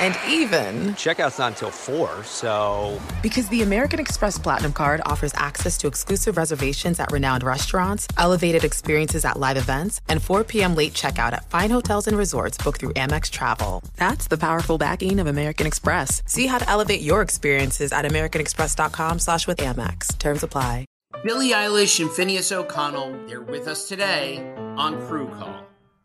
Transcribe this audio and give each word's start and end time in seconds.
And 0.00 0.16
even, 0.28 0.94
Checkout's 0.94 1.38
not 1.38 1.52
until 1.52 1.70
4, 1.70 2.24
so. 2.24 3.00
because 3.22 3.48
the 3.48 3.62
American 3.62 4.00
Express 4.00 4.38
Platinum 4.38 4.72
Card 4.72 5.00
offers 5.06 5.32
access 5.34 5.78
to 5.78 5.86
exclusive 5.86 6.36
reservations 6.36 6.98
at 6.98 7.12
renowned 7.12 7.42
restaurants, 7.44 8.08
elevated 8.18 8.64
experiences 8.64 9.24
at 9.24 9.38
live 9.38 9.56
events, 9.56 10.00
and 10.08 10.22
4 10.22 10.44
p.m. 10.44 10.74
late 10.74 10.92
checkout 10.92 11.32
at 11.32 11.48
fine 11.50 11.70
hotels 11.70 12.06
and 12.08 12.16
resorts 12.16 12.58
booked 12.58 12.80
through 12.80 12.94
Amex 12.94 13.30
Travel. 13.30 13.84
That's 13.96 14.26
the 14.26 14.38
powerful 14.38 14.78
backing 14.78 15.20
of 15.20 15.26
American 15.28 15.66
Express. 15.66 16.22
See 16.26 16.46
how 16.46 16.58
to 16.58 16.68
elevate 16.68 17.00
your 17.02 17.22
experiences 17.22 17.92
at 17.92 18.04
americanexpress.com 18.04 19.18
slash 19.20 19.46
with 19.46 19.58
Amex. 19.58 20.18
Terms 20.18 20.42
apply. 20.42 20.86
Billie 21.24 21.50
Eilish 21.50 22.00
and 22.00 22.10
Finneas 22.10 22.50
O'Connell, 22.50 23.14
they're 23.28 23.42
with 23.42 23.68
us 23.68 23.86
today 23.86 24.52
on 24.76 25.00
Crew 25.06 25.28
Call. 25.28 25.66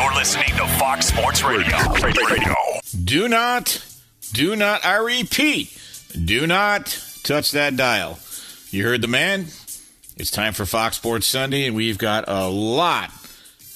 You're 0.00 0.14
listening 0.14 0.46
to 0.50 0.66
Fox 0.78 1.06
Sports 1.06 1.42
Radio. 1.42 1.76
Radio. 2.00 2.24
Radio. 2.30 2.54
Do 3.02 3.26
not, 3.26 3.84
do 4.32 4.54
not, 4.54 4.84
I 4.84 4.98
repeat, 4.98 5.76
do 6.24 6.46
not 6.46 6.86
touch 7.24 7.50
that 7.50 7.76
dial. 7.76 8.20
You 8.70 8.84
heard 8.84 9.02
the 9.02 9.08
man? 9.08 9.46
It's 10.16 10.30
time 10.30 10.52
for 10.52 10.64
Fox 10.66 10.98
Sports 10.98 11.26
Sunday, 11.26 11.66
and 11.66 11.74
we've 11.74 11.98
got 11.98 12.26
a 12.28 12.46
lot 12.46 13.10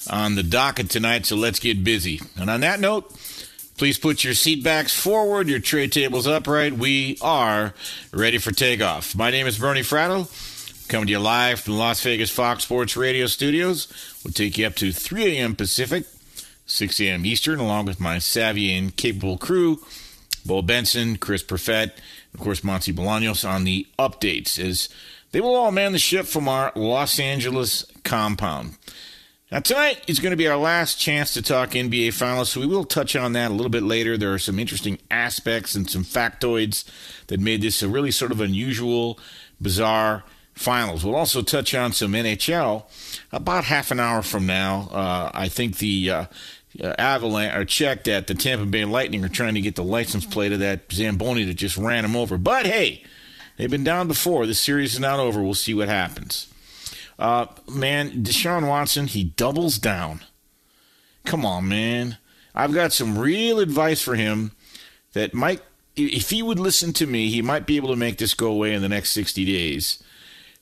on 0.09 0.37
the 0.37 0.45
docket 0.45 0.91
tonight, 0.91 1.27
so 1.27 1.35
let's 1.35 1.59
get 1.59 1.83
busy. 1.83 2.21
And 2.37 2.49
on 2.49 2.61
that 2.61 2.79
note, 2.79 3.13
please 3.77 3.99
put 3.99 4.23
your 4.23 4.35
seat 4.35 4.63
backs 4.63 4.97
forward, 4.97 5.49
your 5.49 5.59
tray 5.59 5.89
tables 5.89 6.29
upright. 6.29 6.75
We 6.75 7.19
are 7.21 7.75
ready 8.13 8.39
for 8.39 8.53
takeoff. 8.53 9.17
My 9.17 9.33
name 9.33 9.49
is 9.49 9.59
Bernie 9.59 9.81
Fratto. 9.81 10.31
Coming 10.89 11.07
to 11.07 11.13
you 11.13 11.19
live 11.21 11.61
from 11.61 11.73
the 11.73 11.79
Las 11.79 12.03
Vegas 12.03 12.31
Fox 12.31 12.65
Sports 12.65 12.97
Radio 12.97 13.27
studios. 13.27 13.89
We'll 14.23 14.33
take 14.33 14.59
you 14.59 14.67
up 14.67 14.75
to 14.75 14.93
3 14.93 15.39
a.m. 15.39 15.57
Pacific, 15.57 16.05
6 16.67 17.01
a.m. 17.01 17.27
Eastern, 17.27 17.59
along 17.59 17.87
with 17.87 18.01
my 18.01 18.19
savvy 18.19 18.73
and 18.75 18.97
capable 18.97 19.39
crew, 19.39 19.81
Bo 20.45 20.63
Benson, 20.63 21.17
Chris 21.17 21.43
Perfett, 21.43 21.93
and 21.93 22.35
of 22.35 22.41
course 22.41 22.65
Monty 22.65 22.93
Bolaños 22.93 23.49
on 23.49 23.65
the 23.65 23.87
updates 23.99 24.59
as 24.59 24.89
they 25.33 25.41
will 25.41 25.55
all 25.55 25.73
man 25.73 25.93
the 25.93 25.99
ship 25.99 26.27
from 26.27 26.49
our 26.49 26.73
Los 26.75 27.19
Angeles 27.19 27.87
compound. 28.05 28.77
Now, 29.51 29.61
tonight 29.61 30.03
is 30.07 30.19
going 30.19 30.31
to 30.31 30.37
be 30.37 30.49
our 30.49 30.57
last 30.57 30.99
chance 30.99 31.35
to 31.35 31.43
talk 31.43 31.71
NBA 31.73 32.15
Finals, 32.15 32.51
so 32.51 32.61
we 32.61 32.67
will 32.67 32.85
touch 32.85 33.15
on 33.15 33.35
that 33.35 33.51
a 33.51 33.55
little 33.55 33.69
bit 33.69 33.83
later. 33.83 34.17
There 34.17 34.33
are 34.33 34.39
some 34.39 34.59
interesting 34.59 34.99
aspects 35.11 35.75
and 35.75 35.91
some 35.91 36.05
factoids 36.05 36.85
that 37.27 37.39
made 37.39 37.61
this 37.61 37.83
a 37.83 37.89
really 37.89 38.11
sort 38.11 38.33
of 38.33 38.41
unusual, 38.41 39.19
bizarre 39.61 40.25
finals. 40.55 41.05
We'll 41.05 41.17
also 41.17 41.43
touch 41.43 41.75
on 41.75 41.93
some 41.93 42.13
NHL 42.13 42.85
about 43.31 43.65
half 43.65 43.91
an 43.91 44.01
hour 44.01 44.23
from 44.23 44.47
now. 44.47 44.89
Uh, 44.91 45.31
I 45.33 45.49
think 45.49 45.79
the 45.79 46.11
uh, 46.11 46.25
uh, 46.81 46.95
Avalanche 46.99 47.55
are 47.55 47.65
checked 47.65 48.05
that 48.05 48.27
the 48.27 48.35
Tampa 48.35 48.67
Bay 48.67 48.85
Lightning 48.85 49.25
are 49.25 49.29
trying 49.29 49.55
to 49.55 49.61
get 49.61 49.75
the 49.75 49.85
license 49.85 50.25
plate 50.25 50.53
of 50.53 50.61
that 50.61 50.91
Zamboni 50.93 51.45
that 51.45 51.55
just 51.55 51.77
ran 51.77 52.05
him 52.05 52.17
over. 52.17 52.39
But 52.39 52.67
hey, 52.67 53.03
they've 53.57 53.71
been 53.71 53.85
down 53.85 54.09
before. 54.09 54.47
This 54.47 54.61
series 54.61 54.95
is 54.95 55.01
not 55.01 55.21
over. 55.21 55.43
We'll 55.43 55.55
see 55.55 55.75
what 55.75 55.89
happens. 55.89 56.49
Uh, 57.19 57.47
man, 57.71 58.25
Deshaun 58.25 58.67
Watson, 58.67 59.07
he 59.07 59.25
doubles 59.25 59.79
down. 59.79 60.21
Come 61.25 61.45
on, 61.45 61.69
man. 61.69 62.19
I've 62.55 62.73
got 62.75 62.93
some 62.93 63.19
real 63.19 63.61
advice 63.61 64.03
for 64.03 64.15
him 64.15 64.53
that 65.13 65.35
might, 65.35 65.61
if 65.95 66.31
he 66.31 66.43
would 66.43 66.59
listen 66.59 66.93
to 66.95 67.07
me, 67.07 67.31
he 67.31 67.43
might 67.43 67.67
be 67.67 67.77
able 67.77 67.91
to 67.91 67.97
make 67.97 68.19
this 68.19 68.35
go 68.35 68.49
away 68.49 68.75
in 68.75 68.83
the 68.83 68.89
next 68.89 69.13
60 69.13 69.45
days. 69.45 70.03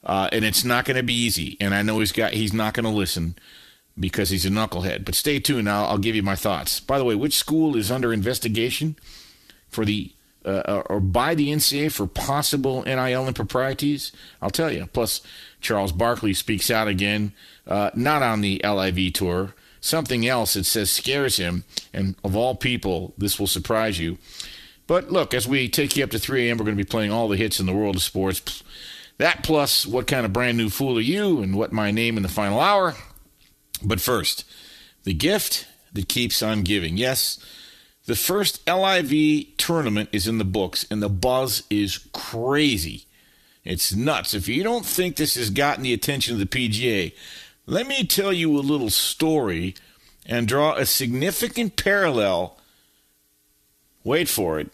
Uh, 0.03 0.29
and 0.33 0.45
it's 0.45 0.65
not 0.65 0.85
going 0.85 0.97
to 0.97 1.03
be 1.03 1.15
easy. 1.15 1.57
And 1.61 1.75
I 1.75 1.83
know 1.83 1.99
he's 2.01 2.13
got 2.13 2.33
he's 2.33 2.53
not 2.53 2.75
going 2.75 2.85
to 2.85 2.91
listen 2.91 3.35
because 3.99 4.31
he's 4.31 4.47
a 4.47 4.51
knucklehead. 4.51 5.05
But 5.05 5.15
stay 5.15 5.39
tuned. 5.39 5.69
I'll, 5.69 5.87
I'll 5.87 5.99
give 5.99 6.17
you 6.17 6.23
my 6.23 6.37
thoughts. 6.37 6.81
By 6.81 6.99
the 6.99 7.05
way, 7.05 7.15
which 7.15 7.37
school 7.37 7.77
is 7.77 7.91
under 7.91 8.13
investigation 8.13 8.97
for 9.69 9.85
the 9.85 10.13
uh, 10.45 10.83
or 10.89 11.01
by 11.01 11.35
the 11.35 11.51
NCAA 11.51 11.93
for 11.93 12.07
possible 12.07 12.83
NIL 12.85 13.29
improprieties? 13.29 14.13
I'll 14.41 14.51
tell 14.51 14.73
you. 14.73 14.89
Plus, 14.93 15.21
Charles 15.61 15.93
Barkley 15.93 16.33
speaks 16.33 16.71
out 16.71 16.89
again, 16.89 17.33
uh, 17.67 17.91
not 17.95 18.23
on 18.23 18.41
the 18.41 18.61
LIV 18.65 19.13
tour. 19.13 19.55
Something 19.83 20.27
else 20.27 20.55
that 20.55 20.65
says 20.65 20.91
scares 20.91 21.39
him, 21.39 21.65
and 21.93 22.15
of 22.23 22.37
all 22.37 22.55
people, 22.55 23.15
this 23.17 23.41
will 23.41 23.47
surprise 23.47 23.99
you. 23.99 24.19
But 24.87 25.11
look, 25.11 25.33
as 25.33 25.49
we 25.49 25.69
take 25.69 25.97
you 25.97 26.05
up 26.05 26.11
to 26.11 26.19
3 26.19 26.49
a.m., 26.49 26.59
we're 26.59 26.65
going 26.65 26.77
to 26.77 26.85
be 26.85 26.89
playing 26.89 27.13
all 27.13 27.29
the 27.29 27.37
hits 27.37 27.61
in 27.61 27.67
the 27.67 27.73
world 27.73 27.97
of 27.97 28.03
sports. 28.03 28.63
That 29.21 29.43
plus 29.43 29.87
what 29.87 30.07
kind 30.07 30.25
of 30.25 30.33
brand 30.33 30.57
new 30.57 30.71
fool 30.71 30.97
are 30.97 31.03
you 31.03 31.43
and 31.43 31.55
what 31.55 31.75
my 31.75 31.91
name 31.91 32.17
in 32.17 32.23
the 32.23 32.29
final 32.31 32.59
hour. 32.59 32.95
But 33.83 34.01
first, 34.01 34.47
the 35.05 35.13
gift 35.13 35.67
that 35.93 36.09
keeps 36.09 36.43
on 36.43 36.63
giving. 36.63 36.97
Yes, 36.97 37.39
the 38.07 38.17
first 38.17 38.67
LIV 38.67 39.59
tournament 39.59 40.09
is 40.11 40.27
in 40.27 40.39
the 40.39 40.45
books 40.47 40.87
and 40.91 41.03
the 41.03 41.11
buzz 41.11 41.65
is 41.69 41.99
crazy. 42.15 43.05
It's 43.63 43.95
nuts. 43.95 44.33
If 44.33 44.49
you 44.49 44.63
don't 44.63 44.87
think 44.87 45.17
this 45.17 45.35
has 45.35 45.51
gotten 45.51 45.83
the 45.83 45.93
attention 45.93 46.33
of 46.33 46.41
the 46.41 46.47
PGA, 46.47 47.13
let 47.67 47.87
me 47.87 48.07
tell 48.07 48.33
you 48.33 48.57
a 48.57 48.61
little 48.61 48.89
story 48.89 49.75
and 50.25 50.49
draw 50.49 50.77
a 50.77 50.87
significant 50.87 51.77
parallel. 51.77 52.57
Wait 54.03 54.31
for 54.31 54.59
it. 54.59 54.73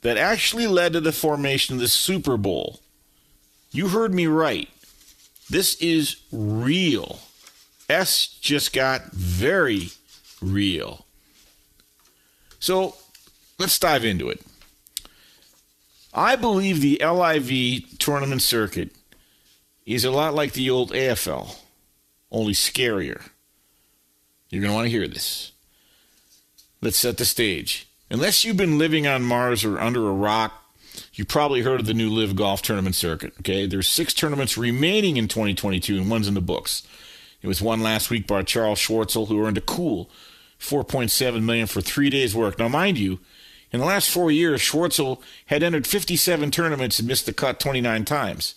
That 0.00 0.16
actually 0.16 0.66
led 0.66 0.94
to 0.94 1.00
the 1.02 1.12
formation 1.12 1.74
of 1.74 1.80
the 1.82 1.88
Super 1.88 2.38
Bowl. 2.38 2.80
You 3.70 3.88
heard 3.88 4.12
me 4.12 4.26
right. 4.26 4.68
This 5.48 5.74
is 5.76 6.16
real. 6.32 7.20
S 7.88 8.26
just 8.40 8.72
got 8.72 9.12
very 9.12 9.90
real. 10.40 11.04
So 12.58 12.96
let's 13.58 13.78
dive 13.78 14.04
into 14.04 14.28
it. 14.28 14.42
I 16.12 16.36
believe 16.36 16.80
the 16.80 17.00
LIV 17.04 17.98
tournament 17.98 18.42
circuit 18.42 18.90
is 19.86 20.04
a 20.04 20.10
lot 20.10 20.34
like 20.34 20.52
the 20.52 20.70
old 20.70 20.92
AFL, 20.92 21.56
only 22.30 22.52
scarier. 22.52 23.30
You're 24.50 24.62
going 24.62 24.70
to 24.70 24.74
want 24.74 24.86
to 24.86 24.90
hear 24.90 25.06
this. 25.06 25.52
Let's 26.82 26.96
set 26.96 27.16
the 27.18 27.24
stage. 27.24 27.86
Unless 28.10 28.44
you've 28.44 28.56
been 28.56 28.78
living 28.78 29.06
on 29.06 29.22
Mars 29.22 29.64
or 29.64 29.78
under 29.78 30.08
a 30.08 30.12
rock, 30.12 30.64
you 31.20 31.26
probably 31.26 31.60
heard 31.60 31.80
of 31.80 31.86
the 31.86 31.92
new 31.92 32.08
LIV 32.08 32.34
Golf 32.34 32.62
Tournament 32.62 32.94
circuit. 32.94 33.34
Okay, 33.40 33.66
there's 33.66 33.86
six 33.86 34.14
tournaments 34.14 34.56
remaining 34.56 35.18
in 35.18 35.28
2022, 35.28 35.98
and 35.98 36.10
one's 36.10 36.26
in 36.26 36.32
the 36.32 36.40
books. 36.40 36.82
It 37.42 37.46
was 37.46 37.60
won 37.60 37.82
last 37.82 38.08
week 38.08 38.26
by 38.26 38.42
Charles 38.42 38.78
Schwartzel, 38.78 39.28
who 39.28 39.44
earned 39.44 39.58
a 39.58 39.60
cool 39.60 40.08
4.7 40.58 41.42
million 41.42 41.66
for 41.66 41.82
three 41.82 42.08
days' 42.08 42.34
work. 42.34 42.58
Now, 42.58 42.68
mind 42.68 42.96
you, 42.96 43.18
in 43.70 43.80
the 43.80 43.84
last 43.84 44.08
four 44.08 44.30
years, 44.30 44.62
Schwartzel 44.62 45.20
had 45.44 45.62
entered 45.62 45.86
57 45.86 46.50
tournaments 46.50 46.98
and 46.98 47.06
missed 47.06 47.26
the 47.26 47.34
cut 47.34 47.60
29 47.60 48.06
times. 48.06 48.54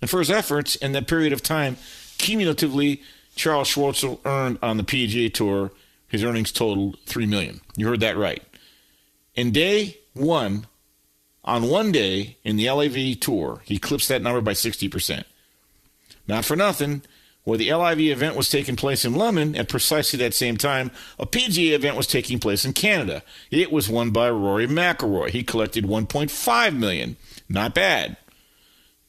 And 0.00 0.08
for 0.08 0.20
his 0.20 0.30
efforts 0.30 0.76
in 0.76 0.92
that 0.92 1.08
period 1.08 1.32
of 1.32 1.42
time, 1.42 1.78
cumulatively, 2.18 3.02
Charles 3.34 3.68
Schwartzel 3.68 4.20
earned 4.24 4.60
on 4.62 4.76
the 4.76 4.84
PGA 4.84 5.34
Tour 5.34 5.72
his 6.06 6.22
earnings 6.22 6.52
totaled 6.52 6.96
three 7.06 7.26
million. 7.26 7.60
You 7.74 7.88
heard 7.88 7.98
that 7.98 8.16
right. 8.16 8.40
In 9.34 9.50
day 9.50 9.98
one, 10.12 10.68
on 11.44 11.68
one 11.68 11.92
day 11.92 12.36
in 12.44 12.56
the 12.56 12.70
LIV 12.70 13.20
Tour, 13.20 13.62
he 13.64 13.78
clips 13.78 14.08
that 14.08 14.22
number 14.22 14.40
by 14.40 14.52
60%. 14.52 15.24
Not 16.26 16.44
for 16.44 16.56
nothing, 16.56 17.02
where 17.44 17.58
the 17.58 17.72
LIV 17.72 18.00
event 18.00 18.36
was 18.36 18.48
taking 18.48 18.76
place 18.76 19.04
in 19.04 19.14
London 19.14 19.54
at 19.54 19.68
precisely 19.68 20.18
that 20.20 20.32
same 20.32 20.56
time, 20.56 20.90
a 21.18 21.26
PGA 21.26 21.72
event 21.72 21.96
was 21.96 22.06
taking 22.06 22.38
place 22.38 22.64
in 22.64 22.72
Canada. 22.72 23.22
It 23.50 23.70
was 23.70 23.88
won 23.88 24.10
by 24.10 24.30
Rory 24.30 24.66
McIlroy. 24.66 25.30
He 25.30 25.42
collected 25.42 25.84
1.5 25.84 26.76
million. 26.76 27.16
Not 27.48 27.74
bad 27.74 28.16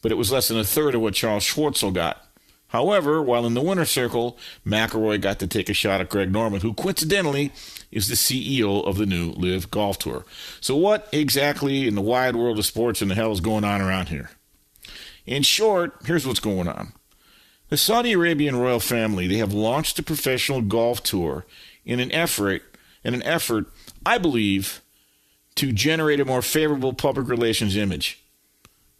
but 0.05 0.11
it 0.11 0.19
was 0.19 0.31
less 0.31 0.49
than 0.49 0.59
a 0.59 0.63
third 0.63 0.93
of 0.93 1.01
what 1.01 1.15
Charles 1.15 1.43
Schwartzel 1.43 1.91
got. 1.91 2.23
However, 2.67 3.23
while 3.23 3.43
in 3.47 3.55
the 3.55 3.61
winner's 3.61 3.89
circle, 3.89 4.37
McIlroy 4.63 5.19
got 5.19 5.39
to 5.39 5.47
take 5.47 5.67
a 5.67 5.73
shot 5.73 5.99
at 5.99 6.09
Greg 6.09 6.31
Norman, 6.31 6.61
who 6.61 6.75
coincidentally 6.75 7.51
is 7.91 8.07
the 8.07 8.15
CEO 8.15 8.85
of 8.85 8.97
the 8.97 9.05
new 9.05 9.31
LIV 9.31 9.71
Golf 9.71 9.99
Tour. 9.99 10.25
So, 10.61 10.75
what 10.75 11.07
exactly 11.11 11.87
in 11.87 11.95
the 11.95 12.01
wide 12.01 12.35
world 12.35 12.59
of 12.59 12.65
sports 12.65 13.01
in 13.01 13.07
the 13.07 13.15
hell 13.15 13.31
is 13.31 13.41
going 13.41 13.63
on 13.63 13.81
around 13.81 14.09
here? 14.09 14.31
In 15.25 15.43
short, 15.43 15.95
here's 16.05 16.27
what's 16.27 16.39
going 16.39 16.67
on. 16.67 16.93
The 17.69 17.77
Saudi 17.77 18.13
Arabian 18.13 18.55
royal 18.55 18.79
family, 18.79 19.27
they 19.27 19.37
have 19.37 19.53
launched 19.53 19.97
a 19.97 20.03
professional 20.03 20.61
golf 20.61 21.01
tour 21.01 21.45
in 21.83 21.99
an 21.99 22.11
effort, 22.11 22.61
in 23.03 23.13
an 23.13 23.23
effort, 23.23 23.65
I 24.05 24.17
believe, 24.17 24.81
to 25.55 25.71
generate 25.71 26.19
a 26.19 26.25
more 26.25 26.41
favorable 26.41 26.93
public 26.93 27.27
relations 27.27 27.75
image 27.75 28.21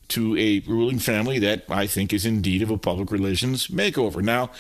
to 0.07 0.37
a 0.37 0.59
ruling 0.67 0.99
family 0.99 1.39
that 1.39 1.65
I 1.69 1.87
think 1.87 2.13
is 2.13 2.25
indeed 2.25 2.61
of 2.61 2.71
a 2.71 2.77
public 2.77 3.11
relations 3.11 3.67
makeover. 3.67 4.21
Now, 4.23 4.51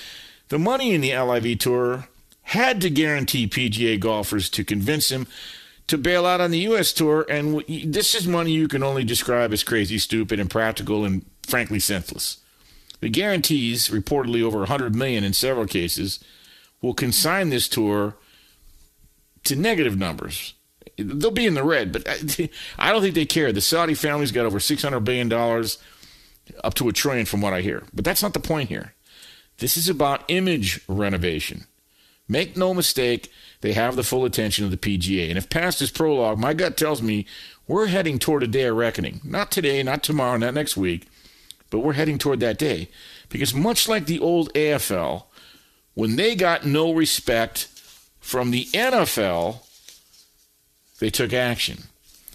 the 0.49 0.59
money 0.59 0.93
in 0.93 1.01
the 1.01 1.17
LIV 1.17 1.59
Tour 1.59 2.07
had 2.45 2.81
to 2.81 2.89
guarantee 2.89 3.47
PGA 3.47 3.99
golfers 3.99 4.49
to 4.51 4.63
convince 4.63 5.11
him 5.11 5.27
to 5.87 5.97
bail 5.97 6.25
out 6.25 6.41
on 6.41 6.51
the 6.51 6.59
U.S. 6.59 6.93
Tour, 6.93 7.25
and 7.29 7.63
this 7.67 8.15
is 8.15 8.27
money 8.27 8.51
you 8.51 8.67
can 8.67 8.81
only 8.81 9.03
describe 9.03 9.53
as 9.53 9.63
crazy, 9.63 9.99
stupid, 9.99 10.39
impractical, 10.39 11.05
and 11.05 11.25
frankly 11.43 11.79
senseless. 11.79 12.37
The 13.01 13.09
guarantees, 13.09 13.89
reportedly 13.89 14.41
over 14.41 14.59
100 14.59 14.95
million 14.95 15.23
in 15.23 15.33
several 15.33 15.67
cases, 15.67 16.23
will 16.81 16.95
consign 16.95 17.49
this 17.49 17.67
tour 17.67 18.15
to 19.43 19.55
negative 19.55 19.97
numbers 19.97 20.55
they'll 20.97 21.31
be 21.31 21.45
in 21.45 21.53
the 21.53 21.63
red, 21.63 21.91
but 21.91 22.07
I 22.77 22.91
don't 22.91 23.01
think 23.01 23.15
they 23.15 23.25
care. 23.25 23.51
The 23.51 23.61
Saudi 23.61 23.93
family's 23.93 24.31
got 24.31 24.45
over 24.45 24.59
$600 24.59 25.03
billion, 25.03 25.31
up 26.63 26.73
to 26.75 26.89
a 26.89 26.93
trillion 26.93 27.25
from 27.25 27.41
what 27.41 27.53
I 27.53 27.61
hear. 27.61 27.83
But 27.93 28.05
that's 28.05 28.23
not 28.23 28.33
the 28.33 28.39
point 28.39 28.69
here. 28.69 28.93
This 29.57 29.77
is 29.77 29.89
about 29.89 30.23
image 30.27 30.81
renovation. 30.87 31.65
Make 32.27 32.57
no 32.57 32.73
mistake, 32.73 33.31
they 33.61 33.73
have 33.73 33.95
the 33.95 34.03
full 34.03 34.25
attention 34.25 34.65
of 34.65 34.71
the 34.71 34.77
PGA. 34.77 35.29
And 35.29 35.37
if 35.37 35.49
past 35.49 35.81
is 35.81 35.91
prologue, 35.91 36.39
my 36.39 36.53
gut 36.53 36.75
tells 36.77 37.01
me 37.01 37.25
we're 37.67 37.87
heading 37.87 38.19
toward 38.19 38.43
a 38.43 38.47
day 38.47 38.63
of 38.63 38.75
reckoning. 38.75 39.21
Not 39.23 39.51
today, 39.51 39.81
not 39.83 40.03
tomorrow, 40.03 40.37
not 40.37 40.53
next 40.53 40.75
week, 40.75 41.07
but 41.69 41.79
we're 41.79 41.93
heading 41.93 42.17
toward 42.17 42.39
that 42.39 42.57
day. 42.57 42.89
Because 43.29 43.53
much 43.53 43.87
like 43.87 44.05
the 44.05 44.19
old 44.19 44.53
AFL, 44.53 45.25
when 45.93 46.15
they 46.15 46.35
got 46.35 46.65
no 46.65 46.91
respect 46.91 47.67
from 48.19 48.51
the 48.51 48.65
NFL, 48.65 49.59
they 50.99 51.09
took 51.09 51.33
action. 51.33 51.83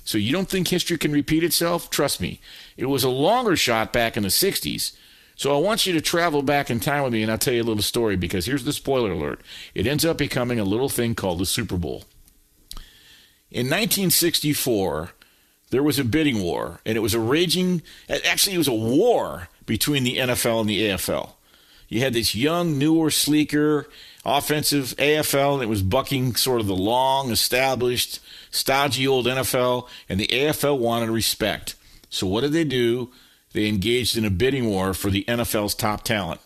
So 0.05 0.19
you 0.19 0.33
don't 0.33 0.49
think 0.49 0.69
history 0.69 0.99
can 0.99 1.13
repeat 1.13 1.45
itself? 1.45 1.91
Trust 1.91 2.21
me, 2.21 2.41
it 2.77 2.87
was 2.87 3.05
a 3.05 3.09
longer 3.09 3.57
shot 3.57 3.93
back 3.93 4.17
in 4.17 4.23
the 4.23 4.29
60s. 4.29 4.97
So 5.41 5.57
I 5.57 5.59
want 5.59 5.87
you 5.87 5.95
to 5.95 6.03
travel 6.03 6.43
back 6.43 6.69
in 6.69 6.81
time 6.81 7.03
with 7.03 7.15
me 7.15 7.23
and 7.23 7.33
I'll 7.33 7.39
tell 7.39 7.55
you 7.55 7.63
a 7.63 7.65
little 7.65 7.83
story 7.83 8.15
because 8.15 8.45
here's 8.45 8.65
the 8.65 8.75
spoiler 8.75 9.13
alert. 9.13 9.41
It 9.75 9.87
ends 9.87 10.05
up 10.05 10.19
becoming 10.19 10.61
a 10.61 10.65
little 10.65 10.91
thing 10.91 11.15
called 11.15 11.39
the 11.39 11.47
Super 11.47 11.79
Bowl. 11.79 12.05
In 13.51 13.65
1964, 13.65 15.13
there 15.71 15.83
was 15.83 15.99
a 15.99 16.05
bidding 16.05 16.43
war, 16.43 16.81
and 16.85 16.95
it 16.95 17.01
was 17.01 17.15
a 17.15 17.19
raging, 17.19 17.81
actually, 18.11 18.55
it 18.55 18.59
was 18.59 18.69
a 18.69 18.75
war 18.75 19.49
between 19.65 20.05
the 20.05 20.19
NFL 20.19 20.61
and 20.61 20.69
the 20.69 20.83
AFL. 20.83 21.33
You 21.89 22.01
had 22.01 22.13
this 22.13 22.35
young, 22.35 22.79
newer, 22.79 23.11
sleeker, 23.11 23.89
offensive 24.27 24.95
AFL, 24.99 25.55
and 25.55 25.63
it 25.63 25.71
was 25.71 25.83
bucking 25.83 26.37
sort 26.37 26.61
of 26.61 26.67
the 26.67 26.77
long 26.77 27.31
established 27.31 28.21
stodgy 28.51 29.09
old 29.09 29.25
NFL, 29.25 29.89
and 30.07 30.21
the 30.21 30.29
AFL 30.29 30.79
wanted 30.79 31.09
respect. 31.09 31.77
So 32.11 32.27
what 32.27 32.43
did 32.43 32.53
they 32.53 32.65
do? 32.65 33.11
They 33.53 33.67
engaged 33.67 34.17
in 34.17 34.25
a 34.25 34.31
bidding 34.31 34.67
war 34.67 34.95
for 34.95 35.11
the 35.11 35.25
NFL's 35.27 35.75
top 35.75 36.05
talent. 36.05 36.41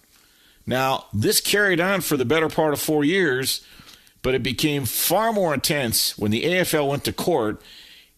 Now, 0.66 1.06
this 1.12 1.40
carried 1.40 1.80
on 1.80 2.00
for 2.00 2.16
the 2.16 2.24
better 2.24 2.48
part 2.48 2.72
of 2.72 2.80
four 2.80 3.04
years, 3.04 3.64
but 4.22 4.34
it 4.34 4.42
became 4.42 4.86
far 4.86 5.32
more 5.32 5.52
intense 5.52 6.16
when 6.16 6.30
the 6.30 6.44
AFL 6.44 6.88
went 6.88 7.04
to 7.04 7.12
court 7.12 7.60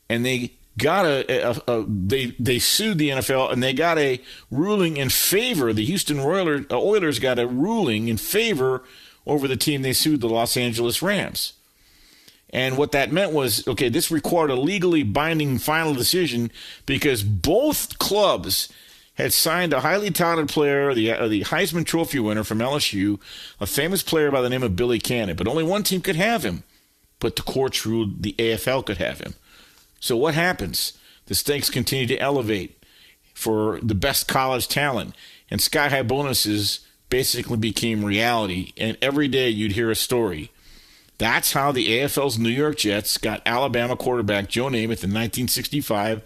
and 0.09 0.25
they 0.25 0.53
got 0.79 1.05
a, 1.07 1.51
a, 1.51 1.63
a, 1.67 1.85
they 1.89 2.27
they 2.39 2.59
sued 2.59 2.99
the 2.99 3.09
NFL 3.09 3.53
and 3.53 3.63
they 3.63 3.73
got 3.73 3.99
a 3.99 4.21
ruling 4.51 4.97
in 4.97 5.09
favor. 5.09 5.73
The 5.73 5.85
Houston 5.85 6.21
Oilers, 6.21 6.67
uh, 6.71 6.79
Oilers 6.79 7.19
got 7.19 7.39
a 7.39 7.47
ruling 7.47 8.09
in 8.09 8.17
favor 8.17 8.85
over 9.27 9.49
the 9.49 9.57
team 9.57 9.83
they 9.83 9.93
sued, 9.93 10.21
the 10.21 10.29
Los 10.29 10.57
Angeles 10.57 11.03
Rams. 11.03 11.55
And 12.51 12.77
what 12.77 12.93
that 12.93 13.13
meant 13.13 13.33
was 13.33 13.67
okay, 13.67 13.89
this 13.89 14.11
required 14.11 14.51
a 14.51 14.55
legally 14.55 15.03
binding 15.03 15.59
final 15.59 15.95
decision 15.95 16.51
because 16.87 17.23
both 17.23 17.99
clubs 17.99 18.73
had 19.15 19.33
signed 19.33 19.73
a 19.73 19.81
highly 19.81 20.11
talented 20.11 20.49
player, 20.49 20.93
the, 20.95 21.11
uh, 21.11 21.27
the 21.27 21.43
Heisman 21.43 21.87
Trophy 21.87 22.19
winner 22.19 22.45
from 22.45 22.59
LSU, 22.59 23.19
a 23.61 23.67
famous 23.67 24.03
player 24.03 24.31
by 24.31 24.43
the 24.43 24.51
name 24.51 24.63
of 24.63 24.77
Billy 24.77 24.99
Cannon. 24.99 25.37
But 25.37 25.49
only 25.49 25.65
one 25.65 25.83
team 25.83 26.03
could 26.03 26.17
have 26.17 26.45
him. 26.45 26.65
But 27.19 27.37
the 27.37 27.43
courts 27.43 27.87
ruled 27.87 28.23
the 28.23 28.35
AFL 28.39 28.85
could 28.85 28.99
have 28.99 29.21
him. 29.21 29.35
So 30.01 30.17
what 30.17 30.35
happens? 30.35 30.93
The 31.27 31.35
stakes 31.35 31.71
continue 31.71 32.07
to 32.09 32.19
elevate 32.19 32.85
for 33.33 33.81
the 33.83 33.95
best 33.95 34.29
college 34.29 34.69
talent, 34.69 35.15
and 35.51 35.61
sky 35.61 35.89
high 35.89 36.03
bonuses 36.03 36.81
basically 37.09 37.57
became 37.57 38.05
reality. 38.05 38.73
And 38.77 38.97
every 39.01 39.29
day 39.29 39.49
you'd 39.49 39.73
hear 39.73 39.91
a 39.91 39.97
story 39.97 40.51
that's 41.19 41.53
how 41.53 41.73
the 41.73 41.89
AFL's 41.89 42.39
New 42.39 42.51
York 42.51 42.77
Jets 42.77 43.17
got 43.19 43.43
Alabama 43.47 43.97
quarterback 43.97 44.49
Joe 44.49 44.67
Namath 44.67 45.03
in 45.03 45.13
1965. 45.13 46.23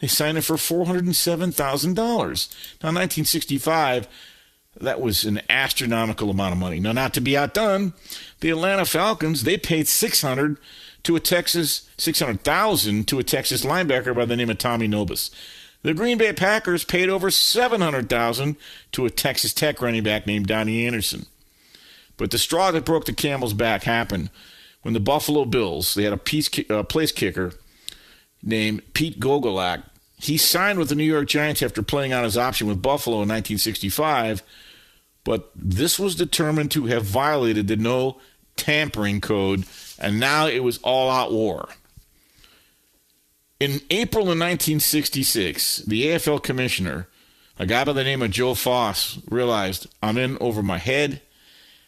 They 0.00 0.06
signed 0.06 0.36
him 0.36 0.42
for 0.42 0.56
$407,000. 0.56 1.94
Now, 1.96 2.88
1965, 2.88 4.08
that 4.80 5.00
was 5.00 5.24
an 5.24 5.40
astronomical 5.48 6.30
amount 6.30 6.52
of 6.52 6.58
money. 6.58 6.80
Now, 6.80 6.92
not 6.92 7.14
to 7.14 7.20
be 7.20 7.36
outdone, 7.36 7.92
the 8.40 8.50
Atlanta 8.50 8.84
Falcons, 8.84 9.44
they 9.44 9.56
paid 9.56 9.88
600 9.88 10.56
to 11.04 11.16
a 11.16 11.20
Texas 11.20 11.88
600,000 11.98 13.08
to 13.08 13.18
a 13.18 13.24
Texas 13.24 13.64
linebacker 13.64 14.14
by 14.14 14.24
the 14.24 14.36
name 14.36 14.50
of 14.50 14.58
Tommy 14.58 14.86
Nobis. 14.86 15.30
The 15.82 15.94
Green 15.94 16.16
Bay 16.16 16.32
Packers 16.32 16.84
paid 16.84 17.08
over 17.08 17.30
700,000 17.30 18.56
to 18.92 19.04
a 19.04 19.10
Texas 19.10 19.52
Tech 19.52 19.82
running 19.82 20.04
back 20.04 20.26
named 20.26 20.46
Donny 20.46 20.86
Anderson. 20.86 21.26
But 22.22 22.30
the 22.30 22.38
straw 22.38 22.70
that 22.70 22.84
broke 22.84 23.06
the 23.06 23.12
camel's 23.12 23.52
back 23.52 23.82
happened 23.82 24.30
when 24.82 24.94
the 24.94 25.00
Buffalo 25.00 25.44
Bills, 25.44 25.94
they 25.94 26.04
had 26.04 26.12
a 26.12 26.16
piece, 26.16 26.48
uh, 26.70 26.84
place 26.84 27.10
kicker 27.10 27.52
named 28.44 28.94
Pete 28.94 29.18
Gogolak. 29.18 29.82
He 30.18 30.36
signed 30.36 30.78
with 30.78 30.88
the 30.88 30.94
New 30.94 31.02
York 31.02 31.26
Giants 31.26 31.62
after 31.62 31.82
playing 31.82 32.12
on 32.12 32.22
his 32.22 32.38
option 32.38 32.68
with 32.68 32.80
Buffalo 32.80 33.16
in 33.16 33.28
1965, 33.28 34.44
but 35.24 35.50
this 35.56 35.98
was 35.98 36.14
determined 36.14 36.70
to 36.70 36.86
have 36.86 37.02
violated 37.02 37.66
the 37.66 37.74
no 37.74 38.20
tampering 38.54 39.20
code, 39.20 39.64
and 39.98 40.20
now 40.20 40.46
it 40.46 40.62
was 40.62 40.78
all 40.84 41.10
out 41.10 41.32
war. 41.32 41.70
In 43.58 43.80
April 43.90 44.26
of 44.26 44.38
1966, 44.38 45.78
the 45.78 46.04
AFL 46.04 46.40
commissioner, 46.40 47.08
a 47.58 47.66
guy 47.66 47.82
by 47.82 47.92
the 47.92 48.04
name 48.04 48.22
of 48.22 48.30
Joe 48.30 48.54
Foss, 48.54 49.18
realized 49.28 49.88
I'm 50.00 50.16
in 50.16 50.38
over 50.40 50.62
my 50.62 50.78
head. 50.78 51.20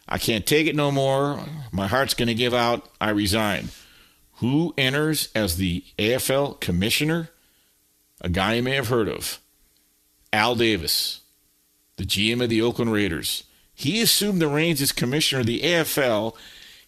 I 0.07 0.17
can't 0.17 0.45
take 0.45 0.67
it 0.67 0.75
no 0.75 0.91
more. 0.91 1.39
My 1.71 1.87
heart's 1.87 2.13
going 2.13 2.27
to 2.27 2.33
give 2.33 2.53
out. 2.53 2.87
I 3.01 3.09
resign. 3.09 3.69
Who 4.39 4.73
enters 4.77 5.29
as 5.33 5.57
the 5.57 5.83
AFL 5.97 6.59
commissioner? 6.59 7.29
A 8.21 8.29
guy 8.29 8.55
you 8.55 8.63
may 8.63 8.75
have 8.75 8.89
heard 8.89 9.09
of 9.09 9.39
Al 10.31 10.55
Davis, 10.55 11.21
the 11.97 12.03
GM 12.03 12.43
of 12.43 12.49
the 12.49 12.61
Oakland 12.61 12.91
Raiders. 12.91 13.43
He 13.73 14.01
assumed 14.01 14.41
the 14.41 14.47
reins 14.47 14.81
as 14.81 14.91
commissioner 14.91 15.41
of 15.41 15.47
the 15.47 15.61
AFL. 15.61 16.35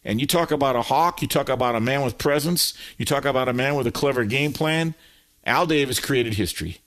And 0.06 0.22
you 0.22 0.28
talk 0.28 0.52
about 0.52 0.76
a 0.76 0.84
hawk, 0.84 1.22
you 1.22 1.28
talk 1.28 1.50
about 1.50 1.76
a 1.76 1.82
man 1.82 2.04
with 2.04 2.18
presence, 2.18 2.74
you 2.98 3.06
talk 3.06 3.26
about 3.26 3.50
a 3.50 3.54
man 3.54 3.76
with 3.76 3.88
a 3.88 3.92
clever 3.92 4.24
game 4.24 4.54
plan. 4.54 4.96
Al 5.46 5.66
Davis 5.66 6.00
created 6.00 6.36
history. 6.36 6.80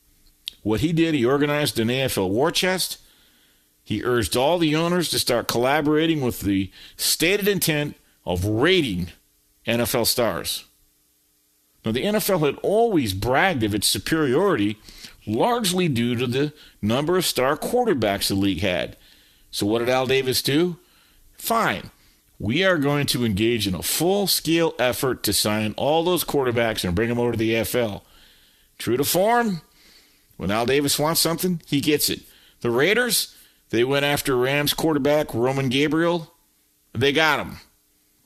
What 0.63 0.81
he 0.81 0.93
did, 0.93 1.15
he 1.15 1.25
organized 1.25 1.79
an 1.79 1.89
AFL 1.89 2.31
war 2.31 2.51
chest. 2.51 2.99
He 3.91 4.05
urged 4.05 4.37
all 4.37 4.59
the 4.59 4.77
owners 4.77 5.09
to 5.09 5.19
start 5.19 5.49
collaborating 5.49 6.21
with 6.21 6.43
the 6.43 6.71
stated 6.97 7.49
intent 7.49 7.97
of 8.25 8.45
rating 8.45 9.09
NFL 9.67 10.07
stars. 10.07 10.65
Now, 11.85 11.91
the 11.91 12.05
NFL 12.05 12.47
had 12.47 12.57
always 12.63 13.13
bragged 13.13 13.65
of 13.65 13.75
its 13.75 13.89
superiority, 13.89 14.79
largely 15.27 15.89
due 15.89 16.15
to 16.15 16.29
the 16.29 16.53
number 16.81 17.17
of 17.17 17.27
star 17.27 17.57
quarterbacks 17.57 18.29
the 18.29 18.37
league 18.37 18.61
had. 18.61 18.97
So, 19.51 19.67
what 19.67 19.81
did 19.81 19.89
Al 19.89 20.07
Davis 20.07 20.41
do? 20.41 20.77
Fine. 21.37 21.91
We 22.39 22.63
are 22.63 22.79
going 22.79 23.07
to 23.07 23.25
engage 23.25 23.67
in 23.67 23.75
a 23.75 23.83
full 23.83 24.29
scale 24.29 24.73
effort 24.79 25.25
to 25.25 25.33
sign 25.33 25.75
all 25.77 26.05
those 26.05 26.23
quarterbacks 26.23 26.85
and 26.85 26.95
bring 26.95 27.09
them 27.09 27.19
over 27.19 27.33
to 27.33 27.39
the 27.39 27.55
AFL. 27.55 28.03
True 28.79 28.97
to 28.97 29.03
form, 29.03 29.63
when 30.37 30.53
Al 30.53 30.65
Davis 30.65 30.97
wants 30.97 31.21
something, 31.21 31.61
he 31.67 31.81
gets 31.81 32.09
it. 32.09 32.21
The 32.61 32.71
Raiders, 32.71 33.35
they 33.71 33.85
went 33.85 34.05
after 34.05 34.37
Rams 34.37 34.75
quarterback 34.75 35.33
Roman 35.33 35.69
Gabriel. 35.69 36.33
They 36.93 37.13
got 37.13 37.41
him. 37.41 37.59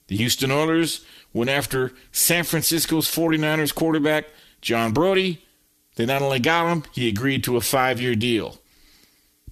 The 0.08 0.16
Houston 0.16 0.50
Oilers 0.50 1.04
went 1.32 1.50
after 1.50 1.92
San 2.12 2.44
Francisco's 2.44 3.08
49ers 3.08 3.74
quarterback 3.74 4.26
John 4.60 4.92
Brodie. 4.92 5.42
They 5.96 6.06
not 6.06 6.22
only 6.22 6.40
got 6.40 6.70
him, 6.70 6.84
he 6.92 7.08
agreed 7.08 7.44
to 7.44 7.56
a 7.56 7.60
five 7.60 8.00
year 8.00 8.14
deal. 8.14 8.58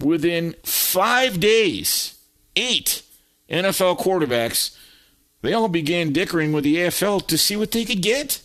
Within 0.01 0.55
five 0.65 1.39
days, 1.39 2.19
eight 2.57 3.03
NFL 3.49 3.99
quarterbacks, 3.99 4.77
they 5.43 5.53
all 5.53 5.69
began 5.69 6.13
dickering 6.13 6.53
with 6.53 6.65
the 6.65 6.77
AFL 6.77 7.27
to 7.29 7.39
see 7.39 7.57
what 7.57 7.71
they 7.71 7.85
could 7.85 8.03
get. 8.03 8.41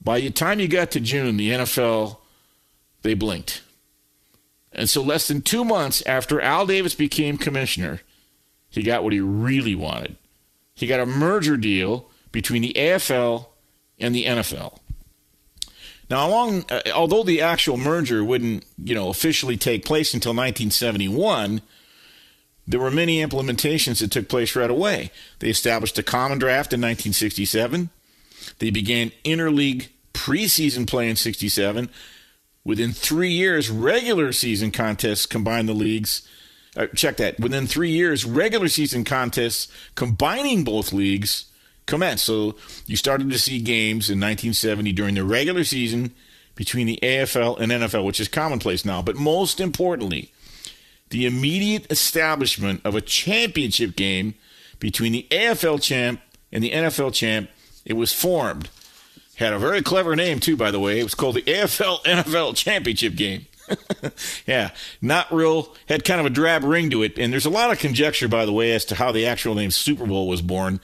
By 0.00 0.20
the 0.20 0.30
time 0.30 0.58
you 0.58 0.66
got 0.66 0.90
to 0.92 1.00
June, 1.00 1.36
the 1.36 1.50
NFL, 1.50 2.16
they 3.02 3.14
blinked. 3.14 3.61
And 4.74 4.88
so, 4.88 5.02
less 5.02 5.28
than 5.28 5.42
two 5.42 5.64
months 5.64 6.02
after 6.06 6.40
Al 6.40 6.66
Davis 6.66 6.94
became 6.94 7.36
commissioner, 7.36 8.00
he 8.70 8.82
got 8.82 9.04
what 9.04 9.12
he 9.12 9.20
really 9.20 9.74
wanted. 9.74 10.16
He 10.74 10.86
got 10.86 11.00
a 11.00 11.06
merger 11.06 11.56
deal 11.56 12.08
between 12.30 12.62
the 12.62 12.72
AFL 12.74 13.46
and 13.98 14.14
the 14.14 14.24
NFL. 14.24 14.78
Now, 16.08 16.28
along, 16.28 16.64
uh, 16.70 16.80
although 16.94 17.22
the 17.22 17.40
actual 17.40 17.76
merger 17.76 18.24
wouldn't, 18.24 18.64
you 18.82 18.94
know, 18.94 19.08
officially 19.08 19.56
take 19.56 19.84
place 19.84 20.12
until 20.14 20.32
1971, 20.32 21.62
there 22.66 22.80
were 22.80 22.90
many 22.90 23.24
implementations 23.24 24.00
that 24.00 24.10
took 24.10 24.28
place 24.28 24.54
right 24.54 24.70
away. 24.70 25.10
They 25.38 25.48
established 25.48 25.98
a 25.98 26.02
common 26.02 26.38
draft 26.38 26.72
in 26.72 26.80
1967. 26.80 27.90
They 28.58 28.70
began 28.70 29.12
interleague 29.24 29.88
preseason 30.12 30.86
play 30.86 31.08
in 31.08 31.16
67. 31.16 31.90
Within 32.64 32.92
three 32.92 33.32
years, 33.32 33.70
regular 33.70 34.32
season 34.32 34.70
contests 34.70 35.26
combined 35.26 35.68
the 35.68 35.74
leagues. 35.74 36.26
Uh, 36.76 36.86
check 36.94 37.16
that. 37.16 37.38
Within 37.40 37.66
three 37.66 37.90
years, 37.90 38.24
regular 38.24 38.68
season 38.68 39.04
contests 39.04 39.68
combining 39.94 40.64
both 40.64 40.92
leagues 40.92 41.46
commenced. 41.86 42.24
So 42.24 42.54
you 42.86 42.96
started 42.96 43.30
to 43.30 43.38
see 43.38 43.58
games 43.58 44.08
in 44.08 44.18
1970 44.18 44.92
during 44.92 45.14
the 45.16 45.24
regular 45.24 45.64
season 45.64 46.12
between 46.54 46.86
the 46.86 46.98
AFL 47.02 47.58
and 47.58 47.72
NFL, 47.72 48.04
which 48.04 48.20
is 48.20 48.28
commonplace 48.28 48.84
now. 48.84 49.02
But 49.02 49.16
most 49.16 49.60
importantly, 49.60 50.32
the 51.10 51.26
immediate 51.26 51.90
establishment 51.90 52.80
of 52.84 52.94
a 52.94 53.00
championship 53.00 53.96
game 53.96 54.34
between 54.78 55.12
the 55.12 55.26
AFL 55.30 55.82
champ 55.82 56.20
and 56.50 56.62
the 56.62 56.70
NFL 56.70 57.12
champ. 57.12 57.50
It 57.84 57.94
was 57.94 58.12
formed. 58.12 58.70
Had 59.36 59.52
a 59.52 59.58
very 59.58 59.82
clever 59.82 60.14
name, 60.14 60.40
too, 60.40 60.56
by 60.56 60.70
the 60.70 60.80
way. 60.80 61.00
It 61.00 61.04
was 61.04 61.14
called 61.14 61.36
the 61.36 61.42
AFL 61.42 62.02
NFL 62.04 62.56
Championship 62.56 63.14
Game. 63.14 63.46
yeah, 64.46 64.70
not 65.00 65.32
real, 65.32 65.74
had 65.88 66.04
kind 66.04 66.20
of 66.20 66.26
a 66.26 66.30
drab 66.30 66.64
ring 66.64 66.90
to 66.90 67.02
it. 67.02 67.18
And 67.18 67.32
there's 67.32 67.46
a 67.46 67.50
lot 67.50 67.70
of 67.70 67.78
conjecture, 67.78 68.28
by 68.28 68.44
the 68.44 68.52
way, 68.52 68.72
as 68.72 68.84
to 68.86 68.94
how 68.94 69.12
the 69.12 69.26
actual 69.26 69.54
name 69.54 69.70
Super 69.70 70.06
Bowl 70.06 70.28
was 70.28 70.42
born. 70.42 70.80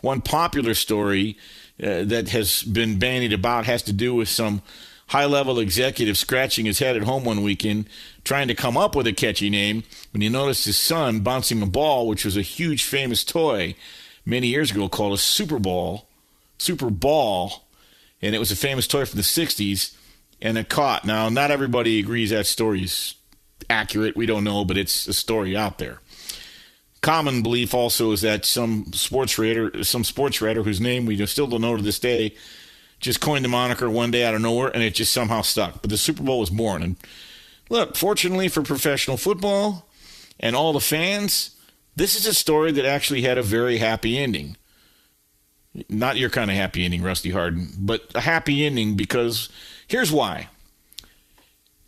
One 0.00 0.20
popular 0.20 0.74
story 0.74 1.36
uh, 1.82 2.04
that 2.04 2.28
has 2.30 2.62
been 2.62 2.98
bandied 2.98 3.32
about 3.32 3.66
has 3.66 3.82
to 3.82 3.92
do 3.92 4.14
with 4.14 4.28
some 4.28 4.62
high 5.08 5.26
level 5.26 5.58
executive 5.58 6.16
scratching 6.16 6.66
his 6.66 6.78
head 6.78 6.96
at 6.96 7.02
home 7.02 7.24
one 7.24 7.42
weekend 7.42 7.88
trying 8.22 8.46
to 8.46 8.54
come 8.54 8.76
up 8.76 8.94
with 8.94 9.06
a 9.08 9.12
catchy 9.12 9.50
name 9.50 9.82
when 10.12 10.20
he 10.20 10.28
noticed 10.28 10.66
his 10.66 10.78
son 10.78 11.20
bouncing 11.20 11.60
a 11.62 11.66
ball, 11.66 12.06
which 12.06 12.24
was 12.24 12.36
a 12.36 12.42
huge 12.42 12.84
famous 12.84 13.24
toy 13.24 13.74
many 14.24 14.46
years 14.46 14.70
ago 14.70 14.88
called 14.88 15.12
a 15.12 15.18
Super 15.18 15.58
Ball, 15.58 16.06
Super 16.58 16.90
Ball, 16.90 17.64
and 18.22 18.34
it 18.34 18.38
was 18.38 18.50
a 18.50 18.56
famous 18.56 18.86
toy 18.86 19.04
from 19.04 19.16
the 19.16 19.22
60s, 19.22 19.94
and 20.42 20.58
it 20.58 20.68
caught. 20.68 21.04
Now, 21.04 21.28
not 21.28 21.50
everybody 21.50 21.98
agrees 21.98 22.30
that 22.30 22.46
story 22.46 22.82
is 22.84 23.14
accurate. 23.68 24.16
We 24.16 24.26
don't 24.26 24.44
know, 24.44 24.64
but 24.64 24.78
it's 24.78 25.06
a 25.06 25.12
story 25.12 25.56
out 25.56 25.78
there. 25.78 25.98
Common 27.02 27.42
belief 27.42 27.72
also 27.72 28.12
is 28.12 28.20
that 28.20 28.44
some 28.44 28.92
sports 28.92 29.38
writer, 29.38 29.82
some 29.84 30.04
sports 30.04 30.42
writer 30.42 30.62
whose 30.62 30.80
name 30.80 31.06
we 31.06 31.24
still 31.26 31.46
don't 31.46 31.62
know 31.62 31.76
to 31.76 31.82
this 31.82 31.98
day, 31.98 32.34
just 33.00 33.20
coined 33.20 33.44
the 33.44 33.48
moniker 33.48 33.88
one 33.88 34.10
day 34.10 34.24
out 34.24 34.34
of 34.34 34.42
nowhere, 34.42 34.68
and 34.68 34.82
it 34.82 34.94
just 34.94 35.12
somehow 35.12 35.40
stuck. 35.40 35.80
But 35.80 35.88
the 35.88 35.96
Super 35.96 36.22
Bowl 36.22 36.40
was 36.40 36.50
born, 36.50 36.82
and 36.82 36.96
look, 37.70 37.96
fortunately 37.96 38.48
for 38.48 38.62
professional 38.62 39.16
football 39.16 39.88
and 40.38 40.54
all 40.54 40.74
the 40.74 40.80
fans, 40.80 41.56
this 41.96 42.14
is 42.14 42.26
a 42.26 42.34
story 42.34 42.72
that 42.72 42.84
actually 42.84 43.22
had 43.22 43.38
a 43.38 43.42
very 43.42 43.78
happy 43.78 44.18
ending. 44.18 44.56
Not 45.88 46.16
your 46.16 46.30
kind 46.30 46.50
of 46.50 46.56
happy 46.56 46.84
ending, 46.84 47.02
Rusty 47.02 47.30
Hardin, 47.30 47.68
but 47.78 48.10
a 48.14 48.20
happy 48.20 48.66
ending 48.66 48.96
because 48.96 49.48
here's 49.86 50.10
why. 50.10 50.48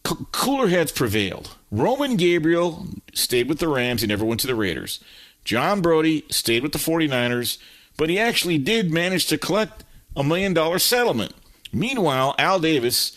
C- 0.07 0.15
cooler 0.31 0.69
heads 0.69 0.93
prevailed. 0.93 1.57
Roman 1.71 2.17
Gabriel 2.17 2.87
stayed 3.13 3.49
with 3.49 3.59
the 3.59 3.69
Rams. 3.69 4.03
He 4.03 4.07
never 4.07 4.25
went 4.25 4.41
to 4.41 4.47
the 4.47 4.55
Raiders. 4.55 5.01
John 5.45 5.81
Brodie 5.81 6.25
stayed 6.31 6.63
with 6.63 6.73
the 6.73 6.79
49ers, 6.79 7.59
but 7.97 8.09
he 8.09 8.19
actually 8.19 8.59
did 8.59 8.93
manage 8.93 9.27
to 9.27 9.39
collect 9.39 9.85
a 10.17 10.23
million 10.23 10.55
dollar 10.55 10.79
settlement. 10.79 11.33
Meanwhile, 11.73 12.35
Al 12.39 12.61
Davis, 12.61 13.17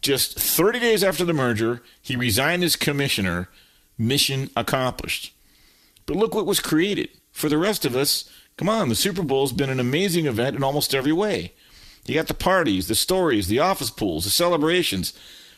just 0.00 0.38
30 0.38 0.80
days 0.80 1.04
after 1.04 1.24
the 1.24 1.34
merger, 1.34 1.82
he 2.00 2.16
resigned 2.16 2.64
as 2.64 2.76
commissioner. 2.76 3.48
Mission 3.98 4.48
accomplished. 4.56 5.34
But 6.06 6.16
look 6.16 6.34
what 6.34 6.46
was 6.46 6.60
created. 6.60 7.10
For 7.32 7.50
the 7.50 7.58
rest 7.58 7.84
of 7.84 7.94
us, 7.94 8.30
come 8.60 8.68
on, 8.68 8.90
the 8.90 8.94
Super 8.94 9.22
Bowl's 9.22 9.54
been 9.54 9.70
an 9.70 9.80
amazing 9.80 10.26
event 10.26 10.54
in 10.54 10.62
almost 10.62 10.94
every 10.94 11.14
way. 11.14 11.54
You 12.04 12.14
got 12.14 12.26
the 12.26 12.34
parties, 12.34 12.88
the 12.88 12.94
stories, 12.94 13.48
the 13.48 13.58
office 13.58 13.88
pools, 13.88 14.24
the 14.24 14.30
celebrations. 14.30 15.14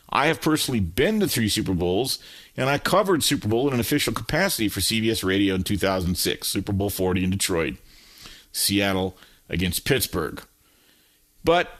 I 0.09 0.27
have 0.27 0.39
personally 0.39 0.79
been 0.79 1.19
to 1.19 1.27
three 1.27 1.49
Super 1.49 1.73
Bowls, 1.73 2.17
and 2.55 2.69
I 2.69 2.77
covered 2.77 3.21
Super 3.21 3.49
Bowl 3.49 3.67
in 3.67 3.73
an 3.73 3.81
official 3.81 4.13
capacity 4.13 4.69
for 4.69 4.79
CBS 4.79 5.21
Radio 5.21 5.53
in 5.53 5.63
2006, 5.65 6.47
Super 6.47 6.71
Bowl 6.71 6.89
40 6.89 7.25
in 7.25 7.29
Detroit, 7.29 7.73
Seattle 8.53 9.17
against 9.49 9.83
Pittsburgh. 9.83 10.41
But 11.43 11.71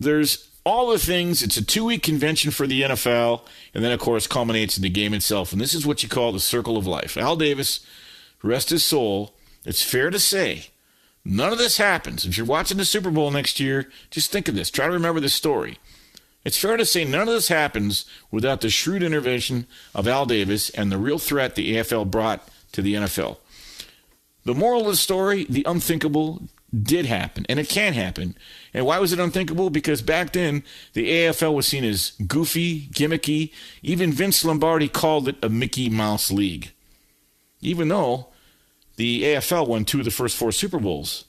there's 0.00 0.48
all 0.64 0.90
the 0.90 0.98
things. 0.98 1.44
It's 1.44 1.56
a 1.56 1.64
two 1.64 1.84
week 1.84 2.02
convention 2.02 2.50
for 2.50 2.66
the 2.66 2.82
NFL, 2.82 3.42
and 3.72 3.84
then, 3.84 3.92
of 3.92 4.00
course, 4.00 4.26
culminates 4.26 4.76
in 4.76 4.82
the 4.82 4.90
game 4.90 5.14
itself. 5.14 5.52
And 5.52 5.60
this 5.60 5.74
is 5.74 5.86
what 5.86 6.02
you 6.02 6.08
call 6.08 6.32
the 6.32 6.40
circle 6.40 6.76
of 6.76 6.88
life. 6.88 7.16
Al 7.16 7.36
Davis, 7.36 7.86
rest 8.42 8.70
his 8.70 8.82
soul, 8.82 9.36
it's 9.64 9.84
fair 9.84 10.10
to 10.10 10.18
say 10.18 10.71
none 11.24 11.52
of 11.52 11.58
this 11.58 11.78
happens. 11.78 12.24
If 12.24 12.36
you're 12.36 12.46
watching 12.46 12.78
the 12.78 12.84
Super 12.84 13.10
Bowl 13.10 13.30
next 13.30 13.60
year, 13.60 13.90
just 14.10 14.30
think 14.30 14.48
of 14.48 14.54
this. 14.54 14.70
Try 14.70 14.86
to 14.86 14.92
remember 14.92 15.20
this 15.20 15.34
story. 15.34 15.78
It's 16.44 16.58
fair 16.58 16.76
to 16.76 16.84
say 16.84 17.04
none 17.04 17.28
of 17.28 17.34
this 17.34 17.48
happens 17.48 18.04
without 18.30 18.60
the 18.60 18.70
shrewd 18.70 19.02
intervention 19.02 19.66
of 19.94 20.08
Al 20.08 20.26
Davis 20.26 20.70
and 20.70 20.90
the 20.90 20.98
real 20.98 21.18
threat 21.18 21.54
the 21.54 21.76
AFL 21.76 22.10
brought 22.10 22.48
to 22.72 22.82
the 22.82 22.94
NFL. 22.94 23.36
The 24.44 24.54
moral 24.54 24.82
of 24.82 24.86
the 24.88 24.96
story 24.96 25.44
the 25.48 25.64
unthinkable 25.66 26.42
did 26.74 27.06
happen, 27.06 27.44
and 27.48 27.60
it 27.60 27.68
can 27.68 27.92
happen. 27.92 28.34
And 28.72 28.86
why 28.86 28.98
was 28.98 29.12
it 29.12 29.20
unthinkable? 29.20 29.70
Because 29.70 30.02
back 30.02 30.32
then, 30.32 30.64
the 30.94 31.08
AFL 31.08 31.54
was 31.54 31.66
seen 31.66 31.84
as 31.84 32.12
goofy, 32.26 32.88
gimmicky. 32.88 33.52
Even 33.82 34.12
Vince 34.12 34.44
Lombardi 34.44 34.88
called 34.88 35.28
it 35.28 35.36
a 35.42 35.48
Mickey 35.48 35.90
Mouse 35.90 36.30
League. 36.30 36.72
Even 37.60 37.88
though 37.88 38.28
the 38.96 39.22
AFL 39.22 39.68
won 39.68 39.84
two 39.84 40.00
of 40.00 40.04
the 40.04 40.10
first 40.10 40.36
four 40.36 40.52
Super 40.52 40.78
Bowls. 40.78 41.24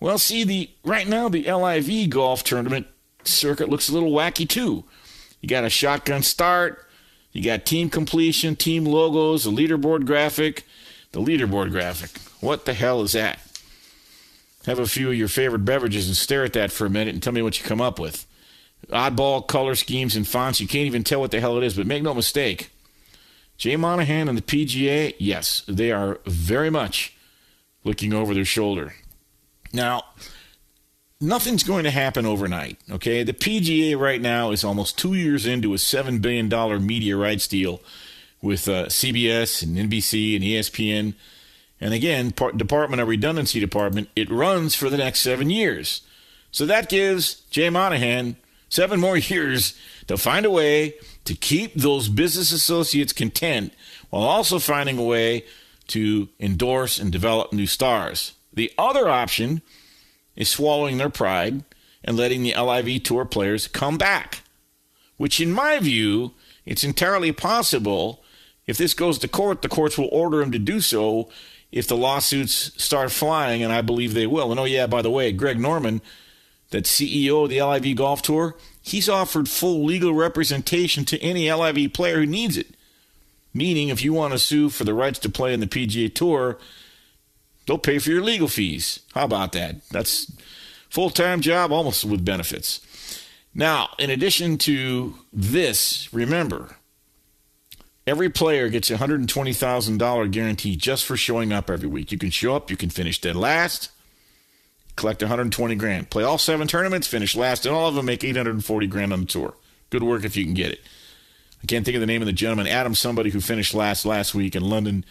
Well, 0.00 0.18
see, 0.18 0.44
the 0.44 0.70
right 0.84 1.06
now 1.06 1.28
the 1.28 1.50
LIV 1.50 2.10
golf 2.10 2.42
tournament 2.42 2.86
circuit 3.24 3.68
looks 3.68 3.88
a 3.88 3.92
little 3.92 4.10
wacky 4.10 4.48
too. 4.48 4.84
You 5.40 5.48
got 5.48 5.64
a 5.64 5.70
shotgun 5.70 6.22
start, 6.22 6.86
you 7.32 7.42
got 7.42 7.64
team 7.64 7.88
completion, 7.88 8.56
team 8.56 8.84
logos, 8.84 9.46
a 9.46 9.50
leaderboard 9.50 10.06
graphic. 10.06 10.64
The 11.12 11.20
leaderboard 11.20 11.72
graphic. 11.72 12.10
What 12.40 12.64
the 12.64 12.72
hell 12.74 13.02
is 13.02 13.12
that? 13.12 13.38
Have 14.66 14.78
a 14.78 14.86
few 14.86 15.10
of 15.10 15.14
your 15.14 15.28
favorite 15.28 15.64
beverages 15.64 16.06
and 16.06 16.16
stare 16.16 16.44
at 16.44 16.52
that 16.54 16.72
for 16.72 16.86
a 16.86 16.90
minute 16.90 17.14
and 17.14 17.22
tell 17.22 17.32
me 17.32 17.42
what 17.42 17.58
you 17.58 17.66
come 17.66 17.80
up 17.80 17.98
with. 17.98 18.26
Oddball 18.88 19.46
color 19.46 19.74
schemes 19.74 20.16
and 20.16 20.26
fonts. 20.26 20.60
You 20.60 20.68
can't 20.68 20.86
even 20.86 21.04
tell 21.04 21.20
what 21.20 21.30
the 21.30 21.40
hell 21.40 21.58
it 21.58 21.64
is, 21.64 21.76
but 21.76 21.86
make 21.86 22.02
no 22.02 22.14
mistake. 22.14 22.70
Jay 23.62 23.76
Monahan 23.76 24.28
and 24.28 24.36
the 24.36 24.42
PGA, 24.42 25.14
yes, 25.20 25.62
they 25.68 25.92
are 25.92 26.18
very 26.26 26.68
much 26.68 27.14
looking 27.84 28.12
over 28.12 28.34
their 28.34 28.44
shoulder. 28.44 28.94
Now, 29.72 30.02
nothing's 31.20 31.62
going 31.62 31.84
to 31.84 31.92
happen 31.92 32.26
overnight, 32.26 32.80
okay? 32.90 33.22
The 33.22 33.32
PGA 33.32 33.96
right 33.96 34.20
now 34.20 34.50
is 34.50 34.64
almost 34.64 34.98
two 34.98 35.14
years 35.14 35.46
into 35.46 35.74
a 35.74 35.76
$7 35.76 36.20
billion 36.20 36.48
media 36.84 37.16
rights 37.16 37.46
deal 37.46 37.80
with 38.42 38.66
uh, 38.66 38.86
CBS 38.86 39.62
and 39.62 39.76
NBC 39.76 40.34
and 40.34 40.44
ESPN. 40.44 41.14
And 41.80 41.94
again, 41.94 42.34
Department 42.56 43.00
of 43.00 43.06
Redundancy 43.06 43.60
Department, 43.60 44.08
it 44.16 44.28
runs 44.28 44.74
for 44.74 44.90
the 44.90 44.98
next 44.98 45.20
seven 45.20 45.50
years. 45.50 46.02
So 46.50 46.66
that 46.66 46.88
gives 46.88 47.34
Jay 47.52 47.70
Monahan 47.70 48.34
seven 48.68 48.98
more 48.98 49.16
years 49.18 49.78
to 50.08 50.16
find 50.16 50.44
a 50.44 50.50
way 50.50 50.94
to 51.24 51.34
keep 51.34 51.74
those 51.74 52.08
business 52.08 52.52
associates 52.52 53.12
content 53.12 53.72
while 54.10 54.24
also 54.24 54.58
finding 54.58 54.98
a 54.98 55.02
way 55.02 55.44
to 55.88 56.28
endorse 56.40 56.98
and 56.98 57.12
develop 57.12 57.52
new 57.52 57.66
stars. 57.66 58.32
The 58.52 58.72
other 58.76 59.08
option 59.08 59.62
is 60.36 60.48
swallowing 60.48 60.98
their 60.98 61.10
pride 61.10 61.64
and 62.04 62.16
letting 62.16 62.42
the 62.42 62.54
LIV 62.54 63.02
Tour 63.04 63.24
players 63.24 63.68
come 63.68 63.96
back, 63.96 64.42
which, 65.16 65.40
in 65.40 65.52
my 65.52 65.78
view, 65.78 66.32
it's 66.64 66.84
entirely 66.84 67.32
possible. 67.32 68.22
If 68.66 68.76
this 68.76 68.94
goes 68.94 69.18
to 69.18 69.28
court, 69.28 69.62
the 69.62 69.68
courts 69.68 69.96
will 69.96 70.08
order 70.12 70.42
him 70.42 70.52
to 70.52 70.58
do 70.58 70.80
so 70.80 71.30
if 71.70 71.88
the 71.88 71.96
lawsuits 71.96 72.72
start 72.82 73.10
flying, 73.10 73.62
and 73.62 73.72
I 73.72 73.80
believe 73.80 74.14
they 74.14 74.26
will. 74.26 74.50
And 74.50 74.60
oh, 74.60 74.64
yeah, 74.64 74.86
by 74.86 75.02
the 75.02 75.10
way, 75.10 75.32
Greg 75.32 75.58
Norman, 75.58 76.02
that 76.70 76.84
CEO 76.84 77.44
of 77.44 77.50
the 77.50 77.62
LIV 77.62 77.96
Golf 77.96 78.22
Tour, 78.22 78.56
he's 78.82 79.08
offered 79.08 79.48
full 79.48 79.84
legal 79.84 80.12
representation 80.12 81.04
to 81.06 81.20
any 81.22 81.50
LIV 81.50 81.92
player 81.92 82.18
who 82.18 82.26
needs 82.26 82.56
it. 82.58 82.74
Meaning, 83.54 83.88
if 83.88 84.02
you 84.02 84.12
want 84.12 84.32
to 84.32 84.38
sue 84.38 84.68
for 84.68 84.84
the 84.84 84.94
rights 84.94 85.18
to 85.20 85.28
play 85.28 85.52
in 85.52 85.60
the 85.60 85.66
PGA 85.66 86.12
Tour, 86.12 86.58
they'll 87.66 87.78
pay 87.78 87.98
for 87.98 88.10
your 88.10 88.22
legal 88.22 88.48
fees. 88.48 89.00
How 89.14 89.24
about 89.24 89.52
that? 89.52 89.86
That's 89.90 90.32
full 90.88 91.10
time 91.10 91.40
job, 91.40 91.70
almost 91.70 92.04
with 92.04 92.24
benefits. 92.24 92.80
Now, 93.54 93.90
in 93.98 94.08
addition 94.08 94.56
to 94.58 95.16
this, 95.32 96.12
remember, 96.12 96.76
every 98.06 98.30
player 98.30 98.70
gets 98.70 98.90
a 98.90 98.96
$120,000 98.96 100.30
guarantee 100.30 100.76
just 100.76 101.04
for 101.04 101.16
showing 101.16 101.52
up 101.52 101.68
every 101.68 101.88
week. 101.88 102.10
You 102.10 102.18
can 102.18 102.30
show 102.30 102.56
up, 102.56 102.70
you 102.70 102.78
can 102.78 102.88
finish 102.88 103.20
dead 103.20 103.36
last, 103.36 103.90
collect 104.96 105.22
120 105.22 105.74
grand, 105.76 106.10
play 106.10 106.22
all 106.22 106.38
seven 106.38 106.68
tournaments, 106.68 107.06
finish 107.06 107.34
last, 107.34 107.66
and 107.66 107.74
all 107.74 107.88
of 107.88 107.94
them 107.94 108.06
make 108.06 108.24
840 108.24 108.86
grand 108.86 109.12
on 109.12 109.20
the 109.20 109.26
tour. 109.26 109.54
Good 109.90 110.02
work 110.02 110.24
if 110.24 110.36
you 110.36 110.44
can 110.44 110.54
get 110.54 110.72
it. 110.72 110.80
I 111.62 111.66
can't 111.66 111.84
think 111.84 111.94
of 111.94 112.00
the 112.00 112.06
name 112.06 112.22
of 112.22 112.26
the 112.26 112.32
gentleman, 112.32 112.66
Adam, 112.66 112.94
somebody 112.94 113.30
who 113.30 113.40
finished 113.40 113.74
last 113.74 114.04
last 114.04 114.34
week 114.34 114.56
in 114.56 114.62
London. 114.62 115.04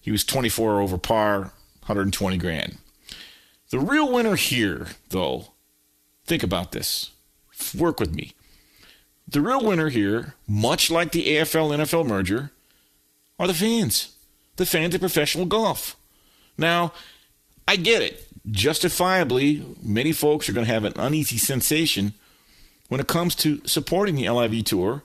He 0.00 0.12
was 0.12 0.24
24 0.24 0.80
over 0.80 0.98
par, 0.98 1.52
120 1.80 2.38
grand. 2.38 2.78
The 3.70 3.80
real 3.80 4.12
winner 4.12 4.36
here, 4.36 4.86
though, 5.10 5.48
think 6.24 6.44
about 6.44 6.72
this. 6.72 7.10
Work 7.76 7.98
with 7.98 8.14
me. 8.14 8.32
The 9.26 9.40
real 9.40 9.64
winner 9.64 9.88
here, 9.88 10.34
much 10.46 10.90
like 10.90 11.10
the 11.10 11.26
AFL 11.26 11.76
NFL 11.76 12.06
merger, 12.06 12.52
are 13.40 13.48
the 13.48 13.54
fans. 13.54 14.14
The 14.56 14.66
fans 14.66 14.94
of 14.94 15.00
professional 15.00 15.46
golf. 15.46 15.96
Now, 16.56 16.92
I 17.66 17.76
get 17.76 18.02
it. 18.02 18.25
Justifiably, 18.50 19.64
many 19.82 20.12
folks 20.12 20.48
are 20.48 20.52
going 20.52 20.66
to 20.66 20.72
have 20.72 20.84
an 20.84 20.92
uneasy 20.96 21.38
sensation 21.38 22.14
when 22.88 23.00
it 23.00 23.08
comes 23.08 23.34
to 23.34 23.60
supporting 23.66 24.14
the 24.14 24.28
LIV 24.28 24.64
Tour 24.64 25.02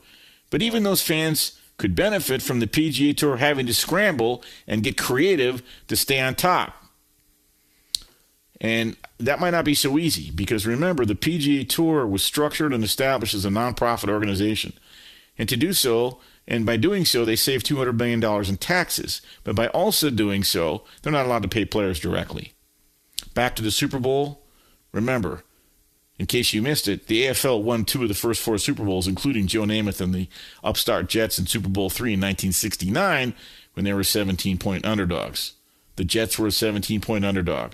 but 0.51 0.61
even 0.61 0.83
those 0.83 1.01
fans 1.01 1.57
could 1.77 1.95
benefit 1.95 2.43
from 2.43 2.59
the 2.59 2.67
PGA 2.67 3.17
Tour 3.17 3.37
having 3.37 3.65
to 3.65 3.73
scramble 3.73 4.43
and 4.67 4.83
get 4.83 4.97
creative 4.97 5.63
to 5.87 5.95
stay 5.95 6.19
on 6.19 6.35
top. 6.35 6.75
And 8.59 8.95
that 9.17 9.39
might 9.39 9.51
not 9.51 9.65
be 9.65 9.73
so 9.73 9.97
easy 9.97 10.29
because 10.29 10.67
remember, 10.67 11.03
the 11.03 11.15
PGA 11.15 11.67
Tour 11.67 12.05
was 12.05 12.21
structured 12.21 12.73
and 12.73 12.83
established 12.83 13.33
as 13.33 13.45
a 13.45 13.49
nonprofit 13.49 14.09
organization. 14.09 14.73
And 15.39 15.49
to 15.49 15.57
do 15.57 15.73
so, 15.73 16.19
and 16.47 16.65
by 16.65 16.77
doing 16.77 17.05
so, 17.05 17.25
they 17.25 17.35
save 17.35 17.63
$200 17.63 17.97
million 17.97 18.23
in 18.47 18.57
taxes. 18.57 19.21
But 19.43 19.55
by 19.55 19.67
also 19.67 20.11
doing 20.11 20.43
so, 20.43 20.83
they're 21.01 21.13
not 21.13 21.25
allowed 21.25 21.43
to 21.43 21.49
pay 21.49 21.65
players 21.65 21.99
directly. 21.99 22.53
Back 23.33 23.55
to 23.55 23.61
the 23.61 23.71
Super 23.71 23.99
Bowl. 23.99 24.41
Remember, 24.91 25.43
in 26.19 26.25
case 26.25 26.53
you 26.53 26.61
missed 26.61 26.87
it, 26.87 27.07
the 27.07 27.23
AFL 27.23 27.63
won 27.63 27.85
two 27.85 28.03
of 28.03 28.07
the 28.07 28.13
first 28.13 28.41
four 28.41 28.57
Super 28.57 28.83
Bowls, 28.83 29.07
including 29.07 29.47
Joe 29.47 29.63
Namath 29.63 30.01
and 30.01 30.13
the 30.13 30.27
upstart 30.63 31.07
Jets 31.07 31.39
in 31.39 31.47
Super 31.47 31.69
Bowl 31.69 31.89
three 31.89 32.13
in 32.13 32.19
1969 32.19 33.33
when 33.73 33.85
they 33.85 33.93
were 33.93 34.03
17 34.03 34.57
point 34.57 34.85
underdogs. 34.85 35.53
The 35.95 36.03
Jets 36.03 36.37
were 36.37 36.47
a 36.47 36.51
17 36.51 37.01
point 37.01 37.25
underdog. 37.25 37.71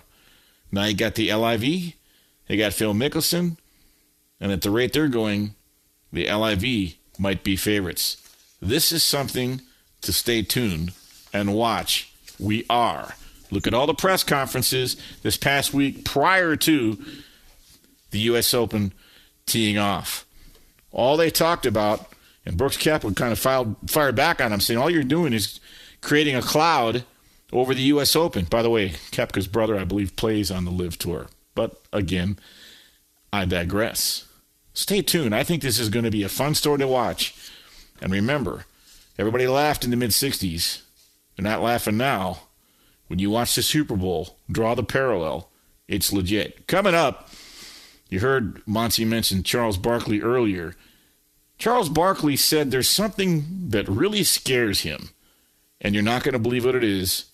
Now 0.72 0.86
you 0.86 0.96
got 0.96 1.16
the 1.16 1.34
LIV, 1.34 1.94
they 2.48 2.58
got 2.58 2.74
Phil 2.74 2.94
Mickelson, 2.94 3.58
and 4.40 4.52
at 4.52 4.62
the 4.62 4.72
rate 4.72 4.94
they're 4.94 5.08
going, 5.08 5.56
the 6.12 6.32
LIV 6.32 6.96
might 7.20 7.44
be 7.44 7.56
favorites. 7.56 8.18
This 8.62 8.92
is 8.92 9.04
something 9.04 9.62
to 10.02 10.14
stay 10.14 10.42
tuned 10.42 10.94
and 11.34 11.54
watch. 11.54 12.14
We 12.40 12.66
are. 12.70 13.16
Look 13.52 13.68
at 13.68 13.74
all 13.74 13.88
the 13.88 13.94
press 13.94 14.24
conferences 14.24 14.98
this 15.24 15.38
past 15.38 15.74
week 15.74 16.04
prior 16.04 16.56
to 16.58 16.98
the 18.12 18.20
U.S. 18.20 18.54
Open 18.54 18.94
teeing 19.46 19.78
off. 19.78 20.26
All 20.92 21.18
they 21.18 21.30
talked 21.30 21.66
about, 21.66 22.12
and 22.46 22.58
Brooks 22.58 22.78
Koepka 22.78 23.16
kind 23.16 23.32
of 23.32 23.40
filed, 23.40 23.76
fired 23.88 24.16
back 24.16 24.42
on 24.42 24.52
him, 24.52 24.60
saying 24.60 24.80
all 24.80 24.90
you're 24.90 25.04
doing 25.04 25.34
is 25.34 25.60
creating 26.02 26.36
a 26.36 26.42
cloud 26.42 27.04
over 27.52 27.74
the 27.74 27.84
U.S. 27.84 28.16
Open. 28.16 28.46
By 28.46 28.62
the 28.62 28.70
way, 28.70 28.90
Koepka's 28.90 29.48
brother, 29.48 29.78
I 29.78 29.84
believe, 29.84 30.16
plays 30.16 30.52
on 30.52 30.66
the 30.66 30.72
LIV 30.72 30.98
Tour. 30.98 31.28
But 31.56 31.82
again, 31.92 32.38
I 33.32 33.46
digress. 33.46 34.26
Stay 34.74 35.02
tuned. 35.02 35.34
I 35.34 35.44
think 35.44 35.62
this 35.62 35.80
is 35.80 35.90
going 35.90 36.06
to 36.06 36.12
be 36.12 36.24
a 36.24 36.30
fun 36.30 36.54
story 36.56 36.80
to 36.80 36.88
watch. 36.88 37.34
And 38.02 38.12
remember, 38.12 38.66
everybody 39.18 39.48
laughed 39.48 39.84
in 39.84 39.92
the 39.92 39.98
mid 39.98 40.12
60s. 40.12 40.82
They're 41.36 41.44
not 41.44 41.62
laughing 41.62 41.98
now. 41.98 42.40
When 43.08 43.20
you 43.20 43.30
watch 43.30 43.56
the 43.56 43.62
Super 43.62 43.96
Bowl, 43.96 44.38
draw 44.52 44.76
the 44.76 44.84
parallel. 44.84 45.50
It's 45.88 46.12
legit. 46.12 46.68
Coming 46.68 46.96
up, 46.96 47.30
you 48.10 48.20
heard 48.20 48.62
Monty 48.68 49.06
mention 49.06 49.44
Charles 49.44 49.78
Barkley 49.78 50.22
earlier. 50.22 50.76
Charles 51.58 51.90
Barkley 51.90 52.36
said 52.36 52.70
there's 52.70 52.90
something 52.90 53.70
that 53.70 53.88
really 53.88 54.24
scares 54.24 54.82
him, 54.82 55.10
and 55.82 55.94
you're 55.94 56.04
not 56.04 56.24
going 56.24 56.34
to 56.34 56.40
believe 56.40 56.66
what 56.66 56.76
it 56.76 56.84
is 56.84 57.26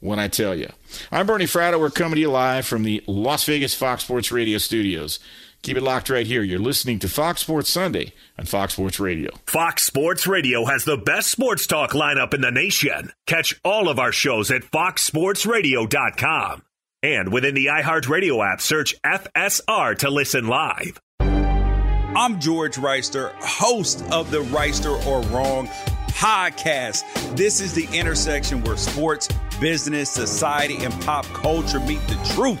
when 0.00 0.18
I 0.18 0.28
tell 0.28 0.54
you. 0.54 0.68
I'm 1.10 1.26
Bernie 1.26 1.46
Fratto. 1.46 1.78
We're 1.78 1.90
coming 1.90 2.16
to 2.16 2.20
you 2.20 2.30
live 2.30 2.66
from 2.66 2.82
the 2.82 3.02
Las 3.06 3.44
Vegas 3.44 3.74
Fox 3.74 4.02
Sports 4.04 4.32
Radio 4.32 4.58
studios. 4.58 5.20
Keep 5.62 5.76
it 5.76 5.82
locked 5.82 6.10
right 6.10 6.26
here. 6.26 6.42
You're 6.42 6.58
listening 6.58 6.98
to 7.00 7.08
Fox 7.08 7.42
Sports 7.42 7.70
Sunday 7.70 8.12
on 8.36 8.46
Fox 8.46 8.72
Sports 8.72 8.98
Radio. 8.98 9.30
Fox 9.46 9.84
Sports 9.84 10.26
Radio 10.26 10.64
has 10.64 10.84
the 10.84 10.96
best 10.96 11.30
sports 11.30 11.68
talk 11.68 11.92
lineup 11.92 12.34
in 12.34 12.40
the 12.40 12.50
nation. 12.50 13.12
Catch 13.28 13.60
all 13.64 13.88
of 13.88 14.00
our 14.00 14.10
shows 14.10 14.50
at 14.50 14.62
foxsportsradio.com. 14.62 16.62
And 17.04 17.32
within 17.32 17.54
the 17.54 17.66
iHeartRadio 17.66 18.44
app, 18.44 18.60
search 18.60 19.00
FSR 19.02 19.98
to 19.98 20.10
listen 20.10 20.48
live. 20.48 21.00
I'm 21.20 22.40
George 22.40 22.74
Reister, 22.74 23.30
host 23.34 24.04
of 24.10 24.32
the 24.32 24.42
Reister 24.42 25.04
or 25.06 25.20
Wrong 25.28 25.68
podcast. 26.08 27.04
This 27.36 27.60
is 27.60 27.72
the 27.72 27.86
intersection 27.96 28.64
where 28.64 28.76
sports, 28.76 29.28
business, 29.60 30.10
society, 30.10 30.84
and 30.84 30.92
pop 31.02 31.24
culture 31.26 31.78
meet 31.80 32.00
the 32.08 32.18
truth. 32.34 32.60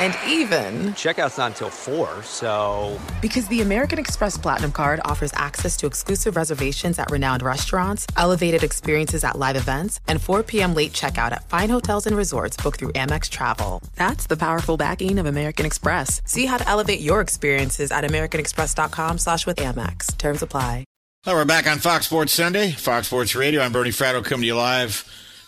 And 0.00 0.16
even, 0.26 0.94
Checkout's 0.94 1.36
not 1.36 1.52
until 1.52 1.68
4, 1.70 2.22
so. 2.22 2.98
because 3.20 3.46
the 3.48 3.60
American 3.60 3.98
Express 3.98 4.38
Platinum 4.38 4.72
card 4.72 5.00
offers 5.04 5.30
access 5.34 5.76
to 5.76 5.86
exclusive 5.86 6.36
reservations 6.36 6.98
at 6.98 7.10
renowned 7.10 7.42
restaurants, 7.42 8.06
elevated 8.16 8.64
experiences 8.64 9.22
at 9.24 9.38
live 9.38 9.56
events, 9.56 10.00
and 10.08 10.20
4 10.20 10.42
p.m. 10.42 10.74
late 10.74 10.92
checkout 10.92 11.32
at 11.32 11.48
fine 11.50 11.68
hotels 11.68 12.06
and 12.06 12.16
resorts 12.16 12.56
booked 12.56 12.78
through 12.78 12.92
Amex 12.92 13.28
Travel. 13.28 13.82
That's 13.96 14.26
the 14.26 14.36
powerful 14.36 14.76
backing 14.76 15.18
of 15.18 15.26
American 15.26 15.66
Express. 15.66 16.22
See 16.24 16.46
how 16.46 16.56
to 16.56 16.66
elevate 16.68 17.00
your 17.00 17.20
experiences 17.20 17.92
at 17.92 18.04
americanexpress.com 18.04 19.18
slash 19.18 19.46
with 19.46 19.58
Amex. 19.58 20.16
Terms 20.16 20.42
apply. 20.42 20.84
Well, 21.26 21.36
we're 21.36 21.44
back 21.44 21.66
on 21.66 21.78
Fox 21.78 22.06
Sports 22.06 22.32
Sunday, 22.32 22.70
Fox 22.70 23.08
Sports 23.08 23.34
Radio. 23.36 23.60
I'm 23.60 23.72
Bernie 23.72 23.90
Fratto 23.90 24.24
coming 24.24 24.40
to 24.40 24.46
you 24.46 24.56
live 24.56 24.94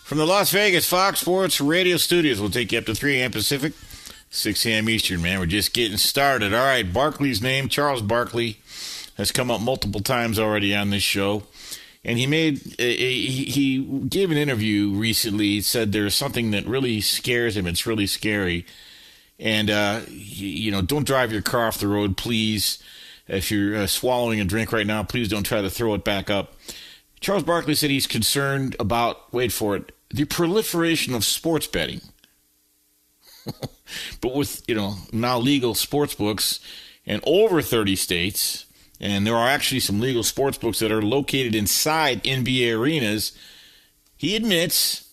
from 0.03 0.19
the 0.19 0.27
Las 0.27 0.51
Vegas 0.51 0.87
Fox 0.87 1.21
Sports 1.21 1.59
Radio 1.59 1.97
studios. 1.97 2.39
We'll 2.39 2.51
take 2.51 2.71
you 2.71 2.77
up 2.77 2.85
to 2.85 2.93
3 2.93 3.19
a.m. 3.21 3.31
Pacific, 3.31 3.73
6 4.33 4.65
a.m. 4.65 4.89
Eastern, 4.89 5.21
man. 5.21 5.39
We're 5.39 5.45
just 5.45 5.73
getting 5.73 5.97
started. 5.97 6.55
All 6.55 6.65
right, 6.65 6.91
Barkley's 6.91 7.41
name, 7.41 7.69
Charles 7.69 8.01
Barkley, 8.01 8.57
has 9.15 9.31
come 9.31 9.51
up 9.51 9.61
multiple 9.61 10.01
times 10.01 10.39
already 10.39 10.75
on 10.75 10.89
this 10.89 11.03
show. 11.03 11.43
And 12.03 12.17
he 12.17 12.25
made, 12.25 12.75
a, 12.79 12.83
a, 12.83 13.13
he 13.13 13.45
he 13.45 13.81
gave 14.09 14.31
an 14.31 14.37
interview 14.37 14.89
recently. 14.89 15.45
He 15.45 15.61
said 15.61 15.91
there's 15.91 16.15
something 16.15 16.49
that 16.51 16.65
really 16.65 16.99
scares 16.99 17.55
him. 17.55 17.67
It's 17.67 17.85
really 17.85 18.07
scary. 18.07 18.65
And, 19.39 19.69
uh, 19.69 20.01
you, 20.09 20.47
you 20.47 20.71
know, 20.71 20.81
don't 20.81 21.05
drive 21.05 21.31
your 21.31 21.43
car 21.43 21.67
off 21.67 21.77
the 21.77 21.87
road, 21.87 22.17
please. 22.17 22.81
If 23.27 23.51
you're 23.51 23.77
uh, 23.77 23.87
swallowing 23.87 24.39
a 24.39 24.45
drink 24.45 24.71
right 24.71 24.87
now, 24.87 25.03
please 25.03 25.29
don't 25.29 25.43
try 25.43 25.61
to 25.61 25.69
throw 25.69 25.93
it 25.93 26.03
back 26.03 26.31
up. 26.31 26.55
Charles 27.19 27.43
Barkley 27.43 27.75
said 27.75 27.91
he's 27.91 28.07
concerned 28.07 28.75
about, 28.79 29.31
wait 29.31 29.53
for 29.53 29.75
it, 29.75 29.91
the 30.09 30.25
proliferation 30.25 31.13
of 31.13 31.23
sports 31.23 31.67
betting. 31.67 32.01
but 34.21 34.35
with, 34.35 34.63
you 34.67 34.75
know, 34.75 34.95
now 35.11 35.39
legal 35.39 35.75
sports 35.75 36.15
books 36.15 36.59
in 37.05 37.19
over 37.25 37.61
30 37.61 37.95
states, 37.95 38.65
and 38.99 39.27
there 39.27 39.35
are 39.35 39.47
actually 39.47 39.79
some 39.79 39.99
legal 39.99 40.23
sports 40.23 40.57
books 40.57 40.79
that 40.79 40.91
are 40.91 41.01
located 41.01 41.55
inside 41.55 42.23
NBA 42.23 42.77
arenas, 42.77 43.37
he 44.15 44.35
admits, 44.35 45.09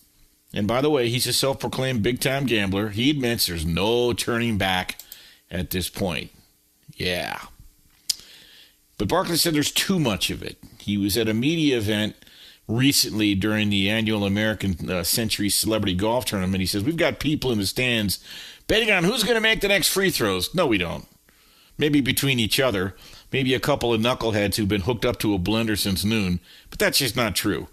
and 0.53 0.67
by 0.67 0.81
the 0.81 0.89
way, 0.89 1.09
he's 1.09 1.27
a 1.27 1.33
self 1.33 1.59
proclaimed 1.59 2.03
big 2.03 2.19
time 2.19 2.45
gambler, 2.45 2.89
he 2.89 3.09
admits 3.09 3.45
there's 3.45 3.65
no 3.65 4.13
turning 4.13 4.57
back 4.57 4.97
at 5.49 5.69
this 5.71 5.89
point. 5.89 6.31
Yeah. 6.95 7.39
But 8.97 9.07
Barkley 9.07 9.37
said 9.37 9.53
there's 9.53 9.71
too 9.71 9.99
much 9.99 10.29
of 10.29 10.43
it. 10.43 10.57
He 10.77 10.97
was 10.97 11.17
at 11.17 11.27
a 11.27 11.33
media 11.33 11.77
event 11.77 12.15
recently 12.71 13.35
during 13.35 13.69
the 13.69 13.89
annual 13.89 14.25
American 14.25 14.89
uh, 14.89 15.03
Century 15.03 15.49
Celebrity 15.49 15.93
Golf 15.93 16.25
Tournament. 16.25 16.61
He 16.61 16.65
says, 16.65 16.83
We've 16.83 16.97
got 16.97 17.19
people 17.19 17.51
in 17.51 17.59
the 17.59 17.65
stands 17.65 18.23
betting 18.67 18.91
on 18.91 19.03
who's 19.03 19.23
going 19.23 19.35
to 19.35 19.41
make 19.41 19.61
the 19.61 19.67
next 19.67 19.89
free 19.89 20.09
throws. 20.09 20.53
No, 20.55 20.65
we 20.65 20.77
don't. 20.77 21.05
Maybe 21.77 22.01
between 22.01 22.39
each 22.39 22.59
other, 22.59 22.95
maybe 23.31 23.53
a 23.53 23.59
couple 23.59 23.93
of 23.93 24.01
knuckleheads 24.01 24.55
who've 24.55 24.67
been 24.67 24.81
hooked 24.81 25.05
up 25.05 25.19
to 25.19 25.33
a 25.33 25.39
blender 25.39 25.77
since 25.77 26.05
noon, 26.05 26.39
but 26.69 26.79
that's 26.79 26.99
just 26.99 27.15
not 27.15 27.35
true. 27.35 27.67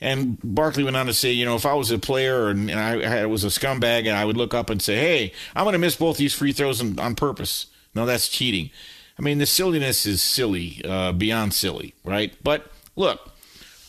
And 0.00 0.38
Barkley 0.42 0.84
went 0.84 0.96
on 0.96 1.06
to 1.06 1.14
say, 1.14 1.32
you 1.32 1.46
know, 1.46 1.56
if 1.56 1.64
I 1.64 1.72
was 1.72 1.90
a 1.90 1.98
player 1.98 2.48
and 2.48 2.70
I, 2.70 3.24
was 3.24 3.44
a 3.44 3.48
scumbag 3.48 4.00
and 4.00 4.10
I 4.10 4.26
would 4.26 4.36
look 4.36 4.52
up 4.52 4.68
and 4.68 4.82
say, 4.82 4.96
hey, 4.96 5.32
I'm 5.54 5.64
going 5.64 5.72
to 5.72 5.78
miss 5.78 5.96
both 5.96 6.18
these 6.18 6.34
free 6.34 6.52
throws 6.52 6.82
on, 6.82 6.98
on 6.98 7.14
purpose. 7.14 7.66
No, 7.94 8.04
that's 8.04 8.28
cheating. 8.28 8.70
I 9.18 9.22
mean, 9.22 9.38
the 9.38 9.46
silliness 9.46 10.04
is 10.04 10.22
silly, 10.22 10.82
uh, 10.84 11.12
beyond 11.12 11.54
silly, 11.54 11.94
right? 12.04 12.34
But 12.42 12.70
look, 12.94 13.25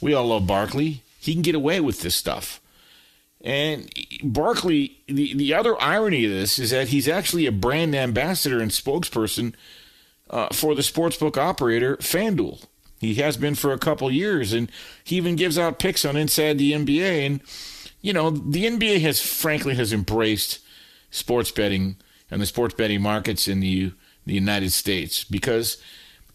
we 0.02 0.14
all 0.14 0.28
love 0.28 0.48
Barkley. 0.48 1.04
He 1.20 1.34
can 1.34 1.42
get 1.42 1.56
away 1.56 1.80
with 1.80 2.02
this 2.02 2.16
stuff. 2.16 2.62
And 3.42 3.92
Barkley, 4.24 4.98
the, 5.08 5.34
the 5.34 5.54
other 5.54 5.80
irony 5.82 6.26
of 6.26 6.32
this 6.32 6.58
is 6.58 6.72
that 6.72 6.90
he's 6.90 7.08
actually 7.08 7.46
a 7.46 7.52
brand 7.52 7.96
ambassador 7.96 8.60
and 8.60 8.72
spokesperson 8.72 9.54
uh, 10.30 10.50
for 10.52 10.76
the 10.76 10.82
sportsbook 10.82 11.38
operator 11.38 11.98
FanDuel. 11.98 12.66
He 13.00 13.16
has 13.16 13.38
been 13.38 13.56
for 13.56 13.72
a 13.72 13.78
couple 13.78 14.10
years, 14.10 14.54
and 14.54 14.72
he 15.04 15.18
even 15.18 15.36
gives 15.36 15.58
out 15.58 15.80
picks 15.80 16.04
on 16.04 16.18
Inside 16.18 16.58
the 16.58 16.72
NBA. 16.72 17.26
And 17.26 17.42
you 18.02 18.12
know, 18.12 18.32
the 18.32 18.66
NBA 18.66 19.02
has 19.02 19.20
frankly 19.20 19.76
has 19.76 19.94
embraced 19.94 20.60
sports 21.12 21.52
betting 21.52 21.98
and 22.32 22.42
the 22.42 22.46
sports 22.46 22.74
betting 22.74 23.02
markets 23.02 23.48
in 23.48 23.60
the 23.60 23.92
the 24.26 24.34
United 24.34 24.72
States 24.72 25.24
because 25.24 25.78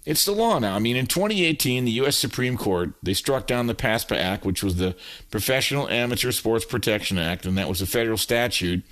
it's 0.04 0.24
the 0.24 0.32
law 0.32 0.58
now. 0.58 0.74
I 0.74 0.78
mean, 0.78 0.96
in 0.96 1.06
2018, 1.06 1.84
the 1.84 1.92
U.S. 1.92 2.16
Supreme 2.16 2.56
Court 2.56 2.92
they 3.02 3.14
struck 3.14 3.46
down 3.46 3.66
the 3.66 3.74
PASPA 3.74 4.16
Act, 4.16 4.44
which 4.44 4.62
was 4.62 4.76
the 4.76 4.96
Professional 5.30 5.88
Amateur 5.88 6.32
Sports 6.32 6.64
Protection 6.64 7.18
Act, 7.18 7.46
and 7.46 7.56
that 7.56 7.68
was 7.68 7.80
a 7.80 7.86
federal 7.86 8.16
statute 8.16 8.82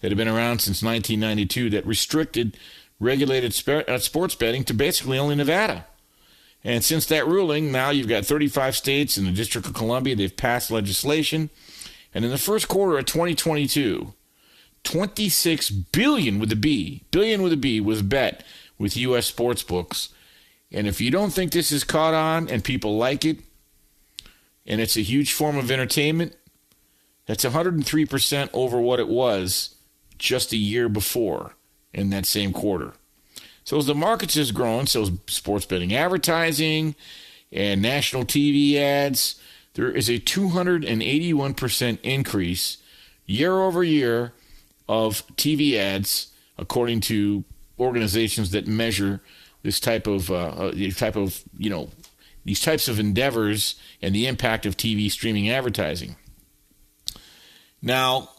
that 0.00 0.10
had 0.10 0.18
been 0.18 0.28
around 0.28 0.60
since 0.60 0.82
1992 0.82 1.70
that 1.70 1.86
restricted 1.86 2.56
regulated 3.00 3.68
uh, 3.68 3.98
sports 3.98 4.34
betting 4.34 4.64
to 4.64 4.74
basically 4.74 5.18
only 5.18 5.34
Nevada. 5.34 5.86
And 6.64 6.82
since 6.82 7.06
that 7.06 7.26
ruling, 7.26 7.70
now 7.70 7.90
you've 7.90 8.08
got 8.08 8.24
35 8.24 8.76
states 8.76 9.16
and 9.16 9.26
the 9.26 9.32
District 9.32 9.66
of 9.66 9.74
Columbia, 9.74 10.16
they've 10.16 10.36
passed 10.36 10.70
legislation. 10.70 11.50
And 12.12 12.24
in 12.24 12.30
the 12.30 12.38
first 12.38 12.68
quarter 12.68 12.98
of 12.98 13.06
2022, 13.06 14.12
26 14.82 15.70
billion 15.70 16.38
with 16.38 16.50
a 16.50 16.56
B, 16.56 17.04
billion 17.10 17.42
with 17.42 17.52
a 17.52 17.56
B 17.56 17.80
was 17.80 18.02
bet 18.02 18.44
with 18.78 18.96
US 18.96 19.26
sports 19.26 19.62
books. 19.62 20.08
And 20.70 20.86
if 20.86 21.00
you 21.00 21.10
don't 21.10 21.30
think 21.32 21.52
this 21.52 21.72
is 21.72 21.84
caught 21.84 22.14
on 22.14 22.48
and 22.48 22.62
people 22.62 22.96
like 22.96 23.24
it, 23.24 23.38
and 24.66 24.80
it's 24.80 24.96
a 24.96 25.02
huge 25.02 25.32
form 25.32 25.56
of 25.56 25.70
entertainment, 25.70 26.36
that's 27.26 27.44
103% 27.44 28.50
over 28.52 28.80
what 28.80 29.00
it 29.00 29.08
was 29.08 29.74
just 30.18 30.52
a 30.52 30.56
year 30.56 30.88
before 30.88 31.54
in 31.92 32.10
that 32.10 32.26
same 32.26 32.52
quarter. 32.52 32.92
So 33.64 33.78
as 33.78 33.86
the 33.86 33.94
markets 33.94 34.34
has 34.34 34.52
grown, 34.52 34.86
so 34.86 35.02
is 35.02 35.10
sports 35.26 35.66
betting 35.66 35.94
advertising 35.94 36.94
and 37.52 37.82
national 37.82 38.24
TV 38.24 38.76
ads, 38.76 39.40
there 39.74 39.90
is 39.90 40.08
a 40.08 40.18
281% 40.18 41.98
increase 42.02 42.78
year 43.26 43.60
over 43.60 43.84
year 43.84 44.32
of 44.88 45.26
TV 45.36 45.74
ads, 45.74 46.28
according 46.56 47.00
to 47.02 47.44
organizations 47.78 48.50
that 48.50 48.66
measure 48.66 49.20
this 49.62 49.80
type 49.80 50.06
of 50.06 50.30
uh, 50.30 50.70
this 50.74 50.96
type 50.96 51.16
of 51.16 51.42
you 51.56 51.70
know 51.70 51.90
these 52.44 52.60
types 52.60 52.88
of 52.88 52.98
endeavors 52.98 53.74
and 54.00 54.14
the 54.14 54.26
impact 54.26 54.64
of 54.64 54.76
TV 54.76 55.10
streaming 55.10 55.50
advertising. 55.50 56.16
Now, 57.82 58.30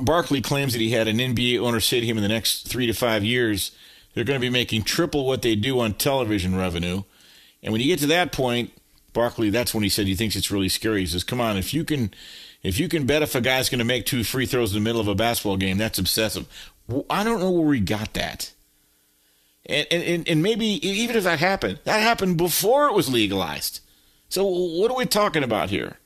Barkley 0.00 0.40
claims 0.40 0.72
that 0.72 0.80
he 0.80 0.90
had 0.90 1.08
an 1.08 1.18
NBA 1.18 1.60
owner 1.60 1.80
say 1.80 2.00
to 2.00 2.06
him 2.06 2.16
in 2.16 2.22
the 2.22 2.28
next 2.28 2.68
three 2.68 2.86
to 2.86 2.92
five 2.92 3.24
years, 3.24 3.72
they're 4.12 4.24
going 4.24 4.38
to 4.40 4.44
be 4.44 4.50
making 4.50 4.82
triple 4.82 5.26
what 5.26 5.42
they 5.42 5.54
do 5.54 5.80
on 5.80 5.94
television 5.94 6.56
revenue. 6.56 7.04
And 7.62 7.72
when 7.72 7.80
you 7.80 7.86
get 7.86 8.00
to 8.00 8.06
that 8.08 8.32
point, 8.32 8.72
Barkley, 9.12 9.50
that's 9.50 9.72
when 9.72 9.82
he 9.82 9.88
said 9.88 10.06
he 10.06 10.14
thinks 10.14 10.36
it's 10.36 10.50
really 10.50 10.68
scary. 10.68 11.00
He 11.00 11.06
says, 11.06 11.24
"Come 11.24 11.40
on, 11.40 11.56
if 11.56 11.72
you 11.72 11.84
can, 11.84 12.12
if 12.62 12.78
you 12.78 12.88
can 12.88 13.06
bet 13.06 13.22
if 13.22 13.34
a 13.34 13.40
guy's 13.40 13.68
going 13.68 13.78
to 13.78 13.84
make 13.84 14.06
two 14.06 14.24
free 14.24 14.46
throws 14.46 14.72
in 14.74 14.82
the 14.82 14.84
middle 14.84 15.00
of 15.00 15.08
a 15.08 15.14
basketball 15.14 15.56
game, 15.56 15.78
that's 15.78 15.98
obsessive." 15.98 16.46
I 17.10 17.22
don't 17.22 17.40
know 17.40 17.50
where 17.50 17.66
we 17.66 17.80
got 17.80 18.14
that. 18.14 18.52
And, 19.68 19.86
and, 19.90 20.28
and 20.28 20.42
maybe 20.42 20.66
even 20.86 21.16
if 21.16 21.24
that 21.24 21.38
happened, 21.38 21.80
that 21.84 22.00
happened 22.00 22.38
before 22.38 22.88
it 22.88 22.94
was 22.94 23.08
legalized. 23.10 23.80
So 24.28 24.44
what 24.46 24.90
are 24.90 24.96
we 24.96 25.04
talking 25.04 25.42
about 25.42 25.70
here? 25.70 25.98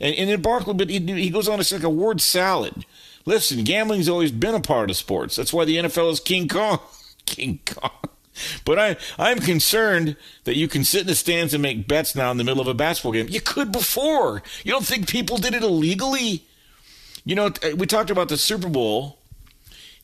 And, 0.00 0.14
and 0.16 0.28
then 0.28 0.42
Barkley, 0.42 0.74
but 0.74 0.90
he, 0.90 0.98
he 0.98 1.30
goes 1.30 1.48
on 1.48 1.58
to 1.58 1.64
say 1.64 1.76
like 1.76 1.84
a 1.84 1.90
word 1.90 2.20
salad. 2.20 2.84
Listen, 3.24 3.64
gambling's 3.64 4.08
always 4.08 4.32
been 4.32 4.54
a 4.54 4.60
part 4.60 4.90
of 4.90 4.96
sports. 4.96 5.36
That's 5.36 5.52
why 5.52 5.64
the 5.64 5.76
NFL 5.76 6.12
is 6.12 6.20
King 6.20 6.48
Kong. 6.48 6.80
King 7.26 7.60
Kong. 7.64 7.90
But 8.64 8.78
I, 8.78 8.96
I'm 9.18 9.38
concerned 9.38 10.16
that 10.44 10.56
you 10.56 10.68
can 10.68 10.84
sit 10.84 11.02
in 11.02 11.06
the 11.06 11.14
stands 11.14 11.54
and 11.54 11.62
make 11.62 11.88
bets 11.88 12.14
now 12.14 12.30
in 12.30 12.36
the 12.36 12.44
middle 12.44 12.60
of 12.60 12.68
a 12.68 12.74
basketball 12.74 13.12
game. 13.12 13.28
You 13.28 13.40
could 13.40 13.72
before. 13.72 14.42
You 14.62 14.72
don't 14.72 14.84
think 14.84 15.08
people 15.08 15.38
did 15.38 15.54
it 15.54 15.62
illegally? 15.62 16.44
You 17.24 17.34
know, 17.34 17.50
we 17.76 17.86
talked 17.86 18.10
about 18.10 18.28
the 18.28 18.36
Super 18.36 18.68
Bowl. 18.68 19.15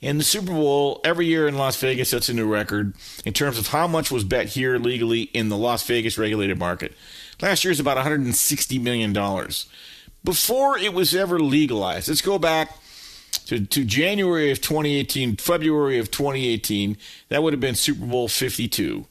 And 0.02 0.18
the 0.18 0.24
Super 0.24 0.52
Bowl 0.52 1.00
every 1.04 1.26
year 1.26 1.46
in 1.46 1.56
Las 1.56 1.76
Vegas 1.76 2.10
sets 2.10 2.28
a 2.28 2.34
new 2.34 2.52
record 2.52 2.94
in 3.24 3.32
terms 3.32 3.56
of 3.56 3.68
how 3.68 3.86
much 3.86 4.10
was 4.10 4.24
bet 4.24 4.48
here 4.48 4.76
legally 4.78 5.22
in 5.22 5.48
the 5.48 5.56
Las 5.56 5.86
Vegas 5.86 6.18
regulated 6.18 6.58
market. 6.58 6.92
Last 7.40 7.64
year 7.64 7.70
was 7.70 7.80
about 7.80 7.96
160 7.96 8.78
million 8.80 9.12
dollars. 9.12 9.66
Before 10.24 10.76
it 10.76 10.92
was 10.92 11.14
ever 11.14 11.40
legalized, 11.40 12.08
let's 12.08 12.20
go 12.20 12.38
back 12.38 12.76
to, 13.46 13.64
to 13.64 13.84
January 13.84 14.50
of 14.50 14.60
2018, 14.60 15.36
February 15.36 15.98
of 15.98 16.10
2018, 16.10 16.96
that 17.28 17.42
would 17.42 17.52
have 17.52 17.60
been 17.60 17.74
Super 17.74 18.06
Bowl 18.06 18.28
52. 18.28 19.06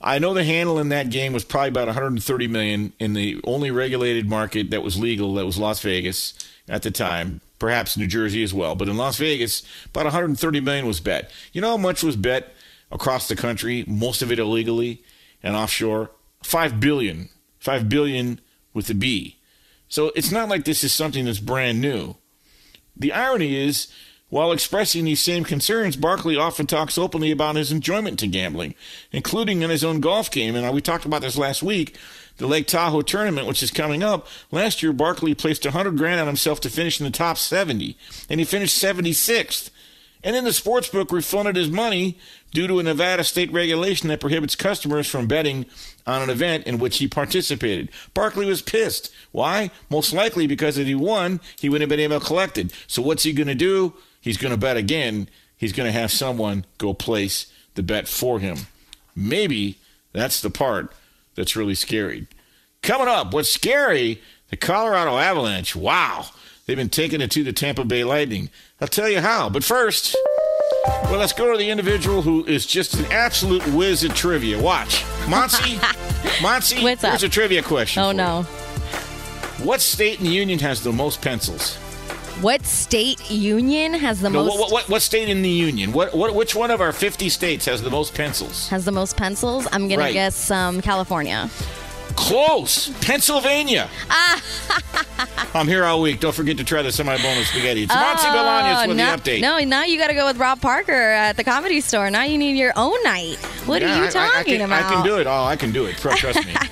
I 0.00 0.18
know 0.18 0.32
the 0.32 0.44
handle 0.44 0.78
in 0.78 0.88
that 0.88 1.10
game 1.10 1.32
was 1.32 1.44
probably 1.44 1.68
about 1.68 1.86
130 1.86 2.48
million 2.48 2.92
in 2.98 3.12
the 3.12 3.40
only 3.44 3.70
regulated 3.70 4.28
market 4.28 4.70
that 4.70 4.82
was 4.82 4.98
legal, 4.98 5.34
that 5.34 5.46
was 5.46 5.58
Las 5.58 5.80
Vegas 5.82 6.34
at 6.68 6.82
the 6.82 6.90
time, 6.90 7.40
perhaps 7.60 7.96
New 7.96 8.08
Jersey 8.08 8.42
as 8.42 8.52
well. 8.52 8.74
But 8.74 8.88
in 8.88 8.96
Las 8.96 9.18
Vegas, 9.18 9.62
about 9.86 10.06
130 10.06 10.60
million 10.60 10.86
was 10.86 10.98
bet. 10.98 11.30
You 11.52 11.60
know 11.60 11.70
how 11.70 11.76
much 11.76 12.02
was 12.02 12.16
bet 12.16 12.52
across 12.90 13.28
the 13.28 13.36
country, 13.36 13.84
most 13.86 14.22
of 14.22 14.32
it 14.32 14.40
illegally 14.40 15.04
and 15.44 15.54
offshore? 15.54 16.10
5 16.42 16.80
billion. 16.80 17.28
5 17.60 17.88
billion 17.88 18.40
with 18.74 18.90
a 18.90 18.94
B. 18.94 19.36
So 19.88 20.10
it's 20.16 20.32
not 20.32 20.48
like 20.48 20.64
this 20.64 20.82
is 20.82 20.92
something 20.92 21.26
that's 21.26 21.38
brand 21.38 21.80
new. 21.80 22.16
The 22.96 23.12
irony 23.12 23.56
is, 23.56 23.88
while 24.28 24.52
expressing 24.52 25.04
these 25.04 25.20
same 25.20 25.44
concerns, 25.44 25.96
Barkley 25.96 26.36
often 26.36 26.66
talks 26.66 26.96
openly 26.96 27.30
about 27.30 27.56
his 27.56 27.72
enjoyment 27.72 28.18
to 28.20 28.26
gambling, 28.26 28.74
including 29.12 29.62
in 29.62 29.70
his 29.70 29.84
own 29.84 30.00
golf 30.00 30.30
game. 30.30 30.54
And 30.54 30.72
we 30.72 30.80
talked 30.80 31.04
about 31.04 31.22
this 31.22 31.36
last 31.36 31.62
week, 31.62 31.96
the 32.40 32.48
Lake 32.48 32.66
Tahoe 32.66 33.02
tournament, 33.02 33.46
which 33.46 33.62
is 33.62 33.70
coming 33.70 34.02
up. 34.02 34.26
Last 34.50 34.82
year, 34.82 34.94
Barkley 34.94 35.34
placed 35.34 35.64
100 35.64 35.96
grand 35.96 36.20
on 36.20 36.26
himself 36.26 36.60
to 36.62 36.70
finish 36.70 36.98
in 36.98 37.04
the 37.04 37.12
top 37.12 37.36
70, 37.36 37.96
and 38.28 38.40
he 38.40 38.46
finished 38.46 38.82
76th. 38.82 39.70
And 40.24 40.34
then 40.34 40.44
the 40.44 40.52
sports 40.52 40.88
book 40.88 41.12
refunded 41.12 41.56
his 41.56 41.70
money 41.70 42.18
due 42.50 42.66
to 42.66 42.78
a 42.78 42.82
Nevada 42.82 43.24
state 43.24 43.52
regulation 43.52 44.08
that 44.08 44.20
prohibits 44.20 44.56
customers 44.56 45.06
from 45.06 45.26
betting 45.26 45.66
on 46.06 46.22
an 46.22 46.30
event 46.30 46.66
in 46.66 46.78
which 46.78 46.98
he 46.98 47.06
participated. 47.06 47.90
Barkley 48.14 48.46
was 48.46 48.62
pissed. 48.62 49.12
Why? 49.32 49.70
Most 49.90 50.12
likely 50.12 50.46
because 50.46 50.78
if 50.78 50.86
he 50.86 50.94
won, 50.94 51.40
he 51.58 51.68
wouldn't 51.68 51.90
have 51.90 51.96
been 51.96 52.04
able 52.04 52.20
to 52.20 52.26
collect 52.26 52.58
it. 52.58 52.72
So 52.86 53.02
what's 53.02 53.22
he 53.22 53.32
going 53.32 53.48
to 53.48 53.54
do? 53.54 53.94
He's 54.20 54.38
going 54.38 54.52
to 54.52 54.58
bet 54.58 54.76
again. 54.76 55.28
He's 55.56 55.72
going 55.72 55.90
to 55.90 55.98
have 55.98 56.10
someone 56.10 56.64
go 56.78 56.94
place 56.94 57.52
the 57.74 57.82
bet 57.82 58.08
for 58.08 58.40
him. 58.40 58.56
Maybe 59.14 59.78
that's 60.12 60.40
the 60.40 60.50
part 60.50 60.92
that's 61.40 61.56
really 61.56 61.74
scary. 61.74 62.26
Coming 62.82 63.08
up, 63.08 63.32
what's 63.32 63.50
scary? 63.50 64.20
The 64.50 64.58
Colorado 64.58 65.16
Avalanche. 65.16 65.74
Wow. 65.74 66.26
They've 66.66 66.76
been 66.76 66.90
taking 66.90 67.22
it 67.22 67.30
to 67.30 67.42
the 67.42 67.52
Tampa 67.54 67.82
Bay 67.82 68.04
Lightning. 68.04 68.50
I'll 68.78 68.88
tell 68.88 69.08
you 69.08 69.20
how. 69.22 69.48
But 69.48 69.64
first, 69.64 70.14
well, 71.04 71.18
let's 71.18 71.32
go 71.32 71.50
to 71.50 71.56
the 71.56 71.70
individual 71.70 72.20
who 72.20 72.44
is 72.44 72.66
just 72.66 72.92
an 72.94 73.06
absolute 73.06 73.66
whiz 73.68 74.04
at 74.04 74.14
trivia. 74.14 74.60
Watch. 74.60 75.02
Monty, 75.28 75.76
Monty, 76.42 76.82
What's 76.82 77.02
here's 77.02 77.04
up? 77.04 77.22
a 77.22 77.28
trivia 77.28 77.62
question. 77.62 78.02
Oh 78.02 78.12
no. 78.12 78.40
you. 78.40 78.44
What 79.64 79.80
state 79.80 80.18
in 80.18 80.26
the 80.26 80.30
union 80.32 80.58
has 80.58 80.82
the 80.82 80.92
most 80.92 81.22
pencils? 81.22 81.78
What 82.40 82.64
state 82.64 83.30
union 83.30 83.92
has 83.92 84.20
the 84.22 84.30
no, 84.30 84.44
most 84.44 84.58
what, 84.58 84.72
what, 84.72 84.88
what 84.88 85.02
state 85.02 85.28
in 85.28 85.42
the 85.42 85.48
union? 85.50 85.92
What, 85.92 86.14
what, 86.14 86.34
which 86.34 86.54
one 86.54 86.70
of 86.70 86.80
our 86.80 86.90
50 86.90 87.28
states 87.28 87.66
has 87.66 87.82
the 87.82 87.90
most 87.90 88.14
pencils? 88.14 88.66
has 88.68 88.86
the 88.86 88.92
most 88.92 89.18
pencils? 89.18 89.68
I'm 89.72 89.88
gonna 89.88 90.00
Right. 90.00 90.14
guess 90.14 90.50
um, 90.50 90.80
California. 90.80 91.50
Close. 92.24 92.90
Pennsylvania. 93.00 93.88
Ah. 94.10 94.42
I'm 95.54 95.66
here 95.66 95.84
all 95.84 96.00
week. 96.02 96.20
Don't 96.20 96.34
forget 96.34 96.58
to 96.58 96.64
try 96.64 96.82
the 96.82 96.92
semi-boneless 96.92 97.48
spaghetti. 97.48 97.84
It's 97.84 97.94
Monty 97.94 98.22
Bolaños 98.26 98.86
with 98.86 98.90
Oh, 99.00 99.04
no, 99.04 99.16
the 99.16 99.22
update. 99.22 99.40
No, 99.40 99.58
now 99.60 99.84
you 99.84 99.98
got 99.98 100.08
to 100.08 100.14
go 100.14 100.26
with 100.26 100.36
Rob 100.36 100.60
Parker 100.60 100.92
at 100.92 101.36
the 101.36 101.44
comedy 101.44 101.80
store. 101.80 102.10
Now 102.10 102.24
you 102.24 102.36
need 102.38 102.56
your 102.56 102.72
own 102.76 103.02
night. 103.02 103.36
What 103.66 103.80
Yeah, 103.82 103.88
are 103.88 103.92
I- 103.92 103.96
you 103.96 104.02
I- 104.04 104.06
I 104.06 104.10
talking 104.10 104.56
can- 104.58 104.60
about? 104.66 104.84
I 104.84 104.94
can 104.94 105.04
do 105.04 105.16
it. 105.18 105.26
Oh, 105.26 105.44
I 105.44 105.56
can 105.56 105.72
do 105.72 105.86
it. 105.86 105.96
Trust 105.96 106.46
me. 106.46 106.54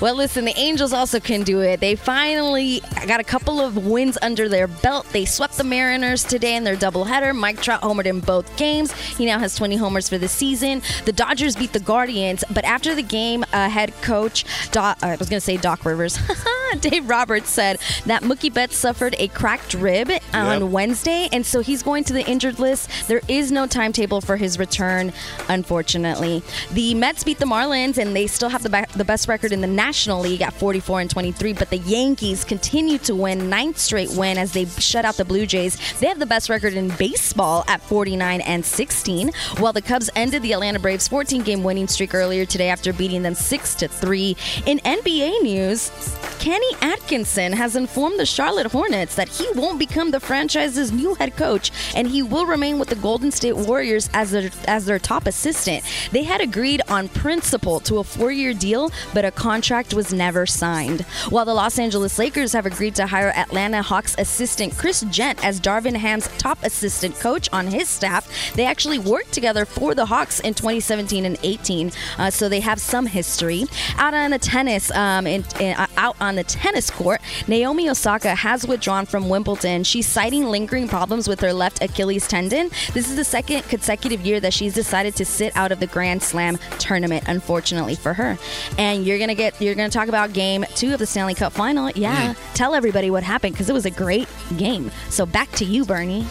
Well, 0.00 0.16
listen, 0.16 0.44
the 0.44 0.56
Angels 0.58 0.92
also 0.92 1.18
can 1.20 1.42
do 1.42 1.60
it. 1.60 1.78
They 1.80 1.94
finally 1.94 2.80
got 3.06 3.20
a 3.20 3.24
couple 3.24 3.60
of 3.60 3.86
wins 3.86 4.18
under 4.22 4.48
their 4.48 4.66
belt. 4.66 5.06
They 5.12 5.24
swept 5.24 5.56
the 5.56 5.64
Mariners 5.64 6.24
today 6.24 6.56
in 6.56 6.64
their 6.64 6.76
doubleheader. 6.76 7.34
Mike 7.34 7.60
Trout 7.62 7.80
homered 7.80 8.06
in 8.06 8.20
both 8.20 8.56
games. 8.56 8.92
He 8.92 9.24
now 9.24 9.38
has 9.38 9.54
20 9.54 9.76
homers 9.76 10.08
for 10.08 10.18
the 10.18 10.28
season. 10.28 10.82
The 11.04 11.12
Dodgers 11.12 11.54
beat 11.56 11.72
the 11.72 11.80
Guardians, 11.80 12.44
but 12.50 12.64
after 12.64 12.94
the 12.94 13.02
game, 13.02 13.44
uh, 13.52 13.68
head 13.68 13.92
coach, 14.02 14.44
Doc, 14.74 14.98
I 15.02 15.14
was 15.14 15.28
going 15.28 15.38
to 15.38 15.40
say 15.40 15.56
Doc 15.56 15.84
Rivers, 15.84 16.18
Dave 16.80 17.08
Roberts 17.08 17.48
said 17.48 17.78
that 18.06 18.22
Mookie 18.24 18.52
Betts 18.52 18.76
suffered 18.76 19.14
a 19.20 19.28
cracked 19.28 19.74
rib 19.74 20.10
on 20.32 20.60
Yep. 20.62 20.70
Wednesday, 20.70 21.28
and 21.32 21.46
so 21.46 21.60
he's 21.60 21.84
going 21.84 22.02
to 22.02 22.12
the 22.12 22.26
injured 22.26 22.58
list. 22.58 22.90
There 23.06 23.20
is 23.28 23.52
no 23.52 23.68
timetable 23.68 24.20
for 24.20 24.36
his 24.36 24.58
return, 24.58 25.12
unfortunately. 25.48 26.42
The 26.72 26.94
Mets 26.94 27.22
beat 27.22 27.38
the 27.38 27.46
Marlins, 27.46 27.98
and 27.98 28.16
they 28.16 28.26
still 28.26 28.48
have 28.48 28.64
the, 28.64 28.68
be- 28.70 28.82
the 28.96 29.04
best 29.04 29.28
record 29.28 29.52
in 29.52 29.60
the 29.60 29.68
National 29.68 30.20
League 30.20 30.42
at 30.42 30.52
44 30.54 31.02
and 31.02 31.10
23. 31.10 31.52
But 31.52 31.70
the 31.70 31.78
Yankees 31.78 32.42
continue 32.44 32.98
to 32.98 33.14
win, 33.14 33.48
ninth 33.48 33.78
straight 33.78 34.10
win 34.10 34.36
as 34.38 34.52
they 34.52 34.64
shut 34.64 35.04
out 35.04 35.14
the 35.16 35.24
Blue 35.24 35.46
Jays. 35.46 35.78
They 36.00 36.06
have 36.08 36.18
the 36.18 36.26
best 36.26 36.48
record 36.50 36.74
in 36.74 36.88
baseball 36.96 37.62
at 37.68 37.80
49 37.82 38.40
and 38.40 38.64
16, 38.64 39.30
while 39.58 39.72
the 39.72 39.82
Cubs 39.82 40.10
ended 40.16 40.42
the 40.42 40.52
Atlanta 40.52 40.80
Braves 40.80 41.06
14 41.06 41.42
game 41.42 41.62
winning 41.62 41.86
streak 41.86 42.12
earlier 42.14 42.44
today 42.44 42.68
after 42.68 42.92
beating 42.92 43.22
them 43.22 43.34
6 43.36 43.74
to 43.76 43.86
3. 43.86 44.36
In 44.66 44.78
NBA 44.78 45.42
news, 45.42 45.90
Kenny 46.38 46.76
Atkinson 46.82 47.52
has 47.54 47.74
informed 47.74 48.18
the 48.20 48.26
Charlotte 48.26 48.70
Hornets 48.70 49.14
that 49.14 49.28
he 49.28 49.46
won't 49.54 49.78
become 49.78 50.10
the 50.10 50.20
franchise's 50.20 50.92
new 50.92 51.14
head 51.14 51.36
coach 51.36 51.70
and 51.96 52.06
he 52.06 52.22
will 52.22 52.46
remain 52.46 52.78
with 52.78 52.88
the 52.88 52.96
Golden 52.96 53.30
State 53.30 53.56
Warriors 53.56 54.10
as 54.12 54.30
their 54.30 54.50
as 54.66 54.84
their 54.84 54.98
top 54.98 55.26
assistant. 55.26 55.84
They 56.12 56.22
had 56.22 56.40
agreed 56.40 56.82
on 56.88 57.08
principle 57.08 57.80
to 57.80 57.96
a 57.96 58.02
4-year 58.02 58.52
deal, 58.54 58.90
but 59.12 59.24
a 59.24 59.30
contract 59.30 59.94
was 59.94 60.12
never 60.12 60.44
signed. 60.44 61.02
While 61.30 61.46
the 61.46 61.54
Los 61.54 61.78
Angeles 61.78 62.18
Lakers 62.18 62.52
have 62.52 62.66
agreed 62.66 62.94
to 62.96 63.06
hire 63.06 63.30
Atlanta 63.30 63.82
Hawks 63.82 64.14
assistant 64.18 64.76
Chris 64.76 65.00
Jent 65.10 65.44
as 65.44 65.60
Darvin 65.60 65.96
Ham's 65.96 66.28
top 66.38 66.62
assistant 66.62 67.18
coach 67.20 67.48
on 67.52 67.66
his 67.66 67.88
staff, 67.88 68.28
they 68.54 68.66
actually 68.66 68.98
worked 68.98 69.32
together 69.32 69.64
for 69.64 69.94
the 69.94 70.06
Hawks 70.06 70.40
in 70.40 70.54
2017 70.54 71.24
and 71.24 71.38
18, 71.42 71.90
uh, 72.18 72.30
so 72.30 72.48
they 72.48 72.60
have 72.60 72.80
some 72.80 73.06
history. 73.06 73.64
Out 73.96 74.14
on 74.14 74.30
the 74.30 74.38
tennis, 74.44 74.90
um, 74.92 75.26
in, 75.26 75.44
in- 75.58 75.74
uh, 75.76 75.86
out 75.96 76.16
on 76.20 76.36
the 76.36 76.44
tennis 76.44 76.90
court, 76.90 77.20
Naomi 77.48 77.88
Osaka 77.88 78.34
has 78.34 78.66
withdrawn 78.66 79.06
from 79.06 79.28
Wimbledon. 79.28 79.82
She's 79.82 80.06
citing 80.06 80.44
lingering 80.44 80.86
problems 80.86 81.26
with 81.26 81.40
her 81.40 81.52
left 81.52 81.82
Achilles 81.82 82.28
tendon. 82.28 82.70
This 82.92 83.08
is 83.08 83.16
the 83.16 83.24
second 83.24 83.62
consecutive 83.64 84.20
year 84.20 84.38
that 84.40 84.52
she's 84.52 84.74
decided 84.74 85.16
to 85.16 85.24
sit 85.24 85.56
out 85.56 85.72
of 85.72 85.80
the 85.80 85.86
Grand 85.86 86.22
Slam 86.22 86.58
tournament, 86.78 87.24
unfortunately 87.26 87.94
for 87.94 88.12
her. 88.12 88.38
And 88.78 89.04
you're 89.04 89.18
gonna 89.18 89.34
get, 89.34 89.60
you're 89.60 89.74
gonna 89.74 89.88
talk 89.88 90.08
about 90.08 90.32
Game 90.32 90.64
Two 90.74 90.92
of 90.92 90.98
the 90.98 91.06
Stanley 91.06 91.34
Cup 91.34 91.52
Final. 91.52 91.90
Yeah, 91.90 92.34
tell 92.54 92.74
everybody 92.74 93.10
what 93.10 93.22
happened 93.22 93.54
because 93.54 93.70
it 93.70 93.72
was 93.72 93.86
a 93.86 93.90
great 93.90 94.28
game. 94.56 94.90
So 95.08 95.24
back 95.26 95.50
to 95.52 95.64
you, 95.64 95.84
Bernie. 95.84 96.26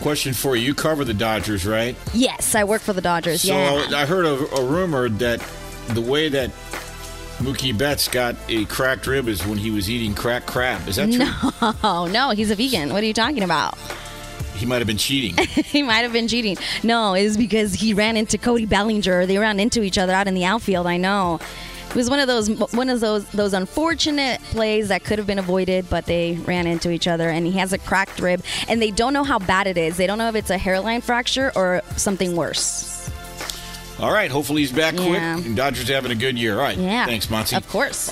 Question 0.00 0.34
for 0.34 0.56
you. 0.56 0.66
You 0.66 0.74
cover 0.74 1.04
the 1.04 1.14
Dodgers, 1.14 1.64
right? 1.64 1.96
Yes, 2.12 2.54
I 2.54 2.64
work 2.64 2.82
for 2.82 2.92
the 2.92 3.00
Dodgers. 3.00 3.42
So 3.42 3.54
yeah. 3.54 3.96
I 3.96 4.04
heard 4.04 4.26
a, 4.26 4.34
a 4.56 4.64
rumor 4.64 5.08
that 5.08 5.42
the 5.88 6.00
way 6.00 6.28
that 6.28 6.50
Mookie 7.38 7.76
Betts 7.76 8.08
got 8.08 8.36
a 8.48 8.64
cracked 8.66 9.06
rib 9.06 9.28
is 9.28 9.44
when 9.46 9.58
he 9.58 9.70
was 9.70 9.90
eating 9.90 10.14
cracked 10.14 10.46
crab. 10.46 10.86
Is 10.88 10.96
that 10.96 11.12
true? 11.12 11.72
No, 11.82 12.06
no, 12.12 12.30
he's 12.30 12.50
a 12.50 12.54
vegan. 12.54 12.92
What 12.92 13.02
are 13.02 13.06
you 13.06 13.12
talking 13.12 13.42
about? 13.42 13.76
He 14.54 14.66
might 14.66 14.78
have 14.78 14.86
been 14.86 14.98
cheating. 14.98 15.36
he 15.46 15.82
might 15.82 16.02
have 16.02 16.12
been 16.12 16.28
cheating. 16.28 16.56
No, 16.82 17.14
it 17.14 17.24
was 17.24 17.36
because 17.36 17.74
he 17.74 17.92
ran 17.92 18.16
into 18.16 18.38
Cody 18.38 18.66
Bellinger. 18.66 19.26
They 19.26 19.38
ran 19.38 19.58
into 19.58 19.82
each 19.82 19.98
other 19.98 20.12
out 20.12 20.28
in 20.28 20.34
the 20.34 20.44
outfield. 20.44 20.86
I 20.86 20.96
know. 20.96 21.40
It 21.90 21.96
was 21.96 22.10
one 22.10 22.18
of 22.18 22.26
those 22.26 22.50
one 22.72 22.88
of 22.88 23.00
those 23.00 23.24
those 23.28 23.52
unfortunate 23.52 24.40
plays 24.44 24.88
that 24.88 25.04
could 25.04 25.18
have 25.18 25.26
been 25.26 25.38
avoided, 25.38 25.88
but 25.88 26.06
they 26.06 26.34
ran 26.44 26.66
into 26.66 26.90
each 26.90 27.06
other, 27.06 27.28
and 27.28 27.46
he 27.46 27.52
has 27.52 27.72
a 27.72 27.78
cracked 27.78 28.18
rib, 28.20 28.42
and 28.68 28.82
they 28.82 28.90
don't 28.90 29.12
know 29.12 29.22
how 29.22 29.38
bad 29.38 29.66
it 29.66 29.76
is. 29.78 29.96
They 29.96 30.06
don't 30.06 30.18
know 30.18 30.28
if 30.28 30.34
it's 30.34 30.50
a 30.50 30.58
hairline 30.58 31.02
fracture 31.02 31.52
or 31.54 31.82
something 31.96 32.34
worse. 32.34 32.93
All 34.00 34.12
right. 34.12 34.30
Hopefully 34.30 34.62
he's 34.62 34.72
back 34.72 34.94
quick. 34.94 35.12
Yeah. 35.12 35.38
And 35.38 35.56
Dodgers 35.56 35.88
having 35.88 36.10
a 36.10 36.16
good 36.16 36.38
year. 36.38 36.54
All 36.54 36.62
right. 36.62 36.76
Yeah, 36.76 37.06
Thanks, 37.06 37.30
Monty. 37.30 37.56
Of 37.56 37.68
course. 37.68 38.10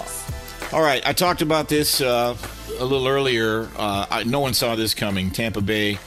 All 0.72 0.82
right. 0.82 1.02
I 1.06 1.12
talked 1.12 1.42
about 1.42 1.68
this 1.68 2.00
uh, 2.00 2.36
a 2.78 2.84
little 2.84 3.08
earlier. 3.08 3.68
Uh, 3.76 4.06
I, 4.10 4.24
no 4.24 4.40
one 4.40 4.54
saw 4.54 4.74
this 4.76 4.94
coming. 4.94 5.30
Tampa 5.30 5.60
Bay 5.60 5.98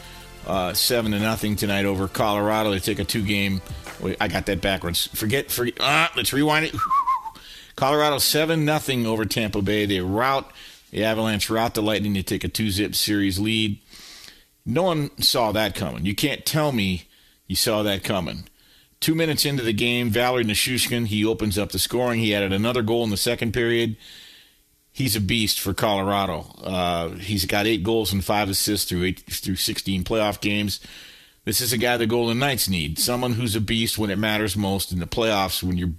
uh, 0.47 0.73
seven 0.73 1.11
to 1.11 1.19
nothing 1.19 1.55
tonight 1.55 1.85
over 1.85 2.07
Colorado. 2.07 2.71
They 2.71 2.79
take 2.79 2.99
a 2.99 3.03
two 3.03 3.23
game. 3.23 3.61
Wait, 3.99 4.17
I 4.19 4.27
got 4.27 4.45
that 4.47 4.61
backwards. 4.61 5.07
Forget. 5.07 5.51
Forget. 5.51 5.75
Ah, 5.79 6.11
let's 6.15 6.33
rewind 6.33 6.65
it. 6.65 6.75
Colorado 7.75 8.19
seven 8.19 8.63
nothing 8.63 9.05
over 9.05 9.25
Tampa 9.25 9.61
Bay. 9.61 9.85
They 9.85 9.99
rout 9.99 10.49
the 10.91 11.03
Avalanche, 11.03 11.49
rout 11.49 11.73
the 11.73 11.81
Lightning. 11.81 12.13
They 12.13 12.21
take 12.21 12.43
a 12.43 12.47
two 12.47 12.69
zip 12.71 12.95
series 12.95 13.37
lead. 13.37 13.79
No 14.65 14.83
one 14.83 15.11
saw 15.21 15.51
that 15.51 15.75
coming. 15.75 16.05
You 16.05 16.15
can't 16.15 16.45
tell 16.45 16.71
me 16.71 17.07
you 17.47 17.55
saw 17.55 17.83
that 17.83 18.03
coming. 18.03 18.45
Two 19.05 19.13
minutes 19.13 19.45
into 19.45 19.61
the 19.61 19.71
game, 19.71 20.09
Valery 20.09 20.43
Nichushkin, 20.43 21.05
he 21.05 21.23
opens 21.23 21.59
up 21.59 21.71
the 21.71 21.77
scoring. 21.77 22.19
He 22.19 22.33
added 22.33 22.51
another 22.51 22.81
goal 22.81 23.03
in 23.03 23.11
the 23.11 23.17
second 23.17 23.51
period. 23.53 23.97
He's 24.91 25.15
a 25.15 25.21
beast 25.21 25.59
for 25.59 25.75
Colorado. 25.75 26.51
Uh, 26.63 27.09
he's 27.09 27.45
got 27.45 27.67
eight 27.67 27.83
goals 27.83 28.11
and 28.11 28.25
five 28.25 28.49
assists 28.49 28.89
through 28.89 29.03
eight, 29.03 29.19
through 29.29 29.57
16 29.57 30.05
playoff 30.05 30.41
games. 30.41 30.79
This 31.43 31.61
is 31.61 31.71
a 31.71 31.77
guy 31.77 31.97
the 31.97 32.07
Golden 32.07 32.39
Knights 32.39 32.67
need. 32.67 32.97
Someone 32.97 33.33
who's 33.33 33.55
a 33.55 33.61
beast 33.61 33.99
when 33.99 34.09
it 34.09 34.17
matters 34.17 34.57
most 34.57 34.91
in 34.91 34.97
the 34.97 35.05
playoffs. 35.05 35.61
When 35.61 35.77
you're 35.77 35.93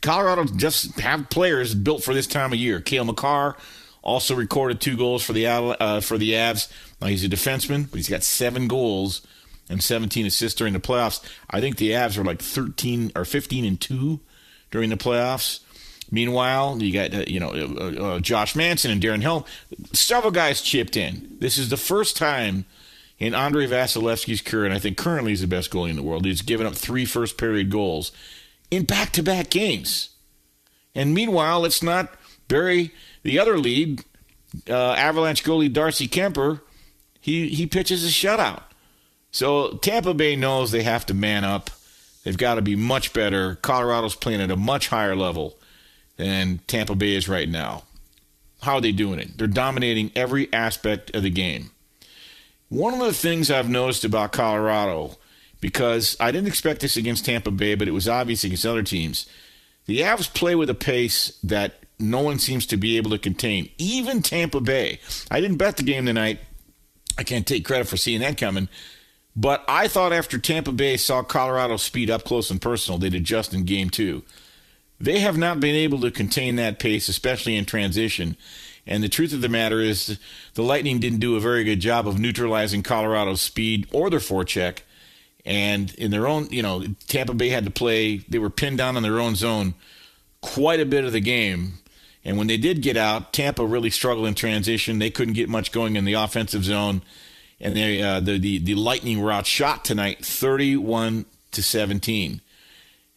Colorado 0.00 0.42
just 0.42 0.98
have 0.98 1.30
players 1.30 1.72
built 1.72 2.02
for 2.02 2.14
this 2.14 2.26
time 2.26 2.52
of 2.52 2.58
year. 2.58 2.80
Cale 2.80 3.04
Makar 3.04 3.56
also 4.02 4.34
recorded 4.34 4.80
two 4.80 4.96
goals 4.96 5.22
for 5.22 5.34
the 5.34 5.46
uh, 5.46 6.00
for 6.00 6.18
the 6.18 6.32
Avs. 6.32 6.68
Now 7.00 7.06
he's 7.06 7.22
a 7.22 7.28
defenseman, 7.28 7.88
but 7.88 7.98
he's 7.98 8.08
got 8.08 8.24
seven 8.24 8.66
goals 8.66 9.24
and 9.68 9.82
17 9.82 10.26
assists 10.26 10.56
during 10.58 10.72
the 10.72 10.80
playoffs. 10.80 11.20
I 11.50 11.60
think 11.60 11.76
the 11.76 11.90
Avs 11.90 12.18
are 12.18 12.24
like 12.24 12.42
13 12.42 13.12
or 13.16 13.24
15 13.24 13.64
and 13.64 13.80
two 13.80 14.20
during 14.70 14.90
the 14.90 14.96
playoffs. 14.96 15.60
Meanwhile, 16.10 16.82
you 16.82 16.92
got 16.92 17.14
uh, 17.14 17.24
you 17.26 17.40
know 17.40 17.50
uh, 17.50 18.04
uh, 18.04 18.20
Josh 18.20 18.54
Manson 18.54 18.90
and 18.90 19.00
Darren 19.02 19.22
Helm. 19.22 19.44
Several 19.92 20.30
guys 20.30 20.60
chipped 20.60 20.96
in. 20.96 21.36
This 21.40 21.58
is 21.58 21.70
the 21.70 21.76
first 21.76 22.16
time 22.16 22.66
in 23.18 23.34
Andrei 23.34 23.66
Vasilevskiy's 23.66 24.42
career, 24.42 24.66
and 24.66 24.74
I 24.74 24.78
think 24.78 24.96
currently 24.96 25.32
he's 25.32 25.40
the 25.40 25.46
best 25.46 25.70
goalie 25.70 25.90
in 25.90 25.96
the 25.96 26.02
world. 26.02 26.24
He's 26.24 26.42
given 26.42 26.66
up 26.66 26.74
three 26.74 27.04
first 27.04 27.38
period 27.38 27.70
goals 27.70 28.12
in 28.70 28.84
back 28.84 29.12
to 29.12 29.22
back 29.22 29.50
games. 29.50 30.10
And 30.94 31.14
meanwhile, 31.14 31.60
let's 31.60 31.82
not 31.82 32.14
bury 32.48 32.92
the 33.22 33.38
other 33.38 33.58
lead, 33.58 34.04
uh, 34.68 34.92
Avalanche 34.92 35.42
goalie 35.42 35.72
Darcy 35.72 36.06
Kuemper. 36.06 36.60
He 37.20 37.48
he 37.48 37.66
pitches 37.66 38.04
a 38.04 38.08
shutout. 38.08 38.62
So 39.34 39.72
Tampa 39.78 40.14
Bay 40.14 40.36
knows 40.36 40.70
they 40.70 40.84
have 40.84 41.06
to 41.06 41.14
man 41.14 41.42
up. 41.42 41.68
They've 42.22 42.38
got 42.38 42.54
to 42.54 42.62
be 42.62 42.76
much 42.76 43.12
better. 43.12 43.56
Colorado's 43.56 44.14
playing 44.14 44.40
at 44.40 44.52
a 44.52 44.56
much 44.56 44.86
higher 44.86 45.16
level 45.16 45.58
than 46.16 46.60
Tampa 46.68 46.94
Bay 46.94 47.16
is 47.16 47.28
right 47.28 47.48
now. 47.48 47.82
How 48.62 48.76
are 48.76 48.80
they 48.80 48.92
doing 48.92 49.18
it? 49.18 49.36
They're 49.36 49.48
dominating 49.48 50.12
every 50.14 50.52
aspect 50.52 51.12
of 51.16 51.24
the 51.24 51.30
game. 51.30 51.72
One 52.68 52.94
of 52.94 53.00
the 53.00 53.12
things 53.12 53.50
I've 53.50 53.68
noticed 53.68 54.04
about 54.04 54.30
Colorado, 54.30 55.18
because 55.60 56.16
I 56.20 56.30
didn't 56.30 56.46
expect 56.46 56.80
this 56.80 56.96
against 56.96 57.24
Tampa 57.24 57.50
Bay, 57.50 57.74
but 57.74 57.88
it 57.88 57.90
was 57.90 58.08
obvious 58.08 58.44
against 58.44 58.64
other 58.64 58.84
teams, 58.84 59.26
the 59.86 59.98
Avs 60.02 60.32
play 60.32 60.54
with 60.54 60.70
a 60.70 60.74
pace 60.74 61.36
that 61.42 61.80
no 61.98 62.20
one 62.20 62.38
seems 62.38 62.66
to 62.66 62.76
be 62.76 62.96
able 62.98 63.10
to 63.10 63.18
contain. 63.18 63.68
Even 63.78 64.22
Tampa 64.22 64.60
Bay. 64.60 65.00
I 65.28 65.40
didn't 65.40 65.56
bet 65.56 65.76
the 65.76 65.82
game 65.82 66.06
tonight. 66.06 66.38
I 67.18 67.24
can't 67.24 67.48
take 67.48 67.64
credit 67.64 67.88
for 67.88 67.96
seeing 67.96 68.20
that 68.20 68.38
coming. 68.38 68.68
But 69.36 69.64
I 69.66 69.88
thought 69.88 70.12
after 70.12 70.38
Tampa 70.38 70.72
Bay 70.72 70.96
saw 70.96 71.22
Colorado 71.22 71.76
speed 71.76 72.10
up 72.10 72.24
close 72.24 72.50
and 72.50 72.62
personal, 72.62 72.98
they'd 72.98 73.14
adjust 73.14 73.52
in 73.52 73.64
game 73.64 73.90
two. 73.90 74.22
They 75.00 75.18
have 75.20 75.36
not 75.36 75.60
been 75.60 75.74
able 75.74 76.00
to 76.00 76.10
contain 76.10 76.56
that 76.56 76.78
pace, 76.78 77.08
especially 77.08 77.56
in 77.56 77.64
transition. 77.64 78.36
And 78.86 79.02
the 79.02 79.08
truth 79.08 79.32
of 79.32 79.40
the 79.40 79.48
matter 79.48 79.80
is, 79.80 80.18
the 80.54 80.62
Lightning 80.62 81.00
didn't 81.00 81.18
do 81.18 81.36
a 81.36 81.40
very 81.40 81.64
good 81.64 81.80
job 81.80 82.06
of 82.06 82.18
neutralizing 82.18 82.82
Colorado's 82.82 83.40
speed 83.40 83.88
or 83.92 84.08
their 84.08 84.20
forecheck. 84.20 84.80
And 85.44 85.92
in 85.94 86.10
their 86.10 86.26
own, 86.26 86.48
you 86.50 86.62
know, 86.62 86.84
Tampa 87.08 87.34
Bay 87.34 87.48
had 87.48 87.64
to 87.64 87.70
play, 87.70 88.18
they 88.28 88.38
were 88.38 88.50
pinned 88.50 88.78
down 88.78 88.96
in 88.96 89.02
their 89.02 89.20
own 89.20 89.34
zone 89.34 89.74
quite 90.40 90.80
a 90.80 90.86
bit 90.86 91.04
of 91.04 91.12
the 91.12 91.20
game. 91.20 91.78
And 92.24 92.38
when 92.38 92.46
they 92.46 92.56
did 92.56 92.82
get 92.82 92.96
out, 92.96 93.32
Tampa 93.32 93.66
really 93.66 93.90
struggled 93.90 94.26
in 94.26 94.34
transition. 94.34 94.98
They 94.98 95.10
couldn't 95.10 95.34
get 95.34 95.48
much 95.48 95.72
going 95.72 95.96
in 95.96 96.04
the 96.04 96.14
offensive 96.14 96.64
zone. 96.64 97.02
And 97.64 97.74
they, 97.74 98.02
uh, 98.02 98.20
the, 98.20 98.38
the, 98.38 98.58
the 98.58 98.74
Lightning 98.74 99.20
were 99.20 99.32
outshot 99.32 99.84
tonight 99.84 100.24
31 100.24 101.24
to 101.52 101.62
17. 101.62 102.40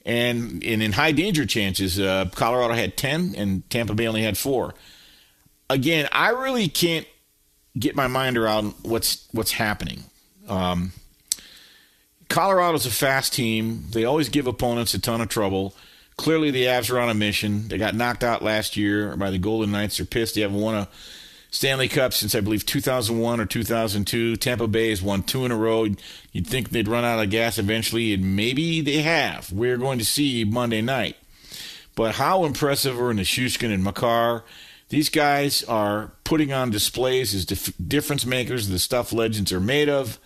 And, 0.05 0.63
and 0.63 0.81
in 0.81 0.93
high 0.93 1.11
danger 1.11 1.45
chances, 1.45 1.99
uh, 1.99 2.29
Colorado 2.33 2.73
had 2.73 2.95
10 2.95 3.35
and 3.35 3.69
Tampa 3.69 3.93
Bay 3.93 4.07
only 4.07 4.23
had 4.23 4.37
four. 4.37 4.73
Again, 5.69 6.07
I 6.13 6.29
really 6.29 6.69
can't 6.69 7.05
get 7.77 7.95
my 7.95 8.07
mind 8.07 8.37
around 8.37 8.73
what's 8.83 9.27
what's 9.33 9.51
happening. 9.51 10.05
Um, 10.47 10.93
Colorado's 12.29 12.85
a 12.85 12.91
fast 12.91 13.33
team. 13.33 13.85
They 13.91 14.05
always 14.05 14.29
give 14.29 14.47
opponents 14.47 14.93
a 14.93 14.99
ton 14.99 15.21
of 15.21 15.29
trouble. 15.29 15.75
Clearly, 16.17 16.51
the 16.51 16.63
Avs 16.63 16.91
are 16.91 16.99
on 16.99 17.09
a 17.09 17.13
mission. 17.13 17.67
They 17.67 17.77
got 17.77 17.95
knocked 17.95 18.23
out 18.23 18.41
last 18.41 18.75
year 18.75 19.15
by 19.17 19.29
the 19.29 19.37
Golden 19.37 19.71
Knights. 19.71 19.97
They're 19.97 20.05
pissed. 20.05 20.35
They 20.35 20.41
haven't 20.41 20.59
won 20.59 20.75
a 20.75 20.87
Stanley 21.57 21.87
Cup 21.87 22.13
since 22.13 22.35
I 22.35 22.41
believe 22.41 22.67
2001 22.67 23.39
or 23.39 23.45
2002. 23.47 24.35
Tampa 24.35 24.67
Bay 24.67 24.91
has 24.91 25.01
won 25.01 25.23
two 25.23 25.43
in 25.43 25.51
a 25.51 25.55
row. 25.55 25.87
You'd 26.31 26.45
think 26.45 26.69
they'd 26.69 26.87
run 26.87 27.03
out 27.03 27.19
of 27.19 27.31
gas 27.31 27.57
eventually, 27.57 28.13
and 28.13 28.35
maybe 28.35 28.79
they 28.81 29.01
have. 29.01 29.51
We're 29.51 29.77
going 29.77 29.97
to 29.97 30.05
see 30.05 30.43
Monday 30.43 30.83
night. 30.83 31.17
But 31.95 32.13
how 32.13 32.45
impressive 32.45 33.01
are 33.01 33.11
Nichushkin 33.11 33.73
and 33.73 33.83
Makar? 33.83 34.43
These 34.89 35.09
guys 35.09 35.63
are 35.63 36.11
putting 36.25 36.53
on 36.53 36.69
displays 36.69 37.33
as 37.33 37.43
dif- 37.43 37.73
difference 37.87 38.23
makers, 38.23 38.67
the 38.67 38.77
stuff 38.77 39.11
legends 39.11 39.51
are 39.51 39.59
made 39.59 39.89
of. 39.89 40.19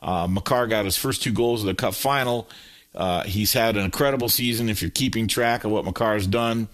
Uh, 0.00 0.28
Makar 0.28 0.66
got 0.66 0.86
his 0.86 0.96
first 0.96 1.22
two 1.22 1.32
goals 1.32 1.60
of 1.60 1.66
the 1.66 1.74
Cup 1.74 1.92
final. 1.92 2.48
Uh, 2.94 3.24
he's 3.24 3.52
had 3.52 3.76
an 3.76 3.84
incredible 3.84 4.30
season 4.30 4.70
if 4.70 4.80
you're 4.80 4.90
keeping 4.90 5.28
track 5.28 5.64
of 5.64 5.70
what 5.70 5.84
Makar's 5.84 6.26
done. 6.26 6.68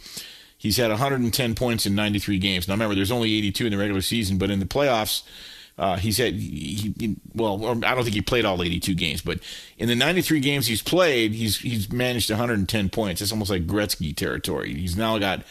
He's 0.59 0.77
had 0.77 0.91
110 0.91 1.55
points 1.55 1.87
in 1.87 1.95
93 1.95 2.39
games. 2.39 2.67
Now 2.67 2.75
remember, 2.75 2.95
there's 2.95 3.11
only 3.11 3.35
82 3.37 3.67
in 3.67 3.73
the 3.73 3.79
regular 3.79 4.01
season, 4.01 4.39
but 4.39 4.51
in 4.51 4.59
the 4.59 4.67
playoffs, 4.67 5.23
uh, 5.79 5.97
he's 5.97 6.17
had 6.17 6.35
he, 6.35 6.95
he, 6.99 7.17
well, 7.35 7.85
I 7.85 7.95
don't 7.95 8.03
think 8.03 8.15
he 8.15 8.23
played 8.23 8.47
all 8.47 8.63
82 8.63 8.95
games, 8.95 9.21
but 9.21 9.41
in 9.77 9.89
the 9.89 9.95
93 9.95 10.41
games 10.41 10.67
he's 10.67 10.81
played, 10.81 11.33
he's 11.33 11.59
he's 11.59 11.93
managed 11.93 12.31
110 12.31 12.89
points. 12.89 13.21
It's 13.21 13.33
almost 13.33 13.51
like 13.51 13.67
Gretzky 13.67 14.17
territory. 14.17 14.73
He's 14.73 14.97
now 14.97 15.19
got 15.19 15.43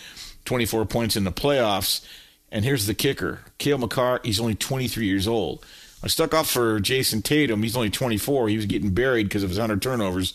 24 0.45 0.85
points 0.85 1.15
in 1.15 1.25
the 1.25 1.31
playoffs. 1.31 2.03
And 2.51 2.65
here's 2.65 2.87
the 2.87 2.95
kicker: 2.95 3.41
Cale 3.59 3.77
Makar, 3.77 4.21
he's 4.23 4.39
only 4.39 4.55
23 4.55 5.05
years 5.05 5.27
old. 5.27 5.63
I 6.03 6.07
stuck 6.07 6.33
off 6.33 6.49
for 6.49 6.79
Jayson 6.79 7.21
Tatum. 7.21 7.61
He's 7.63 7.75
only 7.75 7.89
24. 7.89 8.47
He 8.47 8.55
was 8.55 8.65
getting 8.65 8.91
buried 8.91 9.23
because 9.23 9.43
of 9.43 9.49
his 9.49 9.57
100 9.57 9.81
turnovers. 9.81 10.33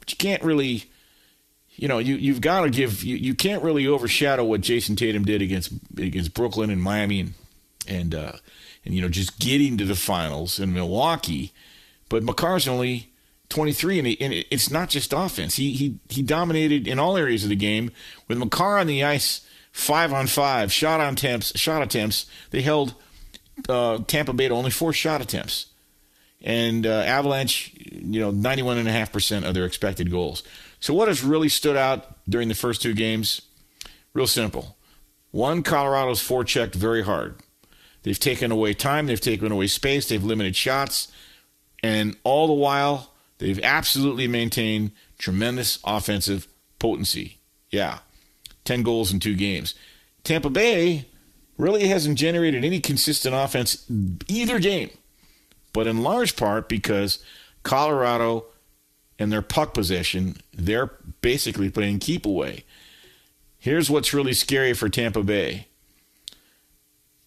But 0.00 0.10
you 0.10 0.16
can't 0.16 0.42
really 0.42 0.90
you 1.78 1.86
know, 1.86 1.98
you 1.98 2.16
you've 2.16 2.40
got 2.40 2.62
to 2.62 2.70
give 2.70 3.04
you, 3.04 3.16
you 3.16 3.34
can't 3.34 3.62
really 3.62 3.86
overshadow 3.86 4.44
what 4.44 4.62
Jayson 4.62 4.96
Tatum 4.96 5.24
did 5.24 5.40
against 5.40 5.72
against 5.96 6.34
Brooklyn 6.34 6.70
and 6.70 6.82
Miami 6.82 7.20
and 7.20 7.34
and 7.86 8.14
uh, 8.14 8.32
and 8.84 8.94
you 8.94 9.00
know 9.00 9.08
just 9.08 9.38
getting 9.38 9.78
to 9.78 9.84
the 9.84 9.94
finals 9.94 10.58
in 10.58 10.74
Milwaukee. 10.74 11.52
But 12.08 12.24
Makar's 12.24 12.66
only 12.66 13.10
23, 13.50 13.98
and, 13.98 14.08
he, 14.08 14.20
and 14.20 14.32
it's 14.50 14.70
not 14.70 14.88
just 14.88 15.12
offense. 15.12 15.54
He 15.54 15.72
he 15.72 16.00
he 16.08 16.20
dominated 16.20 16.88
in 16.88 16.98
all 16.98 17.16
areas 17.16 17.44
of 17.44 17.50
the 17.50 17.56
game 17.56 17.92
with 18.26 18.38
Makar 18.38 18.78
on 18.78 18.88
the 18.88 19.04
ice, 19.04 19.46
five 19.70 20.12
on 20.12 20.26
five, 20.26 20.72
shot 20.72 21.00
on 21.00 21.12
attempts, 21.12 21.56
shot 21.56 21.80
attempts. 21.80 22.26
They 22.50 22.62
held 22.62 22.94
uh, 23.68 23.98
Tampa 24.08 24.32
Bay 24.32 24.48
to 24.48 24.54
only 24.54 24.72
four 24.72 24.92
shot 24.92 25.20
attempts, 25.20 25.66
and 26.42 26.84
uh, 26.84 26.90
Avalanche, 27.06 27.72
you 27.92 28.20
know, 28.20 28.32
91.5% 28.32 29.44
of 29.44 29.54
their 29.54 29.64
expected 29.64 30.10
goals. 30.10 30.42
So, 30.80 30.94
what 30.94 31.08
has 31.08 31.22
really 31.22 31.48
stood 31.48 31.76
out 31.76 32.24
during 32.28 32.48
the 32.48 32.54
first 32.54 32.82
two 32.82 32.94
games? 32.94 33.42
Real 34.12 34.26
simple. 34.26 34.76
One, 35.30 35.62
Colorado's 35.62 36.26
forechecked 36.26 36.74
very 36.74 37.02
hard. 37.02 37.36
They've 38.02 38.18
taken 38.18 38.50
away 38.50 38.74
time, 38.74 39.06
they've 39.06 39.20
taken 39.20 39.52
away 39.52 39.66
space, 39.66 40.08
they've 40.08 40.24
limited 40.24 40.56
shots, 40.56 41.08
and 41.82 42.16
all 42.24 42.46
the 42.46 42.52
while, 42.52 43.12
they've 43.38 43.60
absolutely 43.62 44.28
maintained 44.28 44.92
tremendous 45.18 45.78
offensive 45.84 46.46
potency. 46.78 47.38
Yeah, 47.70 47.98
10 48.64 48.82
goals 48.82 49.12
in 49.12 49.20
two 49.20 49.34
games. 49.34 49.74
Tampa 50.24 50.48
Bay 50.48 51.06
really 51.58 51.88
hasn't 51.88 52.18
generated 52.18 52.64
any 52.64 52.80
consistent 52.80 53.34
offense 53.34 53.84
either 54.28 54.58
game, 54.58 54.90
but 55.72 55.86
in 55.86 56.02
large 56.02 56.36
part 56.36 56.68
because 56.68 57.22
Colorado 57.62 58.46
and 59.18 59.32
their 59.32 59.42
puck 59.42 59.74
possession, 59.74 60.36
they're 60.52 60.92
basically 61.20 61.70
playing 61.70 61.98
keep 61.98 62.24
away. 62.24 62.64
Here's 63.58 63.90
what's 63.90 64.14
really 64.14 64.32
scary 64.32 64.72
for 64.72 64.88
Tampa 64.88 65.22
Bay. 65.22 65.66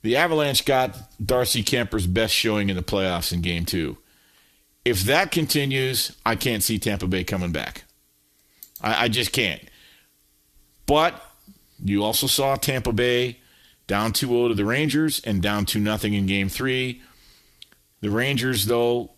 The 0.02 0.16
Avalanche 0.16 0.66
got 0.66 0.98
Darcy 1.24 1.64
Kuemper's 1.64 2.08
best 2.08 2.34
showing 2.34 2.70
in 2.70 2.76
the 2.76 2.82
playoffs 2.82 3.32
in 3.32 3.42
game 3.42 3.66
two. 3.66 3.98
If 4.84 5.02
that 5.02 5.32
continues, 5.32 6.16
I 6.26 6.36
can't 6.36 6.64
see 6.64 6.80
Tampa 6.80 7.08
Bay 7.08 7.24
coming 7.24 7.52
back. 7.52 7.84
I, 8.82 9.06
I 9.06 9.08
just 9.10 9.32
can't. 9.32 9.62
But 10.88 11.22
you 11.84 12.04
also 12.04 12.28
saw 12.28 12.56
Tampa 12.56 12.92
Bay 12.92 13.38
down 13.88 14.14
2 14.14 14.28
0 14.28 14.48
to 14.50 14.54
the 14.54 14.66
Rangers 14.66 15.20
and 15.24 15.42
down 15.42 15.66
2 15.66 15.84
0 15.84 15.98
in 16.14 16.26
game 16.26 16.50
three. 16.50 17.02
The 18.02 18.10
Rangers, 18.10 18.66
though, 18.66 19.12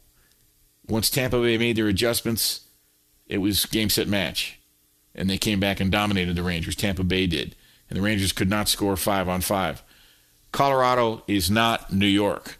once 0.87 1.09
Tampa 1.09 1.39
Bay 1.39 1.57
made 1.57 1.77
their 1.77 1.87
adjustments, 1.87 2.61
it 3.33 3.39
was 3.39 3.65
game 3.65 3.89
set 3.89 4.07
match. 4.07 4.59
And 5.15 5.27
they 5.27 5.39
came 5.39 5.59
back 5.59 5.79
and 5.79 5.91
dominated 5.91 6.35
the 6.35 6.43
Rangers. 6.43 6.75
Tampa 6.75 7.03
Bay 7.03 7.25
did. 7.25 7.55
And 7.89 7.97
the 7.97 8.03
Rangers 8.03 8.31
could 8.31 8.49
not 8.49 8.69
score 8.69 8.95
five 8.95 9.27
on 9.27 9.41
five. 9.41 9.81
Colorado 10.51 11.23
is 11.27 11.49
not 11.49 11.91
New 11.91 12.05
York. 12.05 12.59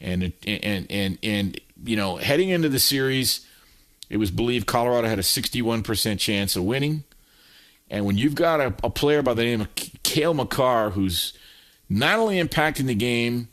And 0.00 0.32
and 0.46 0.86
and 0.90 1.18
and 1.22 1.60
you 1.84 1.94
know, 1.94 2.16
heading 2.16 2.48
into 2.48 2.70
the 2.70 2.78
series, 2.78 3.46
it 4.08 4.16
was 4.16 4.30
believed 4.30 4.66
Colorado 4.66 5.08
had 5.08 5.18
a 5.18 5.22
61% 5.22 6.18
chance 6.18 6.56
of 6.56 6.64
winning. 6.64 7.04
And 7.90 8.06
when 8.06 8.16
you've 8.16 8.34
got 8.34 8.60
a, 8.60 8.74
a 8.82 8.88
player 8.88 9.20
by 9.20 9.34
the 9.34 9.44
name 9.44 9.60
of 9.60 9.74
Cale 9.74 10.32
Makar 10.32 10.90
who's 10.90 11.34
not 11.90 12.18
only 12.18 12.42
impacting 12.42 12.86
the 12.86 12.94
game 12.94 13.48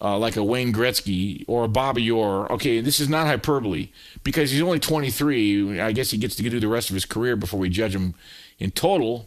uh, 0.00 0.16
like 0.18 0.36
a 0.36 0.44
Wayne 0.44 0.72
Gretzky 0.72 1.44
or 1.46 1.64
a 1.64 1.68
Bobby 1.68 2.10
Orr, 2.10 2.50
okay, 2.52 2.80
this 2.80 3.00
is 3.00 3.08
not 3.08 3.26
hyperbole 3.26 3.90
because 4.24 4.50
he's 4.50 4.62
only 4.62 4.78
23. 4.78 5.80
I 5.80 5.92
guess 5.92 6.10
he 6.10 6.18
gets 6.18 6.36
to 6.36 6.42
do 6.42 6.60
the 6.60 6.68
rest 6.68 6.90
of 6.90 6.94
his 6.94 7.04
career 7.04 7.36
before 7.36 7.60
we 7.60 7.68
judge 7.68 7.94
him 7.94 8.14
in 8.58 8.70
total. 8.70 9.26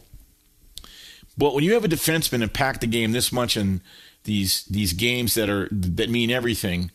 But 1.36 1.54
when 1.54 1.64
you 1.64 1.74
have 1.74 1.84
a 1.84 1.88
defenseman 1.88 2.42
impact 2.42 2.80
the 2.80 2.86
game 2.86 3.12
this 3.12 3.32
much 3.32 3.56
in 3.56 3.80
these 4.24 4.64
these 4.64 4.92
games 4.92 5.34
that 5.34 5.50
are 5.50 5.68
that 5.70 6.10
mean 6.10 6.30
everything, 6.30 6.90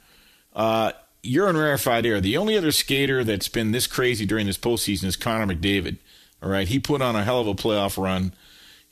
uh, 0.56 0.94
you're 1.22 1.50
in 1.50 1.58
rarefied 1.58 2.06
air. 2.06 2.22
The 2.22 2.38
only 2.38 2.58
other 2.58 2.72
skater 2.72 3.24
that's 3.24 3.50
been 3.50 3.72
this 3.72 3.88
crazy 3.88 4.26
during 4.26 4.46
this 4.46 4.58
postseason 4.58 5.06
is 5.06 5.16
Connor 5.16 5.54
McDavid. 5.54 5.98
All 6.42 6.50
right, 6.50 6.68
he 6.68 6.80
put 6.80 7.02
on 7.02 7.16
a 7.16 7.24
hell 7.24 7.42
of 7.42 7.48
a 7.48 7.54
playoff 7.54 8.02
run, 8.02 8.34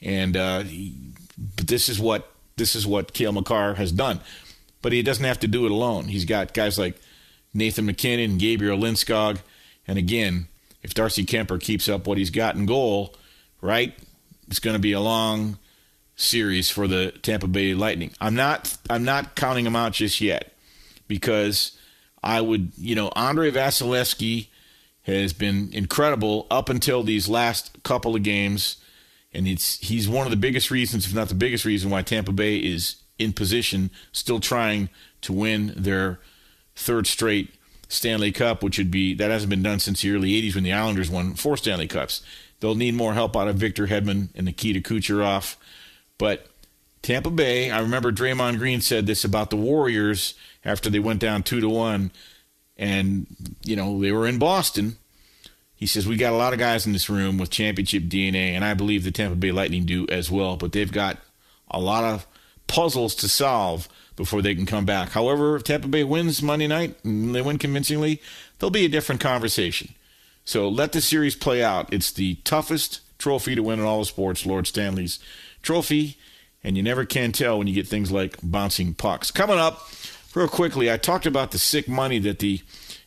and 0.02 0.36
uh, 0.36 0.64
he, 0.64 0.94
but 1.56 1.68
this 1.68 1.88
is 1.88 2.00
what 2.00 2.32
this 2.58 2.76
is 2.76 2.86
what 2.86 3.14
Cale 3.14 3.32
Makar 3.32 3.76
has 3.76 3.92
done. 3.92 4.20
But 4.82 4.92
he 4.92 5.02
doesn't 5.02 5.26
have 5.26 5.40
to 5.40 5.48
do 5.48 5.66
it 5.66 5.72
alone. 5.72 6.06
He's 6.06 6.26
got 6.26 6.54
guys 6.54 6.78
like 6.78 7.00
Nathan 7.54 7.86
MacKinnon, 7.86 8.38
Gabriel 8.38 8.78
Landeskog, 8.78 9.40
and 9.88 9.98
again, 9.98 10.48
if 10.84 10.94
Darcy 10.94 11.26
Kuemper 11.26 11.60
keeps 11.60 11.90
up 11.90 12.06
what 12.06 12.18
he's 12.18 12.30
got 12.30 12.56
in 12.56 12.66
goal, 12.66 13.16
right, 13.62 13.94
it's 14.48 14.60
going 14.60 14.76
to 14.76 14.80
be 14.80 14.92
a 14.92 15.00
long 15.00 15.58
series 16.16 16.70
for 16.70 16.88
the 16.88 17.12
Tampa 17.22 17.48
Bay 17.48 17.74
Lightning. 17.74 18.12
I'm 18.20 18.36
not 18.36 18.78
I'm 18.90 19.04
not 19.04 19.36
counting 19.36 19.64
them 19.64 19.76
out 19.76 19.94
just 19.94 20.20
yet 20.20 20.54
because 21.08 21.78
I 22.24 22.42
would, 22.42 22.72
you 22.78 22.96
know, 22.96 23.10
Andrei 23.16 23.52
Vasilevskiy 23.52 24.48
has 25.04 25.32
been 25.32 25.70
incredible 25.72 26.48
up 26.52 26.70
until 26.70 27.04
these 27.04 27.30
last 27.30 27.82
couple 27.84 28.16
of 28.16 28.24
games 28.24 28.78
and 29.34 29.48
it's 29.48 29.78
he's 29.80 30.10
one 30.10 30.26
of 30.26 30.32
the 30.32 30.38
biggest 30.38 30.72
reasons 30.72 31.06
if 31.06 31.14
not 31.14 31.30
the 31.30 31.36
biggest 31.36 31.64
reason 31.64 31.90
why 31.90 32.02
Tampa 32.02 32.32
Bay 32.32 32.58
is 32.58 32.98
in 33.20 33.34
position 33.34 33.90
still 34.12 34.40
trying 34.40 34.90
to 35.22 35.34
win 35.34 35.74
their 35.76 36.20
third 36.76 37.08
straight 37.08 37.54
Stanley 37.90 38.32
Cup, 38.32 38.64
which 38.64 38.78
would 38.78 38.92
be 38.92 39.14
that 39.14 39.32
hasn't 39.32 39.50
been 39.50 39.64
done 39.64 39.80
since 39.80 40.02
the 40.02 40.12
early 40.12 40.32
80s 40.32 40.56
when 40.56 40.64
the 40.64 40.74
Islanders 40.74 41.10
won 41.10 41.34
four 41.34 41.58
Stanley 41.58 41.88
Cups. 41.88 42.22
They'll 42.60 42.76
need 42.76 42.96
more 42.96 43.14
help 43.14 43.36
out 43.36 43.48
of 43.48 43.56
Victor 43.56 43.88
Hedman 43.88 44.30
and 44.36 44.46
Nikita 44.46 44.82
Kucherov. 44.82 45.56
But 46.18 46.48
Tampa 47.02 47.30
Bay, 47.30 47.72
I 47.72 47.80
remember 47.80 48.12
Draymond 48.12 48.58
Green 48.58 48.82
said 48.82 49.06
this 49.06 49.24
about 49.24 49.50
the 49.50 49.56
Warriors 49.56 50.34
after 50.66 50.90
they 50.90 51.00
went 51.00 51.22
down 51.22 51.44
two 51.44 51.62
to 51.62 51.70
one, 51.70 52.12
and 52.76 53.28
you 53.64 53.76
know 53.76 54.02
they 54.02 54.12
were 54.12 54.28
in 54.28 54.40
Boston. 54.40 54.98
He 55.76 55.86
says 55.86 56.08
we 56.08 56.18
got 56.18 56.34
a 56.34 56.38
lot 56.38 56.54
of 56.54 56.60
guys 56.60 56.88
in 56.88 56.94
this 56.94 57.10
room 57.10 57.38
with 57.38 57.52
championship 57.52 58.04
DNA, 58.04 58.52
and 58.54 58.66
I 58.66 58.74
believe 58.74 59.04
the 59.04 59.12
Tampa 59.12 59.36
Bay 59.36 59.52
Lightning 59.52 59.86
do 59.86 60.08
as 60.10 60.32
well. 60.32 60.58
But 60.58 60.72
they've 60.72 60.92
got 60.92 61.20
a 61.70 61.80
lot 61.80 62.04
of 62.04 62.26
puzzles 62.68 63.16
to 63.16 63.28
solve 63.28 63.88
before 64.16 64.42
they 64.42 64.56
can 64.56 64.66
come 64.66 64.86
back. 64.86 65.10
However, 65.10 65.56
if 65.56 65.64
Tampa 65.64 65.88
Bay 65.88 66.04
wins 66.04 66.42
Monday 66.42 66.68
night 66.68 66.96
and 67.04 67.34
they 67.34 67.42
win 67.42 67.58
convincingly, 67.58 68.22
there'll 68.60 68.72
be 68.72 68.86
a 68.86 68.90
different 68.90 69.22
conversation. 69.22 69.94
So 70.46 70.70
let 70.70 70.92
the 70.92 71.02
series 71.02 71.36
play 71.36 71.64
out. 71.64 71.92
It's 71.94 72.12
the 72.12 72.36
toughest 72.44 73.02
trophy 73.20 73.56
to 73.56 73.64
win 73.64 73.80
in 73.80 73.86
all 73.86 74.02
of 74.02 74.08
sports, 74.08 74.46
Lord 74.46 74.68
Stanley's 74.68 75.20
trophy, 75.62 76.18
and 76.64 76.78
you 76.78 76.84
never 76.84 77.06
can 77.06 77.32
tell 77.32 77.58
when 77.58 77.68
you 77.68 77.74
get 77.74 77.88
things 77.88 78.12
like 78.12 78.38
bouncing 78.42 78.94
pucks. 78.94 79.32
Coming 79.32 79.60
up, 79.60 79.88
real 80.34 80.48
quickly, 80.48 80.92
I 80.92 80.98
talked 80.98 81.26
about 81.26 81.52
the 81.52 81.60
sick 81.60 81.88
money 81.88 82.20
that 82.20 82.40
the 82.40 82.62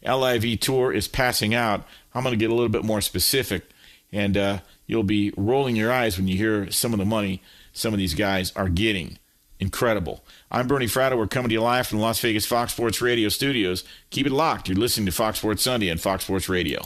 LIV 0.07 0.61
Tour 0.61 0.93
is 0.93 1.09
passing 1.09 1.55
out. 1.55 1.85
I'm 2.15 2.23
going 2.23 2.33
to 2.33 2.39
get 2.39 2.51
a 2.51 2.55
little 2.55 2.69
bit 2.69 2.85
more 2.85 3.01
specific, 3.01 3.65
and 4.13 4.37
uh, 4.37 4.59
you'll 4.87 5.03
be 5.03 5.33
rolling 5.37 5.77
your 5.77 5.93
eyes 5.93 6.17
when 6.17 6.29
you 6.29 6.37
hear 6.37 6.71
some 6.71 6.93
of 6.93 6.99
the 6.99 7.05
money 7.05 7.43
some 7.73 7.93
of 7.93 7.99
these 7.99 8.15
guys 8.15 8.53
are 8.57 8.69
getting. 8.69 9.19
Incredible. 9.61 10.25
I'm 10.51 10.67
Bernie 10.67 10.87
Fratto. 10.87 11.19
We're 11.19 11.27
coming 11.27 11.51
to 11.51 11.53
you 11.53 11.61
live 11.61 11.87
from 11.87 11.99
the 11.99 12.05
Las 12.05 12.19
Vegas 12.21 12.47
Fox 12.47 12.73
Sports 12.73 13.03
Radio 13.03 13.29
studios. 13.29 13.85
Keep 14.09 14.27
it 14.27 14.33
locked. 14.33 14.69
You're 14.69 14.79
listening 14.79 15.07
to 15.07 15.13
Fox 15.13 15.39
Sports 15.39 15.63
Sunday 15.63 15.91
on 15.91 15.99
Fox 15.99 16.25
Sports 16.25 16.49
Radio. 16.49 16.81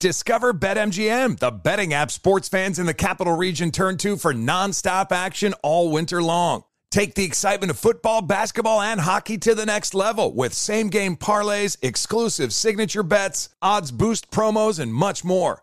Discover 0.00 0.54
BetMGM, 0.54 1.38
the 1.38 1.50
betting 1.50 1.92
app 1.92 2.10
sports 2.10 2.48
fans 2.48 2.78
in 2.78 2.86
the 2.86 2.94
capital 2.94 3.36
region 3.36 3.70
turn 3.70 3.96
to 3.98 4.16
for 4.16 4.34
nonstop 4.34 5.12
action 5.12 5.54
all 5.62 5.90
winter 5.90 6.22
long. 6.22 6.64
Take 6.90 7.14
the 7.14 7.24
excitement 7.24 7.70
of 7.70 7.78
football, 7.78 8.22
basketball, 8.22 8.80
and 8.80 9.00
hockey 9.00 9.38
to 9.38 9.54
the 9.54 9.66
next 9.66 9.94
level 9.94 10.32
with 10.34 10.54
same 10.54 10.88
game 10.88 11.16
parlays, 11.16 11.76
exclusive 11.82 12.52
signature 12.52 13.02
bets, 13.02 13.50
odds 13.60 13.90
boost 13.90 14.30
promos, 14.30 14.80
and 14.80 14.92
much 14.94 15.24
more. 15.24 15.62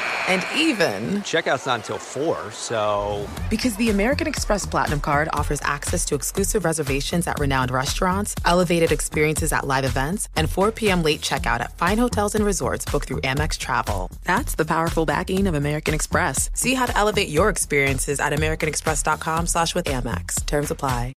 And 0.27 0.45
even, 0.55 1.21
Checkout's 1.21 1.65
not 1.65 1.79
until 1.81 1.97
4, 1.97 2.51
so. 2.51 3.27
because 3.49 3.75
the 3.75 3.89
American 3.89 4.27
Express 4.27 4.65
Platinum 4.65 4.99
card 5.01 5.29
offers 5.33 5.61
access 5.63 6.05
to 6.05 6.15
exclusive 6.15 6.65
reservations 6.65 7.27
at 7.27 7.39
renowned 7.39 7.71
restaurants, 7.71 8.35
elevated 8.45 8.91
experiences 8.91 9.51
at 9.53 9.65
live 9.67 9.85
events, 9.85 10.29
and 10.35 10.49
4 10.49 10.71
p.m. 10.71 11.03
late 11.03 11.21
checkout 11.21 11.59
at 11.61 11.77
fine 11.77 11.97
hotels 11.97 12.35
and 12.35 12.45
resorts 12.45 12.85
booked 12.85 13.07
through 13.07 13.21
Amex 13.21 13.57
Travel. 13.57 14.11
That's 14.23 14.55
the 14.55 14.65
powerful 14.65 15.05
backing 15.05 15.47
of 15.47 15.55
American 15.55 15.93
Express. 15.93 16.49
See 16.53 16.73
how 16.73 16.85
to 16.85 16.97
elevate 16.97 17.29
your 17.29 17.49
experiences 17.49 18.19
at 18.19 18.33
americanexpress.com 18.33 19.47
slash 19.47 19.75
with 19.75 19.85
Amex. 19.85 20.45
Terms 20.45 20.71
apply. 20.71 21.13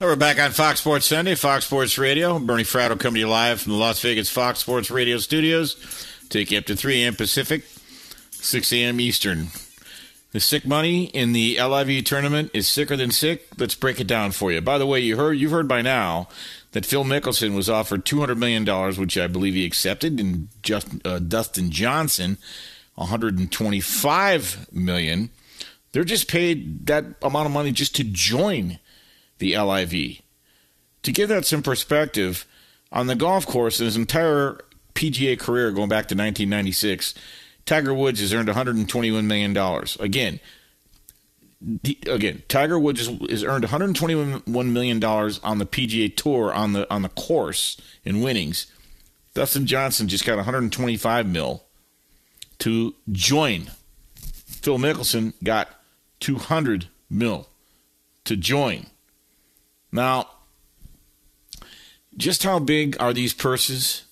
Now 0.00 0.08
we're 0.08 0.16
back 0.16 0.40
on 0.40 0.50
Fox 0.50 0.80
Sports 0.80 1.06
Sunday, 1.06 1.36
Fox 1.36 1.64
Sports 1.64 1.96
Radio. 1.96 2.38
Bernie 2.40 2.64
Fratto 2.64 2.98
coming 2.98 3.14
to 3.14 3.20
you 3.20 3.28
live 3.28 3.60
from 3.60 3.72
the 3.72 3.78
Las 3.78 4.00
Vegas 4.00 4.28
Fox 4.28 4.58
Sports 4.58 4.90
Radio 4.90 5.16
studios. 5.18 5.76
Take 6.28 6.50
you 6.50 6.58
up 6.58 6.64
to 6.64 6.74
3 6.74 7.04
a.m. 7.04 7.14
Pacific, 7.14 7.62
6 8.42 8.72
a.m. 8.72 9.00
Eastern. 9.00 9.48
The 10.32 10.40
sick 10.40 10.66
money 10.66 11.04
in 11.04 11.32
the 11.32 11.58
LIV 11.62 12.04
tournament 12.04 12.50
is 12.54 12.66
sicker 12.66 12.96
than 12.96 13.10
sick. 13.10 13.48
Let's 13.58 13.74
break 13.74 14.00
it 14.00 14.06
down 14.06 14.32
for 14.32 14.50
you. 14.50 14.60
By 14.60 14.78
the 14.78 14.86
way, 14.86 15.00
you 15.00 15.16
heard 15.16 15.34
you've 15.34 15.52
heard 15.52 15.68
by 15.68 15.82
now 15.82 16.28
that 16.72 16.86
Phil 16.86 17.04
Mickelson 17.04 17.54
was 17.54 17.68
offered 17.68 18.04
$200 18.04 18.36
million, 18.38 18.64
which 18.98 19.18
I 19.18 19.26
believe 19.26 19.54
he 19.54 19.66
accepted, 19.66 20.18
and 20.18 20.48
just, 20.62 20.88
uh, 21.04 21.18
Dustin 21.18 21.70
Johnson, 21.70 22.38
125 22.94 24.72
million. 24.72 25.30
They're 25.92 26.02
just 26.02 26.28
paid 26.28 26.86
that 26.86 27.04
amount 27.22 27.46
of 27.46 27.52
money 27.52 27.72
just 27.72 27.94
to 27.96 28.04
join 28.04 28.78
the 29.38 29.56
LIV. 29.56 30.22
To 31.02 31.12
give 31.12 31.28
that 31.28 31.44
some 31.44 31.62
perspective, 31.62 32.46
on 32.90 33.06
the 33.06 33.14
golf 33.14 33.46
course, 33.46 33.78
in 33.78 33.84
his 33.84 33.96
entire 33.96 34.58
PGA 34.94 35.38
career 35.38 35.70
going 35.72 35.90
back 35.90 36.08
to 36.08 36.14
1996, 36.14 37.14
Tiger 37.66 37.94
Woods 37.94 38.20
has 38.20 38.32
earned 38.32 38.48
121 38.48 39.26
million 39.26 39.52
dollars. 39.52 39.96
Again, 40.00 40.40
again, 42.06 42.42
Tiger 42.48 42.78
Woods 42.78 43.06
has, 43.06 43.30
has 43.30 43.44
earned 43.44 43.64
121 43.64 44.72
million 44.72 45.00
dollars 45.00 45.40
on 45.42 45.58
the 45.58 45.66
PGA 45.66 46.14
Tour 46.14 46.52
on 46.52 46.72
the 46.72 46.92
on 46.92 47.02
the 47.02 47.08
course 47.10 47.80
in 48.04 48.20
winnings. 48.20 48.66
Dustin 49.34 49.66
Johnson 49.66 50.08
just 50.08 50.26
got 50.26 50.36
125 50.36 51.26
mil 51.26 51.64
to 52.58 52.94
join. 53.10 53.70
Phil 54.14 54.78
Mickelson 54.78 55.32
got 55.42 55.68
200 56.20 56.88
mil 57.10 57.48
to 58.24 58.36
join. 58.36 58.86
Now, 59.90 60.28
just 62.16 62.42
how 62.42 62.58
big 62.58 62.96
are 63.00 63.12
these 63.12 63.34
purses? 63.34 64.04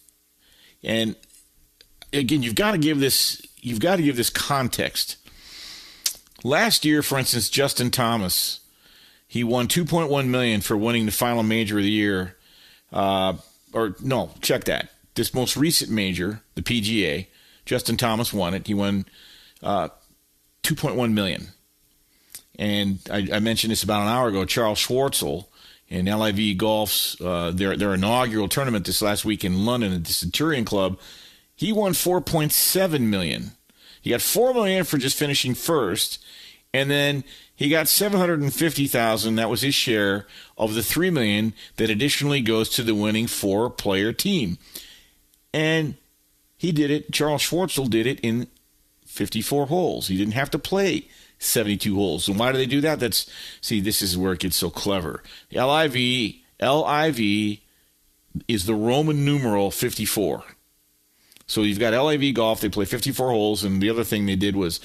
And 0.82 1.14
again, 2.12 2.42
you've 2.42 2.54
got 2.54 2.72
to 2.72 2.78
give 2.78 3.00
this 3.00 3.42
you've 3.60 3.80
got 3.80 3.96
to 3.96 4.02
give 4.02 4.16
this 4.16 4.30
context. 4.30 5.16
Last 6.42 6.84
year, 6.84 7.02
for 7.02 7.18
instance, 7.18 7.50
Justin 7.50 7.90
Thomas 7.90 8.60
he 9.30 9.44
won 9.44 9.68
2.1 9.68 10.26
million 10.26 10.60
for 10.60 10.76
winning 10.76 11.06
the 11.06 11.12
final 11.12 11.44
major 11.44 11.78
of 11.78 11.84
the 11.84 11.90
year. 11.90 12.36
Uh, 12.92 13.34
or 13.72 13.94
no, 14.02 14.32
check 14.42 14.64
that. 14.64 14.88
This 15.14 15.32
most 15.32 15.56
recent 15.56 15.88
major, 15.88 16.42
the 16.56 16.62
PGA, 16.62 17.28
Justin 17.64 17.96
Thomas 17.96 18.32
won 18.32 18.54
it. 18.54 18.66
He 18.66 18.74
won 18.74 19.04
uh, 19.62 19.90
2.1 20.64 21.12
million. 21.12 21.46
And 22.58 22.98
I, 23.08 23.28
I, 23.34 23.38
mentioned 23.38 23.70
this 23.70 23.84
about 23.84 24.02
an 24.02 24.08
hour 24.08 24.26
ago. 24.26 24.44
Charles 24.44 24.84
Schwartzel 24.84 25.46
in 25.88 26.06
LIV 26.06 26.58
Golf's 26.58 27.20
uh, 27.20 27.52
their 27.54 27.76
their 27.76 27.94
inaugural 27.94 28.48
tournament 28.48 28.84
this 28.84 29.00
last 29.00 29.24
week 29.24 29.44
in 29.44 29.64
London 29.64 29.92
at 29.92 30.04
the 30.06 30.12
Centurion 30.12 30.64
Club, 30.64 30.98
he 31.60 31.74
won 31.74 31.92
4.7 31.92 33.00
million. 33.02 33.50
He 34.00 34.08
got 34.08 34.22
four 34.22 34.54
million 34.54 34.84
for 34.84 34.96
just 34.96 35.18
finishing 35.18 35.54
first, 35.54 36.18
and 36.72 36.90
then 36.90 37.22
he 37.54 37.68
got 37.68 37.86
750,000. 37.86 39.34
That 39.34 39.50
was 39.50 39.60
his 39.60 39.74
share 39.74 40.26
of 40.56 40.72
the 40.72 40.82
three 40.82 41.10
million 41.10 41.52
that 41.76 41.90
additionally 41.90 42.40
goes 42.40 42.70
to 42.70 42.82
the 42.82 42.94
winning 42.94 43.26
four-player 43.26 44.14
team. 44.14 44.56
And 45.52 45.96
he 46.56 46.72
did 46.72 46.90
it. 46.90 47.12
Charles 47.12 47.42
Schwartzel 47.42 47.90
did 47.90 48.06
it 48.06 48.20
in 48.20 48.46
54 49.04 49.66
holes. 49.66 50.08
He 50.08 50.16
didn't 50.16 50.32
have 50.32 50.50
to 50.52 50.58
play 50.58 51.08
72 51.40 51.94
holes. 51.94 52.26
And 52.26 52.38
why 52.38 52.52
do 52.52 52.56
they 52.56 52.64
do 52.64 52.80
that? 52.80 53.00
That's 53.00 53.30
see, 53.60 53.82
this 53.82 54.00
is 54.00 54.16
where 54.16 54.32
it 54.32 54.38
gets 54.38 54.56
so 54.56 54.70
clever. 54.70 55.22
LIV 55.52 56.36
LIV 56.62 57.58
is 58.48 58.64
the 58.64 58.74
Roman 58.74 59.26
numeral 59.26 59.70
54. 59.70 60.42
So 61.50 61.62
you've 61.62 61.80
got 61.80 62.00
LIV 62.00 62.34
golf. 62.34 62.60
They 62.60 62.68
play 62.68 62.84
54 62.84 63.30
holes, 63.30 63.64
and 63.64 63.82
the 63.82 63.90
other 63.90 64.04
thing 64.04 64.24
they 64.24 64.36
did 64.36 64.54
was 64.54 64.78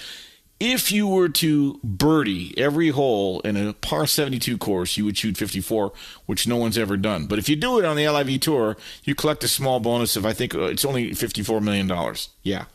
if 0.59 0.91
you 0.91 1.07
were 1.07 1.29
to 1.29 1.79
birdie 1.83 2.57
every 2.57 2.89
hole 2.89 3.39
in 3.41 3.55
a 3.55 3.73
par 3.73 4.07
72 4.07 4.57
course, 4.57 4.97
you 4.97 5.05
would 5.05 5.15
shoot 5.15 5.37
54, 5.37 5.93
which 6.25 6.47
no 6.47 6.55
one's 6.55 6.79
ever 6.79 6.97
done. 6.97 7.27
But 7.27 7.37
if 7.37 7.47
you 7.47 7.55
do 7.55 7.77
it 7.77 7.85
on 7.85 7.95
the 7.95 8.09
LIV 8.09 8.39
tour, 8.39 8.77
you 9.03 9.13
collect 9.13 9.43
a 9.43 9.47
small 9.47 9.79
bonus 9.79 10.15
of 10.15 10.25
I 10.25 10.33
think 10.33 10.55
uh, 10.55 10.63
it's 10.63 10.83
only 10.83 11.13
54 11.13 11.61
million 11.61 11.85
dollars. 11.85 12.29
Yeah, 12.41 12.65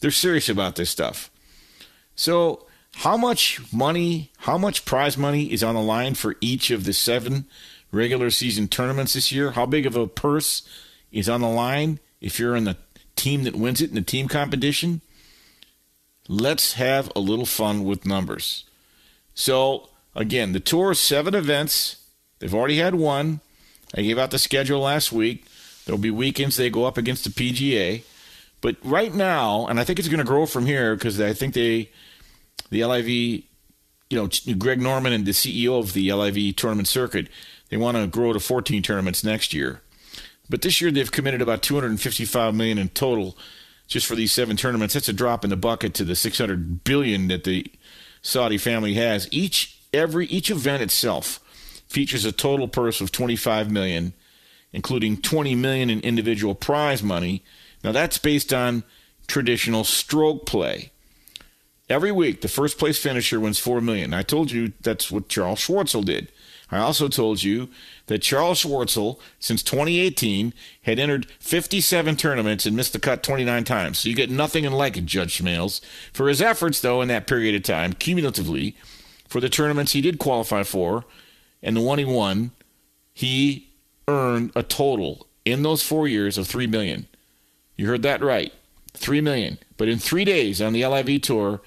they're 0.00 0.10
serious 0.10 0.48
about 0.48 0.74
this 0.74 0.90
stuff. 0.90 1.30
So 2.16 2.66
how 2.96 3.16
much 3.16 3.60
money, 3.72 4.32
how 4.38 4.58
much 4.58 4.84
prize 4.84 5.16
money 5.16 5.52
is 5.52 5.62
on 5.62 5.76
the 5.76 5.80
line 5.80 6.16
for 6.16 6.34
each 6.40 6.72
of 6.72 6.82
the 6.82 6.92
seven 6.92 7.46
regular 7.92 8.30
season 8.30 8.66
tournaments 8.66 9.12
this 9.12 9.30
year? 9.30 9.52
How 9.52 9.64
big 9.64 9.86
of 9.86 9.94
a 9.94 10.08
purse 10.08 10.68
is 11.12 11.28
on 11.28 11.40
the 11.40 11.48
line 11.48 12.00
if 12.20 12.38
you're 12.38 12.56
in 12.56 12.64
the 12.64 12.76
team 13.18 13.44
that 13.44 13.56
wins 13.56 13.82
it 13.82 13.90
in 13.90 13.94
the 13.94 14.02
team 14.02 14.28
competition. 14.28 15.00
Let's 16.28 16.74
have 16.74 17.10
a 17.16 17.20
little 17.20 17.46
fun 17.46 17.84
with 17.84 18.06
numbers. 18.06 18.64
So, 19.34 19.88
again, 20.14 20.52
the 20.52 20.60
tour 20.60 20.92
is 20.92 21.00
seven 21.00 21.34
events. 21.34 21.96
They've 22.38 22.54
already 22.54 22.78
had 22.78 22.94
one. 22.94 23.40
I 23.94 24.02
gave 24.02 24.18
out 24.18 24.30
the 24.30 24.38
schedule 24.38 24.80
last 24.80 25.12
week. 25.12 25.46
There'll 25.84 26.00
be 26.00 26.10
weekends 26.10 26.56
they 26.56 26.70
go 26.70 26.84
up 26.84 26.98
against 26.98 27.24
the 27.24 27.30
PGA. 27.30 28.02
But 28.60 28.76
right 28.82 29.14
now, 29.14 29.66
and 29.66 29.80
I 29.80 29.84
think 29.84 29.98
it's 29.98 30.08
going 30.08 30.18
to 30.18 30.24
grow 30.24 30.44
from 30.44 30.66
here 30.66 30.94
because 30.94 31.20
I 31.20 31.32
think 31.32 31.54
they, 31.54 31.90
the 32.70 32.84
LIV, 32.84 33.08
you 33.08 33.44
know, 34.10 34.28
Greg 34.58 34.80
Norman 34.80 35.12
and 35.12 35.24
the 35.24 35.30
CEO 35.32 35.78
of 35.78 35.92
the 35.92 36.12
LIV 36.12 36.56
tournament 36.56 36.88
circuit, 36.88 37.28
they 37.70 37.76
want 37.76 37.96
to 37.96 38.06
grow 38.06 38.32
to 38.32 38.40
14 38.40 38.82
tournaments 38.82 39.24
next 39.24 39.54
year. 39.54 39.80
But 40.50 40.62
this 40.62 40.80
year 40.80 40.90
they've 40.90 41.10
committed 41.10 41.42
about 41.42 41.62
255 41.62 42.54
million 42.54 42.78
in 42.78 42.88
total 42.90 43.36
just 43.86 44.06
for 44.06 44.14
these 44.14 44.32
seven 44.32 44.56
tournaments. 44.56 44.94
That's 44.94 45.08
a 45.08 45.12
drop 45.12 45.44
in 45.44 45.50
the 45.50 45.56
bucket 45.56 45.94
to 45.94 46.04
the 46.04 46.16
600 46.16 46.84
billion 46.84 47.28
that 47.28 47.44
the 47.44 47.66
Saudi 48.22 48.58
family 48.58 48.94
has. 48.94 49.28
Each 49.30 49.78
every 49.92 50.26
each 50.26 50.50
event 50.50 50.82
itself 50.82 51.40
features 51.88 52.24
a 52.24 52.32
total 52.32 52.68
purse 52.68 53.00
of 53.00 53.10
25 53.10 53.70
million, 53.70 54.12
including 54.72 55.16
20 55.16 55.54
million 55.54 55.90
in 55.90 56.00
individual 56.00 56.54
prize 56.54 57.02
money. 57.02 57.42
Now 57.82 57.92
that's 57.92 58.18
based 58.18 58.52
on 58.52 58.84
traditional 59.26 59.84
stroke 59.84 60.46
play. 60.46 60.92
Every 61.88 62.12
week, 62.12 62.42
the 62.42 62.48
first 62.48 62.78
place 62.78 62.98
finisher 62.98 63.40
wins 63.40 63.58
four 63.58 63.80
million. 63.80 64.12
I 64.12 64.22
told 64.22 64.50
you 64.50 64.72
that's 64.80 65.10
what 65.10 65.28
Charles 65.28 65.60
Schwartzel 65.60 66.04
did. 66.04 66.30
I 66.70 66.78
also 66.78 67.08
told 67.08 67.42
you 67.42 67.68
that 68.06 68.18
Charles 68.18 68.62
Schwartzel, 68.62 69.18
since 69.38 69.62
2018, 69.62 70.52
had 70.82 70.98
entered 70.98 71.30
57 71.40 72.16
tournaments 72.16 72.66
and 72.66 72.76
missed 72.76 72.92
the 72.92 72.98
cut 72.98 73.22
29 73.22 73.64
times. 73.64 73.98
So 73.98 74.08
you 74.08 74.14
get 74.14 74.30
nothing 74.30 74.64
in 74.64 74.72
like 74.72 75.02
Judge 75.04 75.38
Smails. 75.38 75.80
For 76.12 76.28
his 76.28 76.42
efforts, 76.42 76.80
though, 76.80 77.00
in 77.00 77.08
that 77.08 77.26
period 77.26 77.54
of 77.54 77.62
time, 77.62 77.94
cumulatively, 77.94 78.76
for 79.28 79.40
the 79.40 79.48
tournaments 79.48 79.92
he 79.92 80.00
did 80.00 80.18
qualify 80.18 80.62
for 80.62 81.04
and 81.62 81.76
the 81.76 81.80
one 81.80 81.98
he 81.98 82.04
won, 82.04 82.50
he 83.14 83.68
earned 84.06 84.52
a 84.54 84.62
total 84.62 85.26
in 85.44 85.62
those 85.62 85.82
four 85.82 86.06
years 86.06 86.36
of 86.36 86.46
3 86.46 86.66
million. 86.66 87.06
You 87.76 87.86
heard 87.86 88.02
that 88.02 88.22
right. 88.22 88.52
3 88.94 89.20
million. 89.20 89.58
But 89.76 89.88
in 89.88 89.98
three 89.98 90.24
days 90.24 90.60
on 90.60 90.72
the 90.72 90.84
LIV 90.84 91.22
tour, 91.22 91.60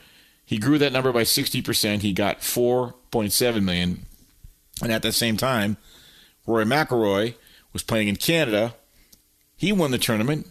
he 0.46 0.58
grew 0.58 0.78
that 0.78 0.92
number 0.92 1.12
by 1.12 1.24
60%. 1.24 2.02
He 2.02 2.14
got 2.14 2.42
4.7 2.42 3.64
million 3.64 4.06
and 4.82 4.92
at 4.92 5.02
the 5.02 5.12
same 5.12 5.38
time, 5.38 5.78
Rory 6.46 6.66
McIlroy 6.66 7.36
was 7.74 7.84
playing 7.84 8.08
in 8.08 8.16
Canada. 8.16 8.76
He 9.56 9.72
won 9.72 9.92
the 9.92 9.98
tournament. 9.98 10.48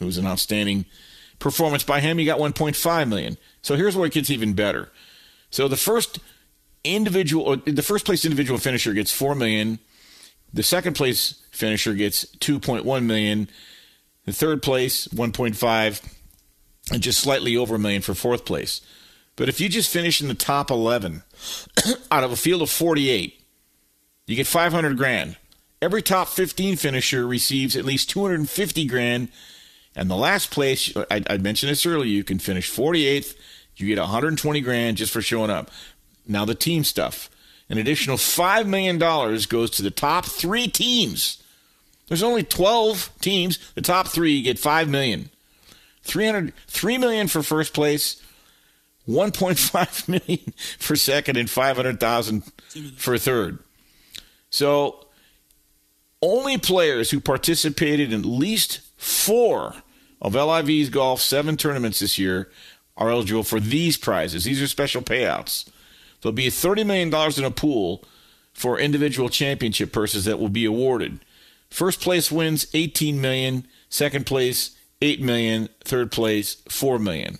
It 0.00 0.04
was 0.04 0.18
an 0.18 0.26
outstanding 0.26 0.84
performance 1.38 1.82
by 1.82 2.00
him. 2.00 2.18
He 2.18 2.24
got 2.24 2.38
1.5 2.38 3.08
million. 3.08 3.36
So 3.62 3.76
here's 3.76 3.96
where 3.96 4.06
it 4.06 4.12
gets 4.12 4.30
even 4.30 4.54
better. 4.54 4.90
So 5.50 5.68
the 5.68 5.76
first 5.76 6.20
individual, 6.84 7.56
the 7.56 7.82
first 7.82 8.04
place 8.04 8.24
individual 8.24 8.58
finisher 8.58 8.92
gets 8.92 9.12
4 9.12 9.34
million. 9.34 9.78
The 10.52 10.62
second 10.62 10.94
place 10.94 11.42
finisher 11.50 11.94
gets 11.94 12.24
2.1 12.36 13.04
million. 13.04 13.48
The 14.24 14.32
third 14.32 14.62
place 14.62 15.08
1.5, 15.08 16.14
and 16.92 17.02
just 17.02 17.20
slightly 17.20 17.56
over 17.56 17.74
a 17.74 17.78
million 17.78 18.02
for 18.02 18.14
fourth 18.14 18.44
place. 18.44 18.80
But 19.36 19.48
if 19.48 19.60
you 19.60 19.68
just 19.68 19.90
finish 19.90 20.20
in 20.20 20.28
the 20.28 20.34
top 20.34 20.70
11 20.70 21.22
out 22.10 22.24
of 22.24 22.32
a 22.32 22.36
field 22.36 22.62
of 22.62 22.70
48, 22.70 23.37
you 24.28 24.36
get 24.36 24.46
500 24.46 24.96
grand. 24.96 25.36
Every 25.80 26.02
top 26.02 26.28
15 26.28 26.76
finisher 26.76 27.26
receives 27.26 27.76
at 27.76 27.84
least 27.84 28.10
250 28.10 28.84
grand. 28.86 29.28
And 29.96 30.10
the 30.10 30.16
last 30.16 30.50
place, 30.50 30.94
I, 31.10 31.22
I 31.28 31.38
mentioned 31.38 31.70
this 31.70 31.86
earlier, 31.86 32.10
you 32.10 32.24
can 32.24 32.38
finish 32.38 32.70
48th. 32.70 33.34
You 33.76 33.86
get 33.86 33.98
120 33.98 34.60
grand 34.60 34.96
just 34.96 35.12
for 35.12 35.22
showing 35.22 35.50
up. 35.50 35.70
Now 36.26 36.44
the 36.44 36.54
team 36.54 36.84
stuff. 36.84 37.30
An 37.70 37.78
additional 37.78 38.16
$5 38.16 38.66
million 38.66 38.98
goes 38.98 39.70
to 39.70 39.82
the 39.82 39.90
top 39.90 40.26
three 40.26 40.68
teams. 40.68 41.42
There's 42.08 42.22
only 42.22 42.42
12 42.42 43.10
teams. 43.20 43.58
The 43.74 43.82
top 43.82 44.08
three 44.08 44.42
get 44.42 44.56
$5 44.56 44.88
million. 44.88 45.30
300, 46.02 46.52
$3 46.66 47.00
million 47.00 47.28
for 47.28 47.42
first 47.42 47.74
place, 47.74 48.22
1.5 49.06 50.08
million 50.28 50.52
for 50.78 50.96
second, 50.96 51.36
and 51.36 51.48
500,000 51.48 52.42
for 52.96 53.18
third. 53.18 53.58
So 54.50 55.06
only 56.22 56.58
players 56.58 57.10
who 57.10 57.20
participated 57.20 58.12
in 58.12 58.20
at 58.20 58.26
least 58.26 58.80
four 58.96 59.74
of 60.20 60.34
LIV's 60.34 60.90
golf 60.90 61.20
seven 61.20 61.56
tournaments 61.56 62.00
this 62.00 62.18
year 62.18 62.50
are 62.96 63.10
eligible 63.10 63.44
for 63.44 63.60
these 63.60 63.96
prizes. 63.96 64.44
These 64.44 64.60
are 64.60 64.66
special 64.66 65.02
payouts. 65.02 65.68
There'll 66.20 66.34
be 66.34 66.48
$30 66.48 66.84
million 66.84 67.14
in 67.36 67.44
a 67.44 67.50
pool 67.50 68.04
for 68.52 68.78
individual 68.78 69.28
championship 69.28 69.92
purses 69.92 70.24
that 70.24 70.40
will 70.40 70.48
be 70.48 70.64
awarded. 70.64 71.20
First 71.70 72.00
place 72.00 72.32
wins 72.32 72.66
18 72.74 73.20
million, 73.20 73.66
second 73.88 74.26
place 74.26 74.76
8 75.00 75.20
million, 75.22 75.68
third 75.84 76.10
place 76.10 76.56
4 76.68 76.98
million. 76.98 77.38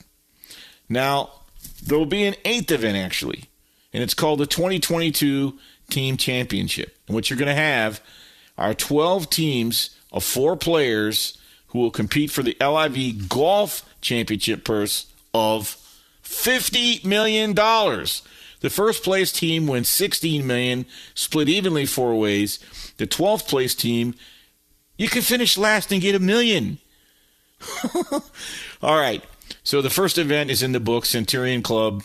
Now, 0.88 1.30
there 1.84 1.98
will 1.98 2.06
be 2.06 2.24
an 2.24 2.36
eighth 2.44 2.70
event 2.70 2.96
actually, 2.96 3.44
and 3.92 4.02
it's 4.02 4.14
called 4.14 4.38
the 4.38 4.46
2022 4.46 5.58
team 5.90 6.16
championship. 6.16 6.97
And 7.08 7.14
what 7.14 7.28
you're 7.28 7.38
going 7.38 7.48
to 7.48 7.54
have 7.54 8.00
are 8.56 8.74
12 8.74 9.28
teams 9.30 9.90
of 10.12 10.22
four 10.22 10.56
players 10.56 11.38
who 11.68 11.80
will 11.80 11.90
compete 11.90 12.30
for 12.30 12.42
the 12.42 12.56
LIV 12.60 13.28
Golf 13.28 13.84
Championship 14.00 14.64
purse 14.64 15.06
of 15.34 15.76
$50 16.22 17.04
million. 17.04 17.54
The 17.54 18.70
first 18.70 19.02
place 19.02 19.32
team 19.32 19.66
wins 19.66 19.88
16 19.88 20.46
million, 20.46 20.86
split 21.14 21.48
evenly 21.48 21.86
four 21.86 22.18
ways. 22.18 22.58
The 22.96 23.06
12th 23.06 23.48
place 23.48 23.74
team, 23.74 24.14
you 24.96 25.08
can 25.08 25.22
finish 25.22 25.56
last 25.56 25.92
and 25.92 26.02
get 26.02 26.14
a 26.14 26.20
million. 26.20 26.78
All 28.82 28.98
right. 28.98 29.22
So 29.62 29.80
the 29.82 29.90
first 29.90 30.18
event 30.18 30.50
is 30.50 30.62
in 30.62 30.72
the 30.72 30.80
book, 30.80 31.04
Centurion 31.04 31.62
Club 31.62 32.02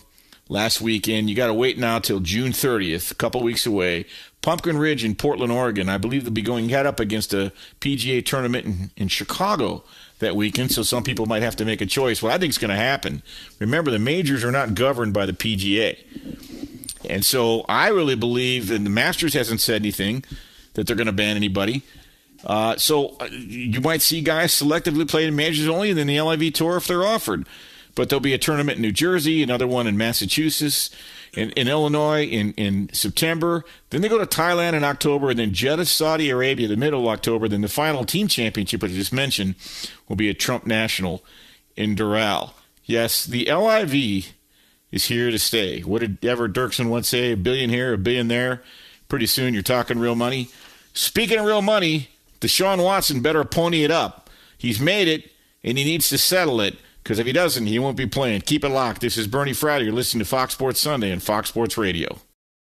last 0.49 0.81
weekend. 0.81 1.29
You 1.29 1.35
got 1.35 1.47
to 1.47 1.53
wait 1.53 1.77
now 1.77 1.99
till 1.99 2.19
June 2.19 2.51
30th, 2.51 3.11
a 3.11 3.15
couple 3.15 3.41
weeks 3.41 3.65
away. 3.65 4.05
Pumpkin 4.43 4.77
Ridge 4.77 5.03
in 5.03 5.15
Portland, 5.15 5.51
Oregon. 5.51 5.89
I 5.89 5.97
believe 5.97 6.25
they'll 6.25 6.33
be 6.33 6.43
going 6.43 6.69
head 6.69 6.85
up 6.85 6.99
against 6.99 7.33
a 7.33 7.51
PGA 7.79 8.23
tournament 8.23 8.65
in, 8.65 8.91
in 8.95 9.07
Chicago 9.07 9.83
that 10.19 10.35
weekend, 10.35 10.71
so 10.71 10.83
some 10.83 11.03
people 11.03 11.25
might 11.25 11.41
have 11.41 11.55
to 11.55 11.65
make 11.65 11.81
a 11.81 11.85
choice. 11.85 12.21
What 12.21 12.33
I 12.33 12.37
think 12.37 12.51
is 12.51 12.57
going 12.57 12.69
to 12.69 12.75
happen, 12.75 13.23
remember, 13.59 13.89
the 13.89 13.99
majors 13.99 14.43
are 14.43 14.51
not 14.51 14.75
governed 14.75 15.13
by 15.13 15.25
the 15.25 15.33
PGA. 15.33 15.97
And 17.09 17.25
so 17.25 17.65
I 17.67 17.87
really 17.87 18.15
believe, 18.15 18.69
and 18.69 18.85
the 18.85 18.89
Masters 18.89 19.33
hasn't 19.33 19.61
said 19.61 19.81
anything 19.81 20.23
that 20.73 20.87
they're 20.87 20.95
going 20.95 21.07
to 21.07 21.13
ban 21.13 21.35
anybody. 21.35 21.83
Uh, 22.45 22.75
so 22.77 23.15
uh, 23.21 23.25
you 23.31 23.79
might 23.79 24.01
see 24.01 24.21
guys 24.21 24.51
selectively 24.53 25.09
play 25.09 25.25
in 25.25 25.35
majors 25.35 25.67
only, 25.67 25.89
and 25.89 25.97
then 25.97 26.07
the 26.07 26.19
LIV 26.19 26.53
tour 26.53 26.77
if 26.77 26.87
they're 26.87 27.05
offered. 27.05 27.47
But 27.95 28.09
there'll 28.09 28.21
be 28.21 28.33
a 28.33 28.39
tournament 28.39 28.77
in 28.77 28.81
New 28.81 28.91
Jersey, 28.91 29.43
another 29.43 29.67
one 29.67 29.87
in 29.87 29.97
Massachusetts, 29.97 30.89
in, 31.33 31.49
in 31.51 31.67
Illinois 31.67 32.25
in, 32.25 32.53
in 32.53 32.89
September. 32.93 33.63
Then 33.89 34.01
they 34.01 34.09
go 34.09 34.17
to 34.17 34.25
Thailand 34.25 34.73
in 34.73 34.83
October, 34.83 35.31
and 35.31 35.39
then 35.39 35.53
Jeddah, 35.53 35.85
Saudi 35.85 36.29
Arabia, 36.29 36.67
the 36.67 36.77
middle 36.77 37.01
of 37.01 37.07
October. 37.07 37.47
Then 37.47 37.61
the 37.61 37.67
final 37.67 38.05
team 38.05 38.27
championship, 38.27 38.83
I 38.83 38.87
just 38.87 39.13
mentioned, 39.13 39.55
will 40.07 40.15
be 40.15 40.29
a 40.29 40.33
Trump 40.33 40.65
National 40.65 41.23
in 41.75 41.95
Doral. 41.95 42.51
Yes, 42.85 43.25
the 43.25 43.45
LIV 43.45 44.33
is 44.91 45.05
here 45.05 45.31
to 45.31 45.39
stay. 45.39 45.81
What 45.81 46.01
did 46.01 46.23
Everett 46.23 46.53
Dirksen 46.53 46.89
once 46.89 47.09
say? 47.09 47.31
A 47.31 47.37
billion 47.37 47.69
here, 47.69 47.93
a 47.93 47.97
billion 47.97 48.27
there. 48.27 48.61
Pretty 49.07 49.25
soon 49.25 49.53
you're 49.53 49.63
talking 49.63 49.99
real 49.99 50.15
money. 50.15 50.49
Speaking 50.93 51.39
of 51.39 51.45
real 51.45 51.61
money, 51.61 52.09
Deshaun 52.41 52.83
Watson 52.83 53.21
better 53.21 53.43
pony 53.43 53.83
it 53.83 53.91
up. 53.91 54.29
He's 54.57 54.79
made 54.79 55.07
it, 55.07 55.31
and 55.63 55.77
he 55.77 55.83
needs 55.83 56.09
to 56.09 56.17
settle 56.17 56.61
it. 56.61 56.77
Because 57.03 57.19
if 57.19 57.25
he 57.25 57.33
doesn't, 57.33 57.67
he 57.67 57.79
won't 57.79 57.97
be 57.97 58.07
playing. 58.07 58.41
Keep 58.41 58.63
it 58.63 58.69
locked. 58.69 59.01
This 59.01 59.17
is 59.17 59.27
Bernie 59.27 59.51
Fratto. 59.51 59.83
You're 59.83 59.93
listening 59.93 60.23
to 60.23 60.29
Fox 60.29 60.53
Sports 60.53 60.79
Sunday 60.79 61.11
and 61.11 61.21
Fox 61.21 61.49
Sports 61.49 61.77
Radio. 61.77 62.19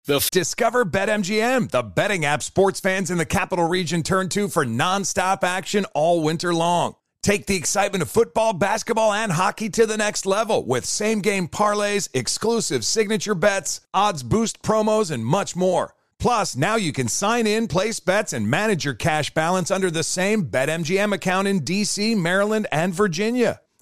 The 0.05 0.25
Discover 0.31 0.85
BetMGM, 0.85 1.69
the 1.71 1.83
betting 1.83 2.23
app 2.23 2.41
sports 2.41 2.79
fans 2.79 3.11
in 3.11 3.17
the 3.17 3.25
capital 3.25 3.67
region 3.67 4.01
turn 4.01 4.29
to 4.29 4.47
for 4.47 4.65
nonstop 4.65 5.43
action 5.43 5.85
all 5.93 6.23
winter 6.23 6.53
long. 6.53 6.95
Take 7.21 7.47
the 7.47 7.57
excitement 7.57 8.01
of 8.01 8.09
football, 8.09 8.53
basketball, 8.53 9.11
and 9.11 9.33
hockey 9.33 9.69
to 9.71 9.85
the 9.85 9.97
next 9.97 10.25
level 10.25 10.65
with 10.65 10.85
same 10.85 11.19
game 11.19 11.49
parlays, 11.49 12.07
exclusive 12.13 12.85
signature 12.85 13.35
bets, 13.35 13.81
odds 13.93 14.23
boost 14.23 14.63
promos, 14.63 15.11
and 15.11 15.25
much 15.25 15.53
more. 15.53 15.93
Plus, 16.17 16.55
now 16.55 16.75
you 16.75 16.93
can 16.93 17.09
sign 17.09 17.45
in, 17.45 17.67
place 17.67 17.99
bets, 17.99 18.31
and 18.31 18.49
manage 18.49 18.85
your 18.85 18.93
cash 18.93 19.33
balance 19.33 19.69
under 19.69 19.91
the 19.91 20.03
same 20.03 20.45
BetMGM 20.45 21.13
account 21.13 21.47
in 21.47 21.61
DC, 21.61 22.15
Maryland, 22.17 22.67
and 22.71 22.93
Virginia. 22.93 23.59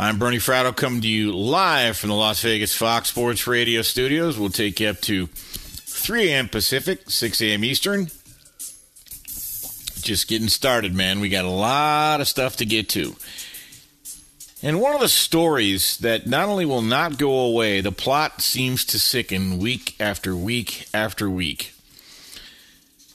I'm 0.00 0.20
Bernie 0.20 0.36
Fratto 0.38 0.76
coming 0.76 1.00
to 1.00 1.08
you 1.08 1.32
live 1.32 1.96
from 1.96 2.10
the 2.10 2.14
Las 2.14 2.40
Vegas 2.42 2.72
Fox 2.72 3.08
Sports 3.08 3.48
Radio 3.48 3.82
studios. 3.82 4.38
We'll 4.38 4.48
take 4.48 4.78
you 4.78 4.90
up 4.90 5.00
to 5.00 5.26
3 5.26 6.28
a.m. 6.30 6.48
Pacific, 6.48 7.10
6 7.10 7.42
a.m. 7.42 7.64
Eastern. 7.64 8.04
Just 10.00 10.28
getting 10.28 10.46
started, 10.46 10.94
man. 10.94 11.18
We 11.18 11.28
got 11.28 11.44
a 11.44 11.50
lot 11.50 12.20
of 12.20 12.28
stuff 12.28 12.58
to 12.58 12.64
get 12.64 12.88
to. 12.90 13.16
And 14.62 14.80
one 14.80 14.94
of 14.94 15.00
the 15.00 15.08
stories 15.08 15.96
that 15.96 16.28
not 16.28 16.48
only 16.48 16.64
will 16.64 16.80
not 16.80 17.18
go 17.18 17.32
away, 17.32 17.80
the 17.80 17.90
plot 17.90 18.40
seems 18.40 18.84
to 18.84 19.00
sicken 19.00 19.58
week 19.58 19.96
after 19.98 20.36
week 20.36 20.86
after 20.94 21.28
week. 21.28 21.74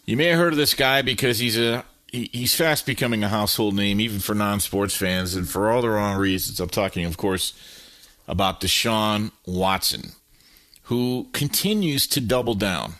You 0.05 0.17
may 0.17 0.25
have 0.25 0.37
heard 0.37 0.51
of 0.51 0.57
this 0.57 0.73
guy 0.73 1.01
because 1.01 1.39
he's 1.39 1.57
a 1.57 1.85
he's 2.13 2.55
fast 2.55 2.85
becoming 2.85 3.23
a 3.23 3.29
household 3.29 3.75
name, 3.75 3.99
even 3.99 4.19
for 4.19 4.35
non-sports 4.35 4.95
fans, 4.95 5.35
and 5.35 5.49
for 5.49 5.71
all 5.71 5.81
the 5.81 5.89
wrong 5.89 6.17
reasons. 6.17 6.59
I'm 6.59 6.69
talking, 6.69 7.05
of 7.05 7.17
course, 7.17 7.53
about 8.27 8.61
Deshaun 8.61 9.31
Watson, 9.45 10.11
who 10.83 11.27
continues 11.33 12.07
to 12.07 12.21
double 12.21 12.53
down. 12.53 12.93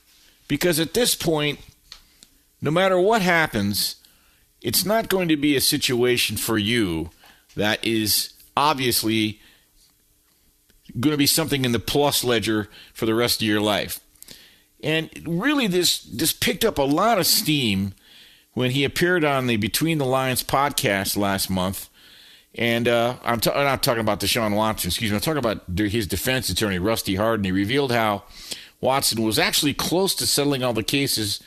Because 0.47 0.81
at 0.81 0.95
this 0.95 1.15
point, 1.15 1.59
no 2.63 2.71
matter 2.71 2.99
what 2.99 3.23
happens, 3.23 3.97
it's 4.63 4.85
not 4.85 5.09
going 5.09 5.29
to 5.29 5.37
be 5.37 5.55
a 5.55 5.61
situation 5.61 6.37
for 6.37 6.59
you 6.59 7.11
that 7.55 7.85
is 7.85 8.33
obviously 8.57 9.41
going 10.99 11.13
to 11.13 11.19
be 11.19 11.27
something 11.27 11.65
in 11.65 11.73
the 11.73 11.79
plus 11.79 12.25
ledger 12.25 12.69
for 12.95 13.07
the 13.07 13.15
rest 13.15 13.43
of 13.43 13.47
your 13.47 13.61
life. 13.61 14.01
And 14.83 15.11
really, 15.27 15.67
this 15.67 16.01
this 16.03 16.33
picked 16.33 16.65
up 16.65 16.79
a 16.79 16.83
lot 16.83 17.19
of 17.19 17.27
steam 17.27 17.95
when 18.55 18.71
he 18.71 18.85
appeared 18.85 19.25
on 19.25 19.47
the 19.47 19.57
Between 19.57 19.99
the 19.99 20.07
Lines 20.07 20.43
podcast 20.43 21.17
last 21.17 21.51
month. 21.51 21.88
And 22.59 22.89
uh, 22.89 23.15
I'm, 23.23 23.39
t- 23.39 23.53
I'm 23.53 23.65
not 23.65 23.85
talking 23.85 24.01
about 24.01 24.19
Deshaun 24.19 24.57
Watson, 24.57 24.89
excuse 24.89 25.13
me. 25.13 25.15
I'm 25.17 25.21
talking 25.21 25.39
about 25.39 25.63
his 25.79 26.09
defense 26.09 26.51
attorney, 26.51 26.81
Rusty 26.81 27.15
Hardin. 27.15 27.45
He 27.45 27.53
revealed 27.53 27.93
how 27.93 28.25
Watson 28.81 29.23
was 29.23 29.39
actually 29.39 29.75
close 29.75 30.13
to 30.17 30.27
settling 30.27 30.65
all 30.65 30.73
the 30.73 30.83
cases 30.83 31.41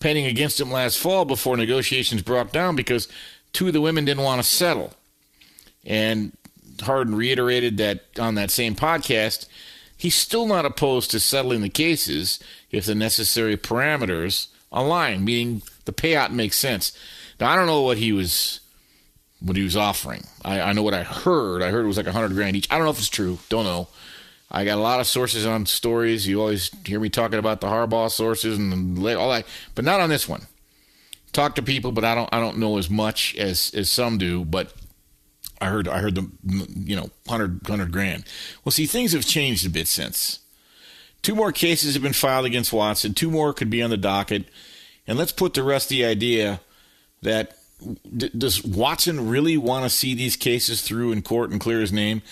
pending 0.00 0.24
against 0.24 0.58
him 0.58 0.72
last 0.72 0.98
fall 0.98 1.26
before 1.26 1.58
negotiations 1.58 2.22
broke 2.22 2.50
down 2.50 2.76
because 2.76 3.08
two 3.52 3.66
of 3.66 3.74
the 3.74 3.80
women 3.82 4.06
didn't 4.06 4.24
want 4.24 4.42
to 4.42 4.48
settle. 4.48 4.94
And 5.84 6.32
Hardin 6.80 7.14
reiterated 7.14 7.76
that 7.76 8.00
on 8.18 8.34
that 8.36 8.50
same 8.50 8.74
podcast, 8.74 9.46
he's 9.98 10.14
still 10.14 10.46
not 10.46 10.64
opposed 10.64 11.10
to 11.10 11.20
settling 11.20 11.60
the 11.60 11.68
cases 11.68 12.38
if 12.70 12.86
the 12.86 12.94
necessary 12.94 13.58
parameters 13.58 14.46
align, 14.72 15.26
meaning 15.26 15.60
the 15.84 15.92
payout 15.92 16.30
makes 16.32 16.56
sense. 16.56 16.96
Now, 17.38 17.50
I 17.50 17.56
don't 17.56 17.66
know 17.66 17.82
what 17.82 17.98
he 17.98 18.12
was 18.14 18.60
what 19.44 19.56
he 19.56 19.62
was 19.62 19.76
offering. 19.76 20.24
I, 20.44 20.60
I 20.60 20.72
know 20.72 20.82
what 20.82 20.94
I 20.94 21.02
heard. 21.02 21.62
I 21.62 21.70
heard 21.70 21.84
it 21.84 21.88
was 21.88 21.96
like 21.96 22.06
a 22.06 22.12
hundred 22.12 22.32
grand 22.32 22.56
each. 22.56 22.70
I 22.70 22.76
don't 22.76 22.84
know 22.84 22.90
if 22.90 22.98
it's 22.98 23.08
true. 23.08 23.38
Don't 23.48 23.64
know. 23.64 23.88
I 24.50 24.64
got 24.64 24.78
a 24.78 24.82
lot 24.82 25.00
of 25.00 25.06
sources 25.06 25.46
on 25.46 25.66
stories. 25.66 26.26
You 26.28 26.40
always 26.40 26.70
hear 26.84 27.00
me 27.00 27.08
talking 27.08 27.38
about 27.38 27.60
the 27.60 27.66
Harbaugh 27.66 28.10
sources 28.10 28.58
and 28.58 28.98
all 28.98 29.30
that, 29.30 29.46
but 29.74 29.84
not 29.84 30.00
on 30.00 30.10
this 30.10 30.28
one. 30.28 30.46
Talk 31.32 31.56
to 31.56 31.62
people, 31.62 31.92
but 31.92 32.04
I 32.04 32.14
don't. 32.14 32.28
I 32.32 32.40
don't 32.40 32.58
know 32.58 32.78
as 32.78 32.88
much 32.88 33.34
as 33.36 33.72
as 33.74 33.90
some 33.90 34.18
do. 34.18 34.44
But 34.44 34.72
I 35.60 35.66
heard. 35.66 35.88
I 35.88 35.98
heard 35.98 36.14
the 36.14 36.30
you 36.44 36.94
know 36.94 37.10
100, 37.26 37.68
100 37.68 37.92
grand. 37.92 38.24
Well, 38.64 38.70
see, 38.70 38.86
things 38.86 39.12
have 39.12 39.26
changed 39.26 39.66
a 39.66 39.70
bit 39.70 39.88
since 39.88 40.40
Two 41.24 41.34
more 41.34 41.52
cases 41.52 41.94
have 41.94 42.02
been 42.02 42.12
filed 42.12 42.44
against 42.44 42.70
Watson. 42.70 43.14
Two 43.14 43.30
more 43.30 43.54
could 43.54 43.70
be 43.70 43.82
on 43.82 43.88
the 43.88 43.96
docket. 43.96 44.44
And 45.06 45.16
let's 45.16 45.32
put 45.32 45.54
to 45.54 45.62
rest 45.62 45.88
the 45.88 46.04
idea 46.04 46.60
that 47.22 47.56
d- 48.16 48.30
does 48.36 48.64
Watson 48.64 49.28
really 49.28 49.56
want 49.56 49.84
to 49.84 49.90
see 49.90 50.14
these 50.14 50.36
cases 50.36 50.82
through 50.82 51.12
in 51.12 51.22
court 51.22 51.50
and 51.50 51.60
clear 51.60 51.80
his 51.80 51.92
name? 51.92 52.22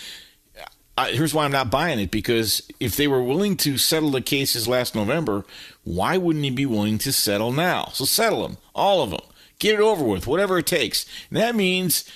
I, 0.96 1.12
here's 1.12 1.32
why 1.32 1.44
I'm 1.44 1.52
not 1.52 1.70
buying 1.70 1.98
it 1.98 2.10
because 2.10 2.68
if 2.78 2.96
they 2.96 3.08
were 3.08 3.22
willing 3.22 3.56
to 3.58 3.78
settle 3.78 4.10
the 4.10 4.20
cases 4.20 4.68
last 4.68 4.94
November, 4.94 5.44
why 5.84 6.18
wouldn't 6.18 6.44
he 6.44 6.50
be 6.50 6.66
willing 6.66 6.98
to 6.98 7.12
settle 7.12 7.50
now? 7.50 7.86
So 7.92 8.04
settle 8.04 8.42
them, 8.42 8.58
all 8.74 9.02
of 9.02 9.10
them. 9.10 9.20
Get 9.58 9.74
it 9.74 9.80
over 9.80 10.04
with, 10.04 10.26
whatever 10.26 10.58
it 10.58 10.66
takes. 10.66 11.06
And 11.30 11.38
that 11.38 11.54
means, 11.54 12.10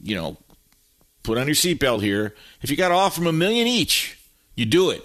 you 0.00 0.14
know, 0.14 0.38
put 1.22 1.38
on 1.38 1.46
your 1.46 1.56
seatbelt 1.56 2.02
here. 2.02 2.34
If 2.62 2.70
you 2.70 2.76
got 2.76 2.88
to 2.88 2.94
offer 2.94 3.20
them 3.20 3.26
a 3.26 3.32
million 3.32 3.66
each, 3.66 4.18
you 4.54 4.64
do 4.64 4.90
it. 4.90 5.02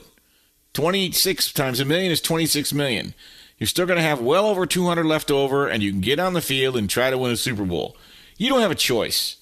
26 0.73 1.51
times 1.53 1.79
a 1.79 1.85
million 1.85 2.11
is 2.11 2.21
26 2.21 2.71
million. 2.73 3.13
You're 3.59 3.67
still 3.67 3.85
going 3.85 3.97
to 3.97 4.03
have 4.03 4.21
well 4.21 4.47
over 4.47 4.65
200 4.65 5.05
left 5.05 5.29
over, 5.29 5.67
and 5.67 5.83
you 5.83 5.91
can 5.91 6.01
get 6.01 6.19
on 6.19 6.33
the 6.33 6.41
field 6.41 6.77
and 6.77 6.89
try 6.89 7.09
to 7.09 7.17
win 7.17 7.31
a 7.31 7.37
Super 7.37 7.65
Bowl. 7.65 7.97
You 8.37 8.49
don't 8.49 8.61
have 8.61 8.71
a 8.71 8.75
choice. 8.75 9.35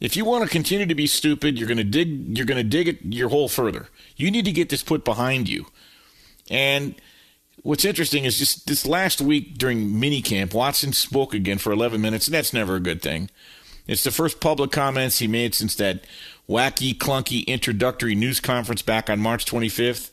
If 0.00 0.16
you 0.16 0.24
want 0.24 0.44
to 0.44 0.50
continue 0.50 0.86
to 0.86 0.94
be 0.94 1.06
stupid, 1.06 1.56
you're 1.56 1.68
going 1.68 1.78
to 1.78 1.84
dig. 1.84 2.36
You're 2.36 2.46
going 2.46 2.62
to 2.62 2.68
dig 2.68 2.88
it 2.88 2.98
your 3.04 3.28
hole 3.28 3.48
further. 3.48 3.88
You 4.16 4.30
need 4.30 4.44
to 4.44 4.52
get 4.52 4.68
this 4.68 4.82
put 4.82 5.04
behind 5.04 5.48
you. 5.48 5.66
And 6.50 6.96
what's 7.62 7.84
interesting 7.84 8.24
is 8.24 8.38
just 8.38 8.66
this 8.66 8.86
last 8.86 9.20
week 9.20 9.56
during 9.56 9.88
minicamp, 9.88 10.52
Watson 10.52 10.92
spoke 10.92 11.32
again 11.32 11.58
for 11.58 11.72
11 11.72 12.00
minutes, 12.00 12.26
and 12.26 12.34
that's 12.34 12.52
never 12.52 12.74
a 12.74 12.80
good 12.80 13.00
thing. 13.00 13.30
It's 13.86 14.04
the 14.04 14.10
first 14.10 14.40
public 14.40 14.72
comments 14.72 15.18
he 15.18 15.28
made 15.28 15.54
since 15.54 15.76
that 15.76 16.04
wacky, 16.48 16.96
clunky 16.96 17.46
introductory 17.46 18.14
news 18.14 18.40
conference 18.40 18.82
back 18.82 19.08
on 19.08 19.20
March 19.20 19.44
25th. 19.44 20.10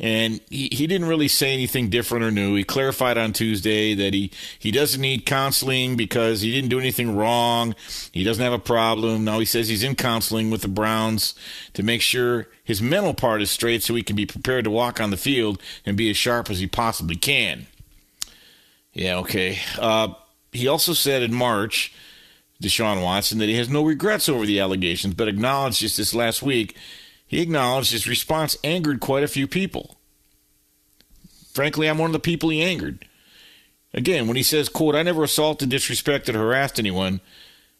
And 0.00 0.40
he, 0.48 0.70
he 0.72 0.86
didn't 0.86 1.08
really 1.08 1.28
say 1.28 1.52
anything 1.52 1.90
different 1.90 2.24
or 2.24 2.30
new. 2.30 2.54
He 2.54 2.64
clarified 2.64 3.18
on 3.18 3.34
Tuesday 3.34 3.92
that 3.94 4.14
he, 4.14 4.30
he 4.58 4.70
doesn't 4.70 5.00
need 5.00 5.26
counseling 5.26 5.94
because 5.96 6.40
he 6.40 6.50
didn't 6.50 6.70
do 6.70 6.80
anything 6.80 7.14
wrong. 7.14 7.74
He 8.10 8.24
doesn't 8.24 8.42
have 8.42 8.54
a 8.54 8.58
problem. 8.58 9.24
Now 9.24 9.38
he 9.38 9.44
says 9.44 9.68
he's 9.68 9.82
in 9.82 9.96
counseling 9.96 10.50
with 10.50 10.62
the 10.62 10.68
Browns 10.68 11.34
to 11.74 11.82
make 11.82 12.00
sure 12.00 12.48
his 12.64 12.80
mental 12.80 13.12
part 13.12 13.42
is 13.42 13.50
straight 13.50 13.82
so 13.82 13.94
he 13.94 14.02
can 14.02 14.16
be 14.16 14.24
prepared 14.24 14.64
to 14.64 14.70
walk 14.70 15.00
on 15.00 15.10
the 15.10 15.18
field 15.18 15.60
and 15.84 15.98
be 15.98 16.08
as 16.08 16.16
sharp 16.16 16.48
as 16.48 16.60
he 16.60 16.66
possibly 16.66 17.16
can. 17.16 17.66
Yeah, 18.94 19.18
okay. 19.18 19.58
Uh, 19.78 20.14
he 20.50 20.66
also 20.66 20.94
said 20.94 21.22
in 21.22 21.34
March, 21.34 21.92
Deshaun 22.62 23.02
Watson, 23.02 23.38
that 23.38 23.50
he 23.50 23.56
has 23.56 23.68
no 23.68 23.84
regrets 23.84 24.30
over 24.30 24.46
the 24.46 24.60
allegations, 24.60 25.14
but 25.14 25.28
acknowledged 25.28 25.80
just 25.80 25.98
this 25.98 26.14
last 26.14 26.42
week 26.42 26.76
he 27.30 27.40
acknowledged 27.40 27.92
his 27.92 28.08
response 28.08 28.56
angered 28.64 28.98
quite 28.98 29.22
a 29.22 29.28
few 29.28 29.46
people. 29.46 29.96
Frankly, 31.52 31.88
I'm 31.88 31.96
one 31.96 32.08
of 32.08 32.12
the 32.12 32.18
people 32.18 32.48
he 32.48 32.60
angered. 32.60 33.06
Again, 33.94 34.26
when 34.26 34.36
he 34.36 34.42
says, 34.42 34.68
quote, 34.68 34.96
I 34.96 35.04
never 35.04 35.22
assaulted, 35.22 35.70
disrespected, 35.70 36.34
or 36.34 36.38
harassed 36.38 36.80
anyone, 36.80 37.20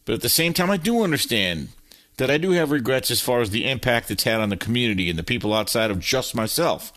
but 0.04 0.14
at 0.14 0.20
the 0.20 0.28
same 0.28 0.54
time, 0.54 0.70
I 0.70 0.76
do 0.76 1.02
understand 1.02 1.70
that 2.18 2.30
I 2.30 2.38
do 2.38 2.52
have 2.52 2.70
regrets 2.70 3.10
as 3.10 3.20
far 3.20 3.40
as 3.40 3.50
the 3.50 3.68
impact 3.68 4.08
it's 4.12 4.22
had 4.22 4.38
on 4.38 4.50
the 4.50 4.56
community 4.56 5.10
and 5.10 5.18
the 5.18 5.24
people 5.24 5.52
outside 5.52 5.90
of 5.90 5.98
just 5.98 6.32
myself. 6.32 6.92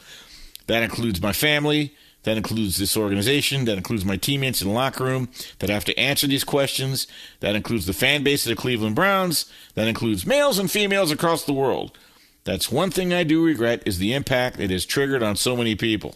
That 0.68 0.84
includes 0.84 1.20
my 1.24 1.34
family, 1.34 1.96
that 2.22 2.38
includes 2.38 2.78
this 2.78 2.96
organization, 2.96 3.66
that 3.66 3.78
includes 3.78 4.06
my 4.06 4.18
teammates 4.18 4.62
in 4.62 4.68
the 4.68 4.76
locker 4.76 5.06
room 5.06 5.30
that 5.58 5.72
have 5.72 5.86
to 5.86 6.00
answer 6.00 6.28
these 6.28 6.44
questions, 6.44 7.08
that 7.40 7.56
includes 7.56 7.88
the 7.88 7.94
fan 7.94 8.24
base 8.24 8.46
of 8.46 8.52
the 8.52 8.62
Cleveland 8.62 8.96
Browns, 8.96 9.52
that 9.74 9.88
includes 9.88 10.28
males 10.28 10.60
and 10.60 10.70
females 10.70 11.10
across 11.10 11.46
the 11.46 11.52
world. 11.52 11.98
That's 12.44 12.72
one 12.72 12.92
thing 12.92 13.14
I 13.14 13.24
do 13.24 13.44
regret 13.44 13.84
is 13.86 14.00
the 14.00 14.14
impact 14.14 14.60
it 14.60 14.70
has 14.70 14.86
triggered 14.86 15.24
on 15.24 15.36
so 15.36 15.56
many 15.56 15.76
people. 15.76 16.16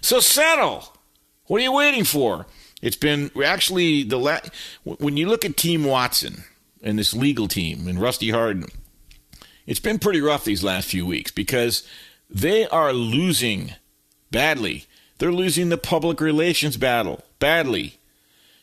So 0.00 0.20
settle. 0.20 0.92
What 1.46 1.60
are 1.60 1.64
you 1.64 1.72
waiting 1.72 2.04
for? 2.04 2.46
It's 2.80 2.96
been 2.96 3.30
actually 3.44 4.02
the 4.02 4.18
la- 4.18 4.40
when 4.84 5.16
you 5.16 5.28
look 5.28 5.44
at 5.44 5.56
Team 5.56 5.84
Watson 5.84 6.44
and 6.82 6.98
this 6.98 7.14
legal 7.14 7.48
team 7.48 7.86
and 7.86 8.00
Rusty 8.00 8.30
Hardin, 8.30 8.66
it's 9.66 9.80
been 9.80 9.98
pretty 9.98 10.20
rough 10.20 10.44
these 10.44 10.64
last 10.64 10.88
few 10.88 11.06
weeks 11.06 11.30
because 11.30 11.86
they 12.28 12.66
are 12.66 12.92
losing 12.92 13.74
badly. 14.30 14.86
They're 15.18 15.32
losing 15.32 15.68
the 15.68 15.78
public 15.78 16.20
relations 16.20 16.76
battle 16.76 17.22
badly. 17.38 17.98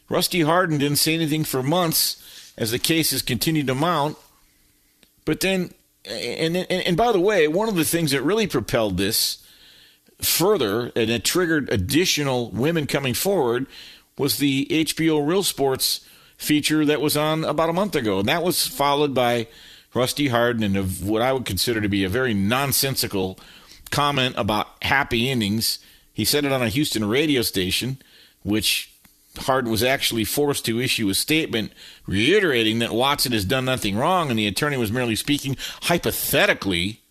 Rusty 0.09 0.41
Hardin 0.41 0.79
didn't 0.79 0.97
say 0.97 1.13
anything 1.13 1.43
for 1.43 1.63
months 1.63 2.53
as 2.57 2.71
the 2.71 2.79
cases 2.79 3.21
continued 3.21 3.67
to 3.67 3.75
mount, 3.75 4.17
but 5.23 5.39
then 5.39 5.71
and, 6.09 6.57
and 6.57 6.71
and 6.71 6.97
by 6.97 7.11
the 7.11 7.19
way, 7.19 7.47
one 7.47 7.69
of 7.69 7.75
the 7.75 7.85
things 7.85 8.11
that 8.11 8.21
really 8.21 8.47
propelled 8.47 8.97
this 8.97 9.45
further 10.21 10.91
and 10.95 11.09
it 11.09 11.23
triggered 11.23 11.71
additional 11.71 12.51
women 12.51 12.85
coming 12.87 13.13
forward 13.13 13.67
was 14.17 14.37
the 14.37 14.67
HBO 14.69 15.25
Real 15.25 15.43
Sports 15.43 16.01
feature 16.37 16.85
that 16.85 17.01
was 17.01 17.15
on 17.15 17.43
about 17.43 17.69
a 17.69 17.73
month 17.73 17.95
ago, 17.95 18.19
and 18.19 18.27
that 18.27 18.43
was 18.43 18.67
followed 18.67 19.13
by 19.13 19.47
Rusty 19.93 20.27
Hardin 20.27 20.63
and 20.63 20.77
of 20.77 21.07
what 21.07 21.21
I 21.21 21.33
would 21.33 21.45
consider 21.45 21.81
to 21.81 21.89
be 21.89 22.03
a 22.03 22.09
very 22.09 22.33
nonsensical 22.33 23.39
comment 23.91 24.35
about 24.37 24.67
happy 24.81 25.29
endings. 25.29 25.79
He 26.13 26.25
said 26.25 26.45
it 26.45 26.51
on 26.51 26.61
a 26.61 26.69
Houston 26.69 27.05
radio 27.05 27.41
station, 27.41 27.97
which 28.43 28.93
Hardin 29.39 29.71
was 29.71 29.83
actually 29.83 30.25
forced 30.25 30.65
to 30.65 30.79
issue 30.79 31.09
a 31.09 31.13
statement 31.13 31.71
reiterating 32.05 32.79
that 32.79 32.91
Watson 32.91 33.31
has 33.31 33.45
done 33.45 33.65
nothing 33.65 33.97
wrong 33.97 34.29
and 34.29 34.37
the 34.37 34.47
attorney 34.47 34.77
was 34.77 34.91
merely 34.91 35.15
speaking 35.15 35.57
hypothetically. 35.83 37.01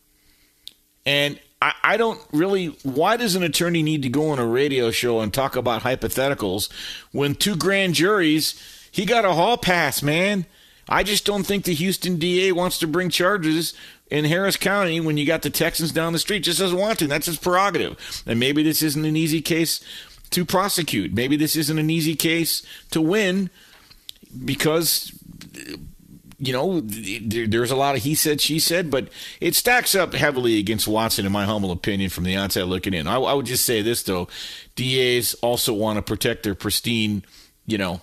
And 1.06 1.38
I, 1.60 1.72
I, 1.82 1.96
don't 1.96 2.20
really. 2.32 2.66
Why 2.82 3.16
does 3.16 3.34
an 3.34 3.42
attorney 3.42 3.82
need 3.82 4.02
to 4.02 4.08
go 4.08 4.30
on 4.30 4.38
a 4.38 4.46
radio 4.46 4.90
show 4.90 5.20
and 5.20 5.32
talk 5.32 5.56
about 5.56 5.82
hypotheticals 5.82 6.70
when 7.12 7.34
two 7.34 7.56
grand 7.56 7.94
juries, 7.94 8.60
he 8.90 9.04
got 9.04 9.24
a 9.24 9.32
hall 9.32 9.56
pass, 9.56 10.02
man? 10.02 10.46
I 10.88 11.02
just 11.02 11.26
don't 11.26 11.44
think 11.44 11.64
the 11.64 11.74
Houston 11.74 12.18
DA 12.18 12.52
wants 12.52 12.78
to 12.78 12.86
bring 12.86 13.10
charges 13.10 13.74
in 14.10 14.24
Harris 14.24 14.56
County 14.56 15.00
when 15.00 15.16
you 15.18 15.26
got 15.26 15.42
the 15.42 15.50
Texans 15.50 15.92
down 15.92 16.12
the 16.12 16.18
street. 16.18 16.40
Just 16.40 16.60
doesn't 16.60 16.78
want 16.78 16.98
to. 17.00 17.06
That's 17.06 17.26
his 17.26 17.38
prerogative. 17.38 18.22
And 18.26 18.40
maybe 18.40 18.62
this 18.62 18.82
isn't 18.82 19.04
an 19.04 19.16
easy 19.16 19.42
case 19.42 19.84
to 20.30 20.44
prosecute. 20.44 21.12
Maybe 21.12 21.36
this 21.36 21.56
isn't 21.56 21.78
an 21.78 21.90
easy 21.90 22.14
case 22.14 22.62
to 22.90 23.00
win 23.00 23.50
because 24.44 25.12
you 26.38 26.52
know 26.52 26.80
there's 26.80 27.70
a 27.70 27.76
lot 27.76 27.96
of 27.96 28.02
he 28.02 28.14
said 28.14 28.40
she 28.40 28.60
said 28.60 28.90
but 28.90 29.08
it 29.40 29.56
stacks 29.56 29.94
up 29.94 30.14
heavily 30.14 30.58
against 30.58 30.86
watson 30.86 31.26
in 31.26 31.32
my 31.32 31.44
humble 31.44 31.72
opinion 31.72 32.10
from 32.10 32.24
the 32.24 32.36
outside 32.36 32.62
looking 32.64 32.94
in. 32.94 33.06
I, 33.06 33.16
I 33.16 33.32
would 33.32 33.46
just 33.46 33.64
say 33.64 33.82
this 33.82 34.02
though. 34.04 34.28
Das 34.76 35.34
also 35.34 35.72
want 35.72 35.96
to 35.96 36.02
protect 36.02 36.42
their 36.42 36.54
pristine 36.54 37.24
you 37.66 37.78
know 37.78 38.00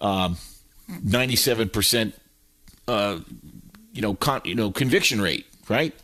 um, 0.00 0.36
97% 0.90 2.12
uh, 2.88 3.18
you 3.92 4.02
know 4.02 4.14
con- 4.14 4.42
you 4.44 4.54
know 4.54 4.70
conviction 4.70 5.20
rate 5.20 5.46
right? 5.68 5.94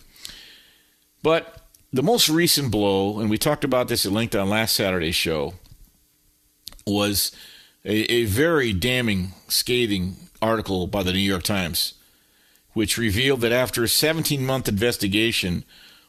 But 1.23 1.58
the 1.93 2.03
most 2.03 2.29
recent 2.29 2.71
blow, 2.71 3.19
and 3.19 3.31
we 3.31 3.39
talked 3.39 3.65
about 3.65 3.89
this 3.89 4.05
at 4.05 4.13
length 4.13 4.35
on 4.35 4.51
last 4.51 4.77
Saturday's 4.77 5.15
show, 5.15 5.55
was 6.87 7.33
a, 7.85 8.13
a 8.13 8.25
very 8.25 8.73
damning, 8.73 9.33
scathing 9.49 10.17
article 10.41 10.87
by 10.87 11.03
the 11.03 11.13
New 11.13 11.19
York 11.19 11.43
Times, 11.43 11.95
which 12.73 12.99
revealed 12.99 13.41
that 13.41 13.53
after 13.53 13.83
a 13.83 13.89
17 13.89 14.45
month 14.45 14.69
investigation, 14.69 15.65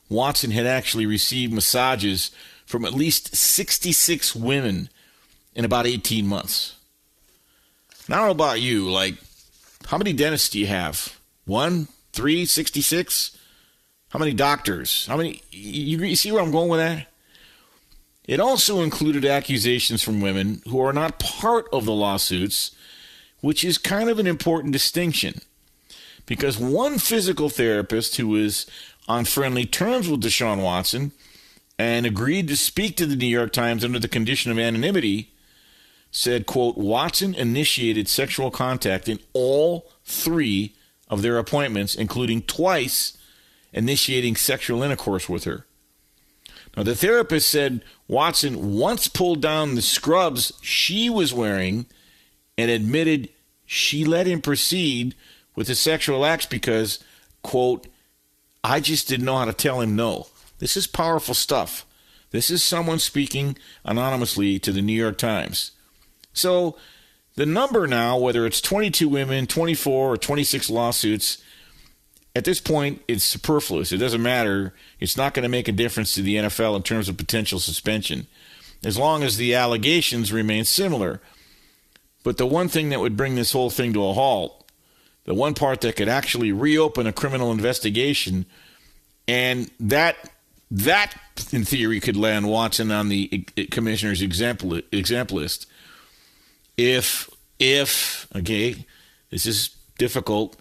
Watson 0.10 0.52
had 0.52 0.66
actually 0.66 1.06
received 1.06 1.54
massages 1.54 2.32
from 2.66 2.86
at 2.86 2.94
least 2.94 3.36
66 3.36 4.36
women 4.36 4.90
in 5.56 5.66
about 5.66 5.88
18 5.88 6.28
months. 6.28 6.76
Now, 8.08 8.16
I 8.16 8.18
don't 8.20 8.28
know 8.28 8.32
about 8.32 8.62
you, 8.62 8.90
like, 8.90 9.16
how 9.88 9.98
many 9.98 10.14
dentists 10.14 10.50
do 10.50 10.60
you 10.60 10.68
have? 10.68 11.18
One, 11.46 11.88
three, 12.12 12.46
66? 12.46 13.38
How 14.10 14.20
many 14.20 14.34
doctors? 14.34 15.06
How 15.08 15.18
many? 15.18 15.42
You, 15.52 16.00
you 16.00 16.16
see 16.16 16.32
where 16.32 16.42
I'm 16.42 16.52
going 16.52 16.70
with 16.70 16.80
that? 16.80 17.08
It 18.26 18.40
also 18.40 18.82
included 18.82 19.26
accusations 19.26 20.04
from 20.04 20.22
women 20.22 20.62
who 20.68 20.80
are 20.82 20.94
not 20.94 21.20
part 21.20 21.66
of 21.74 21.86
the 21.86 21.94
lawsuits, 21.94 22.72
which 23.42 23.64
is 23.64 23.78
kind 23.78 24.10
of 24.10 24.20
an 24.20 24.28
important 24.28 24.74
distinction. 24.74 25.42
Because 26.26 26.58
one 26.58 27.00
physical 27.00 27.50
therapist 27.50 28.18
who 28.18 28.28
was 28.28 28.68
on 29.08 29.26
friendly 29.26 29.66
terms 29.66 30.08
with 30.08 30.22
Deshaun 30.22 30.62
Watson 30.62 31.12
and 31.80 32.06
agreed 32.06 32.48
to 32.50 32.56
speak 32.56 32.96
to 32.98 33.08
the 33.08 33.16
New 33.16 33.26
York 33.26 33.52
Times 33.52 33.84
under 33.84 33.98
the 33.98 34.08
condition 34.08 34.52
of 34.52 34.60
anonymity 34.60 35.32
said, 36.12 36.46
quote, 36.46 36.78
Watson 36.78 37.34
initiated 37.34 38.08
sexual 38.08 38.52
contact 38.52 39.08
in 39.08 39.20
all 39.34 39.90
three 40.04 40.76
of 41.08 41.22
their 41.22 41.38
appointments, 41.38 41.96
including 41.96 42.44
twice 42.44 43.18
initiating 43.74 44.36
sexual 44.36 44.84
intercourse 44.84 45.30
with 45.30 45.44
her. 45.44 45.66
Now, 46.76 46.84
the 46.84 46.96
therapist 46.96 47.50
said 47.50 47.84
Watson 48.08 48.78
once 48.78 49.08
pulled 49.08 49.42
down 49.42 49.76
the 49.76 49.82
scrubs 49.82 50.54
she 50.62 51.10
was 51.10 51.34
wearing 51.34 51.86
and 52.58 52.70
admitted 52.70 53.30
she 53.66 54.06
let 54.06 54.28
him 54.28 54.42
proceed 54.42 55.16
with 55.56 55.68
the 55.68 55.76
sexual 55.76 56.26
acts 56.26 56.46
because, 56.46 57.04
quote, 57.44 57.88
I 58.64 58.80
just 58.80 59.08
didn't 59.08 59.26
know 59.26 59.38
how 59.38 59.46
to 59.46 59.54
tell 59.54 59.82
him 59.82 59.96
no. 59.96 60.28
This 60.60 60.76
is 60.76 60.88
powerful 60.88 61.34
stuff. 61.34 61.86
This 62.32 62.50
is 62.50 62.64
someone 62.64 63.00
speaking 63.00 63.58
anonymously 63.84 64.60
to 64.60 64.72
the 64.72 64.82
New 64.82 64.94
York 64.94 65.18
Times. 65.18 65.72
So 66.34 66.76
the 67.36 67.46
number 67.46 67.88
now, 67.88 68.18
whether 68.18 68.46
it's 68.46 68.62
22 68.62 69.08
women, 69.10 69.48
24, 69.48 70.14
or 70.14 70.18
26 70.18 70.70
lawsuits, 70.70 71.42
at 72.40 72.46
this 72.46 72.62
point, 72.62 73.02
it's 73.06 73.26
superfluous. 73.26 73.92
It 73.92 73.98
doesn't 73.98 74.24
matter. 74.24 74.74
It's 75.02 75.18
not 75.18 75.34
going 75.34 75.44
to 75.44 75.50
make 75.50 75.68
a 75.68 75.74
difference 75.74 76.16
to 76.16 76.22
the 76.22 76.38
NFL 76.38 76.74
in 76.78 76.84
terms 76.84 77.10
of 77.10 77.18
potential 77.18 77.60
suspension, 77.60 78.28
as 78.82 78.98
long 78.98 79.24
as 79.24 79.36
the 79.36 79.54
allegations 79.54 80.32
remain 80.32 80.64
similar. 80.64 81.20
But 82.24 82.38
the 82.38 82.46
one 82.46 82.70
thing 82.70 82.88
that 82.90 83.02
would 83.02 83.18
bring 83.18 83.36
this 83.36 83.52
whole 83.52 83.70
thing 83.70 83.92
to 83.92 84.06
a 84.06 84.14
halt, 84.14 84.66
the 85.26 85.34
one 85.34 85.54
part 85.54 85.82
that 85.82 85.98
could 85.98 86.08
actually 86.08 86.54
reopen 86.54 87.08
a 87.08 87.12
criminal 87.12 87.52
investigation, 87.52 88.46
and 89.28 89.70
that 89.78 90.16
that 90.72 91.18
in 91.52 91.66
theory 91.66 92.00
could 92.00 92.16
land 92.16 92.48
Watson 92.48 92.90
on 92.90 93.10
the 93.10 93.46
commissioner's 93.70 94.22
example 94.22 94.80
example 94.94 95.40
list. 95.40 95.66
If 96.78 97.30
if 97.60 98.28
okay, 98.34 98.86
this 99.30 99.46
is 99.46 99.76
difficult. 99.98 100.56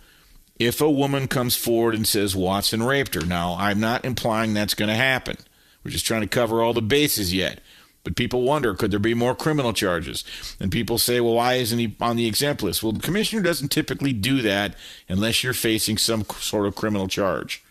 If 0.59 0.81
a 0.81 0.91
woman 0.91 1.29
comes 1.29 1.57
forward 1.57 1.95
and 1.95 2.07
says 2.07 2.35
Watson 2.35 2.83
raped 2.83 3.15
her, 3.15 3.25
now 3.25 3.57
I'm 3.59 3.79
not 3.79 4.05
implying 4.05 4.55
that's 4.55 4.75
going 4.75 4.89
to 4.89 4.95
happen. 4.95 5.37
We're 5.85 5.93
just 5.93 6.07
trying 6.07 6.23
to 6.23 6.27
cover 6.27 6.63
all 6.63 6.73
the 6.73 6.83
bases 6.83 7.33
yet. 7.33 7.61
But 8.05 8.17
people 8.17 8.43
wonder, 8.43 8.75
could 8.75 8.91
there 8.91 8.99
be 8.99 9.15
more 9.15 9.35
criminal 9.35 9.73
charges? 9.73 10.25
And 10.59 10.73
people 10.73 10.99
say, 10.99 11.21
well, 11.21 11.35
why 11.35 11.55
isn't 11.55 11.79
he 11.79 11.95
on 12.01 12.17
the 12.17 12.27
exempt 12.27 12.63
list? 12.63 12.83
Well, 12.83 12.93
the 12.93 13.01
commissioner 13.01 13.43
doesn't 13.43 13.69
typically 13.69 14.13
do 14.13 14.41
that 14.43 14.75
unless 15.09 15.45
you're 15.45 15.53
facing 15.53 15.99
some 15.99 16.25
sort 16.25 16.67
of 16.67 16.75
criminal 16.75 17.07
charge. 17.07 17.63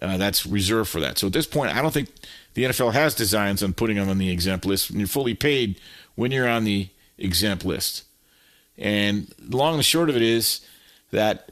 Uh, 0.00 0.16
that's 0.16 0.44
reserved 0.44 0.90
for 0.90 1.00
that. 1.00 1.16
So 1.18 1.28
at 1.28 1.32
this 1.32 1.46
point, 1.46 1.74
I 1.74 1.80
don't 1.80 1.94
think 1.94 2.10
the 2.54 2.64
NFL 2.64 2.92
has 2.92 3.14
designs 3.14 3.62
on 3.62 3.72
putting 3.72 3.96
them 3.96 4.08
on 4.08 4.18
the 4.18 4.30
exempt 4.30 4.66
list. 4.66 4.90
And 4.90 4.98
you're 4.98 5.08
fully 5.08 5.34
paid 5.34 5.80
when 6.14 6.30
you're 6.30 6.48
on 6.48 6.64
the 6.64 6.88
exempt 7.18 7.64
list. 7.64 8.04
And 8.76 9.32
the 9.38 9.56
long 9.56 9.76
and 9.76 9.84
short 9.84 10.10
of 10.10 10.16
it 10.16 10.22
is 10.22 10.60
that 11.12 11.51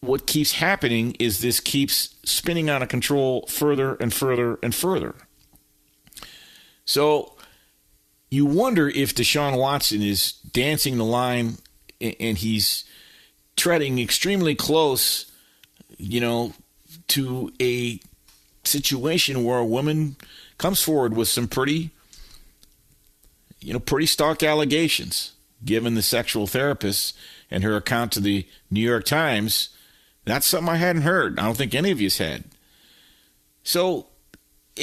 what 0.00 0.26
keeps 0.26 0.52
happening 0.52 1.16
is 1.18 1.40
this 1.40 1.60
keeps 1.60 2.14
spinning 2.24 2.70
out 2.70 2.82
of 2.82 2.88
control 2.88 3.46
further 3.48 3.94
and 3.96 4.12
further 4.12 4.58
and 4.62 4.74
further. 4.74 5.14
So 6.84 7.34
you 8.30 8.46
wonder 8.46 8.88
if 8.88 9.14
Deshaun 9.14 9.58
Watson 9.58 10.02
is 10.02 10.32
dancing 10.32 10.98
the 10.98 11.04
line 11.04 11.58
and 12.00 12.38
he's 12.38 12.84
treading 13.56 13.98
extremely 13.98 14.54
close, 14.54 15.30
you 15.96 16.20
know, 16.20 16.52
to 17.08 17.52
a 17.60 18.00
situation 18.64 19.44
where 19.44 19.58
a 19.58 19.66
woman 19.66 20.16
comes 20.58 20.82
forward 20.82 21.16
with 21.16 21.28
some 21.28 21.48
pretty, 21.48 21.90
you 23.60 23.72
know, 23.72 23.80
pretty 23.80 24.06
stark 24.06 24.42
allegations, 24.42 25.32
given 25.64 25.94
the 25.94 26.02
sexual 26.02 26.46
therapist 26.46 27.16
and 27.50 27.64
her 27.64 27.76
account 27.76 28.12
to 28.12 28.20
the 28.20 28.46
New 28.70 28.80
York 28.80 29.04
Times. 29.04 29.70
That's 30.28 30.46
something 30.46 30.72
I 30.72 30.76
hadn't 30.76 31.02
heard. 31.02 31.38
I 31.38 31.44
don't 31.44 31.56
think 31.56 31.74
any 31.74 31.90
of 31.90 32.00
you 32.00 32.10
had. 32.10 32.44
So, 33.62 34.06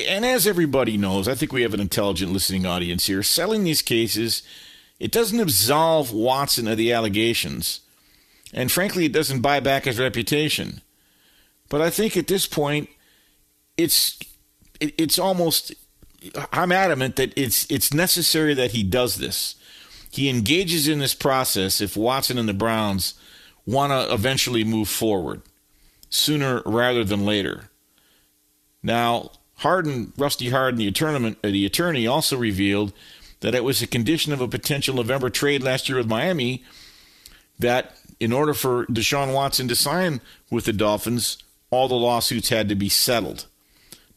and 0.08 0.26
as 0.26 0.46
everybody 0.46 0.98
knows, 0.98 1.28
I 1.28 1.36
think 1.36 1.52
we 1.52 1.62
have 1.62 1.74
an 1.74 1.80
intelligent 1.80 2.32
listening 2.32 2.66
audience 2.66 3.08
here. 3.08 3.24
Selling 3.24 3.64
these 3.64 3.82
cases, 3.82 4.44
it 5.00 5.12
doesn't 5.12 5.40
absolve 5.40 6.14
Watson 6.14 6.68
of 6.68 6.78
the 6.78 6.92
allegations. 6.92 7.82
And 8.54 8.72
frankly, 8.72 9.06
it 9.06 9.14
doesn't 9.14 9.42
buy 9.42 9.60
back 9.60 9.86
his 9.86 10.00
reputation. 10.00 10.82
But 11.70 11.82
I 11.82 11.90
think 11.90 12.16
at 12.16 12.28
this 12.28 12.46
point, 12.46 12.90
it's 13.78 14.20
it, 14.80 14.94
it's 14.98 15.20
almost 15.20 15.74
I'm 16.52 16.72
adamant 16.72 17.16
that 17.18 17.34
it's 17.36 17.70
it's 17.70 17.94
necessary 17.94 18.54
that 18.54 18.72
he 18.72 18.84
does 18.84 19.18
this. 19.18 19.56
He 20.12 20.30
engages 20.30 20.88
in 20.88 21.00
this 21.00 21.14
process 21.14 21.82
if 21.82 21.98
Watson 21.98 22.38
and 22.38 22.48
the 22.48 22.54
Browns 22.54 23.16
want 23.66 23.92
to 23.92 24.14
eventually 24.14 24.64
move 24.64 24.88
forward 24.88 25.42
sooner 26.10 26.62
rather 26.66 27.04
than 27.04 27.26
later. 27.26 27.70
Now, 28.84 29.32
Hardin, 29.58 30.14
Rusty 30.18 30.50
Hardin, 30.50 30.80
the, 30.80 30.92
tournament, 30.92 31.38
uh, 31.44 31.50
the 31.50 31.66
attorney, 31.66 32.06
also 32.06 32.38
revealed 32.38 32.94
that 33.40 33.56
it 33.56 33.64
was 33.64 33.82
a 33.82 33.88
condition 33.88 34.34
of 34.34 34.42
a 34.42 34.48
potential 34.48 34.96
November 34.96 35.30
trade 35.30 35.64
last 35.64 35.90
year 35.90 35.98
with 35.98 36.08
Miami 36.08 36.64
that 37.60 37.98
in 38.20 38.32
order 38.32 38.54
for 38.54 38.86
Deshaun 38.88 39.34
Watson 39.34 39.68
to 39.68 39.76
sign 39.76 40.22
with 40.50 40.66
the 40.66 40.74
Dolphins, 40.74 41.38
all 41.70 41.88
the 41.88 41.96
lawsuits 41.96 42.50
had 42.50 42.70
to 42.70 42.76
be 42.76 42.90
settled. 42.90 43.48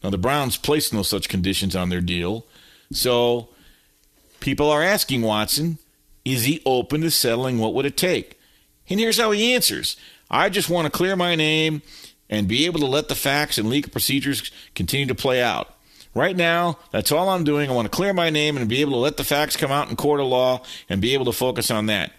Now, 0.03 0.09
the 0.09 0.17
Browns 0.17 0.57
placed 0.57 0.93
no 0.93 1.03
such 1.03 1.29
conditions 1.29 1.75
on 1.75 1.89
their 1.89 2.01
deal. 2.01 2.45
So, 2.91 3.49
people 4.39 4.69
are 4.69 4.83
asking 4.83 5.21
Watson, 5.21 5.77
is 6.23 6.45
he 6.45 6.61
open 6.65 7.01
to 7.01 7.11
settling? 7.11 7.59
What 7.59 7.73
would 7.73 7.85
it 7.85 7.97
take? 7.97 8.38
And 8.89 8.99
here's 8.99 9.19
how 9.19 9.31
he 9.31 9.53
answers 9.53 9.97
I 10.29 10.49
just 10.49 10.69
want 10.69 10.85
to 10.85 10.91
clear 10.91 11.15
my 11.15 11.35
name 11.35 11.81
and 12.29 12.47
be 12.47 12.65
able 12.65 12.79
to 12.79 12.85
let 12.85 13.07
the 13.07 13.15
facts 13.15 13.57
and 13.57 13.69
legal 13.69 13.91
procedures 13.91 14.51
continue 14.75 15.07
to 15.07 15.15
play 15.15 15.41
out. 15.41 15.75
Right 16.15 16.35
now, 16.35 16.79
that's 16.91 17.11
all 17.11 17.29
I'm 17.29 17.43
doing. 17.43 17.69
I 17.69 17.73
want 17.73 17.85
to 17.85 17.95
clear 17.95 18.13
my 18.13 18.29
name 18.29 18.57
and 18.57 18.67
be 18.67 18.81
able 18.81 18.93
to 18.93 18.97
let 18.97 19.17
the 19.17 19.23
facts 19.23 19.55
come 19.55 19.71
out 19.71 19.89
in 19.89 19.95
court 19.95 20.19
of 20.19 20.27
law 20.27 20.63
and 20.89 21.01
be 21.01 21.13
able 21.13 21.25
to 21.25 21.31
focus 21.31 21.69
on 21.69 21.85
that. 21.85 22.11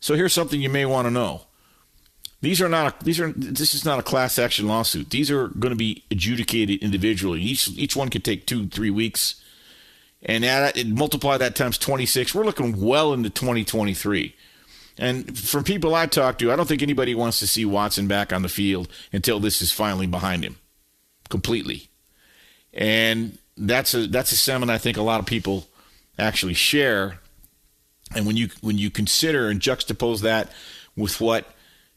So 0.00 0.14
here's 0.14 0.32
something 0.32 0.60
you 0.60 0.70
may 0.70 0.86
want 0.86 1.06
to 1.06 1.10
know. 1.10 1.42
These 2.40 2.60
are 2.60 2.68
not 2.68 3.00
these 3.00 3.18
are 3.18 3.32
this 3.32 3.74
is 3.74 3.84
not 3.84 3.98
a 3.98 4.02
class 4.02 4.38
action 4.38 4.68
lawsuit. 4.68 5.10
These 5.10 5.30
are 5.30 5.48
going 5.48 5.70
to 5.70 5.76
be 5.76 6.04
adjudicated 6.10 6.80
individually. 6.80 7.40
Each 7.40 7.68
each 7.70 7.96
one 7.96 8.08
could 8.10 8.24
take 8.24 8.46
2 8.46 8.68
3 8.68 8.90
weeks. 8.90 9.42
And 10.22 10.44
add, 10.44 10.88
multiply 10.88 11.36
that 11.36 11.54
times 11.54 11.78
26. 11.78 12.34
We're 12.34 12.44
looking 12.44 12.80
well 12.80 13.12
into 13.12 13.30
2023. 13.30 14.34
And 14.98 15.38
from 15.38 15.64
people 15.64 15.94
I 15.94 16.06
talk 16.06 16.38
to, 16.38 16.50
I 16.50 16.56
don't 16.56 16.66
think 16.66 16.82
anybody 16.82 17.14
wants 17.14 17.38
to 17.40 17.46
see 17.46 17.64
Watson 17.64 18.06
back 18.08 18.32
on 18.32 18.42
the 18.42 18.48
field 18.48 18.88
until 19.12 19.40
this 19.40 19.60
is 19.60 19.70
finally 19.70 20.06
behind 20.06 20.42
him 20.42 20.56
completely. 21.28 21.88
And 22.72 23.38
that's 23.56 23.94
a 23.94 24.06
that's 24.06 24.32
a 24.32 24.36
sentiment 24.36 24.70
I 24.70 24.78
think 24.78 24.96
a 24.96 25.02
lot 25.02 25.20
of 25.20 25.26
people 25.26 25.66
actually 26.18 26.54
share. 26.54 27.18
And 28.14 28.26
when 28.26 28.36
you 28.36 28.48
when 28.60 28.78
you 28.78 28.90
consider 28.90 29.48
and 29.48 29.60
juxtapose 29.60 30.22
that 30.22 30.50
with 30.96 31.20
what 31.20 31.46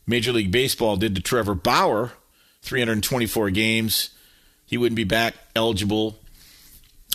Major 0.05 0.31
League 0.31 0.51
Baseball 0.51 0.97
did 0.97 1.15
to 1.15 1.21
Trevor 1.21 1.55
Bauer, 1.55 2.13
324 2.63 3.49
games, 3.51 4.09
he 4.65 4.77
wouldn't 4.77 4.95
be 4.95 5.03
back 5.03 5.35
eligible 5.55 6.17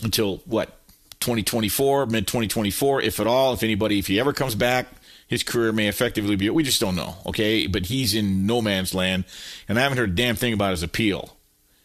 until 0.03 0.37
what 0.45 0.79
2024, 1.19 2.05
mid 2.07 2.27
2024, 2.27 3.01
if 3.01 3.19
at 3.19 3.27
all. 3.27 3.53
If 3.53 3.63
anybody, 3.63 3.99
if 3.99 4.07
he 4.07 4.19
ever 4.19 4.33
comes 4.33 4.55
back, 4.55 4.87
his 5.27 5.43
career 5.43 5.71
may 5.71 5.87
effectively 5.87 6.35
be. 6.35 6.49
We 6.49 6.63
just 6.63 6.81
don't 6.81 6.95
know, 6.95 7.15
okay? 7.25 7.67
But 7.67 7.87
he's 7.87 8.13
in 8.13 8.45
no 8.45 8.61
man's 8.61 8.93
land, 8.93 9.25
and 9.67 9.79
I 9.79 9.81
haven't 9.81 9.97
heard 9.97 10.11
a 10.11 10.15
damn 10.15 10.35
thing 10.35 10.53
about 10.53 10.71
his 10.71 10.83
appeal, 10.83 11.35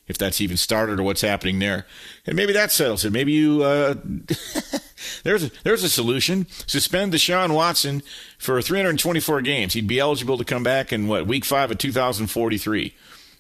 if 0.07 0.19
that's 0.19 0.41
even 0.41 0.57
started 0.57 1.01
or 1.01 1.03
what's 1.03 1.23
happening 1.23 1.59
there. 1.59 1.87
And 2.27 2.37
maybe 2.37 2.53
that 2.53 2.73
settles 2.73 3.05
it. 3.05 3.13
Maybe 3.13 3.33
you. 3.33 3.63
Uh, 3.63 3.95
there's 5.25 5.45
a, 5.45 5.51
there's 5.65 5.83
a 5.83 5.89
solution. 5.89 6.47
Suspend 6.67 7.13
Deshaun 7.13 7.55
Watson 7.55 8.03
for 8.39 8.61
324 8.61 9.41
games. 9.43 9.73
He'd 9.73 9.87
be 9.87 9.99
eligible 9.99 10.37
to 10.39 10.45
come 10.45 10.63
back 10.63 10.93
in 10.93 11.09
what 11.09 11.27
week 11.27 11.45
five 11.45 11.71
of 11.71 11.79
2043. 11.79 12.95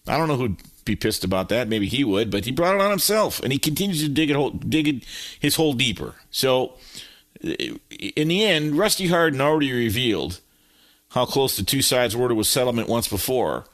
I 0.07 0.17
don't 0.17 0.29
know 0.29 0.37
who'd 0.37 0.57
be 0.85 0.97
pissed 0.97 1.25
about 1.25 1.51
that. 1.51 1.69
Maybe 1.69 1.89
he 1.89 2.05
would, 2.05 2.31
but 2.31 2.47
he 2.47 2.53
brought 2.53 2.75
it 2.75 2.81
on 2.81 2.91
himself, 2.91 3.41
and 3.41 3.53
he 3.53 3.59
continues 3.59 4.03
to 4.03 4.09
dig 4.09 4.31
it, 4.31 4.71
dig 4.71 4.89
it, 4.89 5.05
his 5.39 5.57
hole 5.57 5.75
deeper. 5.75 6.15
So 6.31 6.73
in 7.43 8.29
the 8.29 8.45
end, 8.45 8.77
Rusty 8.77 9.09
Hardin 9.09 9.41
already 9.41 9.73
revealed 9.73 10.41
how 11.11 11.27
close 11.27 11.57
the 11.57 11.63
two 11.63 11.83
sides 11.83 12.17
were 12.17 12.29
to 12.29 12.41
a 12.41 12.45
settlement 12.45 12.89
once 12.89 13.09
before. 13.09 13.65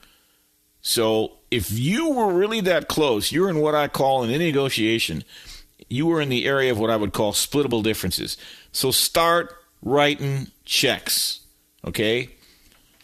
So 0.81 1.33
if 1.51 1.71
you 1.71 2.11
were 2.11 2.33
really 2.33 2.61
that 2.62 2.89
close, 2.89 3.33
you're 3.33 3.51
in 3.51 3.61
what 3.61 3.75
I 3.75 3.89
call 3.89 4.23
in 4.23 4.31
any 4.31 4.47
negotiation, 4.47 5.25
you 5.89 6.07
were 6.07 6.21
in 6.21 6.29
the 6.29 6.47
area 6.47 6.71
of 6.71 6.79
what 6.79 6.91
I 6.91 6.97
would 6.97 7.12
call 7.12 7.33
splittable 7.33 7.83
differences. 7.83 8.37
So 8.73 8.91
start 8.91 9.55
writing 9.83 10.49
checks. 10.64 11.41
Okay? 11.85 12.31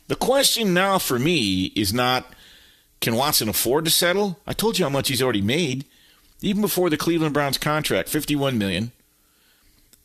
The 0.09 0.17
question 0.17 0.75
now 0.75 0.99
for 0.99 1.19
me 1.19 1.67
is 1.75 1.93
not 1.93 2.27
can 3.01 3.17
Watson 3.17 3.49
afford 3.49 3.85
to 3.85 3.91
settle? 3.91 4.39
I 4.47 4.53
told 4.53 4.79
you 4.79 4.85
how 4.85 4.89
much 4.89 5.09
he's 5.09 5.21
already 5.21 5.43
made. 5.43 5.85
Even 6.41 6.63
before 6.63 6.89
the 6.89 6.97
Cleveland 6.97 7.35
Browns 7.35 7.59
contract, 7.59 8.09
51 8.09 8.57
million. 8.59 8.93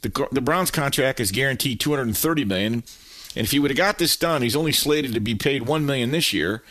The, 0.02 0.28
the 0.32 0.41
Browns 0.41 0.72
contract 0.72 1.20
is 1.20 1.32
guaranteed 1.32 1.80
230 1.80 2.45
million, 2.45 2.74
and 2.74 3.45
if 3.45 3.52
he 3.52 3.60
would 3.60 3.72
have 3.72 3.78
got 3.78 3.98
this 3.98 4.16
done, 4.16 4.41
he's 4.41 4.56
only 4.56 4.72
slated 4.72 5.14
to 5.14 5.20
be 5.20 5.36
paid 5.36 5.64
1 5.64 5.86
million 5.86 6.12
this 6.12 6.34
year. 6.34 6.64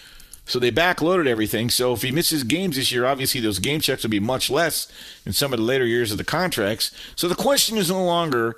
So 0.48 0.60
they 0.60 0.70
backloaded 0.70 1.26
everything. 1.26 1.70
So 1.70 1.92
if 1.92 2.02
he 2.02 2.12
misses 2.12 2.44
games 2.44 2.76
this 2.76 2.92
year, 2.92 3.04
obviously 3.04 3.40
those 3.40 3.58
game 3.58 3.80
checks 3.80 4.04
will 4.04 4.10
be 4.10 4.20
much 4.20 4.48
less 4.48 4.90
in 5.26 5.32
some 5.32 5.52
of 5.52 5.58
the 5.58 5.64
later 5.64 5.84
years 5.84 6.12
of 6.12 6.18
the 6.18 6.24
contracts. 6.24 6.92
So 7.16 7.26
the 7.26 7.34
question 7.34 7.76
is 7.76 7.90
no 7.90 8.04
longer 8.04 8.56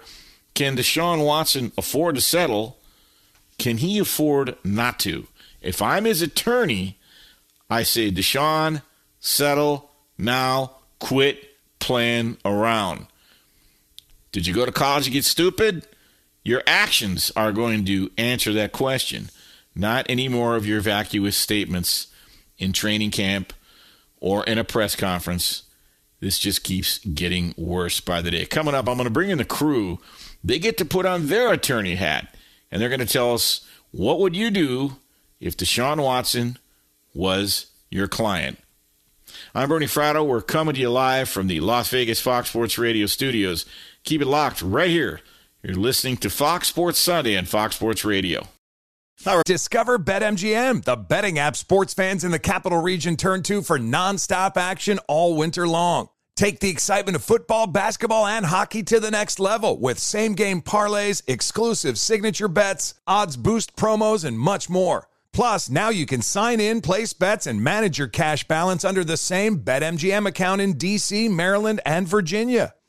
can 0.55 0.77
Deshaun 0.77 1.25
Watson 1.25 1.73
afford 1.79 2.17
to 2.17 2.21
settle? 2.21 2.79
Can 3.59 3.79
he 3.79 3.99
afford 3.99 4.57
not 4.65 4.99
to? 5.01 5.27
If 5.63 5.81
I'm 5.81 6.05
his 6.05 6.21
attorney, 6.21 6.99
I 7.71 7.85
say, 7.85 8.11
Deshaun, 8.11 8.83
settle 9.21 9.91
now, 10.19 10.73
Quit 10.99 11.57
playing 11.79 12.39
around. 12.45 13.07
Did 14.33 14.47
you 14.47 14.55
go 14.55 14.67
to 14.67 14.73
college 14.73 15.05
to 15.05 15.11
get 15.11 15.25
stupid? 15.25 15.87
Your 16.45 16.63
actions 16.67 17.33
are 17.37 17.53
going 17.53 17.85
to 17.87 18.11
answer 18.17 18.53
that 18.53 18.73
question, 18.73 19.31
not 19.75 20.07
any 20.09 20.29
more 20.29 20.57
of 20.57 20.67
your 20.67 20.81
vacuous 20.81 21.37
statements 21.37 22.09
in 22.59 22.73
training 22.73 23.11
camp 23.11 23.53
or 24.21 24.45
in 24.45 24.59
a 24.59 24.65
press 24.65 24.97
conference. 24.97 25.65
This 26.21 26.39
just 26.39 26.65
keeps 26.65 26.99
getting 26.99 27.55
worse 27.57 28.01
by 28.01 28.21
the 28.23 28.31
day. 28.31 28.45
Coming 28.45 28.75
up, 28.75 28.89
I'm 28.89 28.97
going 28.97 29.05
to 29.05 29.11
bring 29.11 29.31
in 29.31 29.39
the 29.39 29.45
crew. 29.45 29.99
They 30.43 30.59
get 30.59 30.77
to 30.79 30.85
put 30.85 31.07
on 31.07 31.29
their 31.29 31.53
attorney 31.53 31.95
hat, 31.95 32.35
and 32.71 32.81
they're 32.81 32.89
going 32.89 33.01
to 33.01 33.07
tell 33.07 33.35
us 33.35 33.67
what 33.91 34.19
would 34.19 34.35
you 34.35 34.51
do 34.51 34.97
if 35.41 35.57
Deshaun 35.57 36.03
Watson 36.03 36.59
was 37.15 37.67
your 37.91 38.09
client. 38.09 38.59
I'm 39.55 39.69
Bernie 39.69 39.87
Fratto. 39.87 40.27
We're 40.27 40.43
coming 40.43 40.75
to 40.75 40.81
you 40.81 40.91
live 40.91 41.29
from 41.29 41.47
the 41.47 41.61
Las 41.61 41.91
Vegas 41.91 42.21
Fox 42.21 42.49
Sports 42.51 42.79
Radio 42.79 43.07
studios. 43.07 43.67
Keep 44.09 44.23
it 44.23 44.27
locked 44.27 44.63
right 44.63 44.89
here. 44.89 45.21
You're 45.63 45.77
listening 45.77 46.17
to 46.19 46.31
Fox 46.31 46.69
Sports 46.69 46.99
Sunday 46.99 47.37
on 47.37 47.45
Fox 47.45 47.77
Sports 47.77 48.07
Radio. 48.07 48.49
Discover 49.45 49.99
BetMGM, 49.99 50.85
the 50.85 50.97
betting 50.97 51.39
app 51.39 51.57
sports 51.57 51.93
fans 51.93 52.25
in 52.25 52.31
the 52.31 52.39
capital 52.39 52.81
region 52.81 53.19
turn 53.19 53.43
to 53.43 53.61
for 53.61 53.79
nonstop 53.79 54.57
action 54.57 54.99
all 55.09 55.37
winter 55.37 55.69
long. 55.69 56.09
Take 56.37 56.61
the 56.61 56.71
excitement 56.71 57.17
of 57.17 57.23
football, 57.23 57.67
basketball, 57.67 58.27
and 58.27 58.47
hockey 58.47 58.83
to 58.85 58.99
the 58.99 59.11
next 59.11 59.39
level 59.39 59.79
with 59.79 59.99
same 59.99 60.33
game 60.33 60.63
parlays, 60.63 61.23
exclusive 61.27 61.99
signature 61.99 62.49
bets, 62.49 62.95
odds 63.07 63.37
boost 63.37 63.77
promos, 63.77 64.25
and 64.25 64.39
much 64.39 64.71
more. 64.71 65.07
Plus, 65.35 65.69
now 65.69 65.91
you 65.91 66.07
can 66.07 66.23
sign 66.23 66.61
in, 66.61 66.81
place 66.81 67.13
bets, 67.13 67.47
and 67.47 67.63
manage 67.63 67.99
your 67.99 68.09
cash 68.09 68.49
balance 68.49 68.87
under 68.87 69.05
the 69.05 69.19
same 69.19 69.59
BetMGM 69.59 70.27
account 70.27 70.63
in 70.63 70.77
DC, 70.77 71.31
Maryland, 71.31 71.83
and 71.85 72.09
Virginia. 72.09 72.73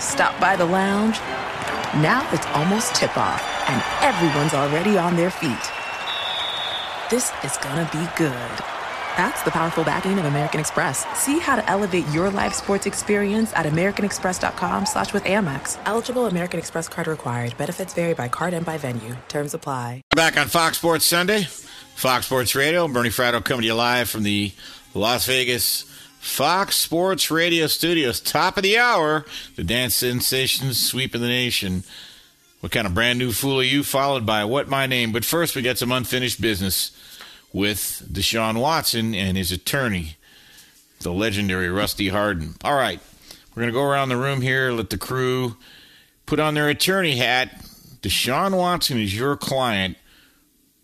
stop 0.00 0.38
by 0.40 0.56
the 0.56 0.64
lounge. 0.64 1.18
Now 2.02 2.26
it's 2.32 2.46
almost 2.48 2.94
tip 2.94 3.16
off, 3.16 3.42
and 3.68 3.82
everyone's 4.02 4.54
already 4.54 4.98
on 4.98 5.16
their 5.16 5.30
feet. 5.30 5.64
This 7.10 7.32
is 7.44 7.56
gonna 7.58 7.88
be 7.92 8.06
good. 8.16 8.64
That's 9.16 9.42
the 9.44 9.52
powerful 9.52 9.84
backing 9.84 10.18
of 10.18 10.24
American 10.24 10.58
Express. 10.58 11.06
See 11.16 11.38
how 11.38 11.54
to 11.54 11.70
elevate 11.70 12.04
your 12.08 12.30
live 12.30 12.52
sports 12.52 12.86
experience 12.86 13.52
at 13.54 13.64
americanexpress.com 13.64 14.86
slash 14.86 15.12
with 15.12 15.22
Amex. 15.22 15.78
Eligible 15.86 16.26
American 16.26 16.58
Express 16.58 16.88
card 16.88 17.06
required. 17.06 17.56
Benefits 17.56 17.94
vary 17.94 18.14
by 18.14 18.26
card 18.26 18.54
and 18.54 18.66
by 18.66 18.76
venue. 18.76 19.14
Terms 19.28 19.54
apply. 19.54 20.02
Back 20.16 20.36
on 20.36 20.48
Fox 20.48 20.78
Sports 20.78 21.06
Sunday, 21.06 21.44
Fox 21.94 22.26
Sports 22.26 22.56
Radio. 22.56 22.88
Bernie 22.88 23.10
Fratto 23.10 23.44
coming 23.44 23.62
to 23.62 23.68
you 23.68 23.74
live 23.74 24.10
from 24.10 24.24
the 24.24 24.50
Las 24.94 25.26
Vegas 25.26 25.84
Fox 26.24 26.76
Sports 26.76 27.30
Radio 27.30 27.66
studios. 27.66 28.18
Top 28.18 28.56
of 28.56 28.62
the 28.62 28.78
hour, 28.78 29.26
the 29.56 29.62
dance 29.62 29.94
sensations 29.94 30.84
sweeping 30.84 31.20
the 31.20 31.28
nation. 31.28 31.84
What 32.60 32.72
kind 32.72 32.86
of 32.86 32.94
brand 32.94 33.18
new 33.18 33.30
fool 33.30 33.60
are 33.60 33.62
you? 33.62 33.84
Followed 33.84 34.24
by 34.24 34.46
what 34.46 34.66
my 34.66 34.86
name? 34.86 35.12
But 35.12 35.26
first, 35.26 35.54
we 35.54 35.60
got 35.60 35.76
some 35.76 35.92
unfinished 35.92 36.40
business 36.40 36.92
with 37.52 38.08
Deshaun 38.10 38.58
Watson 38.58 39.14
and 39.14 39.36
his 39.36 39.52
attorney, 39.52 40.16
the 41.00 41.12
legendary 41.12 41.68
Rusty 41.68 42.08
Hardin. 42.08 42.54
All 42.64 42.74
right, 42.74 43.00
we're 43.54 43.60
going 43.60 43.72
to 43.72 43.78
go 43.78 43.84
around 43.84 44.08
the 44.08 44.16
room 44.16 44.40
here, 44.40 44.72
let 44.72 44.88
the 44.88 44.98
crew 44.98 45.56
put 46.24 46.40
on 46.40 46.54
their 46.54 46.70
attorney 46.70 47.16
hat. 47.16 47.62
Deshaun 48.00 48.56
Watson 48.56 48.98
is 48.98 49.14
your 49.14 49.36
client. 49.36 49.98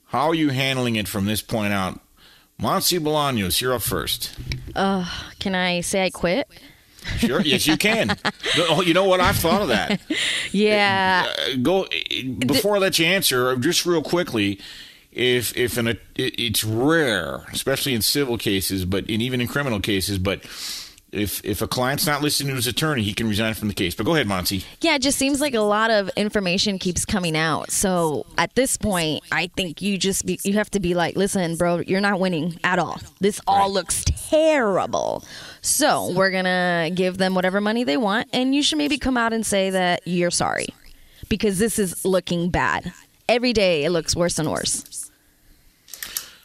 How 0.09 0.28
are 0.28 0.34
you 0.34 0.51
handling 0.51 0.97
it 0.97 1.09
from 1.09 1.24
this 1.24 1.41
point 1.41 1.72
out? 1.72 1.99
Monty 2.61 2.98
Bolaños, 2.98 3.61
you're 3.61 3.72
up 3.72 3.82
first. 3.82 4.36
Uh, 4.74 5.08
can 5.38 5.54
I 5.54 5.80
say 5.80 6.04
I 6.04 6.11
quit? 6.11 6.46
Sure, 7.16 7.40
yes, 7.40 7.66
you 7.66 7.78
can. 7.78 8.16
oh, 8.58 8.82
you 8.82 8.92
know 8.92 9.04
what? 9.04 9.20
I've 9.20 9.36
thought 9.36 9.62
of 9.62 9.68
that. 9.68 10.00
Yeah. 10.52 11.26
Uh, 11.26 11.56
go 11.62 11.88
before 12.46 12.76
I 12.76 12.78
let 12.78 12.98
you 12.98 13.06
answer. 13.06 13.56
Just 13.56 13.86
real 13.86 14.02
quickly, 14.02 14.61
if 15.11 15.56
if 15.56 15.78
an 15.78 15.88
it, 15.88 16.00
it's 16.16 16.62
rare, 16.62 17.46
especially 17.52 17.94
in 17.94 18.02
civil 18.02 18.36
cases, 18.36 18.84
but 18.84 19.08
and 19.08 19.22
even 19.22 19.40
in 19.40 19.48
criminal 19.48 19.80
cases, 19.80 20.18
but 20.18 20.44
if 21.12 21.44
if 21.44 21.62
a 21.62 21.68
client's 21.68 22.06
not 22.06 22.22
listening 22.22 22.50
to 22.50 22.56
his 22.56 22.66
attorney, 22.66 23.02
he 23.02 23.14
can 23.14 23.28
resign 23.28 23.54
from 23.54 23.68
the 23.68 23.74
case. 23.74 23.94
But 23.94 24.06
go 24.06 24.14
ahead, 24.14 24.26
Monty. 24.26 24.64
Yeah, 24.80 24.94
it 24.94 25.02
just 25.02 25.18
seems 25.18 25.40
like 25.40 25.54
a 25.54 25.61
lot 25.61 25.90
of 25.90 26.11
information 26.16 26.78
keeps 26.78 27.04
coming 27.04 27.36
out. 27.36 27.70
So 27.70 28.26
at 28.38 28.54
this 28.54 28.76
point, 28.76 29.22
I 29.32 29.48
think 29.56 29.82
you 29.82 29.98
just 29.98 30.26
be, 30.26 30.38
you 30.44 30.54
have 30.54 30.70
to 30.72 30.80
be 30.80 30.94
like, 30.94 31.16
listen, 31.16 31.56
bro, 31.56 31.78
you're 31.80 32.00
not 32.00 32.20
winning 32.20 32.58
at 32.64 32.78
all. 32.78 33.00
This 33.20 33.40
all 33.46 33.61
right. 33.61 33.70
looks 33.70 34.04
terrible. 34.30 35.24
So 35.62 36.12
we're 36.12 36.30
gonna 36.30 36.90
give 36.94 37.18
them 37.18 37.34
whatever 37.34 37.61
money 37.61 37.84
they 37.84 37.96
want, 37.96 38.28
and 38.32 38.54
you 38.54 38.62
should 38.62 38.78
maybe 38.78 38.98
come 38.98 39.16
out 39.16 39.32
and 39.32 39.44
say 39.44 39.70
that 39.70 40.02
you're 40.06 40.30
sorry 40.30 40.68
because 41.28 41.58
this 41.58 41.78
is 41.78 42.04
looking 42.04 42.50
bad. 42.50 42.92
Every 43.28 43.52
day 43.52 43.84
it 43.84 43.90
looks 43.90 44.16
worse 44.16 44.38
and 44.38 44.50
worse. 44.50 44.99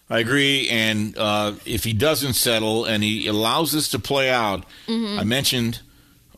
I 0.10 0.20
agree. 0.20 0.70
And 0.70 1.18
uh, 1.18 1.54
if 1.66 1.84
he 1.84 1.94
doesn't 1.94 2.34
settle 2.34 2.86
and 2.86 3.04
he 3.04 3.28
allows 3.28 3.72
this 3.72 3.90
to 3.90 4.00
play 4.00 4.30
out, 4.30 4.66
mm-hmm. 4.88 5.20
I 5.20 5.24
mentioned 5.24 5.82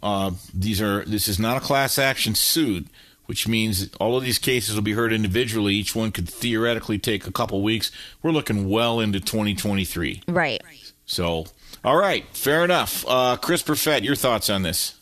uh, 0.01 0.31
these 0.53 0.81
are 0.81 1.03
this 1.05 1.27
is 1.27 1.39
not 1.39 1.57
a 1.57 1.59
class 1.59 1.97
action 1.97 2.35
suit, 2.35 2.87
which 3.25 3.47
means 3.47 3.89
all 3.99 4.15
of 4.15 4.23
these 4.23 4.39
cases 4.39 4.75
will 4.75 4.83
be 4.83 4.93
heard 4.93 5.11
individually. 5.11 5.73
Each 5.73 5.95
one 5.95 6.11
could 6.11 6.29
theoretically 6.29 6.97
take 6.97 7.27
a 7.27 7.31
couple 7.31 7.61
weeks. 7.61 7.91
We're 8.21 8.31
looking 8.31 8.69
well 8.69 8.99
into 8.99 9.19
2023. 9.19 10.23
Right. 10.27 10.61
So, 11.05 11.45
all 11.83 11.97
right, 11.97 12.25
fair 12.33 12.63
enough. 12.63 13.05
Uh, 13.07 13.37
Chris 13.37 13.63
Perfett, 13.63 14.03
your 14.03 14.15
thoughts 14.15 14.49
on 14.49 14.61
this? 14.61 14.95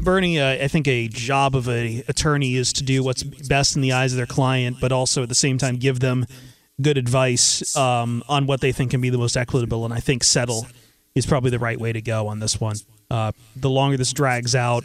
Bernie, 0.00 0.40
uh, 0.40 0.64
I 0.64 0.68
think 0.68 0.88
a 0.88 1.08
job 1.08 1.54
of 1.54 1.68
an 1.68 2.02
attorney 2.08 2.54
is 2.54 2.72
to 2.74 2.82
do 2.82 3.02
what's 3.02 3.22
best 3.22 3.76
in 3.76 3.82
the 3.82 3.92
eyes 3.92 4.12
of 4.12 4.16
their 4.16 4.26
client, 4.26 4.78
but 4.80 4.92
also 4.92 5.22
at 5.22 5.28
the 5.28 5.34
same 5.34 5.58
time 5.58 5.76
give 5.76 6.00
them 6.00 6.26
good 6.80 6.98
advice 6.98 7.76
um, 7.76 8.22
on 8.28 8.46
what 8.46 8.60
they 8.60 8.72
think 8.72 8.90
can 8.90 9.00
be 9.00 9.10
the 9.10 9.18
most 9.18 9.36
equitable. 9.36 9.84
And 9.84 9.94
I 9.94 10.00
think 10.00 10.24
settle 10.24 10.66
is 11.14 11.26
probably 11.26 11.50
the 11.50 11.58
right 11.58 11.80
way 11.80 11.92
to 11.92 12.00
go 12.00 12.28
on 12.28 12.40
this 12.40 12.60
one. 12.60 12.76
Uh, 13.10 13.32
the 13.54 13.70
longer 13.70 13.96
this 13.96 14.12
drags 14.12 14.54
out, 14.54 14.84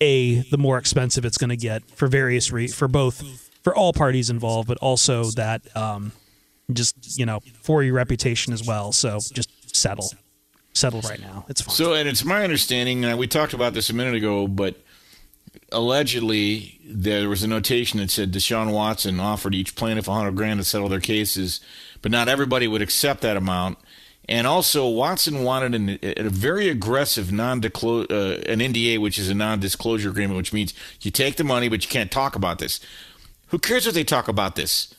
a 0.00 0.40
the 0.50 0.58
more 0.58 0.78
expensive 0.78 1.24
it's 1.24 1.38
going 1.38 1.50
to 1.50 1.56
get 1.56 1.82
for 1.90 2.08
various 2.08 2.50
re- 2.50 2.68
for 2.68 2.88
both 2.88 3.22
for 3.62 3.74
all 3.74 3.92
parties 3.92 4.30
involved, 4.30 4.68
but 4.68 4.78
also 4.78 5.24
that 5.32 5.74
um, 5.76 6.12
just 6.72 7.18
you 7.18 7.26
know 7.26 7.40
for 7.62 7.82
your 7.82 7.94
reputation 7.94 8.52
as 8.52 8.66
well. 8.66 8.92
So 8.92 9.18
just 9.32 9.74
settle, 9.74 10.10
settle 10.72 11.00
right 11.02 11.20
now. 11.20 11.46
It's 11.48 11.62
fine. 11.62 11.74
So, 11.74 11.94
and 11.94 12.08
it's 12.08 12.24
my 12.24 12.44
understanding, 12.44 13.04
and 13.04 13.18
we 13.18 13.26
talked 13.26 13.54
about 13.54 13.74
this 13.74 13.90
a 13.90 13.94
minute 13.94 14.14
ago, 14.14 14.46
but 14.46 14.76
allegedly 15.70 16.78
there 16.84 17.28
was 17.28 17.42
a 17.42 17.48
notation 17.48 17.98
that 18.00 18.10
said 18.10 18.32
Deshaun 18.32 18.72
Watson 18.72 19.20
offered 19.20 19.54
each 19.54 19.74
plaintiff 19.74 20.08
100 20.08 20.34
grand 20.36 20.60
to 20.60 20.64
settle 20.64 20.88
their 20.88 21.00
cases, 21.00 21.60
but 22.00 22.12
not 22.12 22.28
everybody 22.28 22.68
would 22.68 22.82
accept 22.82 23.20
that 23.22 23.36
amount. 23.36 23.78
And 24.28 24.46
also, 24.46 24.88
Watson 24.88 25.42
wanted 25.42 25.74
an, 25.74 25.98
a 26.02 26.30
very 26.30 26.68
aggressive 26.68 27.32
non 27.32 27.58
uh, 27.58 27.66
an 27.66 28.60
NDA, 28.60 29.00
which 29.00 29.18
is 29.18 29.28
a 29.28 29.34
non-disclosure 29.34 30.10
agreement, 30.10 30.36
which 30.36 30.52
means 30.52 30.74
you 31.00 31.10
take 31.10 31.36
the 31.36 31.44
money, 31.44 31.68
but 31.68 31.82
you 31.82 31.90
can't 31.90 32.10
talk 32.10 32.36
about 32.36 32.60
this. 32.60 32.78
Who 33.48 33.58
cares 33.58 33.86
if 33.86 33.94
they 33.94 34.04
talk 34.04 34.28
about 34.28 34.54
this? 34.54 34.94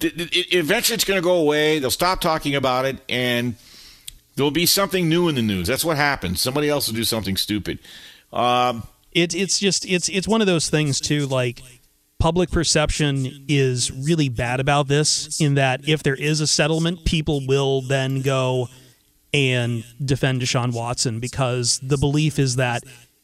Eventually, 0.00 0.94
it's 0.94 1.04
going 1.04 1.18
to 1.18 1.24
go 1.24 1.36
away. 1.36 1.78
They'll 1.78 1.90
stop 1.90 2.20
talking 2.20 2.54
about 2.54 2.84
it, 2.84 2.98
and 3.08 3.54
there'll 4.36 4.50
be 4.50 4.66
something 4.66 5.08
new 5.08 5.28
in 5.28 5.36
the 5.36 5.42
news. 5.42 5.66
That's 5.66 5.84
what 5.84 5.96
happens. 5.96 6.40
Somebody 6.40 6.68
else 6.68 6.86
will 6.86 6.94
do 6.94 7.04
something 7.04 7.38
stupid. 7.38 7.78
Um, 8.30 8.84
it's 9.12 9.34
it's 9.34 9.58
just 9.58 9.84
it's 9.86 10.08
it's 10.08 10.28
one 10.28 10.40
of 10.40 10.46
those 10.46 10.68
things 10.70 11.00
too. 11.00 11.26
Like 11.26 11.62
public 12.18 12.50
perception 12.50 13.46
is 13.48 13.90
really 13.90 14.28
bad 14.28 14.60
about 14.60 14.88
this. 14.88 15.40
In 15.40 15.54
that 15.54 15.88
if 15.88 16.02
there 16.02 16.14
is 16.14 16.40
a 16.40 16.46
settlement, 16.46 17.04
people 17.04 17.46
will 17.46 17.80
then 17.82 18.22
go. 18.22 18.68
and 19.32 19.84
defend 20.04 20.42
Deshaun 20.42 20.72
Watson 20.72 21.20
because 21.20 21.78
the 21.84 21.96
belief 21.96 22.36
is 22.40 22.56
that 22.56 22.82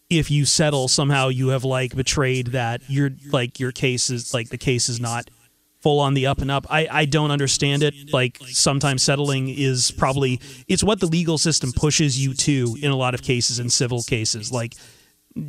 if 0.08 0.30
you 0.30 0.44
settle 0.44 0.86
somehow 0.86 1.26
you 1.26 1.48
have 1.48 1.64
like 1.64 1.96
betrayed 1.96 2.46
that 2.52 2.80
you're 2.86 3.10
like 3.32 3.58
your 3.58 3.72
case 3.72 4.08
is 4.08 4.32
like 4.32 4.48
the 4.50 4.56
case 4.56 4.88
is 4.88 5.00
not 5.00 5.28
full 5.82 5.98
on 5.98 6.14
the 6.14 6.26
up 6.28 6.38
and 6.38 6.48
up. 6.48 6.64
I, 6.70 6.86
I 6.90 7.04
don't 7.06 7.32
understand 7.32 7.82
it. 7.82 7.94
Like 8.12 8.38
sometimes 8.46 9.02
settling 9.02 9.48
is 9.48 9.90
probably 9.90 10.40
it's 10.68 10.84
what 10.84 11.00
the 11.00 11.06
legal 11.06 11.38
system 11.38 11.72
pushes 11.72 12.24
you 12.24 12.34
to 12.34 12.76
in 12.80 12.92
a 12.92 12.96
lot 12.96 13.14
of 13.14 13.22
cases 13.22 13.58
in 13.58 13.68
civil 13.68 14.02
cases. 14.04 14.52
Like 14.52 14.74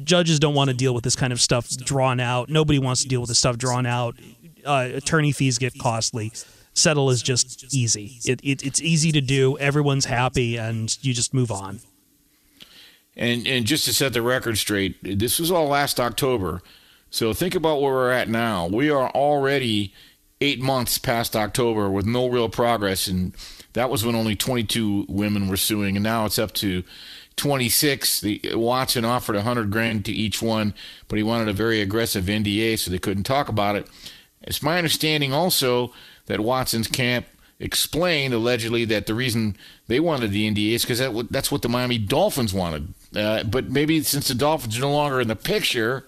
judges 0.04 0.40
don't 0.40 0.54
want 0.54 0.70
to 0.70 0.76
deal 0.76 0.94
with 0.94 1.04
this 1.04 1.16
kind 1.16 1.34
of 1.34 1.42
stuff 1.42 1.70
drawn 1.70 2.20
out. 2.20 2.50
Nobody 2.50 2.80
wants 2.80 3.04
to 3.04 3.08
deal 3.08 3.22
with 3.22 3.30
this 3.30 3.40
stuff 3.40 3.58
drawn 3.58 3.86
out. 3.86 4.16
Uh, 4.66 4.90
attorney 4.96 5.32
fees 5.32 5.58
get 5.58 5.78
costly. 5.80 6.32
Settle 6.74 7.10
is 7.10 7.22
just 7.22 7.74
easy. 7.74 8.20
It, 8.26 8.40
it, 8.44 8.64
it's 8.64 8.82
easy 8.82 9.12
to 9.12 9.22
do. 9.22 9.58
Everyone's 9.58 10.06
happy, 10.06 10.58
and 10.58 10.96
you 11.02 11.14
just 11.14 11.34
move 11.34 11.52
on. 11.52 11.80
And 13.16 13.48
and 13.48 13.66
just 13.66 13.86
to 13.86 13.94
set 13.94 14.14
the 14.14 14.22
record 14.22 14.60
straight, 14.60 14.98
this 15.02 15.40
was 15.40 15.52
all 15.52 15.68
last 15.68 16.00
October. 16.00 16.62
So 17.10 17.34
think 17.34 17.56
about 17.56 17.82
where 17.82 17.94
we're 17.94 18.12
at 18.12 18.30
now. 18.30 18.68
We 18.68 18.92
are 18.92 19.10
already 19.10 19.94
eight 20.40 20.62
months 20.62 21.00
past 21.00 21.36
October 21.36 21.90
with 21.90 22.06
no 22.06 22.28
real 22.28 22.48
progress, 22.48 23.08
and 23.08 23.34
that 23.74 23.90
was 23.90 24.06
when 24.06 24.14
only 24.14 24.36
22 24.36 25.08
women 25.10 25.48
were 25.48 25.58
suing, 25.58 25.96
and 25.96 26.04
now 26.04 26.26
it's 26.26 26.38
up 26.38 26.52
to 26.54 26.84
26. 27.38 28.22
The 28.22 28.42
Watson 28.54 29.06
offered 29.06 29.36
100 29.36 29.72
grand 29.72 30.06
to 30.06 30.12
each 30.12 30.42
one, 30.42 30.74
but 31.08 31.18
he 31.18 31.24
wanted 31.24 31.48
a 31.48 31.54
very 31.54 31.82
aggressive 31.82 32.26
NDA, 32.26 32.78
so 32.78 32.92
they 32.92 33.00
couldn't 33.00 33.24
talk 33.24 33.48
about 33.48 33.76
it. 33.76 33.88
It's 34.42 34.64
my 34.64 34.78
understanding 34.78 35.34
also 35.34 35.94
that 36.26 36.40
Watson's 36.40 36.88
camp 36.88 37.26
explained 37.60 38.34
allegedly 38.34 38.86
that 38.86 39.08
the 39.08 39.14
reason 39.14 39.56
they 39.88 40.00
wanted 40.00 40.32
the 40.32 40.50
NDA 40.50 40.74
is 40.74 40.84
because 40.84 41.00
that, 41.00 41.28
that's 41.32 41.52
what 41.52 41.62
the 41.62 41.70
Miami 41.70 41.98
Dolphins 41.98 42.54
wanted. 42.54 42.94
Uh, 43.16 43.44
but 43.44 43.70
maybe 43.70 44.02
since 44.04 44.28
the 44.28 44.36
Dolphins 44.36 44.78
are 44.78 44.82
no 44.82 44.92
longer 44.92 45.20
in 45.22 45.28
the 45.28 45.36
picture 45.36 46.06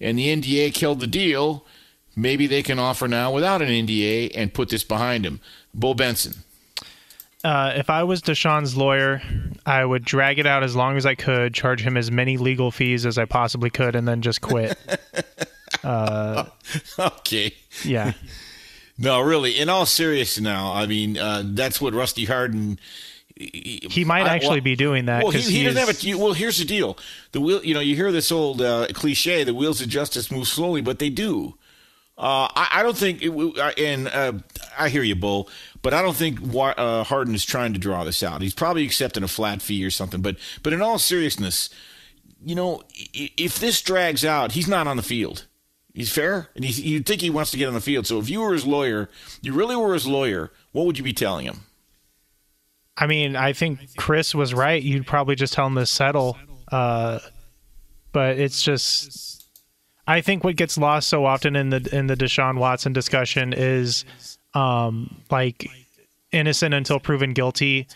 and 0.00 0.18
the 0.18 0.28
NDA 0.28 0.72
killed 0.72 1.00
the 1.00 1.06
deal, 1.06 1.66
maybe 2.16 2.46
they 2.46 2.62
can 2.62 2.78
offer 2.78 3.06
now 3.06 3.32
without 3.32 3.60
an 3.60 3.68
NDA 3.68 4.32
and 4.34 4.54
put 4.54 4.70
this 4.70 4.84
behind 4.84 5.26
him. 5.26 5.40
Bo 5.74 5.94
Benson. 5.94 6.34
Uh, 7.42 7.72
if 7.76 7.88
I 7.88 8.02
was 8.02 8.20
Deshaun's 8.20 8.76
lawyer, 8.76 9.22
I 9.64 9.84
would 9.84 10.04
drag 10.04 10.38
it 10.38 10.46
out 10.46 10.62
as 10.62 10.76
long 10.76 10.96
as 10.96 11.06
I 11.06 11.14
could, 11.14 11.54
charge 11.54 11.80
him 11.80 11.96
as 11.96 12.10
many 12.10 12.36
legal 12.36 12.70
fees 12.70 13.06
as 13.06 13.16
I 13.16 13.24
possibly 13.24 13.70
could, 13.70 13.96
and 13.96 14.06
then 14.06 14.20
just 14.20 14.42
quit. 14.42 14.76
uh, 15.84 16.44
okay. 16.98 17.54
Yeah. 17.82 18.12
No, 18.98 19.20
really. 19.20 19.58
In 19.58 19.70
all 19.70 19.86
seriousness, 19.86 20.42
now, 20.42 20.74
I 20.74 20.86
mean, 20.86 21.16
uh, 21.16 21.42
that's 21.46 21.80
what 21.80 21.94
Rusty 21.94 22.26
Hardin. 22.26 22.78
He 23.34 24.04
might 24.04 24.26
I, 24.26 24.34
actually 24.34 24.56
well, 24.56 24.64
be 24.64 24.76
doing 24.76 25.06
that. 25.06 25.22
Well, 25.22 25.32
he, 25.32 25.40
he, 25.40 25.58
he 25.58 25.64
doesn't 25.64 25.78
have 25.78 26.04
a. 26.04 26.14
Well, 26.18 26.34
here's 26.34 26.58
the 26.58 26.66
deal: 26.66 26.98
the 27.32 27.40
wheel. 27.40 27.64
You 27.64 27.72
know, 27.72 27.80
you 27.80 27.96
hear 27.96 28.12
this 28.12 28.30
old 28.30 28.60
uh, 28.60 28.88
cliche: 28.92 29.44
"The 29.44 29.54
wheels 29.54 29.80
of 29.80 29.88
justice 29.88 30.30
move 30.30 30.46
slowly," 30.46 30.82
but 30.82 30.98
they 30.98 31.08
do. 31.08 31.54
Uh, 32.20 32.48
I, 32.54 32.68
I, 32.72 32.82
don't 32.82 32.96
think, 32.96 33.22
it, 33.22 33.78
and 33.78 34.06
uh, 34.08 34.32
I 34.78 34.90
hear 34.90 35.02
you, 35.02 35.14
Bull, 35.14 35.48
but 35.80 35.94
I 35.94 36.02
don't 36.02 36.14
think 36.16 36.38
uh, 36.54 37.02
Hardin 37.02 37.34
is 37.34 37.46
trying 37.46 37.72
to 37.72 37.78
draw 37.78 38.04
this 38.04 38.22
out. 38.22 38.42
He's 38.42 38.52
probably 38.52 38.84
accepting 38.84 39.22
a 39.22 39.28
flat 39.28 39.62
fee 39.62 39.82
or 39.86 39.90
something. 39.90 40.20
But, 40.20 40.36
but 40.62 40.74
in 40.74 40.82
all 40.82 40.98
seriousness, 40.98 41.70
you 42.44 42.54
know, 42.54 42.82
if 43.14 43.58
this 43.58 43.80
drags 43.80 44.22
out, 44.22 44.52
he's 44.52 44.68
not 44.68 44.86
on 44.86 44.98
the 44.98 45.02
field. 45.02 45.46
He's 45.94 46.12
fair, 46.12 46.50
and 46.54 46.62
he's, 46.62 46.78
you'd 46.78 47.06
think 47.06 47.22
he 47.22 47.30
wants 47.30 47.52
to 47.52 47.56
get 47.56 47.68
on 47.68 47.74
the 47.74 47.80
field. 47.80 48.06
So 48.06 48.18
if 48.18 48.28
you 48.28 48.42
were 48.42 48.52
his 48.52 48.66
lawyer, 48.66 49.08
you 49.40 49.54
really 49.54 49.74
were 49.74 49.94
his 49.94 50.06
lawyer, 50.06 50.52
what 50.72 50.84
would 50.84 50.98
you 50.98 51.04
be 51.04 51.14
telling 51.14 51.46
him? 51.46 51.60
I 52.98 53.06
mean, 53.06 53.34
I 53.34 53.54
think 53.54 53.96
Chris 53.96 54.34
was 54.34 54.52
right. 54.52 54.82
You'd 54.82 55.06
probably 55.06 55.36
just 55.36 55.54
tell 55.54 55.66
him 55.66 55.76
to 55.76 55.86
settle. 55.86 56.36
Uh, 56.70 57.20
but 58.12 58.38
it's 58.38 58.62
just, 58.62 59.39
I 60.10 60.22
think 60.22 60.42
what 60.42 60.56
gets 60.56 60.76
lost 60.76 61.08
so 61.08 61.24
often 61.24 61.54
in 61.54 61.70
the 61.70 61.88
in 61.92 62.08
the 62.08 62.16
Deshaun 62.16 62.58
Watson 62.58 62.92
discussion 62.92 63.52
is, 63.52 64.04
um, 64.54 65.22
like 65.30 65.70
innocent 66.32 66.74
until 66.74 66.98
proven 66.98 67.32
guilty. 67.32 67.86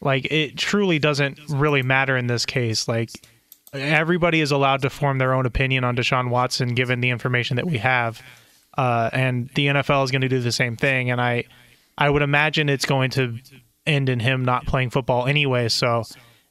Like 0.00 0.26
it 0.30 0.56
truly 0.56 1.00
doesn't 1.00 1.40
really 1.48 1.82
matter 1.82 2.16
in 2.16 2.28
this 2.28 2.46
case. 2.46 2.86
Like 2.86 3.10
everybody 3.72 4.40
is 4.40 4.52
allowed 4.52 4.82
to 4.82 4.90
form 4.90 5.18
their 5.18 5.34
own 5.34 5.46
opinion 5.46 5.82
on 5.82 5.96
Deshaun 5.96 6.30
Watson 6.30 6.74
given 6.74 7.00
the 7.00 7.10
information 7.10 7.56
that 7.56 7.66
we 7.66 7.78
have. 7.78 8.22
Uh, 8.78 9.10
and 9.12 9.48
the 9.56 9.66
NFL 9.66 10.04
is 10.04 10.12
going 10.12 10.22
to 10.22 10.28
do 10.28 10.40
the 10.40 10.52
same 10.52 10.76
thing. 10.76 11.10
And 11.10 11.20
I, 11.20 11.44
I 11.98 12.08
would 12.08 12.22
imagine 12.22 12.68
it's 12.68 12.86
going 12.86 13.10
to 13.12 13.38
end 13.84 14.08
in 14.08 14.20
him 14.20 14.44
not 14.44 14.66
playing 14.66 14.90
football 14.90 15.26
anyway. 15.26 15.68
So 15.68 16.04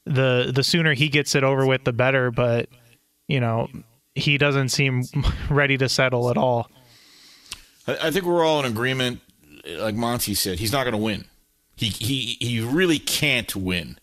the 0.05 0.51
the 0.53 0.63
sooner 0.63 0.93
he 0.93 1.07
gets 1.07 1.33
it 1.33 1.45
over 1.45 1.65
with, 1.65 1.85
the 1.85 1.93
better. 1.93 2.29
But 2.29 2.67
you 3.27 3.39
know, 3.39 3.69
he 4.15 4.37
doesn't 4.37 4.69
seem 4.69 5.03
ready 5.49 5.77
to 5.77 5.89
settle 5.89 6.29
at 6.29 6.37
all. 6.37 6.69
I 7.87 8.11
think 8.11 8.25
we're 8.25 8.45
all 8.45 8.59
in 8.59 8.65
agreement. 8.65 9.19
Like 9.77 9.95
Monty 9.95 10.33
said, 10.33 10.59
he's 10.59 10.71
not 10.71 10.83
going 10.83 10.93
to 10.93 10.97
win. 10.97 11.25
He 11.75 11.87
he 11.87 12.37
he 12.39 12.61
really 12.61 12.99
can't 12.99 13.53
win 13.55 13.97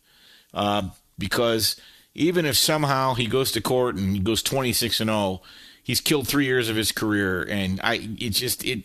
uh, 0.52 0.90
because 1.18 1.80
even 2.14 2.44
if 2.44 2.56
somehow 2.56 3.14
he 3.14 3.26
goes 3.26 3.52
to 3.52 3.61
court 3.61 3.94
and 3.96 4.14
he 4.14 4.18
goes 4.18 4.42
26 4.42 5.00
and 5.00 5.08
0, 5.08 5.42
he's 5.82 6.00
killed 6.00 6.26
three 6.26 6.46
years 6.46 6.68
of 6.68 6.76
his 6.76 6.92
career, 6.92 7.42
and 7.48 7.80
I 7.82 8.11
it 8.18 8.30
just 8.30 8.64
it 8.64 8.84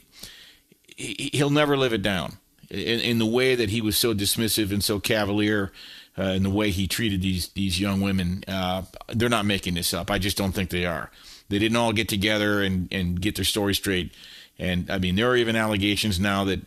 he'll 0.97 1.49
never 1.49 1.75
live 1.75 1.93
it 1.93 2.01
down 2.01 2.37
in, 2.69 2.99
in 2.99 3.19
the 3.19 3.25
way 3.25 3.55
that 3.55 3.69
he 3.69 3.81
was 3.81 3.97
so 3.97 4.13
dismissive 4.13 4.71
and 4.71 4.83
so 4.83 4.99
cavalier. 4.99 5.71
Uh, 6.17 6.23
in 6.23 6.43
the 6.43 6.49
way 6.49 6.71
he 6.71 6.87
treated 6.87 7.21
these 7.21 7.49
these 7.49 7.79
young 7.79 7.99
women, 7.99 8.43
uh, 8.47 8.83
they're 9.09 9.27
not 9.27 9.45
making 9.45 9.73
this 9.73 9.93
up. 9.93 10.09
I 10.09 10.17
just 10.17 10.37
don't 10.37 10.53
think 10.53 10.69
they 10.69 10.85
are. 10.85 11.11
They 11.49 11.59
didn't 11.59 11.75
all 11.75 11.93
get 11.93 12.07
together 12.07 12.63
and, 12.63 12.87
and 12.91 13.21
get 13.21 13.35
their 13.35 13.45
story 13.45 13.75
straight. 13.75 14.13
And 14.57 14.89
I 14.89 14.97
mean, 14.97 15.15
there 15.15 15.29
are 15.29 15.35
even 15.35 15.55
allegations 15.55 16.19
now 16.19 16.45
that 16.45 16.61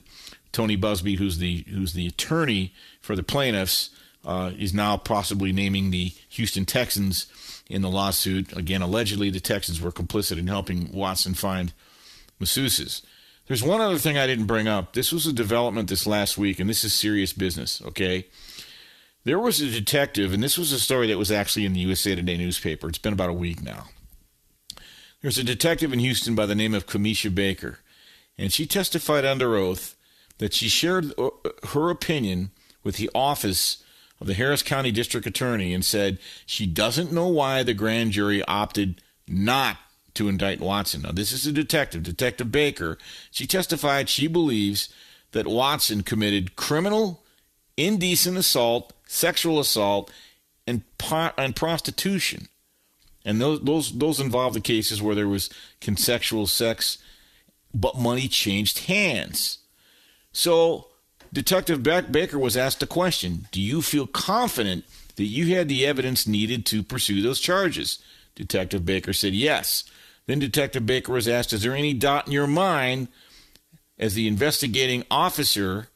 Tony 0.53 0.77
Buzbee, 0.77 1.19
who's 1.19 1.39
the 1.39 1.65
who's 1.71 1.95
the 1.95 2.07
attorney 2.07 2.73
for 3.01 3.17
the 3.17 3.23
plaintiffs, 3.23 3.91
uh, 4.25 4.53
is 4.59 4.75
now 4.75 4.97
possibly 4.97 5.53
naming 5.53 5.91
the 5.91 6.13
Houston 6.29 6.67
Texans 6.67 7.27
in 7.69 7.83
the 7.83 7.91
lawsuit. 7.91 8.57
Again, 8.57 8.83
allegedly 8.83 9.31
the 9.31 9.41
Texans 9.41 9.81
were 9.81 9.93
complicit 9.93 10.39
in 10.39 10.47
helping 10.47 10.93
Watson 10.93 11.35
find 11.35 11.73
masseuses. 12.41 13.03
There's 13.47 13.63
one 13.63 13.81
other 13.81 13.99
thing 13.99 14.19
I 14.19 14.27
didn't 14.27 14.45
bring 14.45 14.69
up. 14.69 14.93
This 14.93 15.11
was 15.11 15.27
a 15.27 15.33
development 15.33 15.89
this 15.89 16.07
last 16.07 16.37
week, 16.37 16.61
and 16.61 16.69
this 16.69 16.85
is 16.85 16.93
serious 16.93 17.33
business, 17.33 17.81
okay? 17.83 18.27
There 19.29 19.39
was 19.39 19.61
a 19.61 19.71
detective, 19.71 20.33
and 20.33 20.43
this 20.43 20.57
was 20.57 20.73
a 20.73 20.81
story 20.81 21.09
that 21.09 21.19
was 21.19 21.31
actually 21.31 21.67
in 21.67 21.75
the 21.75 21.81
USA 21.81 22.15
Today 22.15 22.39
newspaper. 22.39 22.89
It's 22.89 22.97
been 22.97 23.13
about 23.13 23.29
a 23.29 23.35
week 23.35 23.63
now. 23.63 23.85
There's 25.21 25.37
a 25.37 25.45
detective 25.45 25.93
in 25.93 25.99
Houston 25.99 26.35
by 26.35 26.47
the 26.47 26.55
name 26.55 26.73
of 26.73 26.87
Kamisha 26.87 27.35
Baker, 27.35 27.81
and 28.39 28.51
she 28.51 28.65
testified 28.65 29.27
under 29.27 29.55
oath 29.55 29.97
that 30.39 30.55
she 30.55 30.71
shared 30.71 31.13
uh, 31.19 31.29
her 31.73 31.91
opinion 31.91 32.53
with 32.83 32.97
the 32.97 33.11
office 33.15 33.85
of 34.19 34.29
the 34.29 34.33
Harris 34.33 34.63
County 34.63 34.91
District 34.91 35.27
Attorney 35.27 35.75
and 35.75 35.85
said 35.85 36.19
she 36.47 36.65
doesn't 36.65 37.13
know 37.13 37.29
why 37.29 37.63
the 37.63 37.75
grand 37.75 38.13
jury 38.13 38.43
opted 38.45 39.03
not 39.27 39.77
to 40.15 40.31
indict 40.31 40.59
Watson. 40.59 41.03
Now, 41.03 41.13
this 41.13 41.33
is 41.33 41.47
a 41.47 41.53
detective, 41.53 42.03
Detective 42.03 42.51
Baker. 42.51 42.97
She 43.31 43.47
testified 43.47 44.09
she 44.09 44.27
believes 44.27 44.89
that 45.33 45.47
Watson 45.47 46.03
committed 46.03 46.57
criminal, 46.57 47.25
indecent 47.77 48.39
assault, 48.39 48.95
sexual 49.09 49.59
assault, 49.59 50.13
and, 50.67 50.83
and 51.37 51.57
prostitution. 51.57 52.47
And 53.25 53.41
those, 53.41 53.61
those, 53.63 53.99
those 53.99 54.21
involve 54.21 54.55
the 54.55 54.61
cases 54.61 55.03
where 55.03 55.17
there 55.17 55.27
was 55.27 55.51
consensual 55.81 56.47
sex, 56.47 56.99
but 57.75 57.99
money 57.99 58.29
changed 58.29 58.87
hands. 58.87 59.59
So 60.31 60.89
Detective 61.33 61.83
Baker 61.83 62.39
was 62.39 62.57
asked 62.57 62.83
a 62.83 62.87
question 62.87 63.49
Do 63.51 63.61
you 63.61 63.83
feel 63.83 64.07
confident 64.07 64.85
that 65.17 65.25
you 65.25 65.55
had 65.57 65.69
the 65.69 65.85
evidence 65.87 66.27
needed 66.27 66.65
to 66.67 66.83
pursue 66.83 67.23
those 67.23 67.41
charges? 67.41 67.99
Detective 68.35 68.85
Baker 68.85 69.13
said 69.13 69.35
yes. 69.35 69.85
Then 70.27 70.39
Detective 70.39 70.87
Baker 70.87 71.13
was 71.13 71.27
asked 71.27 71.53
Is 71.53 71.63
there 71.63 71.75
any 71.75 71.95
doubt 71.95 72.27
in 72.27 72.33
your 72.33 72.47
mind 72.47 73.09
as 73.99 74.15
the 74.15 74.29
investigating 74.29 75.05
officer? 75.11 75.89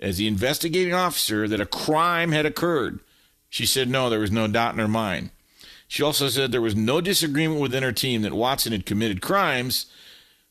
As 0.00 0.18
the 0.18 0.28
investigating 0.28 0.94
officer, 0.94 1.48
that 1.48 1.60
a 1.60 1.66
crime 1.66 2.32
had 2.32 2.46
occurred. 2.46 3.00
She 3.48 3.66
said 3.66 3.88
no, 3.88 4.08
there 4.08 4.20
was 4.20 4.30
no 4.30 4.46
doubt 4.46 4.74
in 4.74 4.78
her 4.78 4.88
mind. 4.88 5.30
She 5.88 6.02
also 6.02 6.28
said 6.28 6.52
there 6.52 6.60
was 6.60 6.76
no 6.76 7.00
disagreement 7.00 7.60
within 7.60 7.82
her 7.82 7.92
team 7.92 8.22
that 8.22 8.34
Watson 8.34 8.72
had 8.72 8.86
committed 8.86 9.22
crimes, 9.22 9.86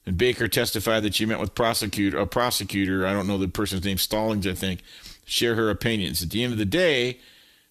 and 0.06 0.18
Baker 0.18 0.48
testified 0.48 1.04
that 1.04 1.14
she 1.14 1.26
met 1.26 1.40
with 1.40 1.54
prosecutor, 1.54 2.18
a 2.18 2.26
prosecutor, 2.26 3.06
I 3.06 3.14
don't 3.14 3.28
know 3.28 3.38
the 3.38 3.48
person's 3.48 3.86
name, 3.86 3.98
Stallings, 3.98 4.48
I 4.48 4.54
think, 4.54 4.82
share 5.26 5.56
her 5.56 5.70
opinions. 5.70 6.24
At 6.24 6.32
the 6.32 6.44
end 6.44 6.54
of 6.54 6.60
the 6.60 6.66
day, 6.66 7.20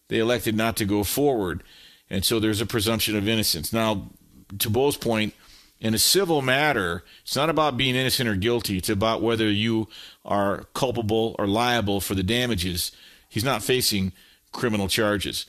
they 0.09 0.19
elected 0.19 0.55
not 0.55 0.77
to 0.77 0.85
go 0.85 1.03
forward. 1.03 1.63
And 2.09 2.25
so 2.25 2.39
there's 2.39 2.61
a 2.61 2.67
presumption 2.67 3.17
of 3.17 3.29
innocence. 3.29 3.73
Now, 3.73 4.11
to 4.59 4.71
Bo's 4.71 4.97
point, 4.97 5.35
in 5.81 5.95
a 5.95 5.99
civil 5.99 6.43
matter, 6.43 7.05
it's 7.23 7.37
not 7.37 7.51
about 7.51 7.77
being 7.77 7.95
innocent 7.95 8.29
or 8.29 8.37
guilty. 8.37 8.79
It's 8.79 8.89
about 8.89 9.23
whether 9.23 9.51
you 9.51 9.89
are 10.25 10.65
culpable 10.75 11.37
or 11.39 11.47
liable 11.47 12.01
for 12.01 12.15
the 12.15 12.23
damages. 12.23 12.93
He's 13.29 13.45
not 13.45 13.63
facing 13.63 14.13
criminal 14.53 14.89
charges. 14.89 15.47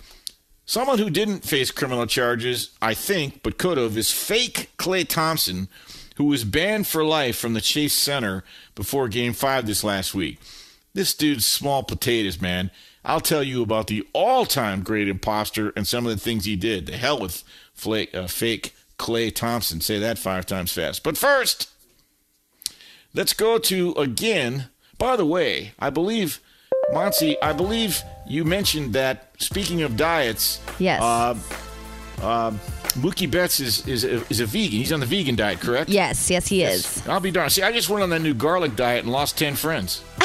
Someone 0.66 0.98
who 0.98 1.10
didn't 1.10 1.46
face 1.46 1.72
criminal 1.72 2.06
charges, 2.06 2.72
I 2.82 2.94
think, 2.94 3.42
but 3.42 3.58
could 3.58 3.78
have, 3.78 3.98
is 3.98 4.12
fake 4.12 4.70
Klay 4.78 5.08
Thompson, 5.08 5.70
who 6.18 6.26
was 6.26 6.44
banned 6.44 6.88
for 6.88 7.06
life 7.06 7.38
from 7.38 7.54
the 7.54 7.62
Chase 7.62 7.94
Center 7.94 8.44
before 8.76 9.08
Game 9.08 9.32
5 9.32 9.66
this 9.66 9.84
last 9.84 10.14
week. 10.14 10.40
This 10.94 11.14
dude's 11.14 11.46
small 11.46 11.84
potatoes, 11.84 12.42
man. 12.42 12.70
I'll 13.06 13.22
tell 13.22 13.44
you 13.44 13.64
about 13.64 13.88
the 13.88 14.06
all 14.12 14.46
time 14.46 14.82
great 14.82 15.08
imposter 15.08 15.72
and 15.78 15.88
some 15.88 16.06
of 16.06 16.12
the 16.12 16.20
things 16.20 16.44
he 16.44 16.58
did. 16.58 16.88
The 16.88 16.98
hell 16.98 17.18
with 17.18 17.46
flake, 17.74 18.14
uh, 18.14 18.28
fake 18.28 18.74
Klay 18.98 19.34
Thompson. 19.34 19.82
Say 19.82 20.00
that 20.00 20.18
five 20.18 20.46
times 20.46 20.72
fast. 20.72 21.04
But 21.04 21.18
first, 21.18 21.70
let's 23.14 23.34
go 23.34 23.58
to 23.60 23.92
again. 23.94 24.70
By 24.98 25.16
the 25.16 25.26
way, 25.26 25.74
I 25.78 25.90
believe, 25.92 26.40
Monty, 26.92 27.40
I 27.42 27.54
believe 27.54 28.02
you 28.28 28.44
mentioned 28.44 28.94
that 28.94 29.32
speaking 29.38 29.84
of 29.84 29.96
diets, 29.96 30.60
Yes. 30.80 31.02
uh, 31.02 31.36
uh, 32.22 32.52
Mookie 32.96 33.30
Betts 33.30 33.60
is, 33.60 33.88
is, 33.88 34.04
a, 34.04 34.26
is 34.32 34.40
a 34.40 34.48
vegan. 34.48 34.80
He's 34.80 34.92
on 34.92 35.00
the 35.00 35.06
vegan 35.06 35.36
diet, 35.36 35.60
correct? 35.60 35.90
Yes, 35.92 36.32
yes, 36.32 36.48
he 36.48 36.64
is. 36.64 37.08
I'll 37.08 37.20
be 37.20 37.30
darned. 37.30 37.52
See, 37.52 37.62
I 37.62 37.72
just 37.72 37.90
went 37.90 38.02
on 38.02 38.10
that 38.10 38.22
new 38.22 38.34
garlic 38.34 38.76
diet 38.76 39.04
and 39.04 39.12
lost 39.14 39.38
10 39.38 39.56
friends. 39.56 40.04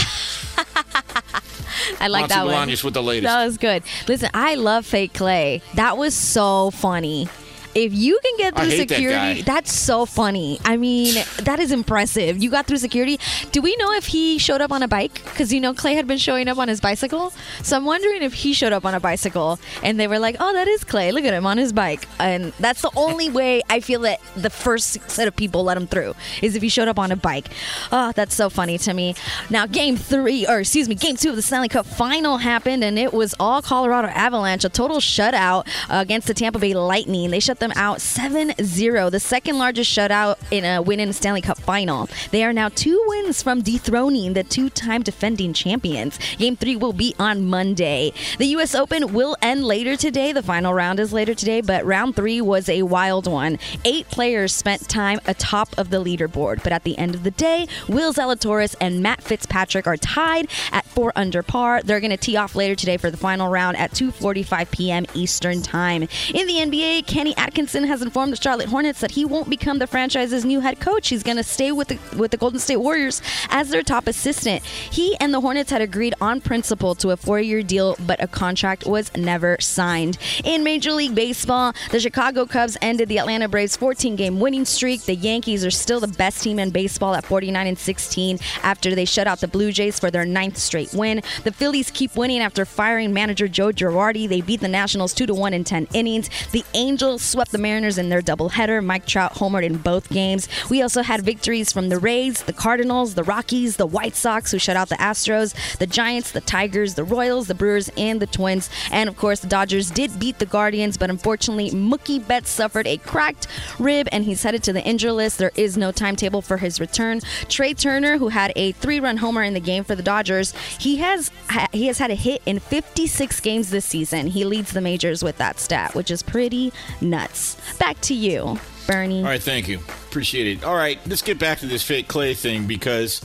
I 2.01 2.09
like 2.09 2.23
Monty 2.23 2.35
that 2.35 2.47
one. 2.47 2.69
Bolaños 2.69 2.83
with 2.83 2.95
the 2.95 3.03
latest. 3.03 3.25
That 3.31 3.45
was 3.45 3.59
good. 3.59 3.83
Listen, 4.09 4.31
I 4.33 4.55
love 4.55 4.87
fake 4.87 5.13
Klay. 5.13 5.61
That 5.75 5.99
was 5.99 6.15
so 6.15 6.71
funny. 6.71 7.29
If 7.75 7.95
you 7.95 8.19
can 8.23 8.37
get 8.37 8.57
through 8.57 8.69
hate 8.69 8.89
that 8.89 8.95
security, 8.97 9.43
that's 9.43 9.73
so 9.73 10.05
funny. 10.07 10.61
I 10.65 10.77
mean, 10.77 11.23
that 11.43 11.59
is 11.59 11.73
impressive. 11.73 12.43
You 12.43 12.51
got 12.51 12.67
through 12.67 12.79
security. 12.79 13.19
Do 13.51 13.63
we 13.63 13.75
know 13.77 13.93
if 13.93 14.07
he 14.07 14.39
showed 14.39 14.61
up 14.61 14.73
on 14.73 14.83
a 14.83 14.89
bike? 14.89 15.15
Because 15.25 15.53
you 15.53 15.61
know 15.61 15.73
Klay 15.73 15.95
had 15.95 16.07
been 16.07 16.19
showing 16.19 16.49
up 16.49 16.59
on 16.59 16.69
his 16.69 16.81
bicycle. 16.81 17.33
So 17.63 17.77
I'm 17.77 17.85
wondering 17.85 18.23
if 18.23 18.35
he 18.35 18.53
showed 18.53 18.73
up 18.73 18.85
on 18.85 18.95
a 18.95 19.01
bicycle 19.01 19.59
and 19.83 19.99
they 19.99 20.07
were 20.07 20.19
like, 20.19 20.37
"Oh, 20.39 20.53
that 20.53 20.69
is 20.69 20.85
Klay. 20.85 21.13
Look 21.13 21.25
at 21.25 21.33
him 21.33 21.47
on 21.47 21.57
his 21.59 21.73
bike." 21.73 22.07
And 22.19 22.53
that's 22.61 22.83
the 22.83 22.91
only 22.97 23.31
way 23.31 23.63
I 23.71 23.81
feel 23.81 24.01
that 24.01 24.21
the 24.37 24.51
first 24.51 25.11
set 25.11 25.29
of 25.29 25.35
people 25.35 25.65
let 25.65 25.77
him 25.77 25.87
through 25.87 26.15
is 26.43 26.57
if 26.57 26.63
he 26.63 26.69
showed 26.69 26.89
up 26.89 26.99
on 26.99 27.11
a 27.11 27.17
bike. 27.17 27.49
Oh, 27.91 28.13
that's 28.15 28.35
so 28.35 28.51
funny 28.51 28.79
to 28.79 28.93
me. 28.93 29.15
Now, 29.51 29.67
game 29.67 29.97
three, 29.97 30.47
or 30.47 30.61
excuse 30.61 30.89
me, 30.89 30.95
game 30.95 31.17
two 31.17 31.31
of 31.31 31.37
the 31.37 31.43
Stanley 31.43 31.69
Cup 31.69 31.87
final 31.87 32.39
happened, 32.39 32.85
and 32.85 32.99
it 32.99 33.13
was 33.13 33.35
all 33.41 33.63
Colorado 33.63 34.09
Avalanche, 34.09 34.65
a 34.65 34.69
total 34.69 34.99
shutout 34.99 35.67
uh, 35.89 35.99
against 35.99 36.27
the 36.27 36.35
Tampa 36.35 36.59
Bay 36.59 36.75
Lightning. 36.75 37.31
They 37.31 37.41
shut 37.41 37.59
them 37.63 37.73
out 37.77 38.01
7 38.01 38.53
0, 38.61 39.09
the 39.09 39.21
second 39.21 39.57
largest 39.57 39.91
shutout 39.91 40.37
in 40.51 40.65
a 40.65 40.83
win 40.83 40.99
in 40.99 41.13
Stanley 41.13 41.41
Cup 41.41 41.59
final. 41.59 42.09
They 42.33 42.45
are 42.45 42.53
now 42.53 42.69
two 42.69 43.01
wins 43.07 43.41
from 43.41 43.63
dethroning 43.63 44.33
the 44.33 44.43
two 44.43 44.69
time 44.69 45.03
defending 45.03 45.53
champions. 45.53 46.19
Game 46.39 46.57
three 46.57 46.75
will 46.75 46.93
be 46.93 47.15
on 47.21 47.47
Monday. 47.47 48.13
The 48.39 48.47
U.S. 48.47 48.75
Open 48.75 49.13
will 49.13 49.37
end 49.41 49.65
later 49.65 49.97
today. 49.97 50.33
The 50.33 50.43
final 50.43 50.75
round 50.75 50.99
is 50.99 51.13
later 51.13 51.35
today, 51.35 51.61
but 51.61 51.85
round 51.85 52.17
three 52.17 52.41
was 52.41 52.69
a 52.69 52.83
wild 52.83 53.29
one. 53.29 53.59
Eight 53.85 54.09
players 54.09 54.53
spent 54.53 54.89
time 54.89 55.21
atop 55.27 55.79
of 55.79 55.91
the 55.91 56.03
leaderboard, 56.03 56.65
but 56.65 56.73
at 56.73 56.83
the 56.83 56.99
end 56.99 57.15
of 57.15 57.23
the 57.23 57.31
day, 57.31 57.69
Will 57.89 58.13
Zalatoris 58.13 58.75
and 58.81 59.01
Matt 59.01 59.23
Fitzpatrick 59.23 59.87
are 59.87 59.97
tied 59.97 60.49
at 60.73 60.85
four 60.87 61.13
under 61.15 61.45
par. 61.45 61.81
They're 61.85 62.01
going 62.01 62.11
to 62.11 62.17
tee 62.17 62.37
off 62.37 62.57
later 62.57 62.75
today 62.75 62.97
for 62.97 63.11
the 63.11 63.17
final 63.17 63.49
round 63.49 63.77
at 63.77 63.93
2:45 63.93 64.71
p.m. 64.73 65.07
Eastern 65.15 65.63
Time. 65.63 66.03
In 66.35 66.47
the 66.49 66.55
NBA, 66.55 67.07
Kenny 67.07 67.37
Atkinson 67.37 67.52
has 67.57 68.03
informed 68.03 68.33
the 68.33 68.37
Charlotte 68.37 68.69
Hornets 68.69 69.01
that 69.01 69.13
he 69.13 69.25
won't 69.25 69.51
become 69.51 69.79
the 69.79 69.87
franchise's 69.87 70.45
new 70.45 70.61
head 70.61 70.81
coach. 70.81 71.09
He's 71.09 71.23
going 71.23 71.37
to 71.37 71.43
stay 71.43 71.71
with 71.71 71.89
the 71.89 71.99
with 72.17 72.31
the 72.31 72.37
Golden 72.37 72.59
State 72.59 72.79
Warriors 72.79 73.21
as 73.51 73.69
their 73.69 73.83
top 73.83 74.07
assistant. 74.07 74.65
He 74.65 75.17
and 75.21 75.33
the 75.33 75.41
Hornets 75.41 75.71
had 75.71 75.83
agreed 75.83 76.15
on 76.21 76.41
principle 76.41 76.95
to 76.97 77.11
a 77.11 77.17
four-year 77.17 77.63
deal, 77.63 77.97
but 78.07 78.23
a 78.23 78.27
contract 78.27 78.87
was 78.87 79.15
never 79.17 79.57
signed. 79.61 80.19
In 80.45 80.65
Major 80.65 80.93
League 80.93 81.15
Baseball, 81.15 81.75
the 81.91 82.01
Chicago 82.01 82.47
Cubs 82.47 82.77
ended 82.81 83.09
the 83.09 83.19
Atlanta 83.19 83.49
Braves 83.49 83.77
14-game 83.77 84.41
winning 84.41 84.65
streak. 84.65 85.03
The 85.03 85.15
Yankees 85.15 85.65
are 85.65 85.71
still 85.71 86.01
the 86.01 86.09
best 86.09 86.43
team 86.43 86.59
in 86.59 86.71
baseball 86.71 87.15
at 87.15 87.27
49 87.27 87.67
and 87.67 87.79
16 87.79 88.39
after 88.63 88.95
they 88.95 89.05
shut 89.05 89.27
out 89.27 89.41
the 89.41 89.49
Blue 89.49 89.73
Jays 89.73 89.99
for 89.99 90.11
their 90.11 90.25
ninth 90.25 90.57
straight 90.57 90.93
win. 90.95 91.23
The 91.45 91.53
Phillies 91.53 91.91
keep 91.91 92.17
winning 92.17 92.41
after 92.41 92.65
firing 92.65 93.13
manager 93.13 93.47
Joe 93.47 93.73
Girardi. 93.73 94.29
They 94.29 94.41
beat 94.41 94.61
the 94.61 94.69
Nationals 94.69 95.13
2 95.15 95.27
to 95.27 95.35
1 95.35 95.55
in 95.55 95.65
10 95.65 95.89
innings. 95.93 96.31
The 96.53 96.65
Angels 96.75 97.23
swept 97.23 97.42
the 97.51 97.59
Mariners 97.59 97.99
in 97.99 98.09
their 98.09 98.23
doubleheader. 98.23 98.85
Mike 98.85 99.07
Trout 99.07 99.35
homered 99.35 99.65
in 99.65 99.79
both 99.79 100.09
games. 100.09 100.49
We 100.71 100.83
also 100.83 101.03
had 101.03 101.23
victories 101.23 101.73
from 101.73 101.89
the 101.89 101.99
Rays, 101.99 102.43
the 102.43 102.53
Cardinals, 102.53 103.15
the 103.15 103.25
Rockies, 103.25 103.77
the 103.77 103.87
White 103.87 104.15
Sox, 104.15 104.51
who 104.51 104.59
shut 104.59 104.77
out 104.77 104.89
the 104.89 104.97
Astros, 104.97 105.55
the 105.79 105.87
Giants, 105.87 106.33
the 106.33 106.41
Tigers, 106.41 106.95
the 106.95 107.05
Royals, 107.05 107.49
the 107.49 107.55
Brewers, 107.55 107.91
and 107.97 108.21
the 108.21 108.27
Twins. 108.27 108.71
And 108.91 109.09
of 109.09 109.17
course, 109.17 109.41
the 109.41 109.49
Dodgers 109.49 109.91
did 109.91 110.19
beat 110.19 110.39
the 110.39 110.47
Guardians, 110.47 110.97
but 110.97 111.11
unfortunately, 111.11 111.71
Mookie 111.71 112.27
Betts 112.27 112.51
suffered 112.51 112.87
a 112.87 112.99
cracked 112.99 113.47
rib 113.79 114.09
and 114.13 114.25
he's 114.25 114.43
headed 114.43 114.63
to 114.65 114.73
the 114.73 114.83
injury 114.83 115.13
list. 115.13 115.39
There 115.39 115.53
is 115.55 115.77
no 115.77 115.93
timetable 115.93 116.43
for 116.43 116.59
his 116.59 116.81
return. 116.81 117.21
Trea 117.49 117.75
Turner, 117.75 118.19
who 118.19 118.29
had 118.29 118.53
a 118.57 118.73
three-run 118.73 119.19
homer 119.19 119.43
in 119.43 119.55
the 119.55 119.61
game 119.61 119.85
for 119.85 119.95
the 119.95 120.03
Dodgers, 120.03 120.55
he 120.79 120.97
has 120.97 121.31
he 121.73 121.87
has 121.87 121.99
had 121.99 122.11
a 122.11 122.15
hit 122.15 122.43
in 122.47 122.59
56 122.59 123.41
games 123.41 123.71
this 123.71 123.85
season. 123.85 124.27
He 124.27 124.45
leads 124.45 124.73
the 124.73 124.81
majors 124.81 125.23
with 125.23 125.39
that 125.39 125.59
stat, 125.59 125.95
which 125.95 126.11
is 126.11 126.23
pretty 126.23 126.73
nuts. 127.01 127.32
Back 127.79 128.01
to 128.03 128.15
you, 128.15 128.59
Bernie. 128.87 129.21
All 129.21 129.25
right, 129.25 129.43
thank 129.43 129.69
you. 129.69 129.79
Appreciate 129.79 130.47
it. 130.47 130.65
All 130.65 130.77
right, 130.77 130.99
let's 131.07 131.23
get 131.23 131.39
back 131.39 131.59
to 131.61 131.67
this 131.67 131.83
fake 131.83 132.09
Klay 132.09 132.37
thing 132.37 132.67
because 132.67 133.21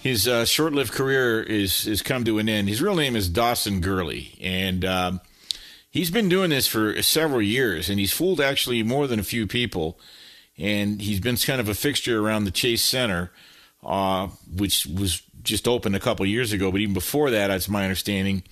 his 0.00 0.26
uh, 0.26 0.44
short-lived 0.44 0.92
career 0.92 1.42
is 1.42 1.86
is 1.86 2.02
come 2.02 2.24
to 2.24 2.38
an 2.38 2.48
end. 2.48 2.68
His 2.68 2.82
real 2.82 2.96
name 2.96 3.16
is 3.16 3.28
Dawson 3.28 3.80
Gurley, 3.80 4.36
and 4.40 4.84
um, 4.84 5.20
he's 5.90 6.10
been 6.10 6.28
doing 6.28 6.50
this 6.50 6.66
for 6.66 7.00
several 7.02 7.40
years, 7.40 7.88
and 7.88 8.00
he's 8.00 8.12
fooled 8.12 8.40
actually 8.40 8.82
more 8.82 9.06
than 9.06 9.20
a 9.20 9.24
few 9.24 9.46
people. 9.46 9.98
And 10.58 11.00
he's 11.00 11.18
been 11.18 11.36
kind 11.36 11.60
of 11.60 11.68
a 11.68 11.74
fixture 11.74 12.20
around 12.24 12.44
the 12.44 12.50
Chase 12.50 12.82
Center, 12.82 13.30
uh, 13.82 14.28
which 14.54 14.86
was 14.86 15.22
just 15.42 15.66
opened 15.66 15.96
a 15.96 16.00
couple 16.00 16.26
years 16.26 16.52
ago. 16.52 16.70
But 16.70 16.82
even 16.82 16.94
before 16.94 17.30
that, 17.30 17.48
that's 17.48 17.68
my 17.68 17.84
understanding. 17.84 18.42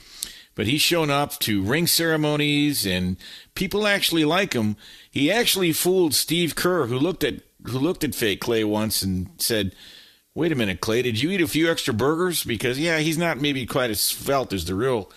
But 0.55 0.67
he's 0.67 0.81
shown 0.81 1.11
up 1.11 1.39
to 1.41 1.63
ring 1.63 1.87
ceremonies, 1.87 2.85
and 2.85 3.17
people 3.55 3.87
actually 3.87 4.25
like 4.25 4.53
him. 4.53 4.77
He 5.11 5.31
actually 5.31 5.73
fooled 5.73 6.15
Steve 6.15 6.55
Kerr, 6.55 6.87
who 6.87 6.99
looked 6.99 7.25
at 7.25 7.43
who 7.65 7.79
looked 7.79 8.05
at 8.05 8.15
fake 8.15 8.41
Klay 8.41 8.65
once 8.65 9.03
and 9.03 9.31
said, 9.39 9.75
"Wait 10.35 10.53
a 10.53 10.57
minute, 10.57 10.81
Klay, 10.81 11.03
did 11.03 11.21
you 11.21 11.31
eat 11.31 11.41
a 11.41 11.49
few 11.49 11.71
extra 11.71 11.95
burgers?" 11.95 12.45
Because 12.45 12.79
yeah, 12.79 12.99
he's 12.99 13.19
not 13.19 13.41
maybe 13.41 13.65
quite 13.65 13.91
as 13.91 14.01
svelte 14.01 14.53
as 14.53 14.65
the 14.65 14.75
real 14.75 15.11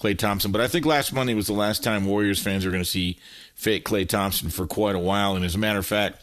Klay 0.00 0.18
Thompson. 0.18 0.50
But 0.50 0.60
I 0.60 0.68
think 0.68 0.86
last 0.86 1.12
Monday 1.12 1.34
was 1.34 1.46
the 1.46 1.52
last 1.52 1.84
time 1.84 2.06
Warriors 2.06 2.42
fans 2.42 2.64
are 2.66 2.70
going 2.70 2.82
to 2.82 2.88
see 2.88 3.18
fake 3.54 3.84
Klay 3.84 4.08
Thompson 4.08 4.48
for 4.48 4.66
quite 4.66 4.96
a 4.96 5.00
while. 5.00 5.36
And 5.36 5.44
as 5.44 5.54
a 5.54 5.58
matter 5.58 5.78
of 5.78 5.86
fact, 5.86 6.22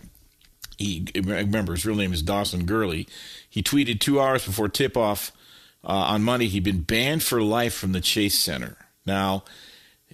he 0.77 1.05
remember 1.15 1.73
his 1.73 1.85
real 1.85 1.95
name 1.95 2.13
is 2.13 2.21
Dawson 2.21 2.65
Gurley. 2.65 3.07
He 3.49 3.63
tweeted 3.63 3.99
two 3.99 4.19
hours 4.19 4.45
before 4.45 4.69
tip 4.69 4.97
off 4.97 5.31
uh, 5.83 5.87
on 5.87 6.23
Monday 6.23 6.47
he'd 6.47 6.63
been 6.63 6.81
banned 6.81 7.23
for 7.23 7.41
life 7.41 7.73
from 7.73 7.91
the 7.91 8.01
Chase 8.01 8.37
Center. 8.37 8.77
Now, 9.05 9.43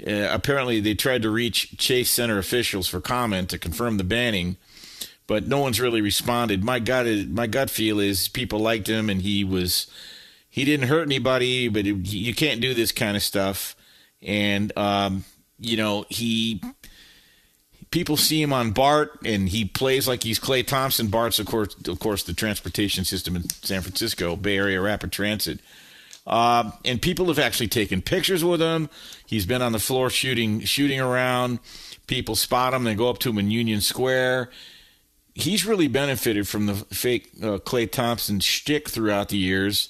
uh, 0.06 0.28
apparently 0.32 0.80
they 0.80 0.96
tried 0.96 1.22
to 1.24 1.30
reach 1.30 1.78
Chase 1.78 2.10
Center 2.10 2.38
officials 2.38 2.88
for 2.88 3.02
comment 3.02 3.50
to 3.50 3.60
confirm 3.60 3.98
the 3.98 4.04
banning, 4.04 4.58
but 5.28 5.48
no 5.48 5.60
one's 5.60 5.80
really 5.80 6.02
responded. 6.02 6.64
My 6.64 6.80
gut, 6.80 7.06
my 7.30 7.48
gut 7.48 7.70
feel 7.70 8.00
is 8.00 8.28
people 8.28 8.60
liked 8.60 8.88
him 8.88 9.10
and 9.10 9.22
he 9.22 9.44
was 9.44 9.88
he 10.50 10.66
didn't 10.66 10.88
hurt 10.88 11.08
anybody, 11.08 11.68
but 11.68 11.88
it, 11.88 11.96
you 12.08 12.36
can't 12.36 12.62
do 12.62 12.74
this 12.74 12.92
kind 12.92 13.18
of 13.18 13.24
stuff. 13.24 13.76
And 14.22 14.76
um, 14.78 15.26
you 15.60 15.78
know 15.78 16.06
he 16.10 16.62
people 17.94 18.18
see 18.18 18.42
him 18.42 18.52
on 18.52 18.72
BART, 18.72 19.20
and 19.24 19.48
he 19.48 19.64
plays 19.64 20.08
like 20.08 20.24
he's 20.24 20.40
Klay 20.40 20.66
Thompson. 20.66 21.10
BART's, 21.10 21.38
of 21.38 21.46
course, 21.46 21.76
of 21.88 22.00
course, 22.00 22.24
the 22.24 22.34
transportation 22.34 23.06
system 23.06 23.36
in 23.36 23.48
San 23.50 23.84
Francisco, 23.84 24.36
Bay 24.36 24.58
Area 24.58 24.82
Rapid 24.82 25.12
Transit. 25.12 25.60
Uh, 26.26 26.72
and 26.84 27.00
people 27.00 27.28
have 27.28 27.38
actually 27.38 27.68
taken 27.68 28.02
pictures 28.02 28.44
with 28.44 28.60
him. 28.60 28.90
He's 29.28 29.46
been 29.46 29.62
on 29.62 29.74
the 29.74 29.80
floor 29.80 30.10
shooting, 30.10 30.62
shooting 30.62 31.00
around. 31.00 31.60
People 32.08 32.36
spot 32.36 32.74
him. 32.74 32.84
They 32.84 32.96
go 32.96 33.12
up 33.12 33.20
to 33.20 33.30
him 33.30 33.38
in 33.38 33.52
Union 33.52 33.80
Square. 33.80 34.50
He's 35.36 35.64
really 35.64 35.88
benefited 35.88 36.48
from 36.48 36.66
the 36.66 36.74
fake 36.74 37.30
uh, 37.44 37.60
Klay 37.60 37.92
Thompson 37.92 38.40
shtick 38.40 38.90
throughout 38.90 39.30
the 39.30 39.38
years 39.38 39.90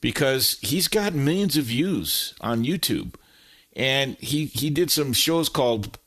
because 0.00 0.58
he's 0.60 0.88
got 0.88 1.14
millions 1.14 1.56
of 1.56 1.66
views 1.66 2.34
on 2.40 2.64
YouTube. 2.64 3.14
And 3.76 4.16
he, 4.16 4.46
he 4.46 4.70
did 4.70 4.90
some 4.90 5.12
shows 5.12 5.48
called 5.48 5.98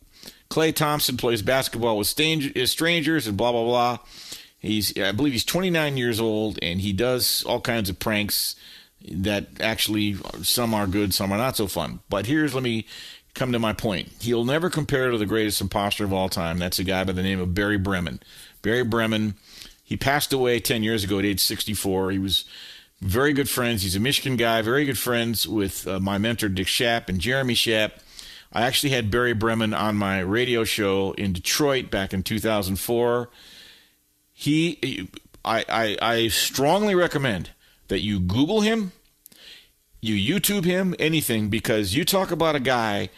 Klay 0.49 0.73
Thompson 0.73 1.17
plays 1.17 1.41
basketball 1.41 1.97
with 1.97 2.07
strangers 2.07 3.27
and 3.27 3.37
blah 3.37 3.51
blah 3.51 3.63
blah. 3.63 3.97
He's 4.59 4.97
I 4.97 5.11
believe 5.11 5.33
he's 5.33 5.45
29 5.45 5.97
years 5.97 6.19
old 6.19 6.57
and 6.61 6.81
he 6.81 6.93
does 6.93 7.43
all 7.43 7.61
kinds 7.61 7.89
of 7.89 7.99
pranks 7.99 8.55
that 9.09 9.47
actually 9.59 10.17
some 10.41 10.73
are 10.73 10.87
good, 10.87 11.13
some 11.13 11.31
are 11.31 11.37
not 11.37 11.55
so 11.55 11.67
fun. 11.67 11.99
But 12.09 12.25
here's 12.25 12.53
let 12.53 12.63
me 12.63 12.85
come 13.33 13.51
to 13.51 13.59
my 13.59 13.73
point. 13.73 14.09
He'll 14.19 14.45
never 14.45 14.69
compare 14.69 15.11
to 15.11 15.17
the 15.17 15.25
greatest 15.25 15.61
imposter 15.61 16.03
of 16.03 16.11
all 16.11 16.27
time. 16.27 16.57
That's 16.57 16.79
a 16.79 16.83
guy 16.83 17.03
by 17.03 17.13
the 17.13 17.23
name 17.23 17.39
of 17.39 17.53
Barry 17.53 17.77
Bremen. 17.77 18.19
Barry 18.61 18.83
Bremen, 18.83 19.35
he 19.83 19.95
passed 19.95 20.33
away 20.33 20.59
10 20.59 20.83
years 20.83 21.03
ago 21.03 21.19
at 21.19 21.25
age 21.25 21.39
64. 21.39 22.11
He 22.11 22.19
was 22.19 22.45
very 22.99 23.33
good 23.33 23.47
friends. 23.49 23.83
He's 23.83 23.95
a 23.95 23.99
Michigan 23.99 24.37
guy, 24.37 24.61
very 24.63 24.85
good 24.85 24.97
friends 24.97 25.47
with 25.47 25.87
uh, 25.87 25.99
my 25.99 26.17
mentor, 26.17 26.49
Dick 26.49 26.67
Schaap 26.67 27.09
and 27.09 27.19
Jeremy 27.19 27.53
Schaap. 27.53 27.91
I 28.51 28.63
actually 28.63 28.91
had 28.91 29.11
Barry 29.11 29.33
Bremen 29.33 29.73
on 29.73 29.95
my 29.95 30.19
radio 30.19 30.63
show 30.63 31.11
in 31.13 31.33
Detroit 31.33 31.91
back 31.91 32.13
in 32.13 32.23
2004. 32.23 33.29
He, 34.33 35.09
I, 35.43 35.65
I, 35.67 35.97
I 36.01 36.27
strongly 36.29 36.95
recommend 36.95 37.51
that 37.87 38.01
you 38.01 38.19
Google 38.19 38.61
him, 38.61 38.91
you 40.01 40.39
YouTube 40.39 40.65
him, 40.65 40.95
anything, 40.99 41.49
because 41.49 41.95
you 41.95 42.05
talk 42.05 42.31
about 42.31 42.55
a 42.55 42.59
guy 42.59 43.09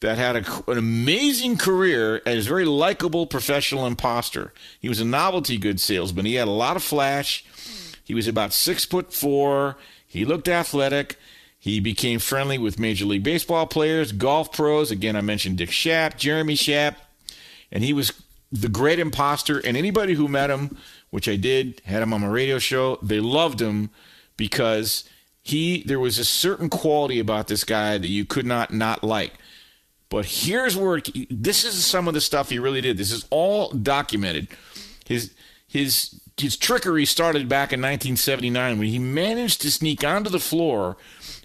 that 0.00 0.18
had 0.18 0.36
a, 0.36 0.70
an 0.70 0.78
amazing 0.78 1.56
career 1.56 2.20
as 2.26 2.46
a 2.46 2.48
very 2.48 2.64
likable 2.64 3.26
professional 3.26 3.86
imposter. 3.86 4.52
He 4.80 4.88
was 4.88 5.00
a 5.00 5.04
novelty 5.04 5.56
goods 5.56 5.82
salesman. 5.82 6.26
He 6.26 6.34
had 6.34 6.48
a 6.48 6.52
lot 6.52 6.76
of 6.76 6.82
flash. 6.82 7.44
He 8.04 8.14
was 8.14 8.28
about 8.28 8.52
six 8.52 8.84
foot 8.84 9.12
four. 9.12 9.76
He 10.06 10.24
looked 10.24 10.48
athletic. 10.48 11.18
He 11.66 11.80
became 11.80 12.20
friendly 12.20 12.58
with 12.58 12.78
Major 12.78 13.06
League 13.06 13.24
Baseball 13.24 13.66
players, 13.66 14.12
golf 14.12 14.52
pros. 14.52 14.92
Again, 14.92 15.16
I 15.16 15.20
mentioned 15.20 15.58
Dick 15.58 15.70
Schaap, 15.70 16.16
Jeremy 16.16 16.54
Schaap, 16.54 16.94
and 17.72 17.82
he 17.82 17.92
was 17.92 18.12
the 18.52 18.68
great 18.68 19.00
imposter. 19.00 19.58
And 19.58 19.76
anybody 19.76 20.14
who 20.14 20.28
met 20.28 20.48
him, 20.48 20.78
which 21.10 21.28
I 21.28 21.34
did, 21.34 21.82
had 21.84 22.04
him 22.04 22.14
on 22.14 22.20
my 22.20 22.28
radio 22.28 22.60
show, 22.60 23.00
they 23.02 23.18
loved 23.18 23.60
him 23.60 23.90
because 24.36 25.10
he 25.42 25.82
there 25.82 25.98
was 25.98 26.20
a 26.20 26.24
certain 26.24 26.70
quality 26.70 27.18
about 27.18 27.48
this 27.48 27.64
guy 27.64 27.98
that 27.98 28.10
you 28.10 28.24
could 28.24 28.46
not 28.46 28.72
not 28.72 29.02
like. 29.02 29.32
But 30.08 30.24
here's 30.24 30.76
where 30.76 31.02
this 31.28 31.64
is 31.64 31.84
some 31.84 32.06
of 32.06 32.14
the 32.14 32.20
stuff 32.20 32.50
he 32.50 32.60
really 32.60 32.80
did. 32.80 32.96
This 32.96 33.10
is 33.10 33.26
all 33.30 33.70
documented. 33.70 34.46
His 35.04 35.34
his 35.66 36.20
his 36.36 36.56
trickery 36.56 37.06
started 37.06 37.48
back 37.48 37.72
in 37.72 37.80
1979 37.80 38.78
when 38.78 38.86
he 38.86 39.00
managed 39.00 39.62
to 39.62 39.70
sneak 39.72 40.04
onto 40.04 40.30
the 40.30 40.38
floor 40.38 40.96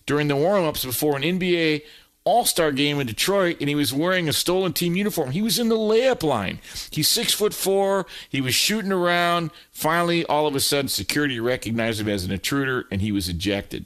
during 0.05 0.27
the 0.27 0.35
warm-ups 0.35 0.85
before 0.85 1.15
an 1.15 1.23
NBA 1.23 1.83
All-Star 2.23 2.71
game 2.71 2.99
in 2.99 3.07
Detroit, 3.07 3.57
and 3.59 3.67
he 3.67 3.75
was 3.75 3.93
wearing 3.93 4.29
a 4.29 4.33
stolen 4.33 4.73
team 4.73 4.95
uniform. 4.95 5.31
He 5.31 5.41
was 5.41 5.57
in 5.57 5.69
the 5.69 5.77
layup 5.77 6.23
line. 6.23 6.59
He's 6.91 7.07
six 7.07 7.33
foot 7.33 7.53
four. 7.53 8.05
He 8.29 8.41
was 8.41 8.53
shooting 8.53 8.91
around. 8.91 9.51
Finally, 9.71 10.25
all 10.25 10.45
of 10.47 10.55
a 10.55 10.59
sudden, 10.59 10.87
security 10.87 11.39
recognized 11.39 11.99
him 11.99 12.09
as 12.09 12.23
an 12.23 12.31
intruder, 12.31 12.85
and 12.91 13.01
he 13.01 13.11
was 13.11 13.27
ejected. 13.27 13.85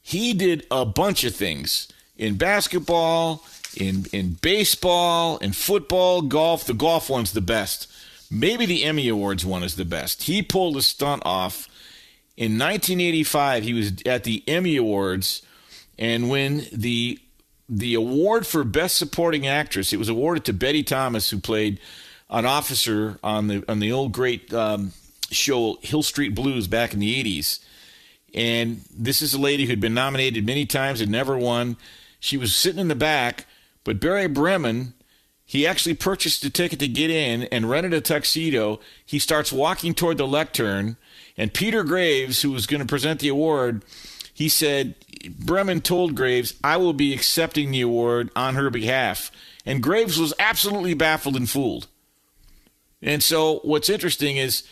He 0.00 0.32
did 0.32 0.66
a 0.70 0.86
bunch 0.86 1.24
of 1.24 1.34
things 1.34 1.88
in 2.16 2.36
basketball, 2.36 3.44
in 3.76 4.06
in 4.12 4.38
baseball, 4.40 5.36
in 5.38 5.52
football, 5.52 6.22
golf. 6.22 6.64
The 6.64 6.74
golf 6.74 7.10
one's 7.10 7.32
the 7.32 7.40
best. 7.40 7.92
Maybe 8.30 8.66
the 8.66 8.84
Emmy 8.84 9.08
Awards 9.08 9.44
one 9.44 9.62
is 9.62 9.76
the 9.76 9.84
best. 9.84 10.24
He 10.24 10.42
pulled 10.42 10.76
a 10.76 10.82
stunt 10.82 11.22
off 11.24 11.68
in 12.36 12.52
1985. 12.58 13.62
He 13.62 13.72
was 13.72 13.92
at 14.04 14.24
the 14.24 14.42
Emmy 14.46 14.76
Awards, 14.76 15.42
and 15.98 16.28
when 16.28 16.66
the 16.72 17.18
the 17.68 17.94
award 17.94 18.46
for 18.46 18.62
best 18.62 18.96
supporting 18.96 19.46
actress, 19.46 19.92
it 19.92 19.98
was 19.98 20.08
awarded 20.08 20.44
to 20.44 20.52
Betty 20.52 20.82
Thomas, 20.82 21.30
who 21.30 21.38
played 21.38 21.80
an 22.30 22.46
officer 22.46 23.18
on 23.22 23.48
the 23.48 23.64
on 23.68 23.80
the 23.80 23.92
old 23.92 24.12
great 24.12 24.52
um, 24.52 24.92
show 25.30 25.78
Hill 25.82 26.02
Street 26.02 26.34
Blues 26.34 26.66
back 26.68 26.92
in 26.92 27.00
the 27.00 27.22
80s. 27.22 27.60
And 28.34 28.82
this 28.94 29.22
is 29.22 29.34
a 29.34 29.40
lady 29.40 29.66
who'd 29.66 29.80
been 29.80 29.94
nominated 29.94 30.44
many 30.44 30.66
times 30.66 31.00
and 31.00 31.10
never 31.10 31.38
won. 31.38 31.76
She 32.20 32.36
was 32.36 32.54
sitting 32.54 32.80
in 32.80 32.88
the 32.88 32.94
back, 32.94 33.46
but 33.84 34.00
Barry 34.00 34.26
Bremen, 34.26 34.94
he 35.44 35.66
actually 35.66 35.94
purchased 35.94 36.44
a 36.44 36.50
ticket 36.50 36.78
to 36.80 36.88
get 36.88 37.10
in 37.10 37.44
and 37.44 37.70
rented 37.70 37.94
a 37.94 38.00
tuxedo. 38.00 38.80
He 39.04 39.18
starts 39.18 39.52
walking 39.52 39.94
toward 39.94 40.18
the 40.18 40.26
lectern, 40.26 40.96
and 41.36 41.52
Peter 41.52 41.84
Graves, 41.84 42.42
who 42.42 42.52
was 42.52 42.66
going 42.66 42.80
to 42.80 42.86
present 42.86 43.20
the 43.20 43.28
award, 43.28 43.84
he 44.32 44.48
said, 44.48 44.94
Bremen 45.38 45.80
told 45.80 46.14
Graves, 46.14 46.54
I 46.62 46.76
will 46.76 46.92
be 46.92 47.12
accepting 47.12 47.70
the 47.70 47.80
award 47.80 48.30
on 48.36 48.54
her 48.54 48.70
behalf. 48.70 49.30
And 49.64 49.82
Graves 49.82 50.18
was 50.18 50.34
absolutely 50.38 50.94
baffled 50.94 51.36
and 51.36 51.48
fooled. 51.48 51.88
And 53.02 53.22
so 53.22 53.60
what's 53.62 53.88
interesting 53.88 54.36
is 54.36 54.62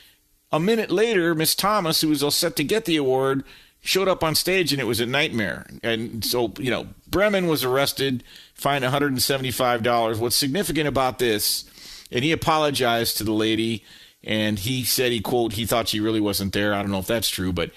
a 0.53 0.61
minute 0.61 0.91
later, 0.91 1.35
Miss 1.35 1.55
Thomas, 1.55 2.01
who 2.01 2.09
was 2.09 2.23
all 2.23 2.31
set 2.31 2.57
to 2.57 2.65
get 2.65 2.85
the 2.85 2.97
award, 2.97 3.45
showed 3.81 4.09
up 4.09 4.25
on 4.25 4.35
stage 4.35 4.73
and 4.73 4.81
it 4.81 4.87
was 4.87 5.01
a 5.01 5.07
nightmare. 5.07 5.67
And 5.83 6.25
so, 6.25 6.53
you 6.59 6.71
know, 6.71 6.89
Bremen 7.09 7.47
was 7.47 7.65
arrested, 7.65 8.25
fined 8.55 8.85
$175. 8.85 10.19
What's 10.19 10.37
significant 10.37 10.89
about 10.89 11.19
this, 11.19 11.65
and 12.11 12.25
he 12.25 12.33
apologized 12.33 13.19
to 13.19 13.25
the 13.25 13.33
lady, 13.33 13.85
and 14.25 14.59
he 14.59 14.85
said 14.85 15.13
he, 15.13 15.21
quote, 15.21 15.53
he 15.53 15.67
thought 15.67 15.89
she 15.89 16.01
really 16.01 16.21
wasn't 16.21 16.53
there. 16.53 16.75
I 16.75 16.83
don't 16.83 16.91
know 16.91 16.99
if 16.99 17.07
that's 17.07 17.29
true, 17.29 17.53
but 17.53 17.71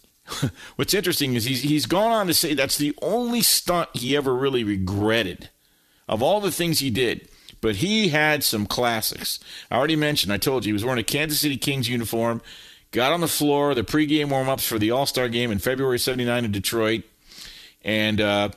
what's 0.76 0.94
interesting 0.94 1.34
is 1.34 1.44
he's, 1.44 1.62
he's 1.62 1.86
gone 1.86 2.12
on 2.12 2.26
to 2.28 2.34
say 2.34 2.54
that's 2.54 2.78
the 2.78 2.96
only 3.02 3.42
stunt 3.42 3.88
he 3.92 4.16
ever 4.16 4.34
really 4.34 4.64
regretted 4.64 5.50
of 6.08 6.22
all 6.22 6.40
the 6.40 6.52
things 6.52 6.78
he 6.78 6.90
did. 6.90 7.28
But 7.60 7.76
he 7.76 8.08
had 8.08 8.42
some 8.42 8.66
classics. 8.66 9.38
I 9.70 9.76
already 9.76 9.94
mentioned, 9.94 10.32
I 10.32 10.36
told 10.36 10.64
you, 10.64 10.70
he 10.70 10.72
was 10.72 10.84
wearing 10.84 10.98
a 10.98 11.04
Kansas 11.04 11.40
City 11.40 11.56
Kings 11.56 11.88
uniform 11.88 12.42
got 12.90 13.12
on 13.12 13.20
the 13.20 13.28
floor, 13.28 13.74
the 13.74 13.82
pregame 13.82 14.28
warm-ups 14.28 14.66
for 14.66 14.78
the 14.78 14.90
All-Star 14.90 15.28
game 15.28 15.50
in 15.50 15.58
February 15.58 15.98
79 15.98 16.44
in 16.44 16.52
Detroit. 16.52 17.04
And 17.84 18.20
uh, 18.20 18.50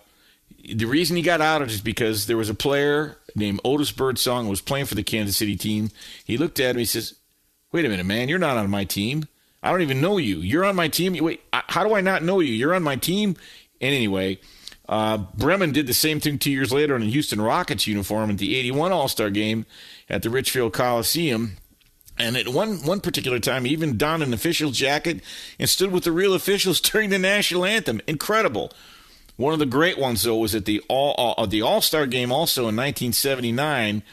the 0.73 0.85
reason 0.85 1.15
he 1.15 1.21
got 1.21 1.41
out 1.41 1.61
is 1.63 1.81
because 1.81 2.27
there 2.27 2.37
was 2.37 2.49
a 2.49 2.55
player 2.55 3.17
named 3.35 3.59
Otis 3.63 3.91
Birdsong 3.91 4.45
who 4.45 4.49
was 4.49 4.61
playing 4.61 4.85
for 4.85 4.95
the 4.95 5.03
Kansas 5.03 5.37
City 5.37 5.55
team. 5.55 5.91
He 6.23 6.37
looked 6.37 6.59
at 6.59 6.71
him, 6.71 6.79
he 6.79 6.85
says, 6.85 7.15
wait 7.71 7.85
a 7.85 7.89
minute, 7.89 8.05
man, 8.05 8.29
you're 8.29 8.39
not 8.39 8.57
on 8.57 8.69
my 8.69 8.85
team. 8.85 9.27
I 9.61 9.71
don't 9.71 9.81
even 9.81 10.01
know 10.01 10.17
you. 10.17 10.37
You're 10.37 10.65
on 10.65 10.75
my 10.75 10.87
team. 10.87 11.15
Wait, 11.23 11.41
how 11.51 11.83
do 11.83 11.95
I 11.95 12.01
not 12.01 12.23
know 12.23 12.39
you? 12.39 12.53
You're 12.53 12.75
on 12.75 12.83
my 12.83 12.95
team. 12.95 13.35
And 13.81 13.93
anyway, 13.93 14.39
uh, 14.87 15.17
Bremen 15.17 15.71
did 15.71 15.87
the 15.87 15.93
same 15.93 16.19
thing 16.19 16.37
two 16.37 16.51
years 16.51 16.71
later 16.71 16.95
in 16.95 17.01
a 17.01 17.05
Houston 17.05 17.41
Rockets 17.41 17.87
uniform 17.87 18.29
at 18.29 18.37
the 18.37 18.55
81 18.55 18.91
All-Star 18.91 19.29
game 19.31 19.65
at 20.09 20.21
the 20.21 20.29
Richfield 20.29 20.73
Coliseum. 20.73 21.57
And 22.17 22.37
at 22.37 22.47
one 22.47 22.77
one 22.85 23.01
particular 23.01 23.39
time, 23.39 23.65
he 23.65 23.73
even 23.73 23.97
donned 23.97 24.23
an 24.23 24.33
official 24.33 24.71
jacket 24.71 25.21
and 25.59 25.67
stood 25.67 25.91
with 25.91 26.05
the 26.05 26.13
real 26.13 26.33
officials 26.33 26.79
during 26.91 27.09
the 27.09 27.19
national 27.19 27.65
anthem. 27.65 27.99
Incredible. 28.07 28.71
One 29.37 29.53
of 29.53 29.59
the 29.59 29.65
great 29.65 29.97
ones, 29.97 30.23
though, 30.23 30.37
was 30.37 30.55
at 30.55 30.65
the 30.65 30.81
All 30.87 31.35
uh, 31.37 31.45
the 31.45 31.61
All 31.61 31.81
Star 31.81 32.05
game, 32.05 32.31
also 32.31 32.61
in 32.61 32.75
1979. 32.75 34.03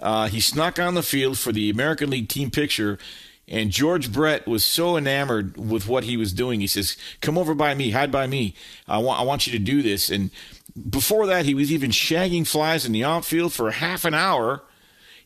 Uh, 0.00 0.28
he 0.28 0.40
snuck 0.40 0.78
on 0.78 0.94
the 0.94 1.02
field 1.02 1.38
for 1.38 1.52
the 1.52 1.70
American 1.70 2.10
League 2.10 2.28
team 2.28 2.50
picture, 2.50 2.98
and 3.46 3.70
George 3.70 4.12
Brett 4.12 4.48
was 4.48 4.64
so 4.64 4.96
enamored 4.96 5.56
with 5.56 5.86
what 5.86 6.04
he 6.04 6.16
was 6.16 6.32
doing. 6.32 6.60
He 6.60 6.66
says, 6.66 6.96
"Come 7.20 7.36
over 7.36 7.54
by 7.54 7.74
me, 7.74 7.90
hide 7.90 8.10
by 8.10 8.26
me. 8.26 8.54
I 8.88 8.98
want 8.98 9.20
I 9.20 9.24
want 9.24 9.46
you 9.46 9.52
to 9.52 9.58
do 9.58 9.82
this." 9.82 10.08
And 10.08 10.30
before 10.88 11.26
that, 11.26 11.44
he 11.44 11.54
was 11.54 11.70
even 11.70 11.90
shagging 11.90 12.46
flies 12.46 12.86
in 12.86 12.92
the 12.92 13.04
outfield 13.04 13.52
for 13.52 13.70
half 13.70 14.04
an 14.04 14.14
hour. 14.14 14.62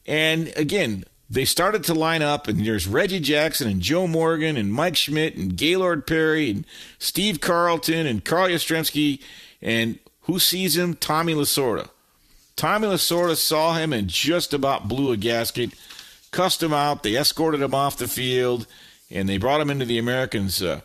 And 0.07 0.53
again, 0.57 1.05
they 1.29 1.45
started 1.45 1.83
to 1.85 1.95
line 1.95 2.23
up, 2.23 2.47
and 2.47 2.65
there's 2.65 2.87
Reggie 2.87 3.21
Jackson 3.21 3.69
and 3.69 3.81
Joe 3.81 4.07
Morgan 4.07 4.57
and 4.57 4.73
Mike 4.73 4.97
Schmidt 4.97 5.37
and 5.37 5.57
Gaylord 5.57 6.07
Perry 6.07 6.51
and 6.51 6.67
Steve 6.99 7.41
Carlton 7.41 8.07
and 8.07 8.25
Carl 8.25 8.49
Yastrzemski. 8.49 9.21
And 9.61 9.99
who 10.23 10.39
sees 10.39 10.77
him? 10.77 10.95
Tommy 10.95 11.35
Lasorda. 11.35 11.89
Tommy 12.55 12.87
Lasorda 12.87 13.37
saw 13.37 13.75
him 13.75 13.93
and 13.93 14.09
just 14.09 14.55
about 14.55 14.89
blew 14.89 15.13
a 15.13 15.17
gasket, 15.17 15.75
cussed 16.31 16.63
him 16.63 16.73
out. 16.73 17.03
They 17.03 17.17
escorted 17.17 17.61
him 17.61 17.75
off 17.75 17.99
the 17.99 18.09
field, 18.09 18.67
and 19.11 19.29
they 19.29 19.37
brought 19.37 19.61
him 19.61 19.71
into 19.71 19.85
the 19.85 19.99
Americans' 19.99 20.63
uh, 20.63 20.81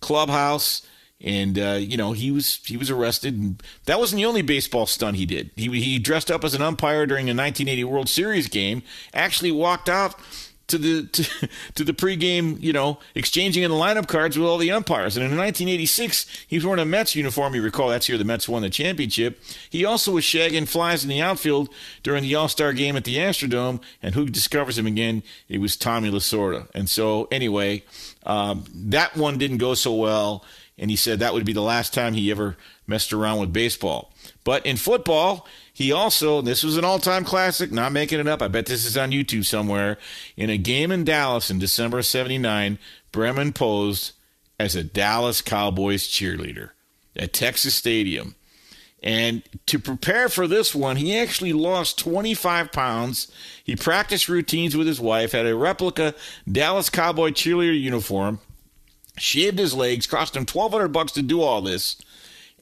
clubhouse 0.00 0.82
and 1.24 1.58
uh, 1.58 1.78
you 1.80 1.96
know 1.96 2.12
he 2.12 2.30
was 2.30 2.60
he 2.64 2.76
was 2.76 2.90
arrested. 2.90 3.34
And 3.34 3.62
that 3.86 3.98
wasn't 3.98 4.18
the 4.18 4.26
only 4.26 4.42
baseball 4.42 4.86
stunt 4.86 5.16
he 5.16 5.26
did. 5.26 5.50
He 5.56 5.68
he 5.80 5.98
dressed 5.98 6.30
up 6.30 6.44
as 6.44 6.54
an 6.54 6.62
umpire 6.62 7.06
during 7.06 7.24
a 7.26 7.34
1980 7.34 7.84
World 7.84 8.08
Series 8.08 8.46
game. 8.48 8.82
Actually 9.12 9.50
walked 9.50 9.88
out 9.88 10.14
to 10.66 10.78
the 10.78 11.06
to, 11.12 11.48
to 11.74 11.84
the 11.84 11.94
pregame, 11.94 12.60
you 12.60 12.72
know, 12.72 12.98
exchanging 13.14 13.62
in 13.62 13.70
the 13.70 13.76
lineup 13.76 14.06
cards 14.06 14.38
with 14.38 14.46
all 14.46 14.58
the 14.58 14.70
umpires. 14.70 15.16
And 15.16 15.24
in 15.24 15.36
1986, 15.36 16.44
he 16.46 16.56
was 16.56 16.66
wearing 16.66 16.80
a 16.80 16.84
Mets 16.84 17.16
uniform. 17.16 17.54
You 17.54 17.62
recall 17.62 17.88
that's 17.88 18.08
year 18.08 18.18
the 18.18 18.24
Mets 18.24 18.48
won 18.48 18.62
the 18.62 18.70
championship. 18.70 19.40
He 19.70 19.84
also 19.84 20.12
was 20.12 20.24
shagging 20.24 20.68
flies 20.68 21.04
in 21.04 21.10
the 21.10 21.22
outfield 21.22 21.70
during 22.02 22.22
the 22.22 22.34
All 22.34 22.48
Star 22.48 22.74
game 22.74 22.96
at 22.96 23.04
the 23.04 23.16
Astrodome. 23.16 23.80
And 24.02 24.14
who 24.14 24.26
discovers 24.26 24.76
him 24.76 24.86
again? 24.86 25.22
It 25.48 25.58
was 25.58 25.76
Tommy 25.76 26.10
Lasorda. 26.10 26.68
And 26.74 26.88
so 26.88 27.28
anyway, 27.30 27.82
um, 28.24 28.64
that 28.74 29.16
one 29.16 29.38
didn't 29.38 29.58
go 29.58 29.74
so 29.74 29.94
well 29.94 30.44
and 30.78 30.90
he 30.90 30.96
said 30.96 31.18
that 31.18 31.34
would 31.34 31.44
be 31.44 31.52
the 31.52 31.62
last 31.62 31.94
time 31.94 32.14
he 32.14 32.30
ever 32.30 32.56
messed 32.86 33.12
around 33.12 33.38
with 33.38 33.52
baseball. 33.52 34.12
But 34.42 34.64
in 34.66 34.76
football, 34.76 35.46
he 35.72 35.92
also, 35.92 36.40
this 36.40 36.62
was 36.62 36.76
an 36.76 36.84
all 36.84 36.98
time 36.98 37.24
classic, 37.24 37.72
not 37.72 37.92
making 37.92 38.20
it 38.20 38.28
up. 38.28 38.42
I 38.42 38.48
bet 38.48 38.66
this 38.66 38.84
is 38.84 38.96
on 38.96 39.10
YouTube 39.10 39.44
somewhere. 39.44 39.98
In 40.36 40.50
a 40.50 40.58
game 40.58 40.90
in 40.90 41.04
Dallas 41.04 41.50
in 41.50 41.58
December 41.58 41.98
of 41.98 42.06
79, 42.06 42.78
Bremen 43.12 43.52
posed 43.52 44.12
as 44.58 44.74
a 44.74 44.84
Dallas 44.84 45.40
Cowboys 45.40 46.08
cheerleader 46.08 46.70
at 47.16 47.32
Texas 47.32 47.74
Stadium. 47.74 48.34
And 49.02 49.42
to 49.66 49.78
prepare 49.78 50.30
for 50.30 50.46
this 50.48 50.74
one, 50.74 50.96
he 50.96 51.16
actually 51.16 51.52
lost 51.52 51.98
25 51.98 52.72
pounds. 52.72 53.30
He 53.62 53.76
practiced 53.76 54.30
routines 54.30 54.74
with 54.76 54.86
his 54.86 54.98
wife, 54.98 55.32
had 55.32 55.46
a 55.46 55.54
replica 55.54 56.14
Dallas 56.50 56.88
Cowboy 56.88 57.30
cheerleader 57.30 57.78
uniform, 57.78 58.40
shaved 59.16 59.58
his 59.58 59.74
legs, 59.74 60.06
cost 60.06 60.36
him 60.36 60.46
twelve 60.46 60.72
hundred 60.72 60.88
bucks 60.88 61.12
to 61.12 61.22
do 61.22 61.40
all 61.42 61.62
this. 61.62 61.96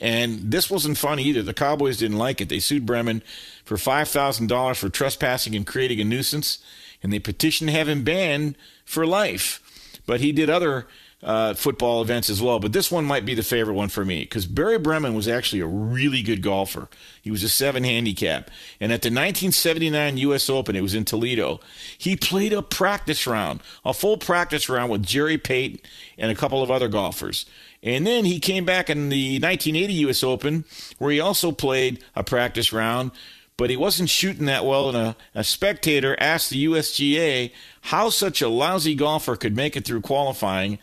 And 0.01 0.51
this 0.51 0.69
wasn't 0.69 0.99
fun 0.99 1.21
either. 1.21 1.43
The 1.43 1.55
Cowboys 1.55 1.99
didn't 1.99 2.19
like 2.19 2.41
it. 2.41 2.49
They 2.49 2.59
sued 2.59 2.85
Bremen 2.85 3.23
for 3.65 3.77
five 3.77 4.09
thousand 4.09 4.49
dollars 4.49 4.79
for 4.79 4.89
trespassing 4.89 5.55
and 5.55 5.67
creating 5.67 6.01
a 6.01 6.05
nuisance, 6.05 6.59
and 7.03 7.13
they 7.13 7.21
petitioned 7.21 7.71
to 7.71 7.77
have 7.77 7.89
him 7.89 8.03
banned 8.03 8.57
for 8.85 9.07
life. 9.07 9.61
But 10.05 10.21
he 10.21 10.33
did 10.33 10.51
other 10.51 10.89
uh, 11.23 11.55
football 11.55 12.03
events 12.03 12.29
as 12.29 12.43
well. 12.43 12.59
But 12.59 12.73
this 12.73 12.91
one 12.91 13.05
might 13.05 13.25
be 13.25 13.35
the 13.35 13.43
favorite 13.43 13.75
one 13.75 13.89
for 13.89 14.05
me 14.05 14.21
because 14.21 14.47
Barry 14.47 14.79
Bremen 14.79 15.15
was 15.15 15.29
actually 15.29 15.61
a 15.61 15.67
really 15.67 16.23
good 16.23 16.43
golfer. 16.43 16.89
He 17.21 17.31
was 17.31 17.43
a 17.43 17.49
seven 17.49 17.85
handicap. 17.85 18.51
And 18.81 18.93
at 18.93 19.03
the 19.03 19.09
1979 19.09 20.17
U.S. 20.19 20.51
Open, 20.51 20.75
it 20.75 20.81
was 20.81 20.95
in 20.95 21.05
Toledo, 21.05 21.61
he 21.97 22.17
played 22.17 22.53
a 22.53 22.63
practice 22.63 23.27
round, 23.27 23.61
a 23.85 23.95
full 23.95 24.17
practice 24.17 24.69
round 24.69 24.91
with 24.91 25.05
Jerry 25.05 25.39
Pate 25.39 25.87
and 26.19 26.31
a 26.31 26.35
couple 26.35 26.63
of 26.63 26.71
other 26.71 26.89
golfers. 26.89 27.47
And 27.85 28.07
then 28.07 28.25
he 28.25 28.39
came 28.39 28.65
back 28.65 28.89
in 28.91 29.09
the 29.09 29.35
1980 29.35 29.93
U.S. 29.95 30.23
Open, 30.23 30.65
where 30.99 31.11
he 31.11 31.21
also 31.21 31.51
played 31.51 32.03
a 32.15 32.23
practice 32.23 32.73
round, 32.73 33.11
but 33.57 33.71
he 33.71 33.77
wasn't 33.77 34.09
shooting 34.09 34.47
that 34.47 34.65
well. 34.65 34.89
And 34.89 34.97
a, 34.97 35.17
a 35.35 35.45
spectator 35.45 36.17
asked 36.21 36.51
the 36.51 36.65
USGA 36.65 37.53
how 37.83 38.09
such 38.09 38.41
a 38.41 38.49
lousy 38.49 38.95
golfer 38.95 39.35
could 39.35 39.57
make 39.57 39.77
it 39.77 39.85
through 39.85 40.01
qualifying 40.01 40.79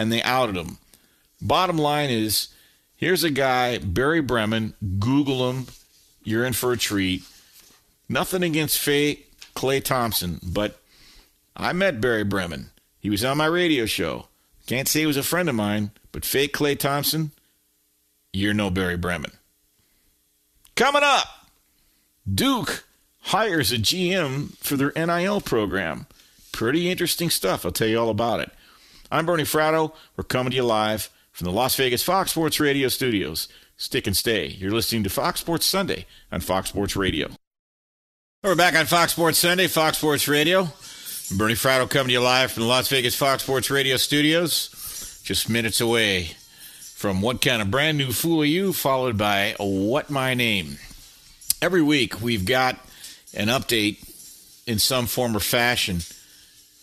and 0.00 0.10
they 0.10 0.22
outed 0.22 0.56
him. 0.56 0.78
Bottom 1.42 1.76
line 1.76 2.08
is 2.08 2.48
here's 2.96 3.22
a 3.22 3.30
guy, 3.30 3.76
Barry 3.76 4.22
Bremen, 4.22 4.72
Google 4.98 5.50
him. 5.50 5.66
You're 6.24 6.46
in 6.46 6.54
for 6.54 6.72
a 6.72 6.78
treat. 6.78 7.22
Nothing 8.08 8.42
against 8.42 8.78
Faye 8.78 9.24
Klay 9.54 9.84
Thompson, 9.84 10.40
but 10.42 10.80
I 11.54 11.74
met 11.74 12.00
Barry 12.00 12.24
Bremen. 12.24 12.70
He 12.98 13.10
was 13.10 13.22
on 13.22 13.36
my 13.36 13.44
radio 13.44 13.84
show. 13.84 14.28
Can't 14.66 14.88
say 14.88 15.00
he 15.00 15.06
was 15.06 15.18
a 15.18 15.22
friend 15.22 15.50
of 15.50 15.54
mine, 15.54 15.90
but 16.12 16.24
Faye 16.24 16.48
Klay 16.48 16.78
Thompson, 16.78 17.32
you're 18.32 18.54
no 18.54 18.70
Barry 18.70 18.96
Bremen. 18.96 19.32
Coming 20.76 21.02
up, 21.04 21.26
Duke 22.32 22.84
hires 23.18 23.70
a 23.70 23.76
GM 23.76 24.56
for 24.56 24.76
their 24.76 24.92
NIL 24.96 25.42
program. 25.42 26.06
Pretty 26.52 26.90
interesting 26.90 27.28
stuff. 27.28 27.66
I'll 27.66 27.72
tell 27.72 27.86
you 27.86 28.00
all 28.00 28.08
about 28.08 28.40
it. 28.40 28.50
I'm 29.12 29.26
Bernie 29.26 29.42
Fratto. 29.42 29.92
We're 30.16 30.22
coming 30.22 30.52
to 30.52 30.56
you 30.56 30.62
live 30.62 31.10
from 31.32 31.46
the 31.46 31.50
Las 31.50 31.74
Vegas 31.74 32.02
Fox 32.02 32.30
Sports 32.30 32.60
Radio 32.60 32.86
studios. 32.86 33.48
Stick 33.76 34.06
and 34.06 34.16
stay. 34.16 34.46
You're 34.46 34.70
listening 34.70 35.02
to 35.02 35.10
Fox 35.10 35.40
Sports 35.40 35.66
Sunday 35.66 36.06
on 36.30 36.40
Fox 36.40 36.68
Sports 36.68 36.94
Radio. 36.94 37.28
We're 38.44 38.54
back 38.54 38.76
on 38.76 38.86
Fox 38.86 39.12
Sports 39.12 39.38
Sunday, 39.38 39.66
Fox 39.66 39.98
Sports 39.98 40.28
Radio. 40.28 40.60
I'm 40.60 41.38
Bernie 41.38 41.54
Fratto 41.54 41.90
coming 41.90 42.08
to 42.08 42.12
you 42.12 42.20
live 42.20 42.52
from 42.52 42.62
the 42.62 42.68
Las 42.68 42.88
Vegas 42.88 43.16
Fox 43.16 43.42
Sports 43.42 43.68
Radio 43.68 43.96
studios. 43.96 45.20
Just 45.24 45.50
minutes 45.50 45.80
away 45.80 46.36
from 46.94 47.20
What 47.20 47.42
Kind 47.42 47.62
of 47.62 47.70
Brand 47.70 47.98
New 47.98 48.12
Fool 48.12 48.42
Are 48.42 48.44
You, 48.44 48.72
followed 48.72 49.18
by 49.18 49.56
What 49.58 50.08
My 50.08 50.34
Name. 50.34 50.78
Every 51.60 51.82
week 51.82 52.22
we've 52.22 52.44
got 52.44 52.78
an 53.34 53.48
update 53.48 53.98
in 54.68 54.78
some 54.78 55.06
form 55.06 55.36
or 55.36 55.40
fashion 55.40 55.98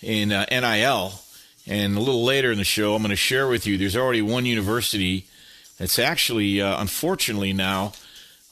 in 0.02 0.34
uh, 0.34 0.46
NIL 0.52 1.22
and 1.68 1.98
a 1.98 2.00
little 2.00 2.24
later 2.24 2.52
in 2.52 2.58
the 2.58 2.64
show, 2.64 2.96
I'm 2.96 3.02
going 3.02 3.10
to 3.10 3.16
share 3.16 3.48
with 3.48 3.68
you 3.68 3.78
there's 3.78 3.98
already 3.98 4.22
one 4.22 4.46
university 4.46 5.28
that's 5.78 6.00
actually, 6.00 6.62
uh, 6.62 6.80
unfortunately, 6.82 7.54
now 7.54 7.94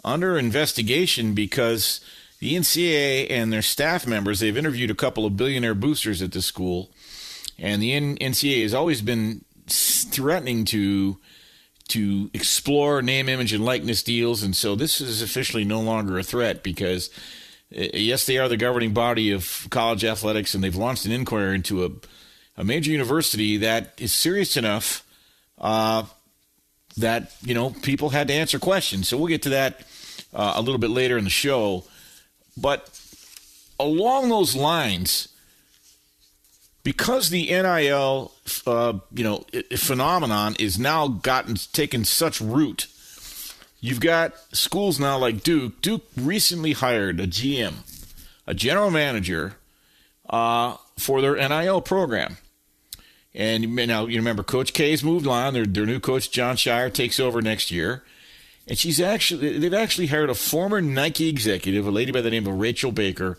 under 0.03 0.37
investigation 0.37 1.33
because 1.33 2.01
the 2.39 2.55
NCAA 2.55 3.31
and 3.31 3.51
their 3.51 3.61
staff 3.61 4.05
members, 4.05 4.39
they've 4.39 4.57
interviewed 4.57 4.91
a 4.91 4.95
couple 4.95 5.25
of 5.25 5.37
billionaire 5.37 5.73
boosters 5.73 6.21
at 6.21 6.31
the 6.31 6.41
school. 6.41 6.91
And 7.57 7.81
the 7.81 7.91
NCAA 7.91 8.63
has 8.63 8.73
always 8.73 9.01
been 9.01 9.43
threatening 9.67 10.65
to 10.65 11.17
to 11.87 12.31
explore 12.33 13.03
name, 13.03 13.29
image, 13.29 13.53
and 13.53 13.63
likeness 13.63 14.01
deals. 14.01 14.41
And 14.41 14.55
so 14.55 14.75
this 14.75 14.99
is 14.99 15.21
officially 15.21 15.63
no 15.63 15.79
longer 15.79 16.17
a 16.17 16.23
threat 16.23 16.63
because, 16.63 17.11
uh, 17.77 17.85
yes, 17.93 18.25
they 18.25 18.39
are 18.39 18.49
the 18.49 18.57
governing 18.57 18.91
body 18.91 19.29
of 19.29 19.67
college 19.69 20.03
athletics, 20.03 20.55
and 20.55 20.63
they've 20.63 20.75
launched 20.75 21.05
an 21.05 21.11
inquiry 21.11 21.53
into 21.53 21.85
a 21.85 21.91
a 22.57 22.63
major 22.63 22.91
university 22.91 23.57
that 23.57 23.93
is 23.97 24.13
serious 24.13 24.57
enough 24.57 25.05
uh, 25.59 26.03
that 26.97 27.33
you 27.41 27.53
know 27.53 27.71
people 27.81 28.09
had 28.09 28.27
to 28.27 28.33
answer 28.33 28.59
questions. 28.59 29.07
So 29.07 29.17
we'll 29.17 29.27
get 29.27 29.41
to 29.43 29.49
that 29.49 29.81
uh, 30.33 30.53
a 30.55 30.61
little 30.61 30.79
bit 30.79 30.89
later 30.89 31.17
in 31.17 31.23
the 31.23 31.29
show. 31.29 31.83
But 32.57 32.89
along 33.79 34.29
those 34.29 34.55
lines, 34.55 35.27
because 36.83 37.29
the 37.29 37.47
NIL 37.47 38.31
uh, 38.65 38.93
you 39.13 39.23
know 39.23 39.45
phenomenon 39.75 40.55
is 40.59 40.79
now 40.79 41.07
gotten 41.07 41.55
taken 41.73 42.05
such 42.05 42.39
root, 42.39 42.87
you've 43.81 43.99
got 43.99 44.33
schools 44.53 44.99
now 44.99 45.17
like 45.17 45.43
Duke. 45.43 45.81
Duke 45.81 46.05
recently 46.15 46.71
hired 46.71 47.19
a 47.19 47.27
GM, 47.27 47.73
a 48.47 48.53
general 48.53 48.91
manager. 48.91 49.55
Uh, 50.27 50.75
for 50.97 51.21
their 51.21 51.35
NIL 51.35 51.81
program. 51.81 52.37
And 53.35 53.75
now 53.75 54.05
you 54.05 54.17
remember 54.17 54.43
Coach 54.43 54.71
K's 54.71 55.03
moved 55.03 55.27
on. 55.27 55.53
Their 55.53 55.65
their 55.65 55.85
new 55.85 55.99
coach 55.99 56.31
Jon 56.31 56.55
Scheyer, 56.55 56.91
takes 56.91 57.19
over 57.19 57.41
next 57.41 57.69
year, 57.69 58.03
and 58.65 58.77
she's 58.77 59.01
actually 59.01 59.59
they've 59.59 59.73
actually 59.73 60.07
hired 60.07 60.29
a 60.29 60.35
former 60.35 60.81
Nike 60.81 61.27
executive, 61.27 61.85
a 61.85 61.91
lady 61.91 62.13
by 62.13 62.21
the 62.21 62.31
name 62.31 62.47
of 62.47 62.57
Rachel 62.57 62.93
Baker, 62.93 63.37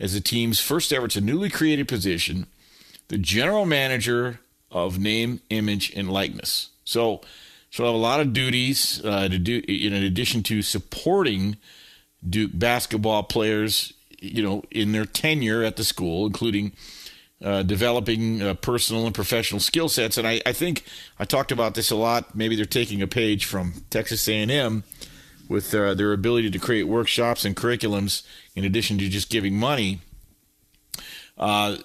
as 0.00 0.14
the 0.14 0.20
team's 0.20 0.58
first 0.58 0.92
ever. 0.92 1.06
It's 1.06 1.14
a 1.14 1.20
newly 1.20 1.48
created 1.48 1.86
position, 1.86 2.46
the 3.06 3.18
general 3.18 3.66
manager 3.66 4.40
of 4.72 4.98
name, 4.98 5.40
image, 5.48 5.92
and 5.94 6.10
likeness. 6.10 6.70
So 6.84 7.20
she'll 7.70 7.86
have 7.86 7.94
a 7.94 7.98
lot 7.98 8.18
of 8.18 8.32
duties 8.32 9.00
uh, 9.04 9.28
to 9.28 9.38
do 9.38 9.62
in 9.68 9.92
addition 9.92 10.42
to 10.44 10.60
supporting 10.60 11.56
Duke 12.28 12.50
basketball 12.52 13.22
players, 13.22 13.92
you 14.18 14.42
know, 14.42 14.64
in 14.72 14.90
their 14.90 15.04
tenure 15.04 15.62
at 15.62 15.76
the 15.76 15.84
school, 15.84 16.26
including 16.26 16.72
uh, 17.42 17.62
developing 17.62 18.42
uh, 18.42 18.54
personal 18.54 19.06
and 19.06 19.14
professional 19.14 19.60
skill 19.60 19.88
sets. 19.88 20.18
And 20.18 20.26
I, 20.26 20.40
I 20.44 20.52
think 20.52 20.84
I 21.18 21.24
talked 21.24 21.52
about 21.52 21.74
this 21.74 21.90
a 21.90 21.96
lot. 21.96 22.34
Maybe 22.34 22.56
they're 22.56 22.64
taking 22.64 23.00
a 23.00 23.06
page 23.06 23.46
from 23.46 23.84
Texas 23.90 24.28
A&M 24.28 24.84
with 25.48 25.74
uh, 25.74 25.94
their 25.94 26.12
ability 26.12 26.50
to 26.50 26.58
create 26.58 26.84
workshops 26.84 27.44
and 27.44 27.56
curriculums 27.56 28.22
in 28.54 28.64
addition 28.64 28.98
to 28.98 29.08
just 29.08 29.30
giving 29.30 29.56
money. 29.58 30.00
Uh, 31.38 31.78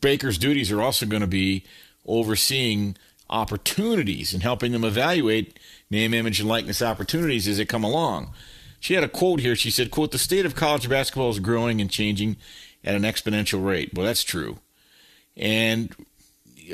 Baker's 0.00 0.38
duties 0.38 0.70
are 0.70 0.80
also 0.80 1.06
going 1.06 1.20
to 1.20 1.26
be 1.26 1.64
overseeing 2.06 2.96
opportunities 3.28 4.32
and 4.32 4.42
helping 4.42 4.72
them 4.72 4.84
evaluate 4.84 5.58
name, 5.90 6.14
image, 6.14 6.40
and 6.40 6.48
likeness 6.48 6.80
opportunities 6.80 7.48
as 7.48 7.58
they 7.58 7.64
come 7.64 7.84
along. 7.84 8.32
She 8.80 8.94
had 8.94 9.04
a 9.04 9.08
quote 9.08 9.40
here. 9.40 9.56
She 9.56 9.70
said, 9.70 9.90
quote, 9.90 10.12
the 10.12 10.18
state 10.18 10.46
of 10.46 10.54
college 10.54 10.88
basketball 10.88 11.30
is 11.30 11.40
growing 11.40 11.80
and 11.80 11.90
changing 11.90 12.36
at 12.84 12.94
an 12.94 13.02
exponential 13.02 13.64
rate. 13.64 13.92
Well, 13.94 14.06
that's 14.06 14.24
true. 14.24 14.58
And 15.36 15.94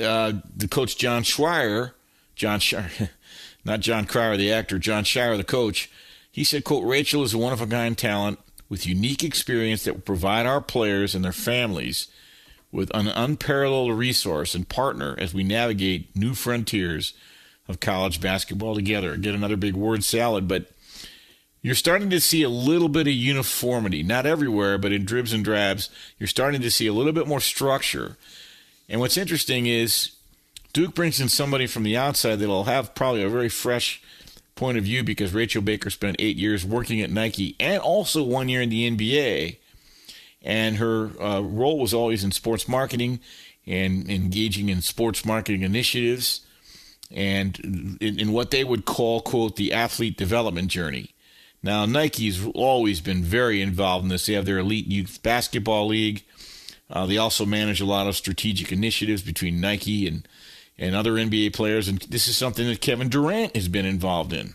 uh, 0.01 0.35
the 0.57 0.69
coach 0.69 0.97
Jon 0.97 1.23
Scheyer, 1.23 1.93
Jon 2.35 2.61
Scheyer, 2.61 3.11
not 3.65 3.81
Jon 3.81 4.07
Cryer, 4.07 4.37
the 4.37 4.53
actor, 4.53 4.79
Jon 4.79 5.05
Scheyer, 5.05 5.37
the 5.37 5.45
coach, 5.45 5.91
he 6.31 6.45
said, 6.45 6.65
quote, 6.65 6.85
Rachel 6.85 7.23
is 7.23 7.35
a 7.35 7.39
one 7.39 7.53
of 7.53 7.61
a 7.61 7.67
kind 7.67 7.97
talent 7.97 8.39
with 8.69 8.87
unique 8.87 9.25
experience 9.25 9.85
that 9.85 9.95
will 9.95 10.01
provide 10.01 10.47
our 10.47 10.61
players 10.61 11.15
and 11.15 11.25
their 11.25 11.33
families 11.33 12.09
with 12.73 12.91
an 12.95 13.09
unparalleled 13.09 13.93
resource 13.99 14.55
and 14.55 14.69
partner 14.69 15.17
as 15.19 15.35
we 15.35 15.43
navigate 15.43 16.15
new 16.15 16.35
frontiers 16.35 17.15
of 17.67 17.81
college 17.81 18.21
basketball 18.21 18.75
together. 18.77 19.17
Get 19.17 19.35
another 19.35 19.57
big 19.57 19.75
word 19.75 20.05
salad, 20.05 20.47
but 20.47 20.71
you're 21.63 21.75
starting 21.75 22.11
to 22.11 22.21
see 22.21 22.43
a 22.43 22.49
little 22.49 22.89
bit 22.89 23.07
of 23.07 23.13
uniformity, 23.13 24.03
not 24.03 24.25
everywhere, 24.25 24.79
but 24.79 24.93
in 24.93 25.05
dribs 25.05 25.33
and 25.33 25.45
drabs. 25.45 25.91
You're 26.19 26.27
starting 26.27 26.61
to 26.63 26.71
see 26.71 26.87
a 26.87 26.93
little 26.93 27.13
bit 27.13 27.27
more 27.27 27.41
structure 27.41 28.17
and 28.91 29.01
what's 29.01 29.17
interesting 29.17 29.67
is 29.67 30.17
Duke 30.73 30.95
brings 30.95 31.21
in 31.21 31.29
somebody 31.29 31.67
from 31.67 31.85
the 31.85 31.97
outside 31.97 32.37
that'll 32.37 32.65
have 32.65 32.95
probably 32.95 33.23
a 33.23 33.29
very 33.29 33.49
fresh 33.49 34.03
point 34.57 34.77
of 34.77 34.85
view 34.85 35.03
because 35.03 35.33
Rachel 35.33 35.63
Baker 35.63 35.89
spent 35.89 36.17
eight 36.19 36.37
years 36.37 36.67
working 36.67 37.01
at 37.01 37.11
Nike 37.11 37.57
and 37.59 37.81
also 37.81 38.23
one 38.23 38.49
year 38.49 38.61
in 38.61 38.69
the 38.69 38.91
NBA. 38.91 39.57
And 40.43 40.77
her 40.77 41.11
uh, 41.21 41.41
role 41.41 41.79
was 41.79 41.95
always 41.95 42.25
in 42.25 42.33
sports 42.33 42.69
marketing 42.69 43.21
and 43.67 44.09
engaging 44.11 44.69
in 44.69 44.83
sports 44.83 45.25
marketing 45.25 45.63
initiatives 45.63 46.41
and 47.11 47.99
in, 48.01 48.19
in 48.19 48.33
what 48.33 48.51
they 48.51 48.65
would 48.65 48.85
call, 48.85 49.21
quote, 49.21 49.57
the 49.57 49.73
athlete 49.73 50.17
development 50.17 50.69
journey. 50.69 51.15
Now, 51.63 51.85
Nike's 51.87 52.47
always 52.55 53.01
been 53.01 53.23
very 53.23 53.61
involved 53.61 54.05
in 54.05 54.09
this. 54.09 54.27
They 54.27 54.33
have 54.33 54.47
their 54.47 54.59
elite 54.59 54.87
youth 54.87 55.23
basketball 55.23 55.89
league. 55.89 56.25
Uh, 56.91 57.07
they 57.07 57.17
also 57.17 57.47
manage 57.47 57.81
a 57.81 57.87
lot 57.87 58.09
of 58.09 58.17
strategic 58.17 58.73
initiatives 58.73 59.23
between 59.23 59.61
Nike 59.61 60.07
and, 60.09 60.27
and 60.77 60.95
other 60.95 61.13
NBA 61.13 61.55
players, 61.55 61.87
and 61.89 62.01
this 62.03 62.27
is 62.27 62.37
something 62.37 62.67
that 62.67 62.81
Kevin 62.81 63.09
Durant 63.09 63.55
has 63.55 63.69
been 63.69 63.87
involved 63.87 64.33
in. 64.33 64.55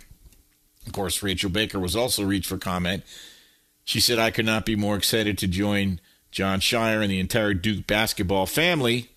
Of 0.85 0.91
course, 0.91 1.23
Rachel 1.23 1.49
Baker 1.49 1.79
was 1.79 1.95
also 1.95 2.23
reached 2.23 2.47
for 2.47 2.57
comment. 2.57 3.03
She 3.85 3.99
said, 3.99 4.19
I 4.19 4.31
could 4.31 4.45
not 4.45 4.65
be 4.65 4.75
more 4.75 4.97
excited 4.97 5.37
to 5.37 5.47
join 5.47 5.99
Jon 6.31 6.59
Scheyer 6.59 7.01
and 7.01 7.09
the 7.09 7.19
entire 7.19 7.53
Duke 7.53 7.87
basketball 7.87 8.45
family 8.45 9.09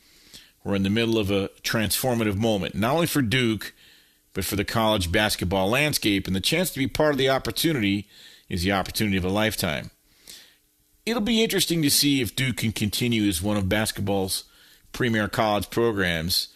we're 0.69 0.75
in 0.75 0.83
the 0.83 0.91
middle 0.91 1.19
of 1.19 1.31
a 1.31 1.49
transformative 1.63 2.37
moment, 2.37 2.75
not 2.75 2.93
only 2.93 3.07
for 3.07 3.23
Duke, 3.23 3.73
but 4.35 4.45
for 4.45 4.57
the 4.57 4.67
college 4.67 5.11
basketball 5.11 5.71
landscape. 5.71 6.27
And 6.27 6.37
the 6.37 6.41
chance 6.41 6.71
to 6.71 6.79
be 6.79 6.87
part 6.87 7.13
of 7.13 7.19
the 7.19 7.31
opportunity 7.31 8.07
is 8.51 8.65
the 8.65 8.73
opportunity 8.73 9.17
of 9.17 9.25
a 9.25 9.31
lifetime. 9.31 9.91
It'll 11.09 11.23
be 11.23 11.43
interesting 11.43 11.81
to 11.83 11.91
see 11.91 12.21
if 12.21 12.37
Duke 12.37 12.59
can 12.59 12.73
continue 12.73 13.27
as 13.29 13.41
one 13.41 13.57
of 13.57 13.69
basketball's 13.69 14.45
premier 14.93 15.27
college 15.27 15.71
programs. 15.71 16.49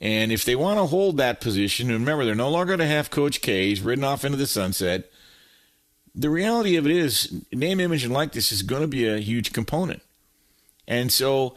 And 0.00 0.30
if 0.30 0.44
they 0.44 0.54
want 0.54 0.78
to 0.78 0.86
hold 0.86 1.16
that 1.16 1.40
position, 1.40 1.90
and 1.90 1.98
remember, 1.98 2.24
they're 2.24 2.36
no 2.36 2.48
longer 2.48 2.76
going 2.76 2.88
to 2.88 2.94
have 2.94 3.10
Coach 3.10 3.40
K. 3.40 3.68
He's 3.68 3.80
ridden 3.80 4.04
off 4.04 4.24
into 4.24 4.38
the 4.38 4.46
sunset. 4.46 5.10
The 6.14 6.30
reality 6.30 6.76
of 6.76 6.86
it 6.86 6.92
is, 6.92 7.42
name, 7.52 7.80
image, 7.80 8.04
and 8.04 8.12
likeness 8.12 8.52
is 8.52 8.62
going 8.62 8.82
to 8.82 8.88
be 8.88 9.08
a 9.08 9.18
huge 9.18 9.52
component. 9.52 10.02
And 10.86 11.10
so 11.10 11.56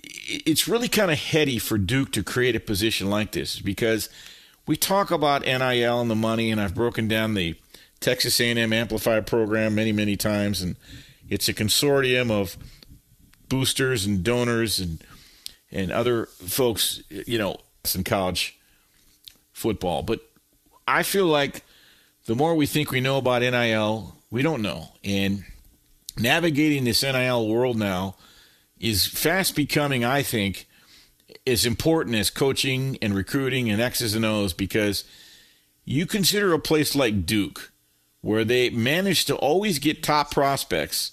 it's 0.00 0.66
really 0.66 0.88
kind 0.88 1.10
of 1.10 1.18
heady 1.18 1.58
for 1.58 1.76
Duke 1.76 2.12
to 2.12 2.22
create 2.22 2.56
a 2.56 2.60
position 2.60 3.10
like 3.10 3.32
this 3.32 3.60
because 3.60 4.08
we 4.66 4.76
talk 4.76 5.10
about 5.10 5.42
NIL 5.42 6.00
and 6.00 6.10
the 6.10 6.14
money, 6.14 6.50
and 6.50 6.60
I've 6.60 6.74
broken 6.74 7.06
down 7.06 7.34
the 7.34 7.56
Texas 8.02 8.40
A&M 8.40 8.72
Amplify 8.72 9.20
program 9.20 9.74
many, 9.74 9.92
many 9.92 10.16
times, 10.16 10.60
and 10.60 10.76
it's 11.28 11.48
a 11.48 11.54
consortium 11.54 12.30
of 12.30 12.56
boosters 13.48 14.04
and 14.04 14.22
donors 14.22 14.80
and 14.80 15.02
and 15.70 15.90
other 15.90 16.26
folks, 16.26 17.02
you 17.08 17.38
know, 17.38 17.56
in 17.94 18.04
college 18.04 18.58
football. 19.52 20.02
But 20.02 20.20
I 20.86 21.02
feel 21.02 21.26
like 21.26 21.64
the 22.26 22.34
more 22.34 22.54
we 22.54 22.66
think 22.66 22.90
we 22.90 23.00
know 23.00 23.16
about 23.16 23.42
NIL, 23.42 24.14
we 24.30 24.42
don't 24.42 24.62
know. 24.62 24.88
And 25.02 25.44
navigating 26.18 26.84
this 26.84 27.02
NIL 27.02 27.48
world 27.48 27.78
now 27.78 28.16
is 28.78 29.06
fast 29.06 29.56
becoming, 29.56 30.04
I 30.04 30.22
think, 30.22 30.66
as 31.46 31.64
important 31.64 32.16
as 32.16 32.30
coaching 32.30 32.98
and 33.00 33.14
recruiting 33.14 33.70
and 33.70 33.80
X's 33.80 34.14
and 34.14 34.24
O's 34.24 34.52
because 34.52 35.04
you 35.84 36.06
consider 36.06 36.52
a 36.52 36.58
place 36.58 36.94
like 36.94 37.26
Duke, 37.26 37.71
where 38.22 38.44
they 38.44 38.70
manage 38.70 39.26
to 39.26 39.36
always 39.36 39.78
get 39.78 40.02
top 40.02 40.30
prospects, 40.30 41.12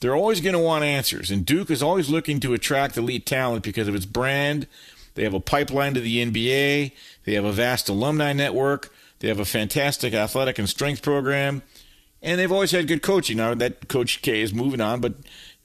they're 0.00 0.16
always 0.16 0.40
going 0.40 0.54
to 0.54 0.58
want 0.58 0.84
answers. 0.84 1.30
And 1.30 1.44
Duke 1.44 1.70
is 1.70 1.82
always 1.82 2.08
looking 2.08 2.40
to 2.40 2.54
attract 2.54 2.96
elite 2.96 3.26
talent 3.26 3.62
because 3.62 3.86
of 3.86 3.94
its 3.94 4.06
brand. 4.06 4.66
They 5.14 5.24
have 5.24 5.34
a 5.34 5.40
pipeline 5.40 5.94
to 5.94 6.00
the 6.00 6.24
NBA, 6.24 6.92
they 7.24 7.34
have 7.34 7.44
a 7.44 7.52
vast 7.52 7.88
alumni 7.88 8.32
network, 8.32 8.92
they 9.18 9.28
have 9.28 9.38
a 9.38 9.44
fantastic 9.44 10.14
athletic 10.14 10.58
and 10.58 10.68
strength 10.68 11.02
program, 11.02 11.62
and 12.22 12.40
they've 12.40 12.50
always 12.50 12.70
had 12.70 12.88
good 12.88 13.02
coaching. 13.02 13.36
Now 13.36 13.54
that 13.54 13.88
Coach 13.88 14.22
K 14.22 14.40
is 14.40 14.54
moving 14.54 14.80
on, 14.80 15.00
but 15.00 15.14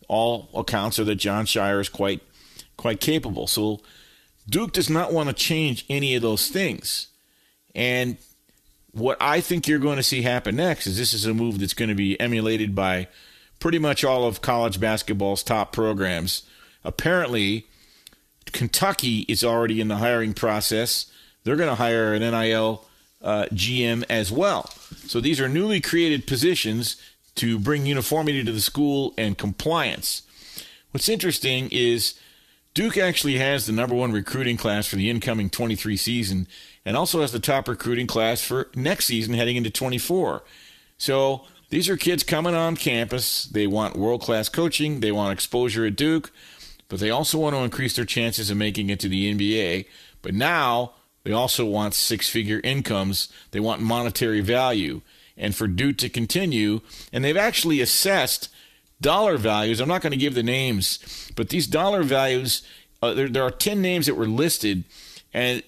all 0.07 0.49
accounts 0.53 0.99
are 0.99 1.05
that 1.05 1.15
Jon 1.15 1.45
Scheyer 1.45 1.79
is 1.79 1.89
quite 1.89 2.21
quite 2.75 2.99
capable. 2.99 3.47
So 3.47 3.79
Duke 4.49 4.73
does 4.73 4.89
not 4.89 5.13
want 5.13 5.29
to 5.29 5.33
change 5.33 5.85
any 5.89 6.15
of 6.15 6.21
those 6.21 6.49
things. 6.49 7.07
And 7.73 8.17
what 8.91 9.17
I 9.19 9.41
think 9.41 9.67
you're 9.67 9.79
going 9.79 9.97
to 9.97 10.03
see 10.03 10.21
happen 10.21 10.55
next 10.55 10.87
is 10.87 10.97
this 10.97 11.13
is 11.13 11.25
a 11.25 11.33
move 11.33 11.59
that's 11.59 11.73
going 11.73 11.89
to 11.89 11.95
be 11.95 12.19
emulated 12.19 12.73
by 12.73 13.07
pretty 13.59 13.79
much 13.79 14.03
all 14.03 14.25
of 14.25 14.41
college 14.41 14.79
basketball's 14.79 15.43
top 15.43 15.71
programs. 15.71 16.43
Apparently, 16.83 17.67
Kentucky 18.51 19.25
is 19.27 19.43
already 19.43 19.81
in 19.81 19.87
the 19.87 19.97
hiring 19.97 20.33
process. 20.33 21.11
They're 21.43 21.55
going 21.55 21.69
to 21.69 21.75
hire 21.75 22.13
an 22.13 22.21
NIL 22.21 22.85
uh, 23.21 23.45
GM 23.51 24.03
as 24.09 24.31
well. 24.31 24.69
So 25.05 25.19
these 25.19 25.39
are 25.39 25.49
newly 25.49 25.81
created 25.81 26.27
positions 26.27 27.01
to 27.35 27.59
bring 27.59 27.85
uniformity 27.85 28.43
to 28.43 28.51
the 28.51 28.61
school 28.61 29.13
and 29.17 29.37
compliance. 29.37 30.23
What's 30.91 31.09
interesting 31.09 31.69
is 31.71 32.15
Duke 32.77 32.99
actually 32.99 33.39
has 33.39 33.65
the 33.65 33.71
number 33.71 33.95
one 33.95 34.11
recruiting 34.11 34.55
class 34.55 34.85
for 34.85 34.97
the 34.97 35.09
incoming 35.09 35.49
23 35.49 35.97
season 35.97 36.47
and 36.85 36.95
also 36.95 37.21
has 37.21 37.31
the 37.31 37.39
top 37.39 37.67
recruiting 37.67 38.05
class 38.05 38.39
for 38.39 38.69
next 38.75 39.07
season 39.07 39.33
heading 39.33 39.55
into 39.55 39.71
24. 39.71 40.43
So 40.99 41.41
these 41.71 41.89
are 41.89 41.97
kids 41.97 42.21
coming 42.21 42.53
on 42.53 42.75
campus. 42.75 43.45
They 43.45 43.65
want 43.65 43.97
world 43.97 44.21
class 44.21 44.47
coaching, 44.47 44.99
they 44.99 45.11
want 45.11 45.33
exposure 45.33 45.87
at 45.87 45.95
Duke, 45.95 46.31
but 46.87 46.99
they 46.99 47.09
also 47.09 47.39
want 47.39 47.55
to 47.55 47.63
increase 47.63 47.95
their 47.95 48.05
chances 48.05 48.51
of 48.51 48.57
making 48.57 48.91
it 48.91 48.99
to 48.99 49.09
the 49.09 49.33
NBA. 49.33 49.87
But 50.21 50.35
now 50.35 50.91
they 51.23 51.31
also 51.31 51.65
want 51.65 51.95
six 51.95 52.29
figure 52.29 52.61
incomes, 52.63 53.27
they 53.49 53.59
want 53.59 53.81
monetary 53.81 54.41
value 54.41 55.01
and 55.35 55.55
for 55.55 55.65
Duke 55.65 55.97
to 55.97 56.09
continue. 56.09 56.81
And 57.11 57.23
they've 57.23 57.35
actually 57.35 57.81
assessed 57.81 58.49
dollar 59.01 59.37
values. 59.37 59.79
I'm 59.79 59.87
not 59.87 60.01
going 60.01 60.11
to 60.11 60.17
give 60.17 60.35
the 60.35 60.43
names, 60.43 61.31
but 61.35 61.49
these 61.49 61.67
dollar 61.67 62.03
values, 62.03 62.63
uh, 63.01 63.13
there, 63.13 63.27
there 63.27 63.43
are 63.43 63.51
10 63.51 63.81
names 63.81 64.05
that 64.05 64.15
were 64.15 64.27
listed. 64.27 64.83
And 65.33 65.61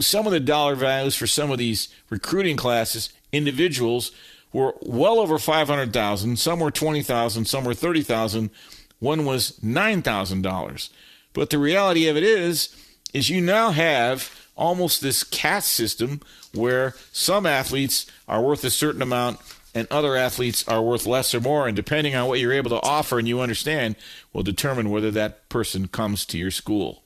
some 0.00 0.26
of 0.26 0.32
the 0.32 0.40
dollar 0.40 0.74
values 0.74 1.16
for 1.16 1.26
some 1.26 1.50
of 1.50 1.58
these 1.58 1.88
recruiting 2.10 2.56
classes, 2.56 3.12
individuals, 3.32 4.12
were 4.52 4.74
well 4.82 5.18
over 5.18 5.38
500,000. 5.38 6.38
Some 6.38 6.60
were 6.60 6.70
20,000, 6.70 7.44
some 7.44 7.64
were 7.64 7.74
30,000. 7.74 8.50
One 8.98 9.24
was 9.24 9.58
$9,000. 9.62 10.90
But 11.32 11.50
the 11.50 11.58
reality 11.58 12.08
of 12.08 12.16
it 12.16 12.22
is, 12.22 12.74
is 13.12 13.28
you 13.28 13.40
now 13.40 13.70
have 13.70 14.48
almost 14.56 15.02
this 15.02 15.22
caste 15.22 15.70
system 15.70 16.20
where 16.54 16.94
some 17.12 17.44
athletes 17.44 18.06
are 18.26 18.40
worth 18.40 18.64
a 18.64 18.70
certain 18.70 19.02
amount 19.02 19.38
and 19.76 19.86
other 19.90 20.16
athletes 20.16 20.66
are 20.66 20.80
worth 20.80 21.04
less 21.06 21.34
or 21.34 21.40
more. 21.40 21.68
And 21.68 21.76
depending 21.76 22.16
on 22.16 22.28
what 22.28 22.40
you're 22.40 22.52
able 22.52 22.70
to 22.70 22.82
offer 22.82 23.18
and 23.18 23.28
you 23.28 23.40
understand, 23.40 23.96
will 24.32 24.42
determine 24.42 24.88
whether 24.88 25.10
that 25.10 25.48
person 25.50 25.86
comes 25.86 26.24
to 26.26 26.38
your 26.38 26.50
school. 26.50 27.04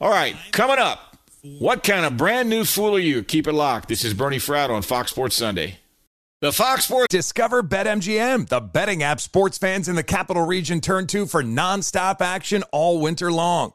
All 0.00 0.10
right, 0.10 0.34
coming 0.50 0.78
up, 0.78 1.18
what 1.42 1.82
kind 1.84 2.06
of 2.06 2.16
brand 2.16 2.48
new 2.48 2.64
fool 2.64 2.96
are 2.96 3.00
you? 3.00 3.22
Keep 3.22 3.46
it 3.46 3.52
locked. 3.52 3.88
This 3.88 4.02
is 4.02 4.14
Bernie 4.14 4.38
Fratto 4.38 4.70
on 4.70 4.80
Fox 4.80 5.10
Sports 5.10 5.36
Sunday. 5.36 5.76
The 6.40 6.52
Fox 6.52 6.86
Sports 6.86 7.08
Discover 7.10 7.64
BetMGM, 7.64 8.48
the 8.48 8.60
betting 8.60 9.02
app 9.02 9.20
sports 9.20 9.58
fans 9.58 9.86
in 9.86 9.94
the 9.94 10.02
capital 10.02 10.46
region 10.46 10.80
turn 10.80 11.06
to 11.08 11.26
for 11.26 11.42
nonstop 11.42 12.22
action 12.22 12.62
all 12.72 12.98
winter 12.98 13.30
long. 13.30 13.74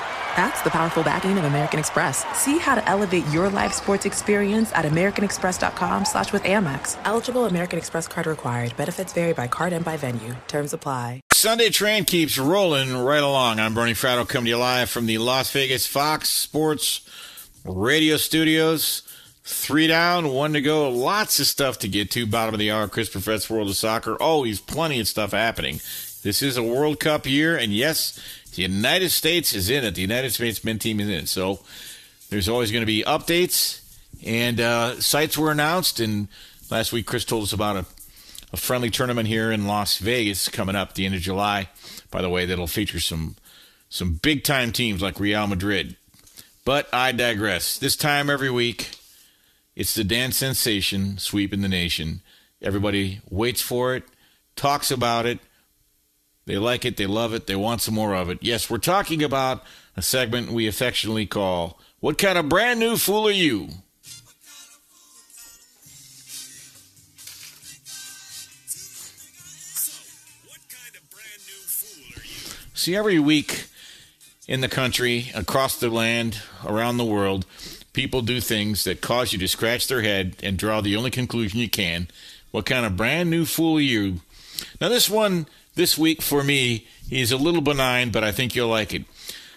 That's 0.35 0.61
the 0.61 0.69
powerful 0.69 1.03
backing 1.03 1.37
of 1.37 1.43
American 1.43 1.79
Express. 1.79 2.25
See 2.37 2.57
how 2.57 2.75
to 2.75 2.89
elevate 2.89 3.27
your 3.27 3.49
live 3.49 3.73
sports 3.73 4.05
experience 4.05 4.71
at 4.73 4.85
americanexpress.com 4.85 6.05
slash 6.05 6.31
with 6.31 6.43
Amex. 6.43 6.97
Eligible 7.03 7.45
American 7.45 7.77
Express 7.77 8.07
card 8.07 8.27
required. 8.27 8.75
Benefits 8.77 9.13
vary 9.13 9.33
by 9.33 9.47
card 9.47 9.73
and 9.73 9.83
by 9.83 9.97
venue. 9.97 10.35
Terms 10.47 10.73
apply. 10.73 11.21
Sunday 11.33 11.69
train 11.69 12.05
keeps 12.05 12.37
rolling 12.37 12.95
right 12.95 13.23
along. 13.23 13.59
I'm 13.59 13.73
Bernie 13.73 13.93
Fratto 13.93 14.27
coming 14.27 14.45
to 14.45 14.49
you 14.51 14.57
live 14.57 14.89
from 14.89 15.07
the 15.07 15.17
Las 15.17 15.51
Vegas 15.51 15.87
Fox 15.87 16.29
Sports 16.29 17.01
Radio 17.65 18.17
Studios. 18.17 19.01
Three 19.43 19.87
down, 19.87 20.29
one 20.29 20.53
to 20.53 20.61
go. 20.61 20.89
Lots 20.89 21.39
of 21.39 21.47
stuff 21.47 21.79
to 21.79 21.87
get 21.87 22.11
to. 22.11 22.27
Bottom 22.27 22.53
of 22.53 22.59
the 22.59 22.69
hour, 22.69 22.87
Chris 22.87 23.09
Perfett's 23.09 23.49
World 23.49 23.69
of 23.69 23.75
Soccer. 23.75 24.15
Always 24.21 24.61
plenty 24.61 24.99
of 24.99 25.07
stuff 25.07 25.31
happening. 25.31 25.81
This 26.21 26.43
is 26.43 26.57
a 26.57 26.63
World 26.63 26.99
Cup 26.99 27.25
year, 27.25 27.57
and 27.57 27.73
yes, 27.73 28.19
the 28.55 28.63
United 28.63 29.09
States 29.11 29.53
is 29.53 29.69
in 29.69 29.83
it. 29.83 29.95
The 29.95 30.01
United 30.01 30.31
States 30.31 30.63
men 30.63 30.79
team 30.79 30.99
is 30.99 31.07
in 31.07 31.13
it. 31.13 31.27
So 31.27 31.59
there's 32.29 32.49
always 32.49 32.71
going 32.71 32.81
to 32.81 32.87
be 32.87 33.03
updates 33.03 33.81
And 34.25 34.59
uh, 34.59 34.99
sites 35.01 35.37
were 35.37 35.51
announced, 35.51 35.99
and 35.99 36.27
last 36.69 36.93
week 36.93 37.05
Chris 37.05 37.25
told 37.25 37.43
us 37.43 37.53
about 37.53 37.75
a, 37.75 37.85
a 38.53 38.57
friendly 38.57 38.89
tournament 38.89 39.27
here 39.27 39.51
in 39.51 39.67
Las 39.67 39.97
Vegas 39.97 40.47
coming 40.47 40.75
up 40.75 40.89
at 40.89 40.95
the 40.95 41.05
end 41.05 41.15
of 41.15 41.21
July. 41.21 41.69
By 42.11 42.21
the 42.21 42.29
way, 42.29 42.45
that'll 42.45 42.67
feature 42.67 42.99
some 42.99 43.35
some 43.89 44.13
big 44.21 44.43
time 44.43 44.71
teams 44.71 45.01
like 45.01 45.19
Real 45.19 45.47
Madrid. 45.47 45.97
But 46.63 46.87
I 46.93 47.11
digress. 47.11 47.77
This 47.77 47.95
time 47.95 48.29
every 48.29 48.51
week, 48.51 48.91
it's 49.75 49.95
the 49.95 50.03
dance 50.03 50.37
sensation 50.37 51.17
sweeping 51.17 51.61
the 51.61 51.67
nation. 51.67 52.21
Everybody 52.61 53.21
waits 53.29 53.61
for 53.61 53.95
it, 53.95 54.03
talks 54.55 54.91
about 54.91 55.25
it. 55.25 55.39
They 56.45 56.57
like 56.57 56.85
it, 56.85 56.97
they 56.97 57.05
love 57.05 57.33
it, 57.33 57.47
they 57.47 57.55
want 57.55 57.81
some 57.81 57.93
more 57.93 58.15
of 58.15 58.29
it. 58.29 58.39
Yes, 58.41 58.69
we're 58.69 58.79
talking 58.79 59.23
about 59.23 59.63
a 59.95 60.01
segment 60.01 60.51
we 60.51 60.67
affectionately 60.67 61.25
call 61.25 61.79
What 61.99 62.17
Kind 62.17 62.37
of 62.37 62.49
Brand 62.49 62.79
New 62.79 62.97
Fool 62.97 63.27
Are 63.27 63.31
You? 63.31 63.69
See, 72.73 72.95
every 72.95 73.19
week 73.19 73.67
in 74.47 74.61
the 74.61 74.67
country, 74.67 75.31
across 75.35 75.79
the 75.79 75.87
land, 75.91 76.41
around 76.65 76.97
the 76.97 77.05
world, 77.05 77.45
people 77.93 78.23
do 78.23 78.41
things 78.41 78.85
that 78.85 79.01
cause 79.01 79.31
you 79.31 79.37
to 79.37 79.47
scratch 79.47 79.87
their 79.87 80.01
head 80.01 80.35
and 80.41 80.57
draw 80.57 80.81
the 80.81 80.95
only 80.95 81.11
conclusion 81.11 81.59
you 81.59 81.69
can. 81.69 82.07
What 82.49 82.65
kind 82.65 82.83
of 82.83 82.97
brand 82.97 83.29
new 83.29 83.45
fool 83.45 83.77
are 83.77 83.81
you? 83.81 84.21
Now, 84.79 84.89
this 84.89 85.11
one 85.11 85.45
this 85.75 85.97
week 85.97 86.21
for 86.21 86.43
me 86.43 86.87
is 87.09 87.31
a 87.31 87.37
little 87.37 87.61
benign, 87.61 88.09
but 88.11 88.23
I 88.23 88.31
think 88.31 88.55
you'll 88.55 88.69
like 88.69 88.93
it. 88.93 89.03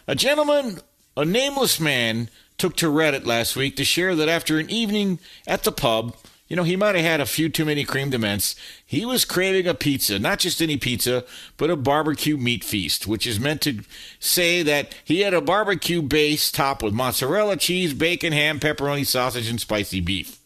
A 0.07 0.15
gentleman, 0.15 0.78
a 1.16 1.24
nameless 1.24 1.81
man, 1.81 2.28
took 2.59 2.77
to 2.77 2.86
Reddit 2.86 3.27
last 3.27 3.57
week 3.57 3.77
to 3.77 3.85
share 3.85 4.15
that 4.15 4.28
after 4.28 4.59
an 4.59 4.70
evening 4.70 5.19
at 5.47 5.65
the 5.65 5.73
pub, 5.73 6.15
you 6.49 6.57
know, 6.57 6.62
he 6.62 6.77
might 6.77 6.95
have 6.95 7.05
had 7.05 7.20
a 7.20 7.27
few 7.27 7.49
too 7.49 7.65
many 7.65 7.85
cream 7.85 8.11
de. 8.11 8.41
He 8.85 9.05
was 9.07 9.24
craving 9.24 9.66
a 9.66 9.74
pizza, 9.74 10.19
not 10.19 10.39
just 10.39 10.61
any 10.61 10.77
pizza, 10.77 11.24
but 11.57 11.70
a 11.70 11.77
barbecue 11.77 12.36
meat 12.36 12.62
feast, 12.62 13.07
which 13.07 13.27
is 13.27 13.41
meant 13.41 13.62
to 13.62 13.81
say 14.20 14.62
that 14.62 14.95
he 15.05 15.20
had 15.20 15.32
a 15.32 15.41
barbecue 15.41 16.03
base 16.03 16.53
topped 16.53 16.82
with 16.82 16.93
mozzarella 16.93 17.57
cheese, 17.57 17.95
bacon, 17.95 18.32
ham, 18.32 18.61
pepperoni, 18.61 19.07
sausage, 19.07 19.49
and 19.49 19.61
spicy 19.61 20.01
beef. 20.01 20.39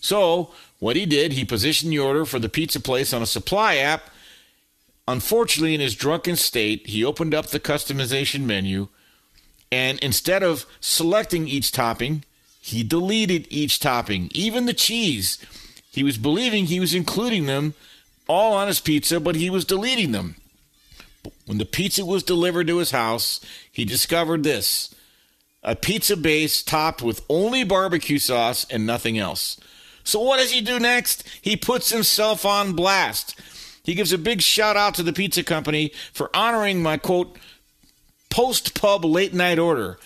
So, 0.00 0.52
what 0.78 0.96
he 0.96 1.06
did, 1.06 1.32
he 1.32 1.44
positioned 1.44 1.92
the 1.92 1.98
order 1.98 2.26
for 2.26 2.38
the 2.38 2.50
pizza 2.50 2.78
place 2.78 3.14
on 3.14 3.22
a 3.22 3.26
supply 3.26 3.76
app. 3.76 4.10
Unfortunately, 5.08 5.74
in 5.74 5.80
his 5.80 5.94
drunken 5.94 6.36
state, 6.36 6.86
he 6.88 7.04
opened 7.04 7.34
up 7.34 7.46
the 7.46 7.60
customization 7.60 8.44
menu, 8.44 8.88
and 9.70 9.98
instead 10.00 10.42
of 10.42 10.66
selecting 10.80 11.46
each 11.46 11.70
topping, 11.72 12.24
he 12.60 12.82
deleted 12.82 13.46
each 13.48 13.78
topping, 13.78 14.28
even 14.32 14.66
the 14.66 14.72
cheese. 14.72 15.38
He 15.92 16.02
was 16.02 16.18
believing 16.18 16.66
he 16.66 16.80
was 16.80 16.94
including 16.94 17.46
them 17.46 17.74
all 18.28 18.54
on 18.54 18.66
his 18.66 18.80
pizza, 18.80 19.20
but 19.20 19.36
he 19.36 19.48
was 19.48 19.64
deleting 19.64 20.12
them. 20.12 20.36
When 21.46 21.58
the 21.58 21.64
pizza 21.64 22.04
was 22.04 22.22
delivered 22.22 22.66
to 22.66 22.78
his 22.78 22.90
house, 22.90 23.40
he 23.70 23.84
discovered 23.84 24.42
this 24.42 24.94
a 25.62 25.74
pizza 25.74 26.16
base 26.16 26.62
topped 26.62 27.02
with 27.02 27.24
only 27.28 27.64
barbecue 27.64 28.18
sauce 28.18 28.66
and 28.70 28.86
nothing 28.86 29.18
else. 29.18 29.58
So, 30.04 30.20
what 30.20 30.38
does 30.38 30.52
he 30.52 30.60
do 30.60 30.78
next? 30.78 31.24
He 31.42 31.56
puts 31.56 31.90
himself 31.90 32.44
on 32.44 32.74
blast. 32.74 33.34
He 33.86 33.94
gives 33.94 34.12
a 34.12 34.18
big 34.18 34.42
shout 34.42 34.76
out 34.76 34.94
to 34.96 35.04
the 35.04 35.12
pizza 35.12 35.44
company 35.44 35.92
for 36.12 36.28
honoring 36.34 36.82
my 36.82 36.96
quote, 36.96 37.38
post 38.30 38.78
pub 38.78 39.04
late 39.04 39.32
night 39.32 39.60
order 39.60 39.96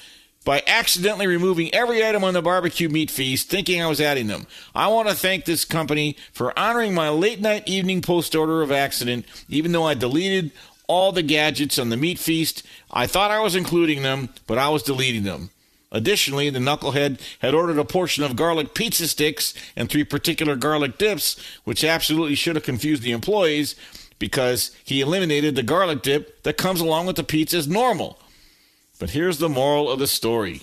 by 0.44 0.62
accidentally 0.66 1.26
removing 1.26 1.72
every 1.72 2.06
item 2.06 2.22
on 2.22 2.34
the 2.34 2.42
barbecue 2.42 2.90
meat 2.90 3.10
feast, 3.10 3.48
thinking 3.48 3.80
I 3.80 3.86
was 3.86 4.00
adding 4.00 4.26
them. 4.26 4.46
I 4.74 4.88
want 4.88 5.08
to 5.08 5.14
thank 5.14 5.46
this 5.46 5.64
company 5.64 6.18
for 6.30 6.56
honoring 6.58 6.92
my 6.92 7.08
late 7.08 7.40
night 7.40 7.66
evening 7.66 8.02
post 8.02 8.36
order 8.36 8.60
of 8.60 8.70
accident, 8.70 9.24
even 9.48 9.72
though 9.72 9.84
I 9.84 9.94
deleted 9.94 10.52
all 10.86 11.10
the 11.10 11.22
gadgets 11.22 11.78
on 11.78 11.88
the 11.88 11.96
meat 11.96 12.18
feast. 12.18 12.62
I 12.90 13.06
thought 13.06 13.30
I 13.30 13.40
was 13.40 13.56
including 13.56 14.02
them, 14.02 14.28
but 14.46 14.58
I 14.58 14.68
was 14.68 14.82
deleting 14.82 15.22
them. 15.22 15.48
Additionally, 15.92 16.50
the 16.50 16.60
knucklehead 16.60 17.20
had 17.40 17.54
ordered 17.54 17.78
a 17.78 17.84
portion 17.84 18.22
of 18.22 18.36
garlic 18.36 18.74
pizza 18.74 19.08
sticks 19.08 19.54
and 19.74 19.88
three 19.88 20.04
particular 20.04 20.54
garlic 20.54 20.98
dips, 20.98 21.36
which 21.64 21.82
absolutely 21.82 22.36
should 22.36 22.54
have 22.54 22.64
confused 22.64 23.02
the 23.02 23.12
employees 23.12 23.74
because 24.18 24.76
he 24.84 25.00
eliminated 25.00 25.56
the 25.56 25.62
garlic 25.64 26.02
dip 26.02 26.42
that 26.44 26.56
comes 26.56 26.80
along 26.80 27.06
with 27.06 27.16
the 27.16 27.24
pizza 27.24 27.56
as 27.56 27.66
normal. 27.66 28.20
But 29.00 29.10
here's 29.10 29.38
the 29.38 29.48
moral 29.48 29.90
of 29.90 29.98
the 29.98 30.06
story 30.06 30.62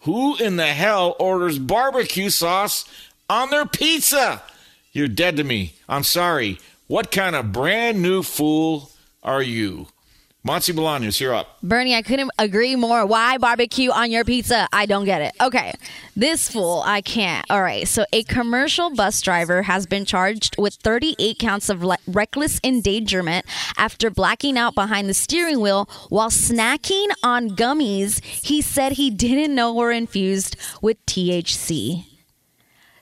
Who 0.00 0.36
in 0.36 0.56
the 0.56 0.66
hell 0.66 1.16
orders 1.18 1.58
barbecue 1.58 2.28
sauce 2.28 2.84
on 3.30 3.48
their 3.48 3.64
pizza? 3.64 4.42
You're 4.92 5.08
dead 5.08 5.36
to 5.36 5.44
me. 5.44 5.76
I'm 5.88 6.04
sorry. 6.04 6.58
What 6.88 7.10
kind 7.10 7.34
of 7.34 7.52
brand 7.52 8.02
new 8.02 8.22
fool 8.22 8.90
are 9.22 9.40
you? 9.40 9.86
Monty 10.44 10.72
Bolaños, 10.72 11.20
you're 11.20 11.32
up. 11.32 11.56
Bernie, 11.62 11.94
I 11.94 12.02
couldn't 12.02 12.32
agree 12.36 12.74
more. 12.74 13.06
Why 13.06 13.38
barbecue 13.38 13.92
on 13.92 14.10
your 14.10 14.24
pizza? 14.24 14.68
I 14.72 14.86
don't 14.86 15.04
get 15.04 15.22
it. 15.22 15.34
Okay, 15.40 15.72
this 16.16 16.48
fool, 16.48 16.82
I 16.84 17.00
can't. 17.00 17.48
All 17.48 17.62
right, 17.62 17.86
so 17.86 18.04
a 18.12 18.24
commercial 18.24 18.92
bus 18.92 19.20
driver 19.20 19.62
has 19.62 19.86
been 19.86 20.04
charged 20.04 20.56
with 20.58 20.74
38 20.74 21.38
counts 21.38 21.68
of 21.68 21.84
le- 21.84 21.98
reckless 22.08 22.58
endangerment 22.64 23.46
after 23.76 24.10
blacking 24.10 24.58
out 24.58 24.74
behind 24.74 25.08
the 25.08 25.14
steering 25.14 25.60
wheel 25.60 25.88
while 26.08 26.30
snacking 26.30 27.06
on 27.22 27.50
gummies 27.50 28.22
he 28.24 28.60
said 28.60 28.92
he 28.92 29.10
didn't 29.10 29.54
know 29.54 29.72
were 29.72 29.92
infused 29.92 30.56
with 30.80 31.04
THC. 31.06 32.11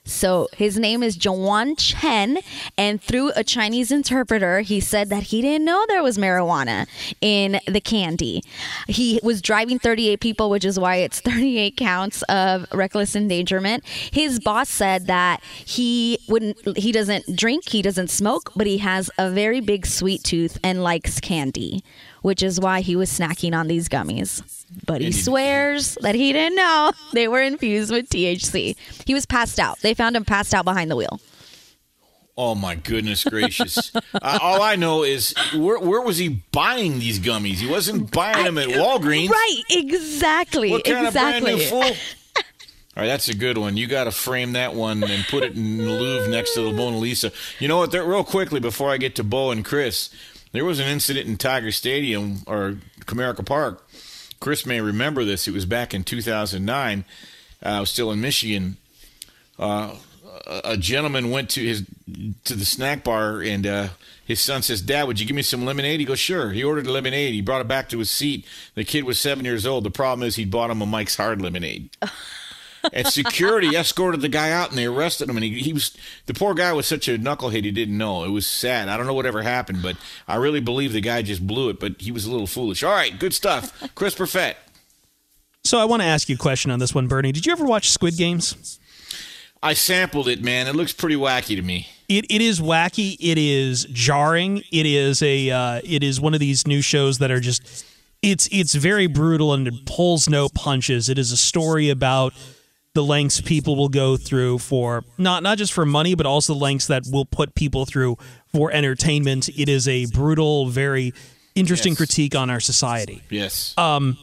So 0.05 0.49
his 0.57 0.79
name 0.79 1.03
is 1.03 1.17
Jawan 1.17 1.75
Chen, 1.79 2.39
and 2.77 3.01
through 3.01 3.33
a 3.37 3.45
Chinese 3.45 3.93
interpreter, 3.93 4.61
he 4.61 4.81
said 4.81 5.09
that 5.11 5.25
he 5.25 5.43
didn't 5.43 5.65
know 5.65 5.85
there 5.89 6.03
was 6.03 6.19
marijuana 6.19 6.87
in 7.21 7.61
the 7.67 7.81
candy. 7.81 8.43
He 8.89 9.21
was 9.23 9.43
driving 9.43 9.79
38 9.79 10.21
people, 10.21 10.51
which 10.51 10.65
is 10.65 10.79
why 10.79 10.97
it's 10.97 11.21
38 11.31 11.77
counts 11.77 12.23
of 12.23 12.67
reckless 12.73 13.15
endangerment. 13.15 13.85
His 13.87 14.41
boss 14.41 14.69
said 14.69 15.07
that 15.07 15.43
he 15.65 16.19
wouldn't, 16.29 16.77
he 16.77 16.93
doesn't 16.93 17.37
drink, 17.37 17.69
he 17.69 17.83
doesn't 17.83 18.11
smoke, 18.11 18.51
but 18.57 18.67
he 18.67 18.79
has 18.79 19.11
a 19.19 19.31
very 19.31 19.61
big 19.61 19.87
sweet 19.87 20.25
tooth 20.25 20.59
and 20.65 20.83
likes 20.83 21.21
candy, 21.21 21.85
which 22.23 22.43
is 22.43 22.59
why 22.59 22.81
he 22.81 22.97
was 22.97 23.11
snacking 23.11 23.55
on 23.55 23.69
these 23.69 23.89
gummies. 23.89 24.60
But 24.87 25.01
he 25.01 25.13
swears 25.13 25.97
that 26.03 26.15
he 26.15 26.33
didn't 26.33 26.57
know 26.57 26.93
they 27.13 27.29
were 27.29 27.43
infused 27.43 27.91
with 27.91 28.09
THC. 28.09 28.77
He 29.07 29.15
was 29.15 29.27
passed 29.27 29.59
out. 29.59 29.81
They 29.81 29.95
found 29.95 30.17
him 30.17 30.25
passed 30.25 30.55
out 30.55 30.65
behind 30.65 30.91
the 30.91 30.97
wheel. 30.97 31.21
Oh 32.37 32.55
my 32.55 32.75
goodness 32.75 33.25
gracious! 33.25 33.95
uh, 34.15 34.39
all 34.41 34.63
I 34.63 34.77
know 34.77 35.03
is 35.03 35.35
where, 35.55 35.79
where 35.79 36.01
was 36.01 36.17
he 36.17 36.43
buying 36.53 36.99
these 36.99 37.19
gummies? 37.19 37.57
He 37.57 37.69
wasn't 37.69 38.11
buying 38.13 38.45
them 38.45 38.57
at 38.57 38.69
Walgreens. 38.69 39.29
Right, 39.29 39.63
exactly. 39.69 40.71
What 40.71 40.85
kind 40.85 41.07
exactly. 41.07 41.53
of 41.53 41.59
brand 41.59 41.59
new 41.59 41.93
fool? 41.93 41.97
All 42.97 43.03
right, 43.03 43.07
that's 43.07 43.29
a 43.29 43.35
good 43.35 43.57
one. 43.57 43.77
You 43.77 43.87
got 43.87 44.05
to 44.05 44.11
frame 44.11 44.55
that 44.55 44.75
one 44.75 45.05
and 45.05 45.25
put 45.27 45.45
it 45.45 45.55
in 45.55 45.79
the 45.79 45.85
Louvre 45.85 46.29
next 46.31 46.55
to 46.55 46.63
the 46.63 46.73
Mona 46.73 46.97
Lisa. 46.99 47.31
You 47.59 47.69
know 47.69 47.79
what? 47.79 47.93
There, 47.93 48.05
real 48.05 48.25
quickly 48.25 48.59
before 48.59 48.91
I 48.91 48.97
get 48.97 49.15
to 49.17 49.25
Bo 49.25 49.53
and 49.53 49.65
Chris, 49.65 50.11
there 50.53 50.65
was 50.65 50.81
an 50.81 50.89
incident 50.89 51.29
in 51.29 51.37
Tiger 51.37 51.71
Stadium 51.71 52.43
or 52.47 52.79
Comerica 53.03 53.47
Park. 53.47 53.87
Chris 54.41 54.65
may 54.65 54.81
remember 54.81 55.25
this. 55.25 55.47
It 55.47 55.53
was 55.55 55.67
back 55.67 55.93
in 55.93 56.03
2009. 56.03 57.05
Uh, 57.63 57.69
I 57.69 57.81
was 57.81 57.91
still 57.91 58.11
in 58.11 58.21
Michigan. 58.21 58.79
Uh, 59.59 59.95
a- 60.47 60.77
gentleman 60.79 61.31
went 61.31 61.51
to 61.51 61.61
his 61.63 61.85
to 62.45 62.55
the 62.55 62.65
snack 62.65 63.05
bar 63.05 63.43
and 63.43 63.67
uh, 63.67 63.89
his 64.25 64.41
son 64.41 64.63
says, 64.63 64.81
"Dad, 64.81 65.05
would 65.07 65.21
you 65.21 65.27
give 65.27 65.37
me 65.37 65.43
some 65.43 65.65
lemonade?" 65.65 66.01
He 66.01 66.07
goes, 66.07 66.19
"Sure." 66.19 66.53
He 66.53 66.65
ordered 66.65 66.87
lemonade. 66.87 67.35
He 67.35 67.43
brought 67.43 67.61
it 67.61 67.69
back 67.69 67.91
to 67.91 67.99
his 67.99 68.11
seat. 68.11 68.47
The 68.75 68.85
kid 68.85 69.05
was 69.05 69.19
seven 69.19 69.45
years 69.45 69.67
old. 69.67 69.85
The 69.85 69.91
problem 69.91 70.27
is 70.27 70.37
he 70.37 70.47
bought 70.47 70.71
him 70.71 70.81
a 70.81 70.87
Mike's 70.87 71.17
Hard 71.17 71.43
lemonade. 71.43 71.91
and 72.93 73.07
security 73.07 73.77
escorted 73.77 74.21
the 74.21 74.29
guy 74.29 74.51
out 74.51 74.71
and 74.71 74.79
they 74.79 74.87
arrested 74.87 75.29
him. 75.29 75.37
And 75.37 75.45
he, 75.45 75.61
he 75.61 75.73
was 75.73 75.97
the 76.27 76.35
poor 76.35 76.55
guy 76.55 76.73
was 76.73 76.87
such 76.87 77.09
a 77.09 77.19
knucklehead 77.19 77.65
he 77.65 77.71
didn't 77.71 77.97
know. 77.97 78.25
It 78.25 78.31
was 78.31 78.47
sad. 78.47 78.89
I 78.89 78.97
don't 78.97 79.07
know 79.07 79.15
whatever 79.15 79.43
happened, 79.43 79.83
but 79.83 79.97
I 80.27 80.37
really 80.37 80.61
believe 80.61 80.93
the 80.93 81.01
guy 81.01 81.23
just 81.23 81.47
blew 81.47 81.69
it. 81.69 81.81
But 81.81 82.01
he 82.01 82.13
was 82.13 82.25
a 82.25 82.31
little 82.31 82.47
foolish. 82.47 82.83
All 82.83 82.93
right, 82.93 83.19
good 83.19 83.35
stuff, 83.35 83.95
Chris 83.95 84.15
Perfett. 84.15 84.55
So 85.65 85.79
I 85.79 85.85
want 85.85 86.03
to 86.03 86.07
ask 86.07 86.29
you 86.29 86.37
a 86.37 86.39
question 86.39 86.71
on 86.71 86.79
this 86.79 86.95
one, 86.95 87.07
Bernie. 87.07 87.33
Did 87.33 87.47
you 87.47 87.53
ever 87.53 87.65
watch 87.65 87.91
Squid 87.91 88.17
Games? 88.17 88.79
I 89.63 89.75
sampled 89.75 90.27
it, 90.27 90.43
man. 90.43 90.67
It 90.67 90.75
looks 90.75 90.93
pretty 90.93 91.17
wacky 91.17 91.55
to 91.55 91.63
me. 91.63 91.87
It, 92.09 92.25
it 92.31 92.41
is 92.41 92.61
wacky. 92.61 93.17
It 93.21 93.37
is 93.37 93.85
jarring. 93.93 94.63
It 94.73 94.87
is 94.87 95.23
a 95.23 95.51
uh, 95.51 95.81
it 95.85 96.03
is 96.03 96.21
one 96.21 96.35
of 96.35 96.41
these 96.41 96.67
new 96.67 96.81
shows 96.81 97.19
that 97.19 97.31
are 97.31 97.41
just 97.41 97.85
it's 98.23 98.49
it's 98.51 98.75
very 98.75 99.07
brutal 99.07 99.53
and 99.53 99.69
it 99.69 99.87
pulls 99.87 100.29
no 100.29 100.49
punches. 100.49 101.09
It 101.09 101.19
is 101.19 101.31
a 101.31 101.37
story 101.37 101.91
about 101.91 102.33
the 102.95 103.03
lengths 103.05 103.41
people 103.41 103.77
will 103.77 103.89
go 103.89 104.17
through 104.17 104.59
for 104.59 105.05
not 105.17 105.43
not 105.43 105.59
just 105.59 105.73
for 105.73 105.87
money, 105.87 106.15
but 106.15 106.27
also 106.27 106.55
the 106.55 106.59
lengths 106.59 106.87
that 106.89 107.05
will 107.11 107.25
put 107.25 107.55
people 107.55 107.85
through 107.85 108.17
for 108.53 108.73
entertainment. 108.73 109.49
It 109.57 109.69
is 109.69 109.87
a 109.87 110.07
brutal, 110.07 110.67
very 110.67 111.13
interesting 111.55 111.93
Yes. 111.93 111.99
critique 111.99 112.35
on 112.35 112.51
our 112.51 112.61
society. 112.61 113.23
Yes. 113.31 113.75
Um, 113.79 114.17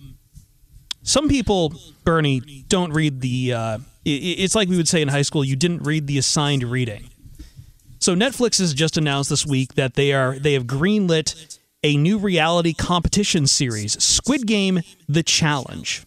some 1.03 1.29
people, 1.29 1.73
Bernie, 2.03 2.65
don't 2.67 2.91
read 2.91 3.21
the. 3.21 3.53
Uh, 3.53 3.59
i- 3.59 3.79
i- 4.09 4.37
it's 4.39 4.55
like 4.55 4.67
we 4.67 4.75
would 4.75 4.87
say 4.87 5.01
in 5.01 5.07
high 5.07 5.21
school, 5.21 5.43
you 5.45 5.55
didn't 5.55 5.83
read 5.83 6.07
the 6.07 6.17
assigned 6.17 6.63
reading. 6.63 7.09
So 7.99 8.15
Netflix 8.15 8.59
has 8.59 8.73
just 8.73 8.97
announced 8.97 9.29
this 9.29 9.45
week 9.45 9.75
that 9.75 9.93
they 9.95 10.11
are 10.11 10.37
they 10.37 10.53
have 10.53 10.65
greenlit 10.65 11.57
a 11.83 11.95
new 11.95 12.17
reality 12.17 12.73
competition 12.73 13.47
series, 13.47 14.01
Squid 14.03 14.45
Game: 14.45 14.81
The 15.07 15.23
Challenge. 15.23 16.03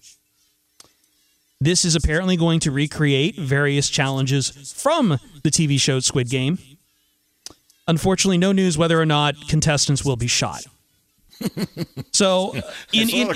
This 1.60 1.84
is 1.84 1.94
apparently 1.94 2.36
going 2.36 2.60
to 2.60 2.70
recreate 2.70 3.36
various 3.36 3.90
challenges 3.90 4.72
from 4.72 5.18
the 5.42 5.50
TV 5.50 5.78
show 5.78 6.00
Squid 6.00 6.30
Game. 6.30 6.58
Unfortunately, 7.86 8.38
no 8.38 8.52
news 8.52 8.78
whether 8.78 8.98
or 9.00 9.04
not 9.04 9.34
contestants 9.48 10.04
will 10.04 10.16
be 10.16 10.26
shot. 10.26 10.64
So, 12.12 12.54
in, 12.92 13.08
in, 13.08 13.28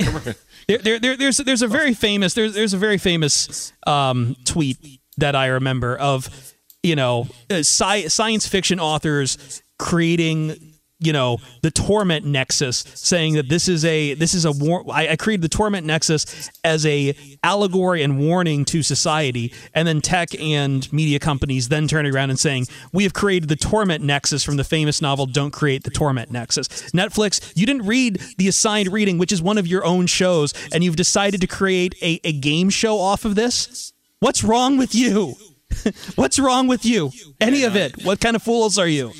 there, 0.68 0.78
there, 0.78 0.98
there, 0.98 1.16
there's 1.16 1.38
there's 1.38 1.62
a 1.62 1.68
very 1.68 1.94
famous 1.94 2.34
there's 2.34 2.52
there's 2.52 2.74
a 2.74 2.78
very 2.78 2.98
famous 2.98 3.72
um, 3.86 4.36
tweet 4.44 4.76
that 5.16 5.34
I 5.34 5.46
remember 5.46 5.96
of 5.96 6.52
you 6.82 6.96
know 6.96 7.28
uh, 7.50 7.56
sci- 7.62 8.08
science 8.08 8.46
fiction 8.46 8.78
authors 8.78 9.62
creating 9.78 10.73
you 11.00 11.12
know 11.12 11.38
the 11.62 11.70
torment 11.70 12.24
nexus 12.24 12.84
saying 12.94 13.34
that 13.34 13.48
this 13.48 13.68
is 13.68 13.84
a 13.84 14.14
this 14.14 14.32
is 14.32 14.44
a 14.44 14.52
war 14.52 14.84
I, 14.90 15.08
I 15.08 15.16
created 15.16 15.42
the 15.42 15.48
torment 15.48 15.86
nexus 15.86 16.50
as 16.62 16.86
a 16.86 17.16
allegory 17.42 18.02
and 18.02 18.18
warning 18.18 18.64
to 18.66 18.82
society 18.82 19.52
and 19.74 19.88
then 19.88 20.00
tech 20.00 20.38
and 20.40 20.90
media 20.92 21.18
companies 21.18 21.68
then 21.68 21.88
turning 21.88 22.14
around 22.14 22.30
and 22.30 22.38
saying 22.38 22.66
we 22.92 23.02
have 23.02 23.12
created 23.12 23.48
the 23.48 23.56
torment 23.56 24.04
nexus 24.04 24.44
from 24.44 24.56
the 24.56 24.64
famous 24.64 25.02
novel 25.02 25.26
don't 25.26 25.50
create 25.50 25.82
the 25.82 25.90
torment 25.90 26.30
nexus. 26.30 26.68
Netflix 26.92 27.52
you 27.56 27.66
didn't 27.66 27.86
read 27.86 28.20
the 28.38 28.46
assigned 28.46 28.92
reading 28.92 29.18
which 29.18 29.32
is 29.32 29.42
one 29.42 29.58
of 29.58 29.66
your 29.66 29.84
own 29.84 30.06
shows 30.06 30.54
and 30.72 30.84
you've 30.84 30.96
decided 30.96 31.40
to 31.40 31.46
create 31.46 31.96
a, 32.02 32.20
a 32.22 32.32
game 32.32 32.70
show 32.70 32.98
off 32.98 33.24
of 33.24 33.34
this? 33.34 33.92
What's 34.20 34.44
wrong 34.44 34.78
with 34.78 34.94
you? 34.94 35.34
What's 36.14 36.38
wrong 36.38 36.68
with 36.68 36.84
you? 36.84 37.10
Any 37.40 37.64
of 37.64 37.74
it? 37.74 38.04
What 38.04 38.20
kind 38.20 38.36
of 38.36 38.42
fools 38.42 38.78
are 38.78 38.86
you 38.86 39.12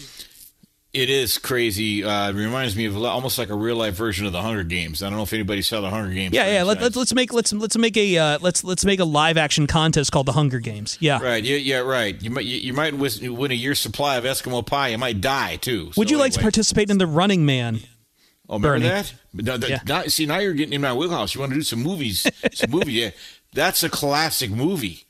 It 0.94 1.10
is 1.10 1.38
crazy. 1.38 2.04
Uh, 2.04 2.30
it 2.30 2.34
reminds 2.34 2.76
me 2.76 2.84
of 2.86 2.96
almost 3.02 3.36
like 3.36 3.48
a 3.50 3.54
real 3.54 3.74
life 3.74 3.94
version 3.96 4.26
of 4.26 4.32
the 4.32 4.40
Hunger 4.40 4.62
Games. 4.62 5.02
I 5.02 5.08
don't 5.08 5.16
know 5.16 5.24
if 5.24 5.32
anybody 5.32 5.60
saw 5.60 5.80
the 5.80 5.90
Hunger 5.90 6.14
Games. 6.14 6.32
Yeah, 6.34 6.46
yeah. 6.52 6.62
Let, 6.62 6.80
let's, 6.80 6.94
let's 6.94 7.12
make 7.12 7.32
let's 7.32 7.52
let's 7.52 7.76
make 7.76 7.96
a 7.96 8.16
uh, 8.16 8.38
let's 8.40 8.62
let's 8.62 8.84
make 8.84 9.00
a 9.00 9.04
live 9.04 9.36
action 9.36 9.66
contest 9.66 10.12
called 10.12 10.26
the 10.26 10.32
Hunger 10.32 10.60
Games. 10.60 10.96
Yeah. 11.00 11.20
Right. 11.20 11.42
Yeah. 11.42 11.56
Yeah. 11.56 11.78
Right. 11.78 12.22
You 12.22 12.30
might. 12.30 12.44
You, 12.44 12.58
you 12.58 12.72
might 12.72 12.94
win 12.94 13.50
a 13.50 13.54
year's 13.54 13.80
supply 13.80 14.16
of 14.16 14.24
Eskimo 14.24 14.64
pie. 14.64 14.88
You 14.88 14.98
might 14.98 15.20
die 15.20 15.56
too. 15.56 15.90
Would 15.96 16.08
So 16.08 16.14
you 16.14 16.18
like 16.18 16.32
to 16.34 16.40
participate 16.40 16.90
in 16.90 16.98
the 16.98 17.08
Running 17.08 17.44
Man? 17.44 17.80
Oh, 18.48 18.54
remember 18.58 18.68
Bernie? 18.74 18.88
that? 18.88 19.14
No, 19.32 19.56
that- 19.56 19.70
Yeah. 19.70 19.80
now- 19.86 20.02
see, 20.02 20.26
now 20.26 20.38
you're 20.38 20.52
getting 20.52 20.74
in 20.74 20.82
my 20.82 20.92
wheelhouse. 20.92 21.34
You 21.34 21.40
want 21.40 21.52
to 21.52 21.58
do 21.58 21.62
some 21.62 21.82
movies? 21.82 22.24
some 22.52 22.70
movie? 22.70 22.92
Yeah. 22.92 23.10
That's 23.54 23.82
a 23.82 23.88
classic 23.88 24.50
movie. 24.50 25.06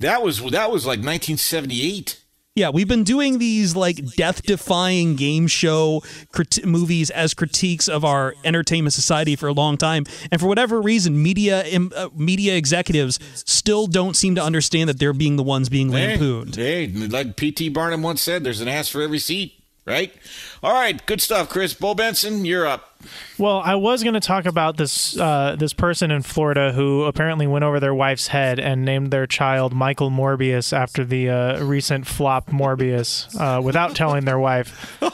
That 0.00 0.22
was 0.22 0.38
that 0.50 0.70
was 0.72 0.86
like 0.86 0.98
1978. 0.98 2.20
Yeah, 2.58 2.70
we've 2.70 2.88
been 2.88 3.04
doing 3.04 3.38
these 3.38 3.76
like 3.76 4.04
death-defying 4.16 5.14
game 5.14 5.46
show 5.46 6.02
crit- 6.32 6.66
movies 6.66 7.08
as 7.10 7.32
critiques 7.32 7.86
of 7.86 8.04
our 8.04 8.34
entertainment 8.44 8.94
society 8.94 9.36
for 9.36 9.46
a 9.46 9.52
long 9.52 9.76
time, 9.76 10.04
and 10.32 10.40
for 10.40 10.48
whatever 10.48 10.80
reason, 10.80 11.22
media 11.22 11.64
uh, 11.94 12.08
media 12.16 12.56
executives 12.56 13.20
still 13.34 13.86
don't 13.86 14.16
seem 14.16 14.34
to 14.34 14.42
understand 14.42 14.88
that 14.88 14.98
they're 14.98 15.12
being 15.12 15.36
the 15.36 15.44
ones 15.44 15.68
being 15.68 15.88
lampooned. 15.88 16.56
Hey, 16.56 16.88
hey, 16.88 17.06
like 17.06 17.36
P.T. 17.36 17.68
Barnum 17.68 18.02
once 18.02 18.20
said, 18.20 18.42
"There's 18.42 18.60
an 18.60 18.66
ass 18.66 18.88
for 18.88 19.02
every 19.02 19.20
seat." 19.20 19.57
Right. 19.88 20.12
All 20.62 20.72
right. 20.72 21.04
Good 21.06 21.20
stuff, 21.20 21.48
Chris. 21.48 21.74
Bo 21.74 21.94
Benson, 21.94 22.44
you're 22.44 22.66
up. 22.66 22.96
Well, 23.38 23.60
I 23.64 23.76
was 23.76 24.02
going 24.02 24.14
to 24.14 24.20
talk 24.20 24.44
about 24.44 24.76
this 24.76 25.16
uh, 25.18 25.54
this 25.58 25.72
person 25.72 26.10
in 26.10 26.22
Florida 26.22 26.72
who 26.72 27.04
apparently 27.04 27.46
went 27.46 27.64
over 27.64 27.78
their 27.78 27.94
wife's 27.94 28.26
head 28.28 28.58
and 28.58 28.84
named 28.84 29.10
their 29.12 29.26
child 29.26 29.72
Michael 29.72 30.10
Morbius 30.10 30.72
after 30.72 31.04
the 31.04 31.30
uh, 31.30 31.64
recent 31.64 32.06
flop 32.06 32.48
Morbius 32.50 33.34
uh, 33.40 33.62
without 33.62 33.94
telling 33.94 34.24
their 34.24 34.38
wife. 34.38 34.98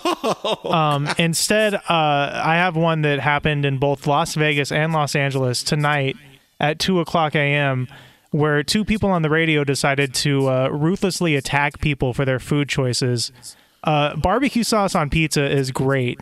Um, 0.64 1.08
instead, 1.18 1.74
uh, 1.74 1.80
I 1.88 2.54
have 2.56 2.76
one 2.76 3.02
that 3.02 3.20
happened 3.20 3.66
in 3.66 3.78
both 3.78 4.06
Las 4.06 4.34
Vegas 4.34 4.72
and 4.72 4.92
Los 4.92 5.14
Angeles 5.14 5.62
tonight 5.62 6.16
at 6.58 6.78
two 6.78 7.00
o'clock 7.00 7.34
a.m. 7.34 7.88
Where 8.30 8.62
two 8.62 8.84
people 8.84 9.10
on 9.10 9.22
the 9.22 9.30
radio 9.30 9.62
decided 9.64 10.14
to 10.14 10.48
uh, 10.48 10.68
ruthlessly 10.68 11.36
attack 11.36 11.80
people 11.80 12.12
for 12.14 12.24
their 12.24 12.38
food 12.40 12.68
choices. 12.68 13.30
Uh, 13.84 14.16
barbecue 14.16 14.62
sauce 14.64 14.94
on 14.94 15.10
pizza 15.10 15.44
is 15.44 15.70
great. 15.70 16.18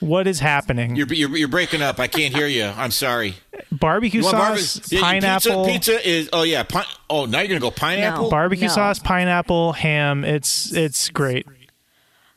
What 0.00 0.26
is 0.26 0.40
happening? 0.40 0.96
You're, 0.96 1.06
you're 1.12 1.36
you're 1.36 1.48
breaking 1.48 1.82
up. 1.82 2.00
I 2.00 2.06
can't 2.06 2.34
hear 2.34 2.46
you. 2.46 2.64
I'm 2.64 2.90
sorry. 2.90 3.34
Barbecue 3.70 4.22
sauce, 4.22 4.78
barbe- 4.78 4.92
Yeah, 4.92 5.00
pineapple, 5.02 5.66
Pizza, 5.66 5.92
pizza 5.92 6.08
is. 6.08 6.30
Oh 6.32 6.42
yeah. 6.42 6.62
Pi- 6.62 6.86
oh, 7.10 7.26
now 7.26 7.40
you're 7.40 7.48
gonna 7.48 7.60
go 7.60 7.70
pineapple. 7.70 8.30
barbecue 8.30 8.68
No. 8.68 8.72
sauce, 8.72 8.98
pineapple, 8.98 9.74
ham. 9.74 10.24
It's 10.24 10.72
it's 10.72 11.10
great. 11.10 11.46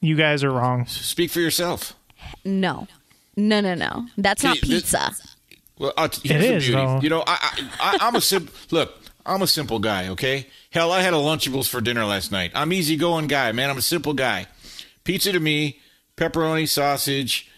You 0.02 0.18
guys 0.18 0.44
are 0.44 0.52
wrong. 0.52 0.86
Speak 0.88 1.32
for 1.32 1.40
yourself. 1.40 1.96
No. 2.44 2.90
No, 3.38 3.62
no, 3.62 3.76
no. 3.76 4.08
That's 4.18 4.44
not 4.44 4.58
See, 4.58 4.68
this- 4.70 4.82
pizza. 4.82 5.12
Well, 5.80 5.94
uh, 5.98 6.10
here's 6.22 6.44
It 6.44 6.48
the 6.48 6.58
beauty. 6.60 6.72
though. 6.74 7.00
You 7.02 7.10
know, 7.10 7.24
I, 7.26 7.38
I, 7.42 7.70
I, 7.80 7.98
I'm 8.08 8.16
a 8.16 8.22
simple 8.22 8.54
look. 8.72 8.94
I'm 9.26 9.42
a 9.42 9.48
simple 9.48 9.80
guy. 9.80 10.10
Okay. 10.10 10.48
Hell, 10.72 10.92
I 10.92 11.02
had 11.02 11.14
a 11.14 11.18
Lunchables 11.18 11.70
for 11.70 11.82
dinner 11.82 12.06
last 12.06 12.32
night. 12.32 12.52
I'm 12.54 12.74
easygoing 12.74 13.28
guy, 13.28 13.52
man. 13.52 13.70
I'm 13.70 13.78
a 13.78 13.82
simple 13.82 14.14
guy. 14.14 14.48
Pizza 15.04 15.32
to 15.32 15.40
me, 15.40 15.80
pepperoni, 16.18 16.68
sausage, 16.68 17.50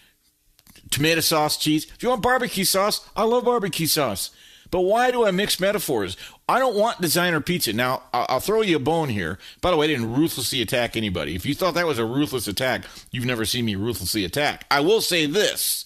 tomato 0.90 1.20
sauce, 1.20 1.56
cheese. 1.56 1.86
If 1.94 2.02
you 2.02 2.08
want 2.08 2.22
barbecue 2.22 2.64
sauce, 2.64 3.08
I 3.16 3.24
love 3.24 3.44
barbecue 3.44 3.86
sauce. 3.86 4.30
But 4.70 4.80
why 4.80 5.10
do 5.10 5.24
I 5.24 5.30
mix 5.30 5.60
metaphors? 5.60 6.16
I 6.48 6.58
don't 6.58 6.76
want 6.76 7.00
designer 7.00 7.40
pizza. 7.40 7.72
Now, 7.72 8.02
I'll, 8.12 8.40
throw 8.40 8.62
you 8.62 8.76
a 8.76 8.80
bone 8.80 9.08
here. 9.08 9.38
By 9.60 9.70
the 9.70 9.76
way, 9.76 9.86
I 9.86 9.88
didn't 9.88 10.12
ruthlessly 10.12 10.60
attack 10.60 10.96
anybody. 10.96 11.34
If 11.34 11.46
you 11.46 11.54
thought 11.54 11.74
that 11.74 11.86
was 11.86 11.98
a 11.98 12.04
ruthless 12.04 12.48
attack, 12.48 12.84
you've 13.10 13.24
never 13.24 13.44
seen 13.44 13.64
me 13.64 13.74
ruthlessly 13.76 14.24
attack. 14.24 14.64
I 14.70 14.80
will 14.80 15.00
say 15.00 15.26
this 15.26 15.84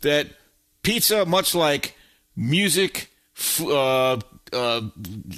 that 0.00 0.28
pizza, 0.82 1.24
much 1.24 1.54
like 1.54 1.96
music, 2.34 3.10
uh, 3.60 4.18
uh, 4.52 4.82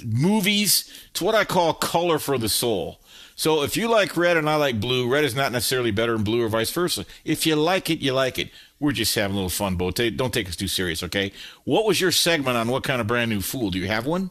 movies, 0.05 0.91
it's 1.11 1.21
what 1.21 1.35
I 1.35 1.45
call 1.45 1.73
color 1.73 2.19
for 2.19 2.37
the 2.37 2.49
soul. 2.49 2.99
So 3.35 3.63
if 3.63 3.75
you 3.75 3.87
like 3.87 4.15
red 4.15 4.37
and 4.37 4.49
I 4.49 4.55
like 4.55 4.79
blue, 4.79 5.09
red 5.09 5.23
is 5.23 5.35
not 5.35 5.51
necessarily 5.51 5.91
better 5.91 6.13
than 6.13 6.23
blue 6.23 6.43
or 6.43 6.49
vice 6.49 6.71
versa. 6.71 7.05
If 7.25 7.45
you 7.45 7.55
like 7.55 7.89
it, 7.89 7.99
you 7.99 8.13
like 8.13 8.37
it. 8.37 8.51
We're 8.79 8.91
just 8.91 9.15
having 9.15 9.33
a 9.33 9.35
little 9.35 9.49
fun, 9.49 9.75
Bo. 9.75 9.91
Don't 9.91 10.33
take 10.33 10.47
us 10.47 10.55
too 10.55 10.67
serious, 10.67 11.03
okay? 11.03 11.31
What 11.63 11.85
was 11.85 11.99
your 11.99 12.11
segment 12.11 12.57
on 12.57 12.67
what 12.67 12.83
kind 12.83 13.01
of 13.01 13.07
brand 13.07 13.31
new 13.31 13.41
fool? 13.41 13.71
Do 13.71 13.79
you 13.79 13.87
have 13.87 14.05
one? 14.05 14.29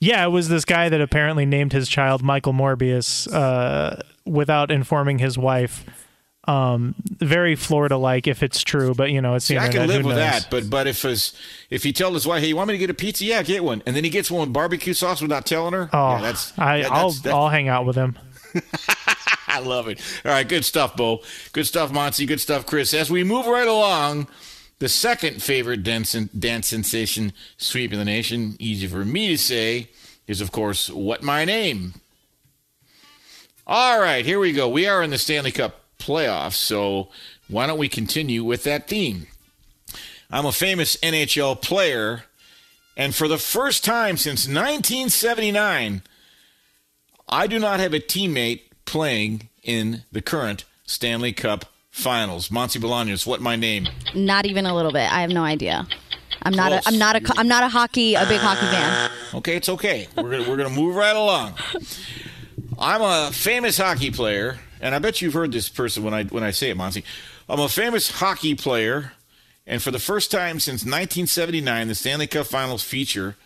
Yeah, 0.00 0.24
it 0.24 0.30
was 0.30 0.48
this 0.48 0.64
guy 0.64 0.88
that 0.88 1.00
apparently 1.00 1.44
named 1.44 1.72
his 1.72 1.88
child 1.88 2.22
Michael 2.22 2.52
Morbius 2.52 3.30
uh, 3.32 4.00
without 4.24 4.70
informing 4.70 5.18
his 5.18 5.36
wife. 5.36 5.84
Um, 6.50 6.96
very 7.06 7.54
Florida-like, 7.54 8.26
if 8.26 8.42
it's 8.42 8.64
true, 8.64 8.92
but 8.92 9.10
you 9.12 9.20
know, 9.20 9.34
it's 9.36 9.46
the 9.46 9.54
See, 9.54 9.58
I 9.58 9.66
internet. 9.66 9.88
can 9.88 9.96
live 9.96 10.04
with 10.04 10.16
knows? 10.16 10.42
that, 10.42 10.50
but 10.50 10.68
but 10.68 10.88
if 10.88 11.02
his, 11.02 11.32
if 11.70 11.84
he 11.84 11.92
tells 11.92 12.14
his 12.14 12.26
wife, 12.26 12.40
"Hey, 12.42 12.48
you 12.48 12.56
want 12.56 12.66
me 12.68 12.74
to 12.74 12.78
get 12.78 12.90
a 12.90 12.94
pizza?" 12.94 13.24
Yeah, 13.24 13.42
get 13.44 13.62
one, 13.62 13.84
and 13.86 13.94
then 13.94 14.02
he 14.02 14.10
gets 14.10 14.32
one 14.32 14.40
with 14.48 14.52
barbecue 14.52 14.92
sauce 14.92 15.22
without 15.22 15.46
telling 15.46 15.74
her. 15.74 15.88
Oh, 15.92 16.16
yeah, 16.16 16.22
that's 16.22 16.58
I, 16.58 16.76
yeah, 16.78 16.88
I'll 16.90 17.10
that's, 17.10 17.20
that's, 17.20 17.34
I'll 17.34 17.50
hang 17.50 17.68
out 17.68 17.86
with 17.86 17.94
him. 17.94 18.18
I 19.46 19.60
love 19.60 19.86
it. 19.86 20.00
All 20.24 20.32
right, 20.32 20.48
good 20.48 20.64
stuff, 20.64 20.96
Bo. 20.96 21.22
Good 21.52 21.68
stuff, 21.68 21.92
Monty. 21.92 22.26
Good 22.26 22.40
stuff, 22.40 22.66
Chris. 22.66 22.94
As 22.94 23.10
we 23.10 23.22
move 23.22 23.46
right 23.46 23.68
along, 23.68 24.26
the 24.80 24.88
second 24.88 25.42
favorite 25.42 25.84
dance, 25.84 26.12
dance 26.12 26.66
sensation 26.66 27.32
sweep 27.58 27.92
in 27.92 27.98
the 27.98 28.04
nation, 28.04 28.56
easy 28.58 28.88
for 28.88 29.04
me 29.04 29.28
to 29.28 29.38
say, 29.38 29.90
is 30.26 30.40
of 30.40 30.50
course 30.50 30.90
what 30.90 31.22
my 31.22 31.44
name. 31.44 31.94
All 33.66 34.00
right, 34.00 34.24
here 34.24 34.40
we 34.40 34.52
go. 34.52 34.68
We 34.68 34.88
are 34.88 35.00
in 35.00 35.10
the 35.10 35.18
Stanley 35.18 35.52
Cup 35.52 35.76
playoffs, 36.00 36.54
so 36.54 37.08
why 37.48 37.66
don't 37.66 37.78
we 37.78 37.88
continue 37.88 38.42
with 38.44 38.64
that 38.64 38.88
theme? 38.88 39.26
I'm 40.30 40.46
a 40.46 40.52
famous 40.52 40.96
NHL 40.96 41.60
player, 41.60 42.24
and 42.96 43.14
for 43.14 43.28
the 43.28 43.38
first 43.38 43.84
time 43.84 44.16
since 44.16 44.46
1979, 44.46 46.02
I 47.28 47.46
do 47.46 47.58
not 47.58 47.80
have 47.80 47.94
a 47.94 48.00
teammate 48.00 48.62
playing 48.84 49.48
in 49.62 50.02
the 50.10 50.22
current 50.22 50.64
Stanley 50.84 51.32
Cup 51.32 51.66
Finals. 51.90 52.50
Monty 52.50 52.78
Bolaños, 52.78 53.26
what 53.26 53.40
my 53.40 53.56
name? 53.56 53.88
Not 54.14 54.46
even 54.46 54.66
a 54.66 54.74
little 54.74 54.92
bit. 54.92 55.12
I 55.12 55.20
have 55.20 55.30
no 55.30 55.42
idea. 55.42 55.86
I'm 56.42 56.54
not. 56.54 56.72
A. 56.72 56.82
I'm 56.86 56.98
not 56.98 57.16
a. 57.16 57.34
I'm 57.36 57.48
not 57.48 57.62
a 57.62 57.68
hockey. 57.68 58.14
A 58.14 58.24
big 58.26 58.40
hockey 58.40 58.66
fan. 58.66 59.10
Okay, 59.34 59.56
it's 59.56 59.68
okay. 59.68 60.08
We're 60.16 60.30
gonna 60.30 60.48
we're 60.48 60.56
gonna 60.56 60.70
move 60.70 60.96
right 60.96 61.14
along. 61.14 61.54
I'm 62.78 63.02
a 63.02 63.30
famous 63.32 63.76
hockey 63.76 64.10
player, 64.10 64.58
and 64.80 64.94
I 64.94 64.98
bet 64.98 65.20
you've 65.20 65.34
heard 65.34 65.52
this 65.52 65.68
person 65.68 66.02
when 66.02 66.14
I 66.14 66.24
when 66.24 66.42
I 66.42 66.50
say 66.50 66.70
it, 66.70 66.76
Monty. 66.76 67.04
I'm 67.48 67.60
a 67.60 67.68
famous 67.68 68.10
hockey 68.10 68.54
player, 68.54 69.12
and 69.66 69.82
for 69.82 69.90
the 69.90 69.98
first 69.98 70.30
time 70.30 70.60
since 70.60 70.80
1979, 70.82 71.88
the 71.88 71.94
Stanley 71.94 72.26
Cup 72.26 72.46
Finals 72.46 72.82
feature 72.82 73.36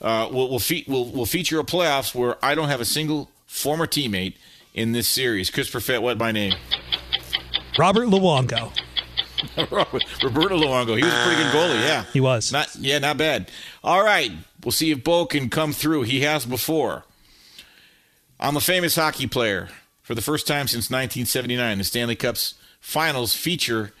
uh, 0.00 0.28
will 0.30 0.48
will, 0.48 0.58
fe- 0.58 0.84
will 0.88 1.10
will 1.10 1.26
feature 1.26 1.60
a 1.60 1.64
playoffs 1.64 2.14
where 2.14 2.42
I 2.44 2.54
don't 2.54 2.68
have 2.68 2.80
a 2.80 2.84
single 2.84 3.28
former 3.46 3.86
teammate 3.86 4.34
in 4.74 4.92
this 4.92 5.08
series. 5.08 5.50
Chris 5.50 5.70
Perfett, 5.70 6.02
what 6.02 6.18
my 6.18 6.32
name? 6.32 6.54
Robert 7.78 8.06
Luongo. 8.06 8.72
Roberto 9.56 10.58
Luongo. 10.58 10.96
He 10.96 11.04
was 11.04 11.12
a 11.12 11.24
pretty 11.24 11.42
good 11.42 11.52
goalie. 11.52 11.80
Yeah, 11.80 12.04
he 12.12 12.20
was. 12.20 12.52
Not 12.52 12.74
yeah, 12.76 12.98
not 12.98 13.16
bad. 13.16 13.50
All 13.82 14.02
right, 14.02 14.32
we'll 14.64 14.72
see 14.72 14.90
if 14.90 15.02
Bo 15.02 15.26
can 15.26 15.50
come 15.50 15.72
through. 15.72 16.02
He 16.02 16.20
has 16.20 16.44
before. 16.44 17.04
I'm 18.38 18.56
a 18.56 18.60
famous 18.60 18.96
hockey 18.96 19.26
player. 19.26 19.68
For 20.10 20.16
the 20.16 20.22
first 20.22 20.48
time 20.48 20.66
since 20.66 20.90
1979, 20.90 21.78
the 21.78 21.84
Stanley 21.84 22.16
Cup's 22.16 22.54
finals 22.80 23.32
feature 23.36 23.92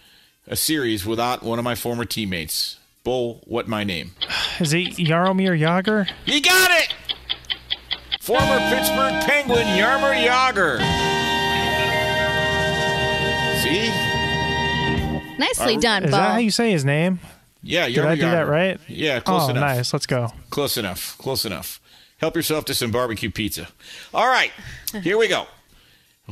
a 0.48 0.56
series 0.56 1.06
without 1.06 1.44
one 1.44 1.60
of 1.60 1.64
my 1.64 1.76
former 1.76 2.04
teammates. 2.04 2.80
Bo, 3.04 3.34
what 3.44 3.68
my 3.68 3.84
name? 3.84 4.16
Is 4.58 4.72
it 4.72 4.96
Jaromir 4.96 5.56
Jagr? 5.56 6.10
You 6.26 6.42
got 6.42 6.70
it! 6.82 6.92
Former 8.20 8.58
Pittsburgh 8.70 9.22
Penguin 9.22 9.64
Yarmer 9.68 10.20
Yager. 10.20 10.78
See? 13.62 15.38
Nicely 15.38 15.76
done, 15.76 16.02
Is 16.02 16.10
Bo. 16.10 16.16
that 16.16 16.32
how 16.32 16.38
you 16.38 16.50
say 16.50 16.72
his 16.72 16.84
name? 16.84 17.20
Yeah, 17.62 17.86
Did 17.86 17.98
Yarmer 17.98 18.06
I 18.06 18.14
do 18.16 18.22
that 18.22 18.48
right? 18.48 18.80
Yeah, 18.88 19.20
close 19.20 19.42
oh, 19.42 19.50
enough. 19.50 19.60
nice. 19.60 19.92
Let's 19.92 20.06
go. 20.06 20.32
Close 20.50 20.76
enough. 20.76 21.16
Close 21.18 21.44
enough. 21.44 21.80
Help 22.18 22.34
yourself 22.34 22.64
to 22.64 22.74
some 22.74 22.90
barbecue 22.90 23.30
pizza. 23.30 23.68
All 24.12 24.26
right, 24.26 24.50
here 25.04 25.16
we 25.16 25.28
go. 25.28 25.46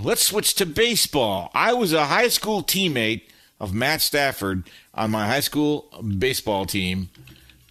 Let's 0.02 0.26
switch 0.26 0.54
to 0.54 0.66
baseball. 0.66 1.50
I 1.54 1.72
was 1.72 1.92
a 1.92 2.06
high 2.06 2.28
school 2.28 2.62
teammate 2.62 3.22
of 3.58 3.74
Matt 3.74 4.00
Stafford 4.00 4.68
on 4.94 5.10
my 5.10 5.26
high 5.26 5.40
school 5.40 5.88
baseball 6.18 6.66
team. 6.66 7.08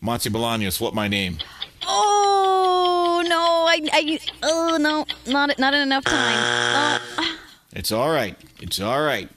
Monty 0.02 0.30
Bolaños, 0.30 0.80
what 0.80 0.94
my 0.94 1.08
name? 1.08 1.38
Oh 1.86 3.24
no! 3.26 3.66
I, 3.68 3.82
I 3.94 4.20
oh 4.44 4.78
no! 4.80 5.06
Not 5.32 5.58
not 5.58 5.74
in 5.74 5.82
enough 5.82 6.04
time. 6.04 7.00
Oh. 7.18 7.38
It's 7.74 7.92
all 7.92 8.10
right. 8.10 8.36
It's 8.60 8.80
all 8.80 9.02
right. 9.02 9.30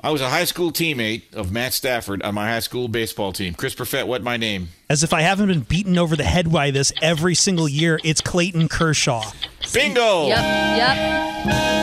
I 0.00 0.10
was 0.10 0.20
a 0.20 0.30
high 0.30 0.44
school 0.44 0.72
teammate 0.72 1.32
of 1.32 1.52
Matt 1.52 1.72
Stafford 1.74 2.22
on 2.22 2.34
my 2.34 2.48
high 2.48 2.60
school 2.60 2.88
baseball 2.88 3.32
team. 3.32 3.54
Chris 3.54 3.74
Perfett, 3.74 4.06
what 4.06 4.22
my 4.22 4.36
name? 4.36 4.68
As 4.88 5.04
if 5.04 5.12
I 5.12 5.20
haven't 5.20 5.46
been 5.46 5.60
beaten 5.60 5.96
over 5.96 6.16
the 6.16 6.24
head 6.24 6.50
by 6.50 6.72
this 6.72 6.92
every 7.00 7.36
single 7.36 7.68
year, 7.68 8.00
it's 8.02 8.20
Clayton 8.20 8.68
Kershaw. 8.68 9.30
Bingo! 9.72 10.26
Yep. 10.26 10.38
Yep. 10.76 11.81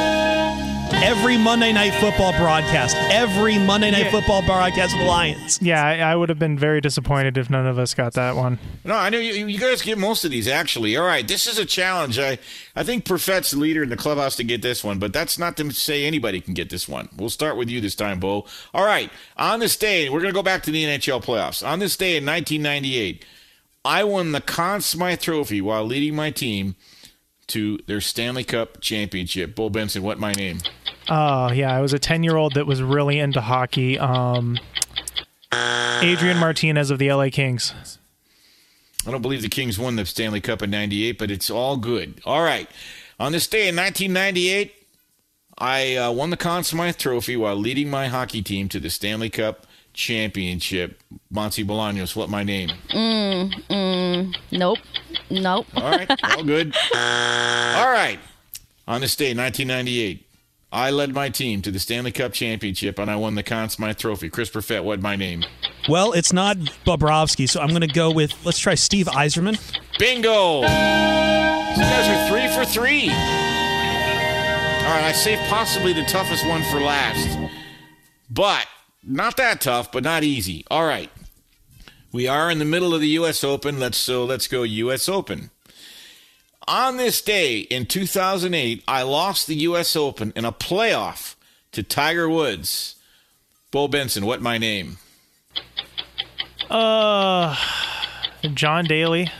Every 1.02 1.38
Monday 1.38 1.72
Night 1.72 1.94
Football 2.02 2.34
broadcast, 2.34 2.96
every 3.10 3.58
Monday 3.58 3.90
Night 3.90 4.12
Football 4.12 4.46
broadcast 4.46 4.94
with 4.94 5.04
the 5.04 5.08
Lions. 5.08 5.58
Yeah, 5.62 5.84
I, 5.84 5.98
I 6.00 6.16
would 6.16 6.28
have 6.28 6.40
been 6.40 6.58
very 6.60 6.82
disappointed 6.82 7.38
if 7.38 7.50
none 7.50 7.66
of 7.66 7.80
us 7.80 7.94
got 7.94 8.14
that 8.14 8.36
one. 8.36 8.60
No, 8.84 8.96
I 8.96 9.10
know 9.10 9.18
you, 9.18 9.48
you 9.48 9.58
guys 9.58 9.82
get 9.82 9.98
most 9.98 10.26
of 10.26 10.32
these 10.32 10.48
actually. 10.48 10.98
All 10.98 11.06
right, 11.06 11.26
this 11.26 11.48
is 11.48 11.58
a 11.58 11.66
challenge. 11.66 12.20
I, 12.20 12.38
I 12.76 12.84
think 12.84 13.06
Perfett's 13.06 13.52
the 13.52 13.58
leader 13.60 13.82
in 13.82 13.90
the 13.90 13.96
clubhouse 13.96 14.36
to 14.36 14.44
get 14.44 14.62
this 14.62 14.84
one, 14.84 15.00
but 15.00 15.14
that's 15.14 15.40
not 15.40 15.56
to 15.58 15.72
say 15.72 16.06
anybody 16.06 16.42
can 16.42 16.54
get 16.54 16.70
this 16.70 16.88
one. 16.88 17.08
We'll 17.16 17.30
start 17.30 17.56
with 17.56 17.70
you 17.70 17.80
this 17.80 17.96
time, 17.96 18.20
Bo. 18.20 18.46
All 18.74 18.86
right, 18.86 19.10
on 19.38 19.60
this 19.62 19.78
day, 19.78 20.10
we're 20.10 20.20
going 20.22 20.34
to 20.34 20.38
go 20.38 20.44
back 20.44 20.64
to 20.64 20.72
the 20.72 20.84
NHL 20.84 21.24
playoffs. 21.24 21.66
On 21.66 21.80
this 21.80 21.96
day 21.96 22.18
in 22.18 22.26
1998, 22.26 23.24
I 23.86 24.04
won 24.04 24.34
the 24.34 24.42
Conn 24.42 24.82
Smythe 24.82 25.22
Trophy 25.22 25.62
while 25.62 25.86
leading 25.86 26.16
my 26.16 26.30
team 26.30 26.76
to 27.48 27.80
their 27.88 28.02
Stanley 28.02 28.44
Cup 28.44 28.80
championship. 28.80 29.56
Bo 29.56 29.70
Benson, 29.70 30.04
what 30.04 30.20
my 30.20 30.34
name? 30.34 30.60
Oh, 31.10 31.52
yeah. 31.52 31.76
I 31.76 31.82
was 31.82 31.94
a 31.94 32.00
10 32.00 32.24
year 32.24 32.36
old 32.36 32.54
that 32.54 32.68
was 32.68 32.82
really 32.82 33.20
into 33.20 33.42
hockey. 33.42 33.98
Um, 33.98 34.58
Adrian 35.52 36.38
Martinez 36.38 36.92
of 36.92 37.00
the 37.00 37.12
LA 37.12 37.30
Kings. 37.32 37.74
I 39.08 39.12
don't 39.12 39.22
believe 39.22 39.42
the 39.42 39.50
Kings 39.50 39.80
won 39.80 39.96
the 39.96 40.06
Stanley 40.06 40.42
Cup 40.42 40.62
in 40.62 40.70
98, 40.70 41.18
but 41.18 41.32
it's 41.32 41.50
all 41.50 41.78
good. 41.78 42.22
All 42.26 42.42
right. 42.44 42.70
On 43.20 43.32
this 43.32 43.48
day 43.48 43.68
in 43.70 43.76
1998, 43.76 44.74
I 45.58 45.96
uh, 45.96 46.12
won 46.12 46.30
the 46.30 46.38
Conn 46.38 46.64
Smythe 46.64 46.98
Trophy 46.98 47.36
while 47.36 47.56
leading 47.56 47.90
my 47.90 48.08
hockey 48.08 48.42
team 48.42 48.70
to 48.70 48.80
the 48.80 48.90
Stanley 48.90 49.30
Cup 49.30 49.66
championship. 49.94 51.02
Monty 51.30 51.64
Bolaños, 51.64 52.16
what 52.16 52.30
my 52.30 52.44
name? 52.44 52.70
Mm, 52.92 53.54
mm, 53.70 54.36
nope. 54.52 54.80
Nope. 55.30 55.68
All 55.76 55.92
right. 55.92 56.10
All 56.24 56.44
good. 56.44 56.76
All 56.94 57.92
right. 57.92 58.20
On 58.88 59.02
this 59.02 59.16
day, 59.16 59.34
1998, 59.34 60.26
I 60.72 60.92
led 60.92 61.14
my 61.16 61.30
team 61.30 61.64
to 61.64 61.72
the 61.72 61.80
Stanley 61.80 62.12
Cup 62.12 62.32
championship 62.32 63.00
and 63.00 63.10
I 63.10 63.16
won 63.16 63.34
the 63.34 63.42
Conn 63.42 63.70
Smythe 63.70 63.98
Trophy. 63.98 64.30
Chris 64.30 64.52
Perfett, 64.52 64.84
what 64.84 65.02
my 65.02 65.16
name? 65.16 65.44
Well, 65.88 66.12
it's 66.14 66.32
not 66.32 66.58
Bobrovsky, 66.86 67.50
so 67.50 67.60
I'm 67.60 67.70
going 67.70 67.82
to 67.82 67.88
go 67.88 68.12
with 68.12 68.34
let's 68.46 68.60
try 68.60 68.76
Steve 68.76 69.08
Yzerman. 69.08 69.60
Bingo! 69.98 70.62
These 70.62 70.70
guys 71.80 72.08
are 72.08 72.30
three 72.30 72.48
for 72.50 72.66
three. 72.66 73.10
All 73.10 74.96
right, 74.96 75.06
I 75.06 75.12
saved 75.12 75.42
possibly 75.50 75.94
the 75.94 76.04
toughest 76.06 76.46
one 76.46 76.62
for 76.64 76.80
last, 76.80 77.52
but 78.30 78.68
not 79.04 79.38
that 79.38 79.62
tough, 79.62 79.92
but 79.92 80.04
not 80.04 80.24
easy. 80.24 80.66
All 80.70 80.86
right, 80.86 81.12
we 82.12 82.28
are 82.28 82.50
in 82.52 82.60
the 82.60 82.66
middle 82.66 82.94
of 82.94 83.02
the 83.02 83.10
U.S. 83.10 83.44
Open. 83.44 83.80
Let's 83.80 83.98
so 83.98 84.26
let's 84.26 84.48
go 84.48 84.64
U.S. 84.64 85.08
Open. 85.08 85.52
On 86.70 86.98
this 86.98 87.20
day 87.24 87.62
in 87.62 87.88
2008, 87.88 88.84
I 88.88 89.02
lost 89.02 89.48
the 89.48 89.56
U.S. 89.56 89.96
Open 89.96 90.32
in 90.36 90.46
a 90.46 90.52
playoff 90.52 91.34
to 91.72 91.82
Tiger 91.82 92.30
Woods. 92.30 92.96
Bo 93.72 93.88
Benson, 93.88 94.24
what 94.24 94.40
my 94.40 94.60
name? 94.60 95.00
Uh, 96.70 97.56
John 98.54 98.86
Daly. 98.86 99.32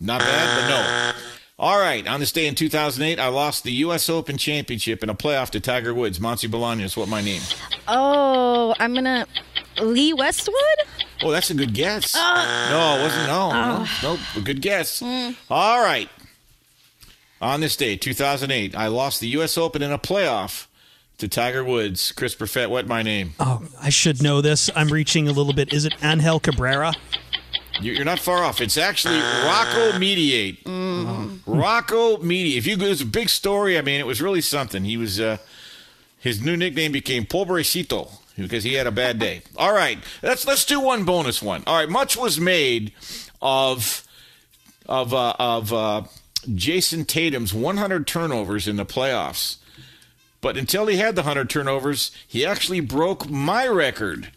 Not 0.00 0.22
bad, 0.22 0.60
but 0.60 0.68
no. 0.68 1.24
All 1.56 1.78
right, 1.78 2.04
on 2.08 2.18
this 2.18 2.32
day 2.32 2.48
in 2.48 2.56
2008, 2.56 3.20
I 3.20 3.28
lost 3.28 3.62
the 3.62 3.72
U.S. 3.72 4.08
Open 4.08 4.36
Championship 4.36 5.04
in 5.04 5.08
a 5.08 5.14
playoff 5.14 5.50
to 5.50 5.60
Tiger 5.60 5.94
Woods. 5.94 6.18
Monty 6.18 6.48
Bolaños, 6.48 6.96
what 6.96 7.08
my 7.08 7.20
name? 7.20 7.42
Oh, 7.86 8.74
I'm 8.80 8.92
gonna 8.92 9.24
Lee 9.80 10.14
Westwood. 10.14 10.56
Oh, 11.22 11.30
that's 11.30 11.50
a 11.50 11.54
good 11.54 11.74
guess. 11.74 12.16
Uh, 12.16 12.68
no, 12.70 12.98
it 12.98 13.02
wasn't. 13.04 13.26
No, 13.28 13.52
no, 13.52 13.82
uh. 13.82 13.86
nope, 14.02 14.20
a 14.36 14.40
good 14.40 14.60
guess. 14.60 15.00
Mm. 15.00 15.36
All 15.48 15.80
right. 15.80 16.08
On 17.40 17.60
this 17.60 17.74
day, 17.76 17.96
2008, 17.96 18.74
I 18.76 18.88
lost 18.88 19.20
the 19.20 19.28
U.S. 19.28 19.56
Open 19.56 19.80
in 19.82 19.90
a 19.92 19.98
playoff 19.98 20.66
to 21.18 21.26
Tiger 21.28 21.64
Woods. 21.64 22.12
Chris 22.12 22.34
Perfett, 22.34 22.68
what 22.68 22.86
my 22.86 23.02
name? 23.02 23.32
Oh, 23.40 23.62
I 23.80 23.88
should 23.88 24.22
know 24.22 24.40
this. 24.42 24.68
I'm 24.76 24.88
reaching 24.88 25.26
a 25.26 25.32
little 25.32 25.54
bit. 25.54 25.72
Is 25.72 25.84
it 25.86 25.94
Angel 26.02 26.38
Cabrera? 26.38 26.92
You- 27.80 27.92
You're 27.92 28.04
not 28.04 28.18
far 28.18 28.44
off. 28.44 28.60
It's 28.60 28.76
actually 28.76 29.18
Rocco 29.20 29.98
Mediate. 29.98 30.62
Rocco 31.46 32.18
Mediate. 32.18 32.58
If 32.58 32.66
you 32.66 32.76
go, 32.76 32.84
it 32.86 32.90
was 32.90 33.00
a 33.00 33.06
big 33.06 33.30
story. 33.30 33.78
I 33.78 33.82
mean, 33.82 34.00
it 34.00 34.06
was 34.06 34.20
really 34.20 34.42
something. 34.42 34.84
He 34.84 34.98
was, 34.98 35.18
uh, 35.18 35.38
his 36.18 36.42
new 36.42 36.58
nickname 36.58 36.92
became 36.92 37.24
Pobrecito 37.24 38.10
because 38.36 38.64
he 38.64 38.74
had 38.74 38.86
a 38.86 38.90
bad 38.92 39.18
day. 39.18 39.40
All 39.56 39.72
right, 39.72 39.98
let's 40.22 40.46
let's 40.46 40.66
do 40.66 40.78
one 40.80 41.04
bonus 41.04 41.40
one. 41.40 41.62
All 41.66 41.76
right, 41.78 41.88
much 41.88 42.18
was 42.18 42.38
made 42.38 42.92
of 43.40 44.04
of 44.86 45.14
uh, 45.14 45.34
of 45.38 45.72
uh, 45.72 46.02
Jayson 46.46 47.04
Tatum's 47.06 47.52
100 47.52 48.06
turnovers 48.06 48.66
in 48.66 48.76
the 48.76 48.86
playoffs, 48.86 49.56
but 50.40 50.56
until 50.56 50.86
he 50.86 50.96
had 50.96 51.14
the 51.16 51.22
100 51.22 51.50
turnovers, 51.50 52.10
he 52.26 52.46
actually 52.46 52.80
broke 52.80 53.28
my 53.28 53.66
record. 53.66 54.30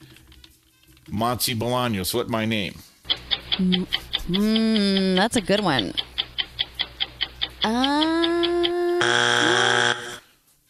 Monty 1.09 1.55
Bolaños, 1.55 2.13
what 2.13 2.29
my 2.29 2.45
name? 2.45 2.79
Hmm, 3.57 5.15
that's 5.15 5.35
a 5.35 5.41
good 5.41 5.61
one. 5.61 5.93
Uh, 7.63 7.69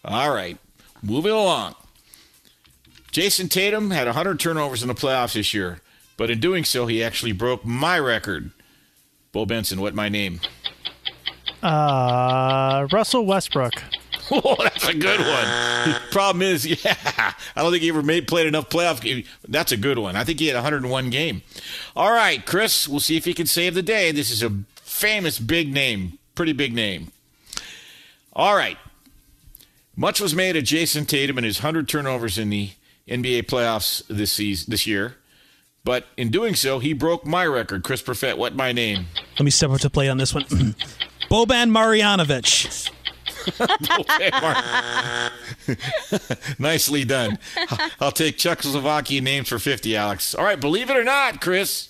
All 0.05 0.34
right, 0.34 0.57
moving 1.01 1.31
along. 1.31 1.76
Jayson 3.11 3.47
Tatum 3.49 3.91
had 3.91 4.07
100 4.07 4.39
turnovers 4.39 4.81
in 4.81 4.88
the 4.88 4.95
playoffs 4.95 5.34
this 5.34 5.53
year, 5.53 5.81
but 6.18 6.30
in 6.31 6.39
doing 6.39 6.64
so, 6.64 6.88
he 6.88 7.03
actually 7.03 7.31
broke 7.31 7.64
my 7.64 7.97
record. 7.99 8.51
Bo 9.31 9.45
Benson, 9.45 9.81
what 9.81 9.95
my 9.95 10.10
name? 10.10 10.39
Uh, 11.64 12.88
Russell 12.91 13.26
Westbrook. 13.26 13.73
Oh, 14.31 14.56
that's 14.57 14.88
a 14.88 14.94
good 14.94 15.19
one. 15.19 16.02
Problem 16.11 16.44
is, 16.44 16.65
yeah, 16.85 16.95
I 17.56 17.61
don't 17.61 17.72
think 17.72 17.84
he 17.84 17.90
ever 17.90 18.02
made 18.02 18.26
played 18.26 18.48
enough 18.48 18.69
playoff. 18.69 19.02
game. 19.02 19.26
That's 19.49 19.73
a 19.73 19.77
good 19.77 19.99
one. 19.99 20.15
I 20.15 20.23
think 20.23 20.40
he 20.40 20.48
had 20.48 20.56
101 20.56 21.10
game. 21.10 21.41
All 21.94 22.10
right, 22.11 22.44
Chris, 22.45 22.88
we'll 22.88 23.02
see 23.02 23.18
if 23.18 23.26
he 23.26 23.34
can 23.34 23.48
save 23.48 23.76
the 23.76 23.81
day. 23.84 24.14
This 24.14 24.31
is 24.31 24.41
a 24.41 24.49
famous 24.77 25.40
big 25.40 25.73
name, 25.73 26.19
pretty 26.35 26.53
big 26.53 26.73
name. 26.73 27.11
All 28.31 28.56
right. 28.56 28.77
Much 29.95 30.22
was 30.22 30.34
made 30.34 30.56
of 30.56 30.64
Jayson 30.64 31.06
Tatum 31.06 31.38
and 31.38 31.45
his 31.45 31.57
100 31.60 31.90
turnovers 31.90 32.38
in 32.38 32.49
the 32.49 32.72
NBA 33.10 33.44
playoffs 33.44 34.03
this 34.07 34.31
season, 34.31 34.72
this 34.72 34.88
year. 34.88 35.18
But 35.84 36.06
in 36.15 36.30
doing 36.30 36.56
so, 36.56 36.80
he 36.80 36.94
broke 36.94 37.26
my 37.26 37.45
record. 37.45 37.84
Chris 37.84 38.02
Perfett, 38.02 38.38
what 38.38 38.56
my 38.56 38.72
name? 38.72 39.07
Let 39.38 39.44
me 39.44 39.52
step 39.52 39.69
up 39.69 39.81
to 39.81 39.90
play 39.90 40.07
on 40.07 40.18
this 40.18 40.34
one. 40.34 40.45
Boban 41.34 41.72
Marjanovic. 41.72 42.91
Nicely 46.60 47.03
done. 47.05 47.39
I'll 47.99 48.11
take 48.11 48.38
Czechoslovakian 48.38 49.23
names 49.23 49.49
for 49.49 49.57
50, 49.57 49.97
Alex. 49.97 50.35
All 50.35 50.45
right, 50.45 50.61
believe 50.61 50.91
it 50.91 50.95
or 50.95 51.03
not, 51.03 51.41
Chris, 51.41 51.89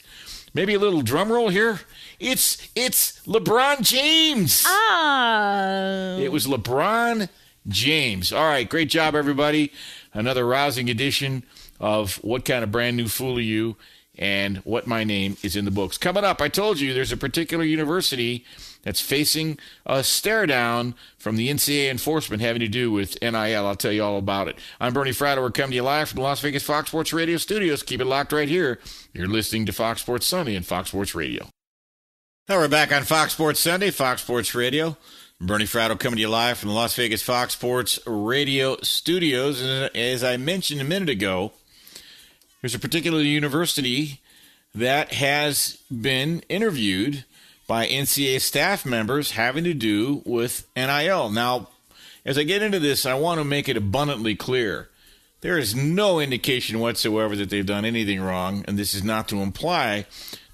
maybe 0.54 0.76
a 0.76 0.80
little 0.80 1.02
drum 1.02 1.30
roll 1.30 1.50
here. 1.50 1.82
It's 2.22 2.70
it's 2.74 3.20
LeBron 3.28 3.82
James. 3.82 4.64
ah. 4.66 6.16
It 6.20 6.32
was 6.32 6.48
LeBron 6.48 7.28
James. 7.68 8.32
All 8.32 8.46
right, 8.48 8.70
great 8.70 8.88
job, 8.88 9.14
everybody. 9.14 9.74
Another 10.14 10.48
rousing 10.48 10.90
edition 10.90 11.44
of 11.82 12.16
what 12.24 12.46
kind 12.46 12.64
of 12.64 12.72
brand 12.72 12.96
new 12.96 13.10
fool 13.10 13.38
are 13.38 13.42
you 13.42 13.76
and 14.18 14.60
what 14.60 14.88
my 14.88 15.04
name 15.04 15.36
is 15.44 15.58
in 15.58 15.66
the 15.66 15.72
books. 15.72 15.98
Coming 15.98 16.24
up, 16.24 16.40
I 16.40 16.48
told 16.48 16.80
you 16.80 16.94
there's 16.94 17.12
a 17.12 17.18
particular 17.18 17.66
university 17.66 18.46
that's 18.84 19.02
facing 19.02 19.58
a 19.86 20.04
stare 20.04 20.46
down 20.46 20.94
from 21.18 21.38
the 21.38 21.50
NCAA 21.50 21.90
enforcement 21.90 22.42
having 22.42 22.60
to 22.60 22.68
do 22.68 22.92
with 22.92 23.20
NIL. 23.22 23.36
I'll 23.36 23.76
tell 23.76 23.92
you 23.92 24.04
all 24.04 24.18
about 24.18 24.48
it. 24.48 24.58
I'm 24.80 24.94
Bernie 24.94 25.12
Fratto. 25.12 25.42
We're 25.42 25.52
coming 25.52 25.72
to 25.72 25.78
you 25.78 25.84
live 25.84 26.10
from 26.10 26.18
the 26.18 26.24
Las 26.24 26.42
Vegas 26.42 26.64
Fox 26.64 26.90
Sports 26.90 27.12
Radio 27.12 27.38
studios. 27.38 27.82
Keep 27.82 28.02
it 28.02 28.06
locked 28.06 28.32
right 28.32 28.50
here. 28.50 28.80
You're 29.14 29.28
listening 29.28 29.66
to 29.66 29.74
Fox 29.74 30.02
Sports 30.02 30.28
Sunday 30.28 30.56
and 30.56 30.66
Fox 30.66 30.90
Sports 30.90 31.16
Radio. 31.16 31.48
Now 32.50 32.58
we're 32.58 32.68
back 32.68 32.92
on 32.92 33.04
Fox 33.04 33.34
Sports 33.34 33.62
Sunday, 33.62 33.90
Fox 33.90 34.22
Sports 34.22 34.54
Radio. 34.54 34.98
Bernie 35.40 35.66
Fratto 35.66 36.00
coming 36.00 36.18
to 36.18 36.22
you 36.22 36.30
live 36.30 36.58
from 36.58 36.70
the 36.70 36.76
Las 36.76 36.96
Vegas 36.96 37.22
Fox 37.22 37.54
Sports 37.54 38.00
Radio 38.06 38.78
studios. 38.82 39.62
And 39.62 39.96
as 39.96 40.24
I 40.24 40.38
mentioned 40.38 40.80
a 40.82 40.86
minute 40.86 41.10
ago, 41.10 41.54
there's 42.62 42.76
a 42.76 42.80
particular 42.80 43.22
university 43.22 44.22
that 44.76 45.14
has 45.14 45.78
been 45.90 46.44
interviewed 46.50 47.26
by 47.68 47.88
NCAA 47.88 48.42
staff 48.42 48.86
members 48.86 49.32
having 49.32 49.64
to 49.64 49.74
do 49.74 50.22
with 50.26 50.68
NIL. 50.76 51.30
Now, 51.30 51.70
as 52.26 52.38
I 52.38 52.44
get 52.44 52.62
into 52.62 52.80
this, 52.80 53.06
I 53.06 53.14
want 53.14 53.40
to 53.40 53.46
make 53.46 53.68
it 53.68 53.78
abundantly 53.78 54.36
clear. 54.36 54.90
There 55.42 55.58
is 55.58 55.76
no 55.76 56.20
indication 56.20 56.80
whatsoever 56.80 57.36
that 57.36 57.50
they've 57.50 57.66
done 57.66 57.84
anything 57.84 58.22
wrong, 58.22 58.64
and 58.68 58.78
this 58.80 58.94
is 58.94 59.04
not 59.04 59.28
to 59.30 59.42
imply 59.42 60.06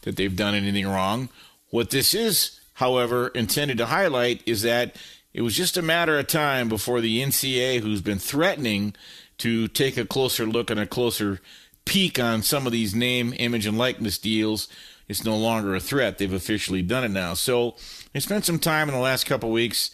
that 0.02 0.15
they've 0.15 0.36
done 0.36 0.56
anything 0.56 0.88
wrong. 0.88 1.30
What 1.69 1.91
this 1.91 2.15
is, 2.15 2.60
however, 2.73 3.27
intended 3.30 3.77
to 3.77 3.86
highlight 3.86 4.41
is 4.48 4.64
that 4.64 4.95
it 5.34 5.44
was 5.44 5.56
just 5.56 5.77
a 5.77 5.84
matter 5.84 6.18
of 6.18 6.27
time 6.27 6.69
before 6.69 7.02
the 7.02 7.22
NCAA, 7.22 7.81
who's 7.81 8.02
been 8.02 8.18
threatening 8.18 8.95
to 9.38 9.68
take 9.68 9.95
a 9.95 10.06
closer 10.06 10.45
look 10.45 10.72
and 10.72 10.80
a 10.80 10.88
closer 10.88 11.40
peek 11.86 12.19
on 12.19 12.41
some 12.41 12.65
of 12.65 12.72
these 12.72 12.95
name, 12.95 13.34
image, 13.38 13.65
and 13.65 13.77
likeness 13.77 14.18
deals, 14.18 14.68
it's 15.10 15.26
no 15.26 15.36
longer 15.36 15.76
a 15.76 15.80
threat. 15.80 16.19
They've 16.19 16.31
officially 16.31 16.84
done 16.84 17.03
it 17.03 17.10
now. 17.10 17.34
So 17.34 17.76
they 18.14 18.19
spent 18.19 18.45
some 18.45 18.60
time 18.60 18.88
in 18.88 18.94
the 18.94 19.02
last 19.02 19.26
couple 19.26 19.52
weeks, 19.52 19.91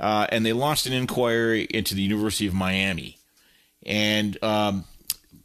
uh, 0.00 0.26
and 0.30 0.44
they 0.44 0.54
launched 0.54 0.86
an 0.86 0.94
inquiry 0.94 1.68
into 1.70 1.94
the 1.94 2.02
University 2.02 2.46
of 2.46 2.54
Miami, 2.54 3.18
and 3.84 4.42
um, 4.42 4.86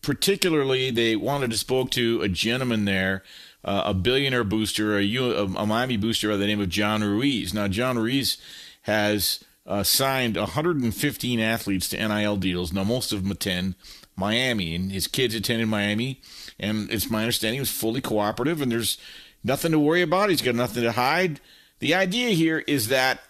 particularly 0.01 0.89
they 0.89 1.15
wanted 1.15 1.51
to 1.51 1.57
spoke 1.57 1.91
to 1.91 2.21
a 2.21 2.29
gentleman 2.29 2.85
there, 2.85 3.23
uh, 3.63 3.83
a 3.85 3.93
billionaire 3.93 4.45
booster, 4.45 4.97
a, 4.97 5.47
Miami 5.47 5.97
booster 5.97 6.29
by 6.29 6.37
the 6.37 6.47
name 6.47 6.61
of 6.61 6.69
John 6.69 7.03
Ruiz. 7.03 7.53
Now 7.53 7.67
John 7.67 7.99
Ruiz 7.99 8.37
has 8.83 9.43
uh, 9.67 9.83
signed 9.83 10.37
115 10.37 11.39
athletes 11.39 11.89
to 11.89 12.07
NIL 12.07 12.37
deals. 12.37 12.71
Now 12.71 12.85
most 12.85 13.11
of 13.11 13.21
them 13.21 13.31
attend 13.31 13.75
Miami, 14.15 14.73
and 14.73 14.91
his 14.91 15.07
kids 15.07 15.35
attended 15.35 15.67
Miami 15.67 16.21
and 16.59 16.91
it's 16.91 17.09
my 17.09 17.21
understanding 17.21 17.55
he 17.55 17.61
was 17.61 17.71
fully 17.71 18.01
cooperative, 18.01 18.61
and 18.61 18.71
there's 18.71 18.97
nothing 19.43 19.71
to 19.71 19.79
worry 19.79 20.01
about. 20.01 20.29
He's 20.29 20.41
got 20.41 20.55
nothing 20.55 20.83
to 20.83 20.91
hide. 20.91 21.39
The 21.79 21.95
idea 21.95 22.29
here 22.29 22.59
is 22.67 22.89
that, 22.89 23.21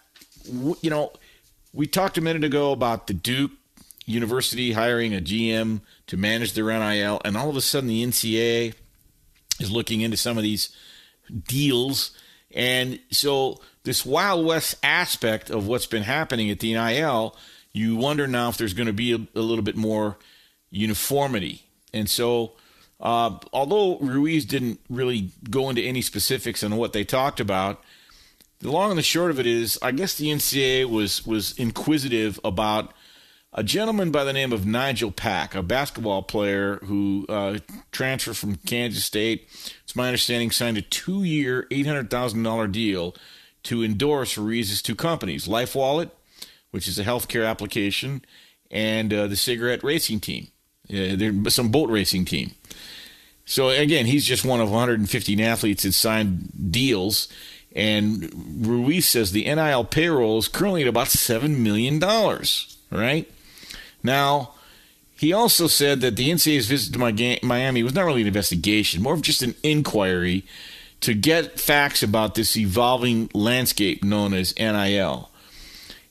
you 0.44 0.90
know, 0.90 1.12
we 1.72 1.86
talked 1.86 2.18
a 2.18 2.20
minute 2.20 2.44
ago 2.44 2.72
about 2.72 3.06
the 3.06 3.14
Duke 3.14 3.52
University 4.04 4.72
hiring 4.72 5.14
a 5.14 5.20
GM 5.20 5.80
to 6.08 6.16
manage 6.16 6.52
their 6.54 6.66
NIL, 6.66 7.20
and 7.24 7.36
all 7.36 7.48
of 7.48 7.56
a 7.56 7.60
sudden 7.60 7.88
the 7.88 8.04
NCAA 8.04 8.74
is 9.60 9.70
looking 9.70 10.00
into 10.00 10.16
some 10.16 10.36
of 10.36 10.42
these 10.42 10.74
deals. 11.46 12.10
And 12.52 12.98
so, 13.10 13.60
this 13.84 14.04
Wild 14.04 14.44
West 14.44 14.74
aspect 14.82 15.50
of 15.50 15.66
what's 15.66 15.86
been 15.86 16.02
happening 16.02 16.50
at 16.50 16.58
the 16.58 16.74
NIL, 16.74 17.36
you 17.72 17.96
wonder 17.96 18.26
now 18.26 18.48
if 18.48 18.58
there's 18.58 18.74
going 18.74 18.88
to 18.88 18.92
be 18.92 19.12
a, 19.12 19.38
a 19.38 19.40
little 19.40 19.62
bit 19.62 19.76
more 19.76 20.18
uniformity. 20.70 21.62
And 21.92 22.10
so, 22.10 22.52
uh, 23.00 23.38
although 23.52 23.98
Ruiz 23.98 24.44
didn't 24.44 24.80
really 24.88 25.30
go 25.48 25.70
into 25.70 25.82
any 25.82 26.02
specifics 26.02 26.62
on 26.62 26.76
what 26.76 26.92
they 26.92 27.04
talked 27.04 27.40
about, 27.40 27.82
the 28.60 28.70
long 28.70 28.90
and 28.90 28.98
the 28.98 29.02
short 29.02 29.30
of 29.30 29.40
it 29.40 29.46
is, 29.46 29.78
I 29.80 29.92
guess 29.92 30.16
the 30.16 30.26
NCAA 30.26 30.84
was 30.84 31.26
was 31.26 31.52
inquisitive 31.58 32.38
about 32.44 32.92
a 33.52 33.64
gentleman 33.64 34.10
by 34.10 34.22
the 34.22 34.32
name 34.32 34.52
of 34.52 34.66
Nigel 34.66 35.10
Pack, 35.10 35.54
a 35.54 35.62
basketball 35.62 36.22
player 36.22 36.76
who 36.84 37.26
uh, 37.28 37.58
transferred 37.90 38.36
from 38.36 38.56
Kansas 38.56 39.04
State. 39.04 39.48
It's 39.82 39.96
my 39.96 40.06
understanding 40.06 40.50
signed 40.50 40.76
a 40.76 40.82
two-year, 40.82 41.66
eight 41.70 41.86
hundred 41.86 42.10
thousand 42.10 42.42
dollar 42.42 42.68
deal 42.68 43.14
to 43.64 43.82
endorse 43.82 44.36
Ruiz's 44.38 44.82
two 44.82 44.94
companies, 44.94 45.48
Life 45.48 45.74
Wallet, 45.74 46.10
which 46.70 46.86
is 46.86 46.98
a 46.98 47.04
healthcare 47.04 47.48
application, 47.48 48.24
and 48.70 49.12
uh, 49.12 49.26
the 49.26 49.36
cigarette 49.36 49.82
racing 49.82 50.20
team, 50.20 50.48
uh, 50.92 51.50
some 51.50 51.70
boat 51.70 51.88
racing 51.90 52.26
team. 52.26 52.52
So 53.44 53.68
again, 53.70 54.06
he's 54.06 54.24
just 54.24 54.44
one 54.44 54.60
of 54.60 54.70
115 54.70 55.40
athletes 55.40 55.82
that 55.82 55.92
signed 55.92 56.70
deals. 56.70 57.28
And 57.74 58.66
Ruiz 58.66 59.06
says 59.06 59.32
the 59.32 59.44
NIL 59.44 59.84
payroll 59.84 60.38
is 60.38 60.48
currently 60.48 60.82
at 60.82 60.88
about 60.88 61.08
$7 61.08 61.56
million, 61.56 62.00
right? 62.90 63.30
Now, 64.02 64.54
he 65.16 65.32
also 65.32 65.66
said 65.66 66.00
that 66.00 66.16
the 66.16 66.30
NCAA's 66.30 66.66
visit 66.66 66.94
to 66.94 67.38
Miami 67.46 67.82
was 67.82 67.94
not 67.94 68.06
really 68.06 68.22
an 68.22 68.26
investigation, 68.26 69.02
more 69.02 69.14
of 69.14 69.22
just 69.22 69.42
an 69.42 69.54
inquiry 69.62 70.44
to 71.00 71.14
get 71.14 71.60
facts 71.60 72.02
about 72.02 72.34
this 72.34 72.56
evolving 72.56 73.30
landscape 73.34 74.02
known 74.04 74.34
as 74.34 74.54
NIL. 74.58 75.29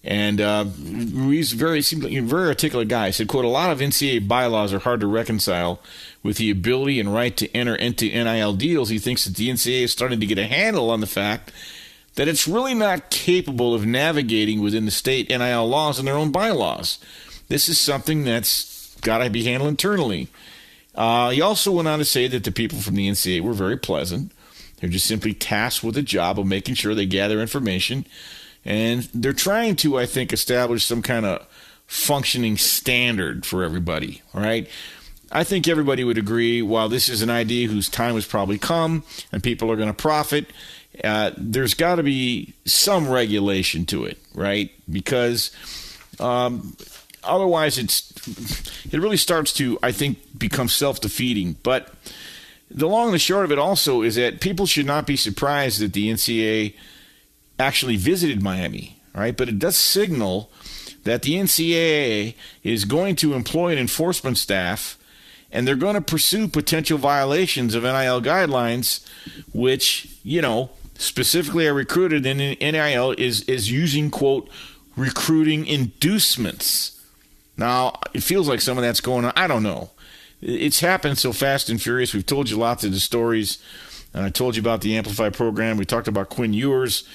And 0.04 0.40
uh, 0.40 0.66
Ruiz 0.80 1.52
very 1.52 1.82
very 1.82 2.48
articulate 2.48 2.88
guy. 2.88 3.08
He 3.08 3.12
said, 3.12 3.28
"quote 3.28 3.44
A 3.44 3.50
lot 3.50 3.72
of 3.72 3.80
NCAA 3.80 4.28
bylaws 4.28 4.74
are 4.74 4.80
hard 4.80 5.02
to 5.02 5.08
reconcile 5.08 5.82
with 6.24 6.38
the 6.38 6.50
ability 6.50 7.00
and 7.00 7.14
right 7.14 7.36
to 7.36 7.52
enter 7.54 7.76
into 7.76 8.06
NIL 8.06 8.54
deals. 8.54 8.90
He 8.90 9.00
thinks 9.00 9.26
that 9.26 9.36
the 9.36 9.50
NCAA 9.50 9.84
is 9.84 9.92
starting 9.92 10.22
to 10.22 10.26
get 10.26 10.38
a 10.38 10.48
handle 10.48 10.90
on 10.90 11.02
the 11.02 11.08
fact 11.08 11.52
that 12.16 12.30
it's 12.30 12.48
really 12.48 12.74
not 12.74 13.10
capable 13.10 13.74
of 13.74 13.86
navigating 13.86 14.62
within 14.62 14.86
the 14.86 14.92
state 14.92 15.30
NIL 15.30 15.68
laws 15.68 16.00
and 16.00 16.08
their 16.08 16.16
own 16.16 16.32
bylaws. 16.32 16.98
This 17.50 17.68
is 17.68 17.78
something 17.78 18.24
that's 18.24 18.96
got 19.02 19.18
to 19.18 19.30
be 19.30 19.44
handled 19.44 19.70
internally." 19.70 20.30
Uh, 20.96 21.30
he 21.30 21.42
also 21.42 21.72
went 21.72 21.88
on 21.88 22.00
to 22.00 22.06
say 22.06 22.28
that 22.28 22.44
the 22.46 22.52
people 22.52 22.80
from 22.80 22.96
the 22.96 23.08
NCAA 23.08 23.42
were 23.42 23.54
very 23.54 23.78
pleasant. 23.78 24.32
They're 24.78 24.90
just 24.90 25.06
simply 25.06 25.34
tasked 25.34 25.84
with 25.84 25.96
the 25.96 26.02
job 26.02 26.40
of 26.40 26.48
making 26.48 26.76
sure 26.76 26.96
they 26.96 27.06
gather 27.06 27.42
information 27.42 28.06
and 28.66 29.04
they're 29.14 29.34
trying 29.34 29.76
to, 29.78 29.98
I 29.98 30.06
think, 30.06 30.34
establish 30.34 30.86
some 30.86 31.02
kind 31.02 31.26
of 31.26 31.46
functioning 31.88 32.58
standard 32.58 33.46
for 33.46 33.64
everybody. 33.64 34.22
All 34.34 34.42
right. 34.42 34.68
I 35.32 35.44
think 35.44 35.68
everybody 35.68 36.04
would 36.04 36.18
agree 36.18 36.62
while 36.62 36.90
this 36.90 37.08
is 37.08 37.22
an 37.22 37.30
idea 37.30 37.68
whose 37.68 37.88
time 37.88 38.16
has 38.16 38.26
probably 38.26 38.58
come 38.58 39.04
and 39.32 39.44
people 39.44 39.72
are 39.72 39.76
going 39.76 39.88
to 39.88 39.94
profit, 39.94 40.48
uh, 41.04 41.32
there's 41.38 41.74
got 41.74 41.96
to 41.96 42.04
be 42.04 42.54
some 42.66 43.08
regulation 43.08 43.86
to 43.86 44.06
it, 44.06 44.18
right? 44.34 44.72
Because 44.90 45.52
um, 46.20 46.76
otherwise, 47.24 47.78
it's 47.78 48.12
it 48.92 49.00
really 49.00 49.18
starts 49.18 49.54
to, 49.54 49.78
I 49.82 49.92
think, 49.92 50.18
become 50.38 50.68
self 50.68 51.00
defeating. 51.00 51.58
But 51.64 51.94
the 52.70 52.88
long 52.88 53.06
and 53.06 53.14
the 53.14 53.20
short 53.20 53.46
of 53.46 53.52
it 53.52 53.60
also 53.60 54.02
is 54.02 54.16
that 54.16 54.42
people 54.42 54.66
should 54.66 54.86
not 54.86 55.08
be 55.08 55.16
surprised 55.16 55.80
that 55.82 55.94
the 55.94 56.10
NCAA 56.10 56.76
actually 57.60 57.98
visited 57.98 58.42
Miami, 58.42 59.00
right? 59.14 59.36
But 59.36 59.50
it 59.50 59.60
does 59.60 59.76
signal 59.76 60.50
that 61.04 61.24
the 61.24 61.36
NCAA 61.36 62.36
is 62.64 62.86
going 62.86 63.16
to 63.18 63.34
employ 63.34 63.72
an 63.72 63.78
enforcement 63.78 64.38
staff 64.38 64.98
and 65.52 65.68
they're 65.68 65.76
going 65.76 65.96
to 65.96 66.02
pursue 66.02 66.48
potential 66.48 66.98
violations 66.98 67.74
of 67.74 67.84
NIL 67.84 68.22
guidelines, 68.22 69.06
which, 69.52 70.18
you 70.24 70.42
know, 70.42 70.70
specifically 70.96 71.68
are 71.68 71.74
recruited 71.74 72.26
in 72.26 72.38
NIL 72.38 73.12
is, 73.18 73.42
is 73.44 73.72
using, 73.72 74.12
quote, 74.12 74.50
recruiting 74.96 75.66
inducements. 75.66 77.02
Now, 77.58 78.00
it 78.14 78.22
feels 78.22 78.48
like 78.48 78.62
some 78.62 78.78
of 78.78 78.84
that's 78.84 79.02
going 79.02 79.26
on. 79.26 79.34
I 79.36 79.48
don't 79.48 79.64
know. 79.64 79.90
It's 80.42 80.80
happened 80.80 81.18
so 81.18 81.34
fast 81.34 81.70
and 81.70 81.82
furious. 81.82 82.14
We've 82.14 82.26
told 82.26 82.50
you 82.50 82.58
lots 82.58 82.84
of 82.84 82.92
the 82.92 83.00
stories. 83.00 83.58
And 84.14 84.26
I 84.26 84.30
told 84.30 84.56
you 84.56 84.62
about 84.62 84.82
the 84.82 84.96
Amplify 84.98 85.30
program. 85.30 85.78
We 85.78 85.86
talked 85.86 86.08
about 86.08 86.30
Quinn 86.30 86.54
Ewers 86.54 87.08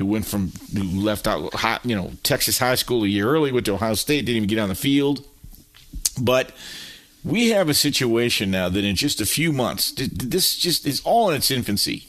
who 0.00 0.06
went 0.06 0.26
from 0.26 0.52
who 0.74 0.82
left 0.82 1.26
out 1.26 1.52
you 1.84 1.94
know 1.94 2.12
Texas 2.22 2.58
high 2.58 2.74
school 2.74 3.04
a 3.04 3.08
year 3.08 3.28
early, 3.28 3.52
went 3.52 3.66
to 3.66 3.74
Ohio 3.74 3.94
State, 3.94 4.26
didn't 4.26 4.36
even 4.36 4.48
get 4.48 4.58
on 4.58 4.68
the 4.68 4.74
field. 4.74 5.24
But 6.20 6.52
we 7.24 7.50
have 7.50 7.68
a 7.68 7.74
situation 7.74 8.50
now 8.50 8.68
that 8.68 8.84
in 8.84 8.96
just 8.96 9.20
a 9.20 9.26
few 9.26 9.52
months, 9.52 9.92
this 9.92 10.56
just 10.56 10.86
is 10.86 11.00
all 11.04 11.30
in 11.30 11.36
its 11.36 11.50
infancy. 11.50 12.06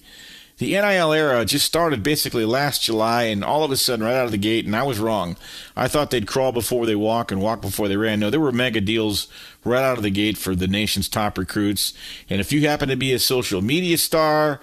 The 0.57 0.73
NIL 0.73 1.11
era 1.11 1.43
just 1.43 1.65
started 1.65 2.03
basically 2.03 2.45
last 2.45 2.83
July, 2.83 3.23
and 3.23 3.43
all 3.43 3.63
of 3.63 3.71
a 3.71 3.77
sudden, 3.77 4.05
right 4.05 4.13
out 4.13 4.25
of 4.25 4.31
the 4.31 4.37
gate, 4.37 4.65
and 4.65 4.75
I 4.75 4.83
was 4.83 4.99
wrong. 4.99 5.35
I 5.75 5.87
thought 5.87 6.11
they'd 6.11 6.27
crawl 6.27 6.51
before 6.51 6.85
they 6.85 6.95
walk 6.95 7.31
and 7.31 7.41
walk 7.41 7.61
before 7.61 7.87
they 7.87 7.97
ran. 7.97 8.19
No, 8.19 8.29
there 8.29 8.39
were 8.39 8.51
mega 8.51 8.79
deals 8.79 9.27
right 9.65 9.81
out 9.81 9.97
of 9.97 10.03
the 10.03 10.11
gate 10.11 10.37
for 10.37 10.53
the 10.53 10.67
nation's 10.67 11.09
top 11.09 11.39
recruits. 11.39 11.95
And 12.29 12.39
if 12.39 12.53
you 12.53 12.67
happen 12.67 12.89
to 12.89 12.95
be 12.95 13.11
a 13.11 13.17
social 13.17 13.63
media 13.63 13.97
star, 13.97 14.61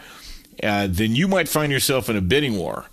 uh, 0.62 0.86
then 0.88 1.16
you 1.16 1.26
might 1.26 1.48
find 1.48 1.72
yourself 1.72 2.08
in 2.08 2.16
a 2.16 2.20
bidding 2.20 2.56
war 2.56 2.86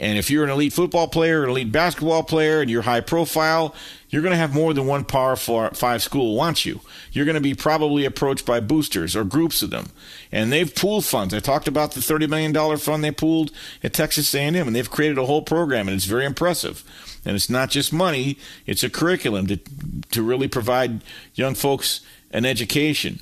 And 0.00 0.16
if 0.16 0.30
you're 0.30 0.44
an 0.44 0.50
elite 0.50 0.72
football 0.72 1.08
player, 1.08 1.42
an 1.42 1.50
elite 1.50 1.72
basketball 1.72 2.22
player, 2.22 2.60
and 2.60 2.70
you're 2.70 2.82
high 2.82 3.00
profile, 3.00 3.74
you're 4.10 4.22
going 4.22 4.32
to 4.32 4.38
have 4.38 4.54
more 4.54 4.72
than 4.72 4.86
one 4.86 5.04
Power 5.04 5.36
Five 5.36 6.02
school 6.02 6.36
wants 6.36 6.64
you. 6.64 6.80
You're 7.12 7.24
going 7.24 7.34
to 7.34 7.40
be 7.40 7.54
probably 7.54 8.04
approached 8.04 8.46
by 8.46 8.60
boosters 8.60 9.16
or 9.16 9.24
groups 9.24 9.60
of 9.60 9.70
them, 9.70 9.90
and 10.30 10.52
they've 10.52 10.72
pooled 10.72 11.04
funds. 11.04 11.34
I 11.34 11.40
talked 11.40 11.68
about 11.68 11.92
the 11.92 12.02
thirty 12.02 12.26
million 12.26 12.52
dollar 12.52 12.76
fund 12.76 13.02
they 13.02 13.10
pooled 13.10 13.50
at 13.82 13.92
Texas 13.92 14.34
A&M, 14.34 14.54
and 14.54 14.74
they've 14.74 14.90
created 14.90 15.18
a 15.18 15.26
whole 15.26 15.42
program, 15.42 15.88
and 15.88 15.96
it's 15.96 16.06
very 16.06 16.24
impressive. 16.24 16.84
And 17.24 17.34
it's 17.34 17.50
not 17.50 17.70
just 17.70 17.92
money; 17.92 18.38
it's 18.66 18.84
a 18.84 18.90
curriculum 18.90 19.46
to 19.48 19.58
to 20.12 20.22
really 20.22 20.48
provide 20.48 21.02
young 21.34 21.54
folks 21.54 22.00
an 22.30 22.46
education. 22.46 23.20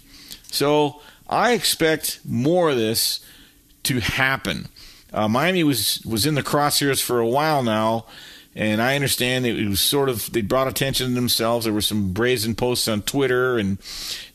So 0.51 1.01
I 1.29 1.53
expect 1.53 2.21
more 2.25 2.71
of 2.71 2.77
this 2.77 3.21
to 3.85 4.01
happen. 4.01 4.69
Uh, 5.13 5.29
Miami 5.29 5.65
was 5.65 6.03
was 6.05 6.27
in 6.27 6.35
the 6.35 6.43
crosshairs 6.43 7.03
for 7.03 7.21
a 7.21 7.27
while 7.27 7.63
now, 7.63 8.07
and 8.55 8.81
I 8.81 8.95
understand 8.95 9.47
it 9.47 9.69
was 9.69 9.81
sort 9.81 10.09
of 10.09 10.33
they 10.33 10.41
brought 10.41 10.67
attention 10.67 11.09
to 11.09 11.15
themselves. 11.15 11.65
There 11.65 11.75
were 11.75 11.81
some 11.81 12.13
brazen 12.13 12.55
posts 12.55 12.89
on 12.89 13.03
Twitter, 13.03 13.59
and 13.59 13.79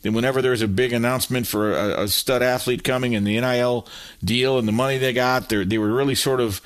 then 0.02 0.12
whenever 0.14 0.40
there's 0.40 0.62
a 0.62 0.68
big 0.68 0.92
announcement 0.92 1.46
for 1.46 1.72
a, 1.72 2.04
a 2.04 2.08
stud 2.08 2.42
athlete 2.42 2.84
coming 2.84 3.14
and 3.14 3.26
the 3.26 3.40
NIL 3.40 3.86
deal 4.22 4.58
and 4.58 4.66
the 4.66 4.72
money 4.72 4.96
they 4.98 5.12
got, 5.12 5.48
they 5.48 5.78
were 5.78 5.92
really 5.92 6.14
sort 6.14 6.40
of 6.40 6.60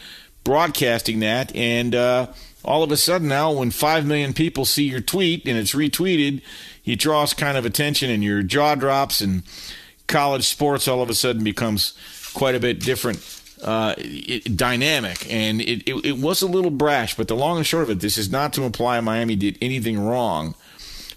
broadcasting 0.45 1.21
that. 1.21 1.55
And 1.57 1.95
uh, 1.95 2.29
all 2.65 2.83
of 2.83 2.93
a 2.93 2.97
sudden 2.97 3.29
now, 3.29 3.53
when 3.53 3.71
five 3.71 4.07
million 4.07 4.33
people 4.33 4.65
see 4.65 4.85
your 4.85 5.01
tweet 5.01 5.47
and 5.47 5.57
it's 5.59 5.75
retweeted, 5.75 6.43
it 6.85 6.99
draws 6.99 7.35
kind 7.35 7.57
of 7.57 7.67
attention, 7.67 8.11
and 8.11 8.23
your 8.23 8.43
jaw 8.43 8.75
drops, 8.75 9.21
and 9.21 9.43
college 10.07 10.45
sports 10.45 10.87
all 10.87 11.03
of 11.03 11.11
a 11.11 11.15
sudden 11.15 11.43
becomes 11.43 11.95
quite 12.33 12.55
a 12.55 12.61
bit 12.61 12.81
different 12.81 13.36
uh, 13.67 13.95
it, 13.99 14.57
dynamic, 14.57 15.31
and 15.31 15.61
it, 15.61 15.83
it, 15.89 16.05
it 16.07 16.19
was 16.19 16.41
a 16.41 16.47
little 16.47 16.71
brash. 16.71 17.17
But 17.17 17.29
the 17.29 17.35
long 17.35 17.59
and 17.59 17.67
short 17.67 17.83
of 17.83 17.91
it, 17.91 18.01
this 18.01 18.17
is 18.17 18.31
not 18.31 18.53
to 18.55 18.63
imply 18.63 19.01
Miami 19.01 19.37
did 19.37 19.59
anything 19.61 19.99
wrong, 19.99 20.55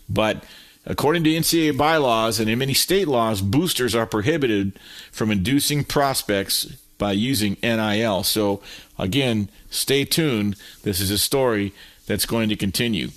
but 0.10 0.44
according 0.86 1.24
to 1.26 1.30
NCAA 1.30 1.78
bylaws 1.78 2.40
and 2.40 2.50
in 2.50 2.60
many 2.60 2.74
state 2.74 3.08
laws, 3.08 3.42
boosters 3.42 3.94
are 3.94 4.08
prohibited 4.08 4.78
from 5.12 5.30
inducing 5.30 5.84
prospects 5.84 6.66
by 6.98 7.12
using 7.12 7.56
NIL. 7.62 8.24
So 8.24 8.62
again, 8.98 9.50
stay 9.70 10.04
tuned. 10.04 10.56
This 10.84 11.00
is 11.00 11.12
a 11.12 11.18
story 11.18 11.72
that's 12.08 12.26
going 12.26 12.50
to 12.50 12.56
continue. 12.56 13.10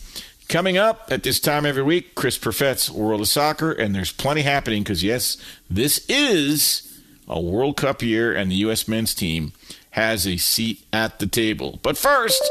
Coming 0.48 0.76
up 0.76 1.09
at 1.10 1.22
this 1.22 1.40
time 1.40 1.64
every 1.64 1.82
week, 1.82 2.14
Chris 2.14 2.36
Perfett's 2.36 2.90
World 2.90 3.22
of 3.22 3.28
Soccer, 3.28 3.72
and 3.72 3.94
there's 3.94 4.12
plenty 4.12 4.42
happening 4.42 4.82
because, 4.82 5.02
yes, 5.02 5.38
this 5.70 6.04
is 6.10 6.91
a 7.32 7.40
World 7.40 7.76
Cup 7.76 8.02
year, 8.02 8.34
and 8.34 8.50
the 8.50 8.56
U.S. 8.56 8.86
men's 8.86 9.14
team 9.14 9.52
has 9.90 10.26
a 10.26 10.36
seat 10.36 10.84
at 10.92 11.18
the 11.18 11.26
table. 11.26 11.78
But 11.82 11.96
first, 11.96 12.42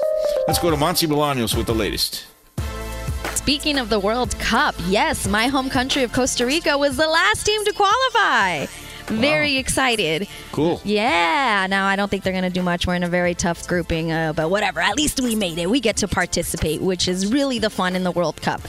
let's 0.48 0.60
go 0.60 0.72
to 0.72 0.78
Monty 0.78 1.08
Bolaños 1.08 1.56
with 1.56 1.68
the 1.68 1.76
latest. 1.76 2.26
Speaking 3.36 3.80
of 3.80 3.90
the 3.90 4.00
World 4.00 4.38
Cup, 4.40 4.76
yes, 4.88 5.28
my 5.28 5.48
home 5.48 5.70
country 5.70 6.04
of 6.04 6.14
Costa 6.14 6.46
Rica 6.46 6.78
was 6.78 6.98
the 6.98 7.08
last 7.08 7.46
team 7.46 7.64
to 7.66 7.74
qualify. 7.74 8.66
Very 9.12 9.56
wow. 9.56 9.60
excited. 9.60 10.28
Cool. 10.52 10.82
Yeah. 10.84 11.68
Now 11.70 11.86
I 11.88 11.96
don't 11.96 12.10
think 12.10 12.24
they're 12.24 12.34
going 12.34 12.44
to 12.44 12.50
do 12.50 12.64
much. 12.64 12.88
We're 12.88 12.96
in 12.96 13.04
a 13.04 13.10
very 13.10 13.34
tough 13.34 13.68
grouping, 13.68 14.12
uh, 14.12 14.34
but 14.34 14.50
whatever. 14.50 14.80
At 14.80 14.96
least 14.96 15.20
we 15.22 15.36
made 15.36 15.58
it. 15.58 15.70
We 15.70 15.80
get 15.80 15.98
to 15.98 16.08
participate, 16.08 16.82
which 16.82 17.08
is 17.08 17.32
really 17.32 17.60
the 17.60 17.70
fun 17.70 17.96
in 17.96 18.04
the 18.04 18.12
World 18.12 18.42
Cup. 18.42 18.62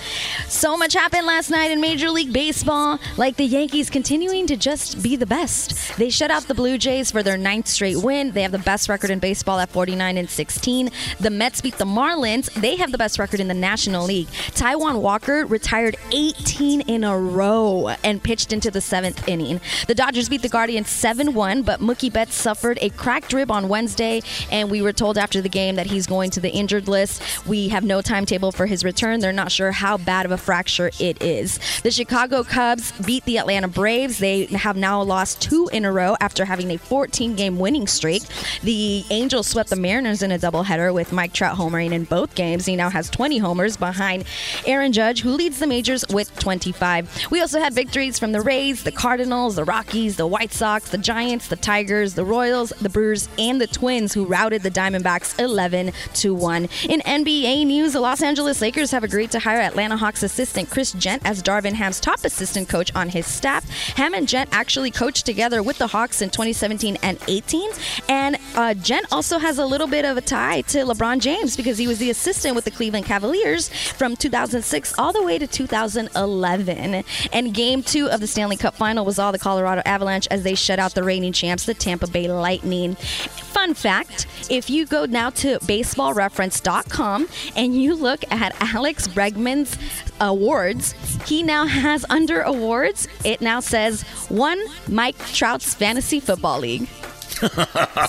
So 0.48 0.77
much 0.77 0.93
happened 0.94 1.27
last 1.27 1.51
night 1.51 1.70
in 1.70 1.81
Major 1.81 2.10
League 2.10 2.32
Baseball. 2.32 2.98
Like 3.16 3.36
the 3.36 3.44
Yankees 3.44 3.90
continuing 3.90 4.47
to 4.47 4.56
just 4.56 5.02
be 5.02 5.16
the 5.16 5.27
best. 5.27 5.97
They 5.97 6.10
shut 6.10 6.31
out 6.31 6.44
the 6.44 6.55
Blue 6.55 6.78
Jays 6.78 7.10
for 7.10 7.23
their 7.23 7.36
ninth 7.36 7.69
straight 7.69 8.02
win. 8.02 8.32
They 8.32 8.43
have 8.43 8.52
the 8.52 8.59
best 8.59 8.89
record 8.89 9.10
in 9.10 9.19
baseball 9.19 9.59
at 9.59 9.69
49 9.70 10.16
and 10.16 10.28
16. 10.28 10.90
The 11.20 11.31
Mets 11.31 11.60
beat 11.60 11.78
the 11.78 11.85
Marlins. 11.85 12.52
They 12.55 12.77
have 12.77 12.93
the 12.93 12.98
best 12.98 13.19
record 13.19 13.40
in 13.40 13.48
the 13.48 13.55
National 13.55 14.05
League. 14.05 14.28
Taijuan 14.28 15.01
Walker 15.01 15.47
retired 15.47 15.97
18 16.12 16.82
in 16.82 17.05
a 17.05 17.16
row 17.16 17.94
and 18.02 18.23
pitched 18.23 18.52
into 18.52 18.70
the 18.70 18.81
seventh 18.81 19.28
inning. 19.28 19.60
The 19.86 19.94
Dodgers 19.94 20.28
beat 20.32 20.40
the 20.40 20.48
Guardians 20.48 20.88
7 20.88 21.34
1, 21.34 21.60
but 21.60 21.80
Mookie 21.80 22.10
Betts 22.10 22.34
suffered 22.34 22.78
a 22.80 22.88
cracked 22.88 23.34
rib 23.34 23.50
on 23.50 23.68
Wednesday, 23.68 24.22
and 24.50 24.70
we 24.70 24.80
were 24.80 24.94
told 24.94 25.18
after 25.18 25.42
the 25.42 25.48
game 25.50 25.76
that 25.76 25.84
he's 25.84 26.06
going 26.06 26.30
to 26.30 26.40
the 26.40 26.48
injured 26.48 26.88
list. 26.88 27.22
We 27.46 27.68
have 27.68 27.84
no 27.84 28.00
timetable 28.00 28.50
for 28.50 28.64
his 28.64 28.82
return. 28.82 29.20
They're 29.20 29.30
not 29.30 29.52
sure 29.52 29.72
how 29.72 29.98
bad 29.98 30.24
of 30.24 30.32
a 30.32 30.38
fracture 30.38 30.90
it 30.98 31.20
is. 31.22 31.60
The 31.82 31.90
Chicago 31.90 32.44
Cubs 32.44 32.92
beat 33.02 33.26
the 33.26 33.36
Atlanta 33.36 33.68
Braves. 33.68 34.16
They 34.20 34.46
have 34.46 34.74
now 34.74 35.02
lost 35.02 35.42
two 35.42 35.68
in 35.70 35.84
a 35.84 35.92
row 35.92 36.16
after 36.18 36.46
having 36.46 36.70
a 36.70 36.78
14 36.78 37.36
game 37.36 37.59
winning 37.59 37.86
streak. 37.86 38.22
The 38.62 39.04
Angels 39.10 39.48
swept 39.48 39.68
the 39.68 39.76
Mariners 39.76 40.22
in 40.22 40.32
a 40.32 40.38
doubleheader 40.38 40.94
with 40.94 41.12
Mike 41.12 41.34
Trout 41.34 41.59
homering 41.59 41.92
in 41.92 42.04
both 42.04 42.34
games. 42.34 42.64
He 42.64 42.74
now 42.74 42.88
has 42.88 43.10
20 43.10 43.36
homers 43.36 43.76
behind 43.76 44.24
Aaron 44.64 44.92
Judge, 44.92 45.20
who 45.20 45.32
leads 45.32 45.59
the 45.59 45.66
majors 45.66 46.06
with 46.09 46.34
25. 46.38 47.26
We 47.30 47.42
also 47.42 47.60
had 47.60 47.74
victories 47.74 48.18
from 48.18 48.32
the 48.32 48.40
Rays, 48.40 48.82
the 48.82 48.92
Cardinals, 48.92 49.56
the 49.56 49.64
Rockies, 49.64 50.11
the 50.16 50.26
White 50.26 50.52
Sox, 50.52 50.90
the 50.90 50.98
Giants, 50.98 51.48
the 51.48 51.56
Tigers, 51.56 52.14
the 52.14 52.24
Royals, 52.24 52.70
the 52.80 52.89
Brewers, 52.89 53.28
and 53.39 53.60
the 53.60 53.66
Twins, 53.66 54.12
who 54.12 54.24
routed 54.24 54.62
the 54.62 54.70
Diamondbacks 54.70 55.39
11 55.39 55.93
to 56.14 56.34
1. 56.34 56.68
In 56.89 57.01
NBA 57.01 57.66
news, 57.66 57.93
the 57.93 58.01
Los 58.01 58.22
Angeles 58.22 58.60
Lakers 58.60 58.90
have 58.90 59.05
agreed 59.05 59.30
to 59.32 59.39
hire 59.39 59.60
Atlanta 59.60 59.97
Hawks 59.97 60.22
assistant 60.22 60.70
Chris 60.70 60.93
Jent 60.93 61.22
as 61.24 61.43
Darvin 61.43 61.74
Ham's 61.74 62.01
top 62.01 62.24
assistant 62.24 62.68
coach 62.68 62.94
on 62.94 63.09
his 63.09 63.26
staff. 63.26 63.68
Ham 63.97 64.14
and 64.14 64.28
Jent 64.28 64.48
actually 64.52 64.90
coached 64.90 65.26
together 65.26 65.62
with 65.62 65.78
the 65.78 65.86
Hawks 65.86 66.22
in 66.22 66.30
2017 66.30 66.97
and 67.02 67.18
18. 67.28 67.70
And 68.09 68.36
uh, 68.55 68.74
Jent 68.74 69.06
also 69.12 69.39
has 69.39 69.59
a 69.59 69.66
little 69.66 69.86
bit 69.86 70.05
of 70.05 70.16
a 70.16 70.20
tie 70.20 70.62
to 70.62 70.78
LeBron 70.78 71.20
James 71.20 71.56
because 71.56 71.78
he 71.78 71.86
was 71.86 71.98
the 71.98 72.10
assistant 72.10 72.55
with 72.55 72.64
the 72.64 72.70
Cleveland 72.70 73.06
Cavaliers 73.06 73.68
from 73.68 74.16
2006 74.16 74.98
all 74.98 75.12
the 75.12 75.22
way 75.22 75.39
to 75.39 75.47
2011. 75.47 77.05
And 77.32 77.55
game 77.55 77.82
two 77.82 78.09
of 78.09 78.20
the 78.20 78.26
Stanley 78.26 78.56
Cup 78.56 78.74
final 78.74 79.05
was 79.05 79.18
all 79.18 79.32
the 79.32 79.39
Colorado 79.39 79.82
Avalanche 79.84 80.01
as 80.08 80.42
they 80.42 80.54
shut 80.54 80.78
out 80.78 80.94
the 80.94 81.02
reigning 81.02 81.32
champs, 81.32 81.66
the 81.66 81.74
Tampa 81.74 82.06
Bay 82.06 82.28
Lightning. 82.28 82.94
Fun 82.94 83.74
fact 83.74 84.26
if 84.50 84.68
you 84.68 84.86
go 84.86 85.04
now 85.04 85.30
to 85.30 85.58
baseballreference.com 85.60 87.28
and 87.56 87.80
you 87.80 87.94
look 87.94 88.24
at 88.30 88.54
Alex 88.74 89.08
Bregman's 89.08 89.76
awards, 90.20 90.94
he 91.26 91.42
now 91.42 91.66
has 91.66 92.04
under 92.10 92.40
awards, 92.42 93.08
it 93.24 93.40
now 93.40 93.60
says 93.60 94.02
one 94.28 94.60
Mike 94.88 95.18
Trout's 95.32 95.74
Fantasy 95.74 96.20
Football 96.20 96.60
League. 96.60 96.88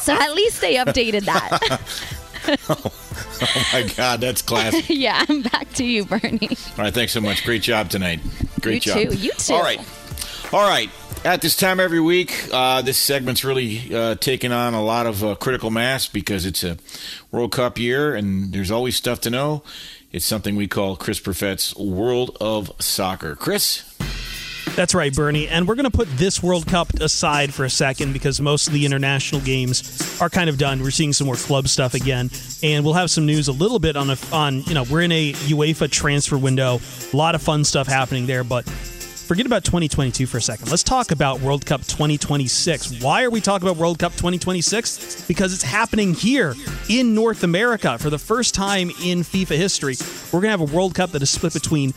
so 0.02 0.14
at 0.14 0.34
least 0.34 0.62
they 0.62 0.76
updated 0.76 1.26
that. 1.26 1.82
oh, 2.70 2.92
oh, 3.42 3.70
my 3.74 3.94
God, 3.96 4.22
that's 4.22 4.42
classic. 4.42 4.86
yeah, 4.90 5.26
I'm 5.28 5.42
back 5.42 5.72
to 5.74 5.84
you, 5.84 6.06
Bernie. 6.06 6.50
All 6.78 6.86
right, 6.86 6.94
thanks 6.94 7.14
so 7.14 7.22
much. 7.22 7.44
Great 7.46 7.62
job 7.62 7.90
tonight. 7.90 8.20
Great 8.62 8.86
you 8.86 8.94
job. 8.94 9.12
Too. 9.12 9.18
You 9.18 9.32
too. 9.34 9.54
All 9.54 9.64
right. 9.64 9.80
All 10.52 10.68
right. 10.68 10.90
At 11.26 11.42
this 11.42 11.56
time 11.56 11.80
every 11.80 12.02
week, 12.02 12.50
uh, 12.52 12.82
this 12.82 12.98
segment's 12.98 13.46
really 13.46 13.96
uh, 13.96 14.16
taken 14.16 14.52
on 14.52 14.74
a 14.74 14.84
lot 14.84 15.06
of 15.06 15.24
uh, 15.24 15.36
critical 15.36 15.72
mass 15.72 16.06
because 16.06 16.46
it's 16.46 16.66
a 16.66 16.78
World 17.32 17.54
Cup 17.54 17.80
year 17.80 18.14
and 18.14 18.52
there's 18.52 18.70
always 18.70 18.98
stuff 18.98 19.22
to 19.22 19.30
know. 19.30 19.64
It's 20.12 20.26
something 20.26 20.58
we 20.58 20.68
call 20.68 20.98
Chris 20.98 21.22
Perfett's 21.22 21.74
World 21.78 22.36
of 22.42 22.74
Soccer. 22.80 23.38
Chris? 23.38 23.90
That's 24.76 24.94
right, 24.94 25.14
Bernie. 25.14 25.48
And 25.48 25.66
we're 25.66 25.76
going 25.76 25.90
to 25.90 25.98
put 25.98 26.10
this 26.18 26.44
World 26.44 26.68
Cup 26.68 26.94
aside 26.96 27.54
for 27.54 27.64
a 27.64 27.70
second 27.70 28.12
because 28.12 28.42
most 28.42 28.68
of 28.68 28.74
the 28.74 28.86
international 28.86 29.40
games 29.40 30.20
are 30.22 30.30
kind 30.30 30.50
of 30.50 30.58
done. 30.58 30.82
We're 30.82 30.92
seeing 30.92 31.14
some 31.14 31.28
more 31.28 31.36
club 31.36 31.70
stuff 31.70 31.94
again, 31.94 32.32
and 32.64 32.84
we'll 32.84 32.96
have 32.96 33.10
some 33.10 33.26
news 33.26 33.48
a 33.48 33.54
little 33.54 33.80
bit 33.80 33.96
on 33.96 34.10
a, 34.10 34.18
on 34.34 34.64
you 34.64 34.74
know 34.74 34.84
we're 34.84 35.02
in 35.02 35.12
a 35.12 35.32
UEFA 35.34 35.90
transfer 35.90 36.38
window. 36.38 36.80
A 37.14 37.16
lot 37.16 37.34
of 37.34 37.42
fun 37.42 37.64
stuff 37.64 37.88
happening 37.88 38.26
there, 38.26 38.44
but 38.44 38.68
forget 39.24 39.46
about 39.46 39.64
2022 39.64 40.28
for 40.28 40.38
a 40.38 40.42
second. 40.42 40.70
Let's 40.70 40.84
talk 40.84 41.12
about 41.12 41.40
World 41.40 41.66
Cup 41.66 41.82
2026. 41.82 43.02
Why 43.02 43.24
are 43.24 43.30
we 43.30 43.40
talking 43.42 43.68
about 43.68 43.80
World 43.80 43.98
Cup 43.98 44.12
2026? 44.14 45.26
Because 45.28 45.54
it's 45.54 45.64
happening 45.64 46.14
here 46.14 46.54
in 46.90 47.16
North 47.16 47.44
America 47.44 47.98
for 47.98 48.10
the 48.10 48.20
first 48.20 48.54
time 48.54 48.90
in 49.02 49.20
FIFA 49.22 49.56
history. 49.58 49.96
We're 50.32 50.42
going 50.42 50.54
to 50.54 50.58
have 50.58 50.62
a 50.62 50.76
World 50.76 50.94
Cup 50.94 51.12
that 51.12 51.22
is 51.22 51.30
split 51.30 51.54
between 51.54 51.94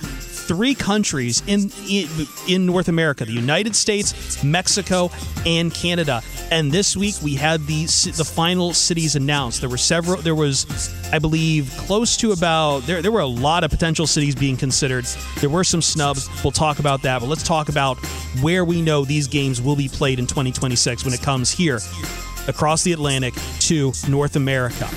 three 0.47 0.75
countries 0.75 1.43
in, 1.47 1.71
in, 1.89 2.09
in 2.49 2.67
North 2.67 2.89
America: 2.89 3.25
the 3.25 3.33
United 3.33 3.75
States, 3.75 4.43
Mexico, 4.43 5.11
and 5.45 5.73
Canada. 5.73 6.23
And 6.51 6.71
this 6.71 6.97
week 6.97 7.17
we 7.23 7.35
had 7.35 7.67
the 7.67 7.87
the 8.17 8.25
final 8.25 8.73
cities 8.73 9.17
announced. 9.17 9.61
There 9.61 9.71
were 9.71 9.77
several. 9.77 10.21
There 10.23 10.35
was, 10.35 10.67
I 11.13 11.19
believe, 11.19 11.73
close 11.77 12.17
to 12.19 12.33
about 12.33 12.81
there. 12.81 13.03
There 13.03 13.13
were 13.13 13.21
a 13.21 13.27
lot 13.27 13.65
of 13.65 13.71
potential 13.71 14.07
cities 14.07 14.35
being 14.35 14.57
considered. 14.57 15.07
There 15.41 15.51
were 15.51 15.65
some 15.65 15.83
snubs. 15.83 16.29
We'll 16.43 16.53
talk 16.53 16.79
about 16.79 17.03
that. 17.03 17.21
But 17.21 17.29
let's 17.29 17.43
talk 17.43 17.69
about 17.69 17.99
where 18.41 18.65
we 18.65 18.83
know 18.83 19.05
these 19.05 19.27
games 19.27 19.61
will 19.61 19.77
be 19.77 19.89
played 19.89 20.19
in 20.19 20.27
2026 20.27 21.05
when 21.05 21.15
it 21.15 21.23
comes 21.23 21.51
here 21.51 21.81
across 22.49 22.83
the 22.85 22.93
Atlantic 22.93 23.35
to 23.61 23.93
North 24.09 24.37
America. 24.37 24.89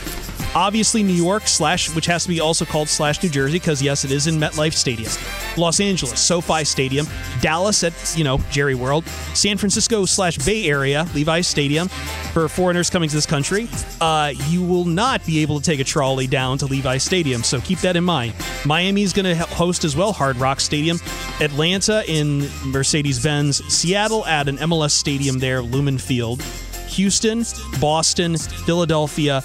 Obviously, 0.55 1.03
New 1.03 1.13
York 1.13 1.47
slash, 1.47 1.93
which 1.95 2.05
has 2.07 2.23
to 2.23 2.30
be 2.30 2.39
also 2.39 2.65
called 2.65 2.89
slash 2.89 3.21
New 3.21 3.30
Jersey, 3.30 3.59
because 3.59 3.81
yes, 3.81 4.03
it 4.03 4.11
is 4.11 4.27
in 4.27 4.35
MetLife 4.35 4.73
Stadium. 4.73 5.11
Los 5.57 5.80
Angeles, 5.80 6.19
SoFi 6.19 6.63
Stadium. 6.63 7.07
Dallas 7.41 7.84
at 7.84 7.93
you 8.17 8.23
know 8.23 8.39
Jerry 8.49 8.76
World. 8.76 9.05
San 9.34 9.57
Francisco 9.57 10.05
slash 10.05 10.38
Bay 10.38 10.65
Area, 10.67 11.07
Levi's 11.13 11.47
Stadium. 11.47 11.88
For 12.34 12.47
foreigners 12.47 12.89
coming 12.89 13.09
to 13.09 13.15
this 13.15 13.26
country, 13.26 13.67
uh, 14.01 14.34
you 14.47 14.63
will 14.63 14.85
not 14.85 15.26
be 15.26 15.39
able 15.39 15.59
to 15.59 15.65
take 15.65 15.80
a 15.80 15.84
trolley 15.84 16.27
down 16.27 16.57
to 16.59 16.65
Levi's 16.67 17.03
Stadium, 17.03 17.43
so 17.43 17.59
keep 17.61 17.80
that 17.80 17.95
in 17.95 18.03
mind. 18.03 18.34
Miami 18.65 19.03
is 19.03 19.13
going 19.13 19.26
to 19.26 19.35
host 19.35 19.84
as 19.84 19.95
well, 19.95 20.13
Hard 20.13 20.38
Rock 20.38 20.59
Stadium. 20.59 20.99
Atlanta 21.41 22.03
in 22.07 22.47
Mercedes 22.65 23.21
Benz. 23.23 23.63
Seattle 23.73 24.26
at 24.26 24.47
an 24.47 24.57
MLS 24.57 24.91
stadium 24.91 25.39
there, 25.39 25.61
Lumen 25.61 25.97
Field. 25.97 26.41
Houston, 26.89 27.45
Boston, 27.80 28.38
Philadelphia, 28.38 29.41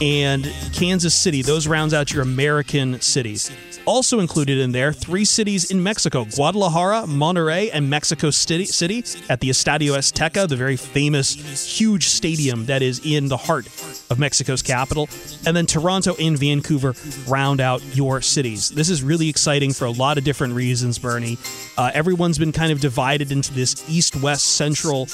and 0.00 0.44
Kansas 0.72 1.14
City. 1.14 1.42
Those 1.42 1.66
rounds 1.66 1.94
out 1.94 2.12
your 2.12 2.22
American 2.22 3.00
cities. 3.00 3.50
Also 3.86 4.20
included 4.20 4.58
in 4.58 4.72
there, 4.72 4.92
three 4.92 5.24
cities 5.24 5.70
in 5.70 5.82
Mexico 5.82 6.24
Guadalajara, 6.24 7.04
Monterrey, 7.06 7.70
and 7.72 7.88
Mexico 7.88 8.30
City, 8.30 8.64
City 8.64 9.04
at 9.28 9.40
the 9.40 9.50
Estadio 9.50 9.96
Azteca, 9.96 10.48
the 10.48 10.56
very 10.56 10.76
famous, 10.76 11.34
huge 11.78 12.08
stadium 12.08 12.66
that 12.66 12.82
is 12.82 13.00
in 13.04 13.28
the 13.28 13.36
heart 13.36 13.66
of 14.10 14.18
Mexico's 14.18 14.62
capital. 14.62 15.08
And 15.46 15.56
then 15.56 15.66
Toronto 15.66 16.14
and 16.20 16.38
Vancouver 16.38 16.94
round 17.26 17.60
out 17.60 17.82
your 17.94 18.20
cities. 18.20 18.70
This 18.70 18.90
is 18.90 19.02
really 19.02 19.28
exciting 19.28 19.72
for 19.72 19.86
a 19.86 19.90
lot 19.90 20.18
of 20.18 20.24
different 20.24 20.54
reasons, 20.54 20.98
Bernie. 20.98 21.38
Uh, 21.76 21.90
everyone's 21.94 22.38
been 22.38 22.52
kind 22.52 22.72
of 22.72 22.80
divided 22.80 23.32
into 23.32 23.52
this 23.54 23.84
east 23.88 24.16
west 24.16 24.56
central 24.56 25.08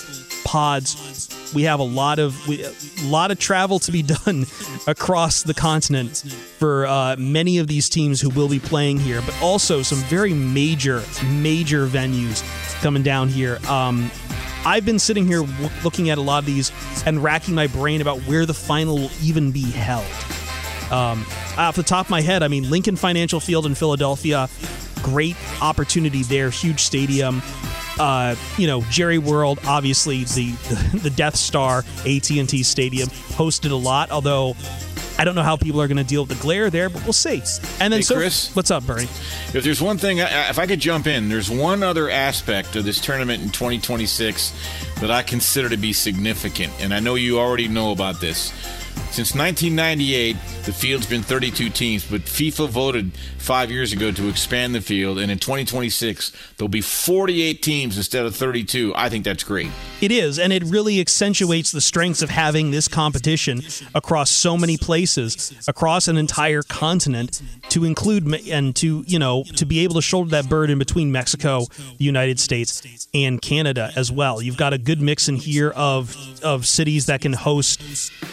pods 0.44 1.26
we 1.54 1.62
have 1.64 1.80
a 1.80 1.84
lot 1.84 2.18
of 2.18 2.46
we, 2.48 2.64
a 2.64 2.72
lot 3.04 3.30
of 3.30 3.38
travel 3.38 3.78
to 3.80 3.92
be 3.92 4.02
done 4.24 4.46
across 4.86 5.42
the 5.42 5.54
continent 5.54 6.24
for 6.58 6.86
uh, 6.86 7.16
many 7.18 7.58
of 7.58 7.66
these 7.66 7.88
teams 7.88 8.20
who 8.20 8.30
will 8.30 8.48
be 8.48 8.55
playing 8.58 8.98
here, 8.98 9.22
but 9.22 9.34
also 9.42 9.82
some 9.82 9.98
very 10.04 10.32
major 10.32 11.02
major 11.24 11.86
venues 11.86 12.42
coming 12.80 13.02
down 13.02 13.28
here. 13.28 13.58
Um, 13.68 14.10
I've 14.64 14.84
been 14.84 14.98
sitting 14.98 15.26
here 15.26 15.42
w- 15.42 15.70
looking 15.84 16.10
at 16.10 16.18
a 16.18 16.20
lot 16.20 16.40
of 16.40 16.46
these 16.46 16.72
and 17.06 17.22
racking 17.22 17.54
my 17.54 17.66
brain 17.66 18.00
about 18.00 18.18
where 18.20 18.46
the 18.46 18.54
final 18.54 18.96
will 18.96 19.10
even 19.22 19.52
be 19.52 19.70
held. 19.70 20.06
Um, 20.90 21.24
off 21.56 21.76
the 21.76 21.82
top 21.82 22.06
of 22.06 22.10
my 22.10 22.20
head, 22.20 22.42
I 22.42 22.48
mean 22.48 22.68
Lincoln 22.68 22.96
Financial 22.96 23.40
Field 23.40 23.66
in 23.66 23.74
Philadelphia, 23.74 24.48
great 25.02 25.36
opportunity 25.62 26.22
there, 26.22 26.50
huge 26.50 26.80
stadium 26.80 27.42
uh, 27.98 28.34
you 28.58 28.66
know, 28.66 28.82
Jerry 28.90 29.18
World, 29.18 29.58
obviously 29.66 30.24
the, 30.24 30.50
the, 30.68 30.98
the 31.04 31.10
Death 31.10 31.36
Star 31.36 31.78
AT&T 32.00 32.62
Stadium 32.62 33.08
hosted 33.08 33.70
a 33.70 33.76
lot, 33.76 34.10
although 34.10 34.54
I 35.18 35.24
don't 35.24 35.34
know 35.34 35.42
how 35.42 35.56
people 35.56 35.80
are 35.80 35.88
going 35.88 35.96
to 35.96 36.04
deal 36.04 36.22
with 36.26 36.36
the 36.36 36.42
glare 36.42 36.68
there, 36.68 36.88
but 36.90 37.02
we'll 37.04 37.12
see. 37.12 37.42
And 37.80 37.92
then, 37.92 38.00
hey, 38.00 38.02
so, 38.02 38.16
Chris, 38.16 38.54
what's 38.54 38.70
up, 38.70 38.86
Bernie? 38.86 39.04
If 39.54 39.64
there's 39.64 39.80
one 39.80 39.96
thing, 39.98 40.18
if 40.18 40.58
I 40.58 40.66
could 40.66 40.80
jump 40.80 41.06
in, 41.06 41.28
there's 41.28 41.50
one 41.50 41.82
other 41.82 42.10
aspect 42.10 42.76
of 42.76 42.84
this 42.84 43.00
tournament 43.00 43.42
in 43.42 43.48
2026 43.50 44.52
that 45.00 45.10
I 45.10 45.22
consider 45.22 45.68
to 45.70 45.76
be 45.76 45.92
significant, 45.92 46.72
and 46.80 46.92
I 46.92 47.00
know 47.00 47.14
you 47.14 47.38
already 47.38 47.68
know 47.68 47.92
about 47.92 48.20
this. 48.20 48.52
Since 49.16 49.34
1998, 49.34 50.36
the 50.64 50.72
field's 50.72 51.06
been 51.06 51.22
32 51.22 51.70
teams, 51.70 52.04
but 52.04 52.22
FIFA 52.22 52.68
voted 52.68 53.12
five 53.38 53.70
years 53.70 53.92
ago 53.92 54.10
to 54.10 54.28
expand 54.28 54.74
the 54.74 54.80
field, 54.80 55.18
and 55.18 55.30
in 55.30 55.38
2026, 55.38 56.32
there'll 56.56 56.68
be 56.68 56.80
48 56.80 57.62
teams 57.62 57.96
instead 57.96 58.26
of 58.26 58.36
32. 58.36 58.92
I 58.94 59.08
think 59.08 59.24
that's 59.24 59.44
great. 59.44 59.70
It 60.00 60.12
is, 60.12 60.38
and 60.38 60.52
it 60.52 60.64
really 60.64 61.00
accentuates 61.00 61.72
the 61.72 61.80
strengths 61.80 62.20
of 62.20 62.28
having 62.28 62.72
this 62.72 62.88
competition 62.88 63.62
across 63.94 64.28
so 64.28 64.58
many 64.58 64.76
places, 64.76 65.54
across 65.66 66.08
an 66.08 66.18
entire 66.18 66.62
continent, 66.62 67.40
to 67.70 67.84
include 67.84 68.26
and 68.50 68.76
to, 68.76 69.04
you 69.06 69.18
know, 69.18 69.44
to 69.56 69.64
be 69.64 69.78
able 69.80 69.94
to 69.94 70.02
shoulder 70.02 70.30
that 70.30 70.48
burden 70.48 70.78
between 70.78 71.10
Mexico, 71.10 71.64
the 71.96 72.04
United 72.04 72.38
States, 72.38 73.08
and 73.14 73.40
Canada 73.40 73.92
as 73.96 74.12
well. 74.12 74.42
You've 74.42 74.58
got 74.58 74.72
a 74.72 74.78
good 74.78 75.00
mix 75.00 75.28
in 75.28 75.36
here 75.36 75.70
of 75.70 76.14
of 76.42 76.66
cities 76.66 77.06
that 77.06 77.20
can 77.22 77.32
host 77.32 77.80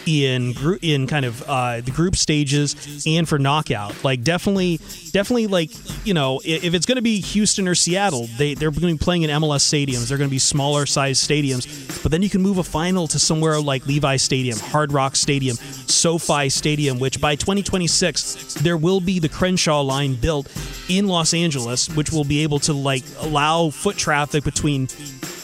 in 0.06 0.53
in 0.82 1.08
kind 1.08 1.26
of 1.26 1.42
uh, 1.44 1.82
the 1.82 1.92
group 1.92 2.16
stages 2.16 3.06
and 3.06 3.28
for 3.28 3.40
knockout. 3.40 4.04
Like 4.04 4.24
definitely, 4.24 4.78
definitely 5.12 5.48
like 5.48 5.72
you 6.06 6.14
know 6.14 6.42
if 6.44 6.74
it's 6.74 6.86
going 6.86 6.98
to 6.98 7.02
be 7.02 7.20
Houston 7.22 7.68
or 7.68 7.76
Seattle, 7.76 8.28
they 8.38 8.54
they're 8.54 8.72
going 8.72 8.94
to 8.94 9.00
be 9.00 9.04
playing 9.04 9.24
in 9.24 9.30
MLS 9.30 9.64
stadiums. 9.64 10.08
They're 10.08 10.18
going 10.18 10.30
to 10.30 10.34
be 10.34 10.40
smaller 10.40 10.86
sized 10.86 11.28
stadiums, 11.28 12.02
but 12.04 12.12
then 12.12 12.22
you 12.22 12.30
can 12.30 12.42
move 12.42 12.58
a 12.58 12.64
final 12.64 13.08
to 13.08 13.20
somewhere 13.20 13.60
like 13.60 13.86
Levi 13.86 14.18
Stadium, 14.18 14.58
Hard 14.60 14.92
Rock 14.92 15.16
Stadium, 15.16 15.56
SoFi 15.56 16.50
Stadium, 16.50 17.00
which 17.00 17.22
by 17.22 17.36
2026 17.36 18.56
there 18.56 18.78
will 18.78 19.00
be 19.00 19.20
the 19.20 19.30
Crenshaw 19.30 19.82
line 19.82 20.16
built 20.16 20.52
in 20.90 21.08
Los 21.08 21.34
Angeles, 21.34 21.90
which 21.96 22.12
will 22.12 22.24
be 22.26 22.44
able 22.44 22.60
to 22.60 22.74
like 22.74 23.04
allow 23.20 23.70
foot 23.70 23.98
traffic 23.98 24.44
between 24.44 24.88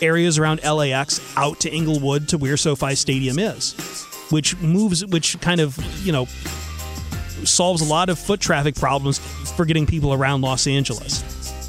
areas 0.02 0.38
around 0.38 0.62
LAX 0.64 1.20
out 1.38 1.60
to 1.62 1.70
Inglewood 1.70 2.28
to 2.30 2.38
where 2.38 2.58
SoFi 2.58 2.96
Stadium 2.96 3.40
is, 3.40 3.74
which 4.30 4.58
moves, 4.58 5.06
which 5.06 5.40
kind 5.42 5.62
of, 5.62 5.78
you 6.06 6.12
know, 6.12 6.26
solves 7.46 7.82
a 7.82 7.86
lot 7.86 8.10
of 8.10 8.20
foot 8.20 8.40
traffic 8.40 8.76
problems 8.76 9.20
for 9.56 9.66
getting 9.66 9.86
people 9.86 10.14
around 10.14 10.42
Los 10.42 10.68
Angeles. 10.68 11.24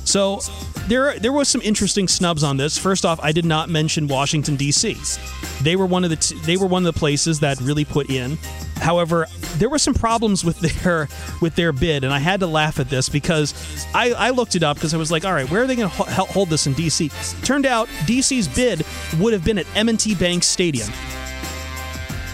So 0.04 0.40
there 0.88 1.18
there 1.18 1.32
was 1.32 1.48
some 1.48 1.60
interesting 1.62 2.08
snubs 2.08 2.42
on 2.42 2.56
this. 2.56 2.76
First 2.76 3.04
off, 3.04 3.20
I 3.22 3.32
did 3.32 3.44
not 3.44 3.68
mention 3.68 4.08
Washington 4.08 4.56
D.C. 4.56 4.96
They 5.62 5.76
were 5.76 5.86
one 5.86 6.04
of 6.04 6.10
the 6.10 6.16
t- 6.16 6.38
they 6.44 6.56
were 6.56 6.66
one 6.66 6.84
of 6.84 6.92
the 6.92 6.98
places 6.98 7.40
that 7.40 7.60
really 7.60 7.84
put 7.84 8.10
in. 8.10 8.36
However, 8.76 9.26
there 9.56 9.68
were 9.68 9.78
some 9.78 9.94
problems 9.94 10.44
with 10.44 10.58
their 10.82 11.08
with 11.40 11.54
their 11.54 11.72
bid, 11.72 12.02
and 12.02 12.12
I 12.12 12.18
had 12.18 12.40
to 12.40 12.46
laugh 12.46 12.80
at 12.80 12.90
this 12.90 13.08
because 13.08 13.54
I, 13.94 14.12
I 14.12 14.30
looked 14.30 14.56
it 14.56 14.62
up 14.62 14.76
because 14.78 14.94
I 14.94 14.96
was 14.96 15.12
like, 15.12 15.24
all 15.24 15.32
right, 15.32 15.48
where 15.48 15.62
are 15.62 15.66
they 15.66 15.76
going 15.76 15.88
to 15.88 15.94
ho- 15.94 16.24
hold 16.24 16.48
this 16.48 16.66
in 16.66 16.72
D.C.? 16.72 17.10
Turned 17.44 17.66
out 17.66 17.88
D.C.'s 18.06 18.48
bid 18.48 18.84
would 19.18 19.32
have 19.32 19.44
been 19.44 19.58
at 19.58 19.66
M&T 19.76 20.14
Bank 20.16 20.42
Stadium. 20.42 20.88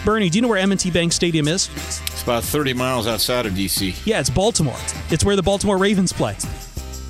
Bernie, 0.05 0.29
do 0.29 0.37
you 0.37 0.41
know 0.41 0.47
where 0.47 0.57
M&T 0.59 0.91
Bank 0.91 1.11
Stadium 1.11 1.47
is? 1.47 1.69
It's 1.75 2.23
about 2.23 2.43
30 2.43 2.73
miles 2.73 3.07
outside 3.07 3.45
of 3.45 3.55
D.C. 3.55 3.95
Yeah, 4.05 4.19
it's 4.19 4.29
Baltimore. 4.29 4.77
It's 5.09 5.25
where 5.25 5.35
the 5.35 5.43
Baltimore 5.43 5.77
Ravens 5.77 6.13
play. 6.13 6.35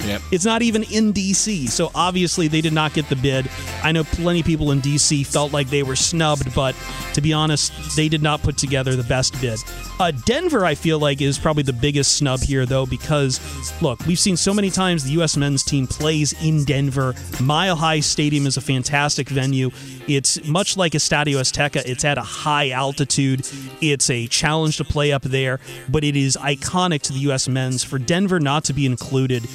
Yep. 0.06 0.22
It's 0.32 0.46
not 0.46 0.62
even 0.62 0.84
in 0.84 1.14
DC, 1.14 1.70
so 1.70 1.92
obviously 1.94 2.48
they 2.48 2.62
did 2.62 2.74
not 2.74 2.94
get 2.94 3.10
the 3.10 3.16
bid. 3.16 3.50
I 3.84 3.92
know 3.92 4.04
plenty 4.04 4.42
of 4.42 4.46
people 4.46 4.72
in 4.72 4.82
DC 4.82 5.26
felt 5.26 5.52
like 5.52 5.70
they 5.70 5.84
were 5.84 5.96
snubbed, 5.96 6.54
but 6.56 6.76
to 7.14 7.22
be 7.22 7.34
honest, 7.34 7.74
they 7.96 8.08
did 8.10 8.22
not 8.22 8.42
put 8.42 8.58
together 8.58 8.96
the 8.96 9.04
best 9.04 9.40
bid. 9.42 9.60
Uh, 10.00 10.12
Denver, 10.26 10.66
I 10.66 10.76
feel 10.76 11.00
like, 11.00 11.22
is 11.22 11.40
probably 11.40 11.64
the 11.64 11.74
biggest 11.74 12.16
snub 12.16 12.40
here, 12.42 12.66
though, 12.66 12.86
because 12.86 13.40
look, 13.82 14.06
we've 14.06 14.20
seen 14.20 14.38
so 14.38 14.54
many 14.54 14.70
times 14.70 15.04
the 15.04 15.12
U.S. 15.12 15.36
men's 15.36 15.64
team 15.64 15.88
plays 15.88 16.34
in 16.44 16.64
Denver. 16.64 17.16
Mile 17.42 17.76
High 17.76 18.00
Stadium 18.00 18.46
is 18.46 18.58
a 18.58 18.62
fantastic 18.62 19.30
venue. 19.30 19.72
It's 20.08 20.46
much 20.48 20.78
like 20.78 20.94
Estadio 20.94 21.40
Azteca, 21.40 21.84
it's 21.86 22.06
at 22.06 22.18
a 22.18 22.22
high 22.22 22.70
altitude. 22.70 23.48
It's 23.82 24.10
a 24.10 24.28
challenge 24.28 24.78
to 24.78 24.84
play 24.84 25.12
up 25.12 25.24
there, 25.24 25.60
but 25.90 26.04
it 26.04 26.16
is 26.16 26.38
iconic 26.38 27.02
to 27.04 27.14
the 27.14 27.20
U.S. 27.20 27.48
men's. 27.48 27.84
For 27.84 28.00
Denver 28.00 28.40
not 28.40 28.64
to 28.66 28.74
be 28.74 28.86
included, 28.86 29.48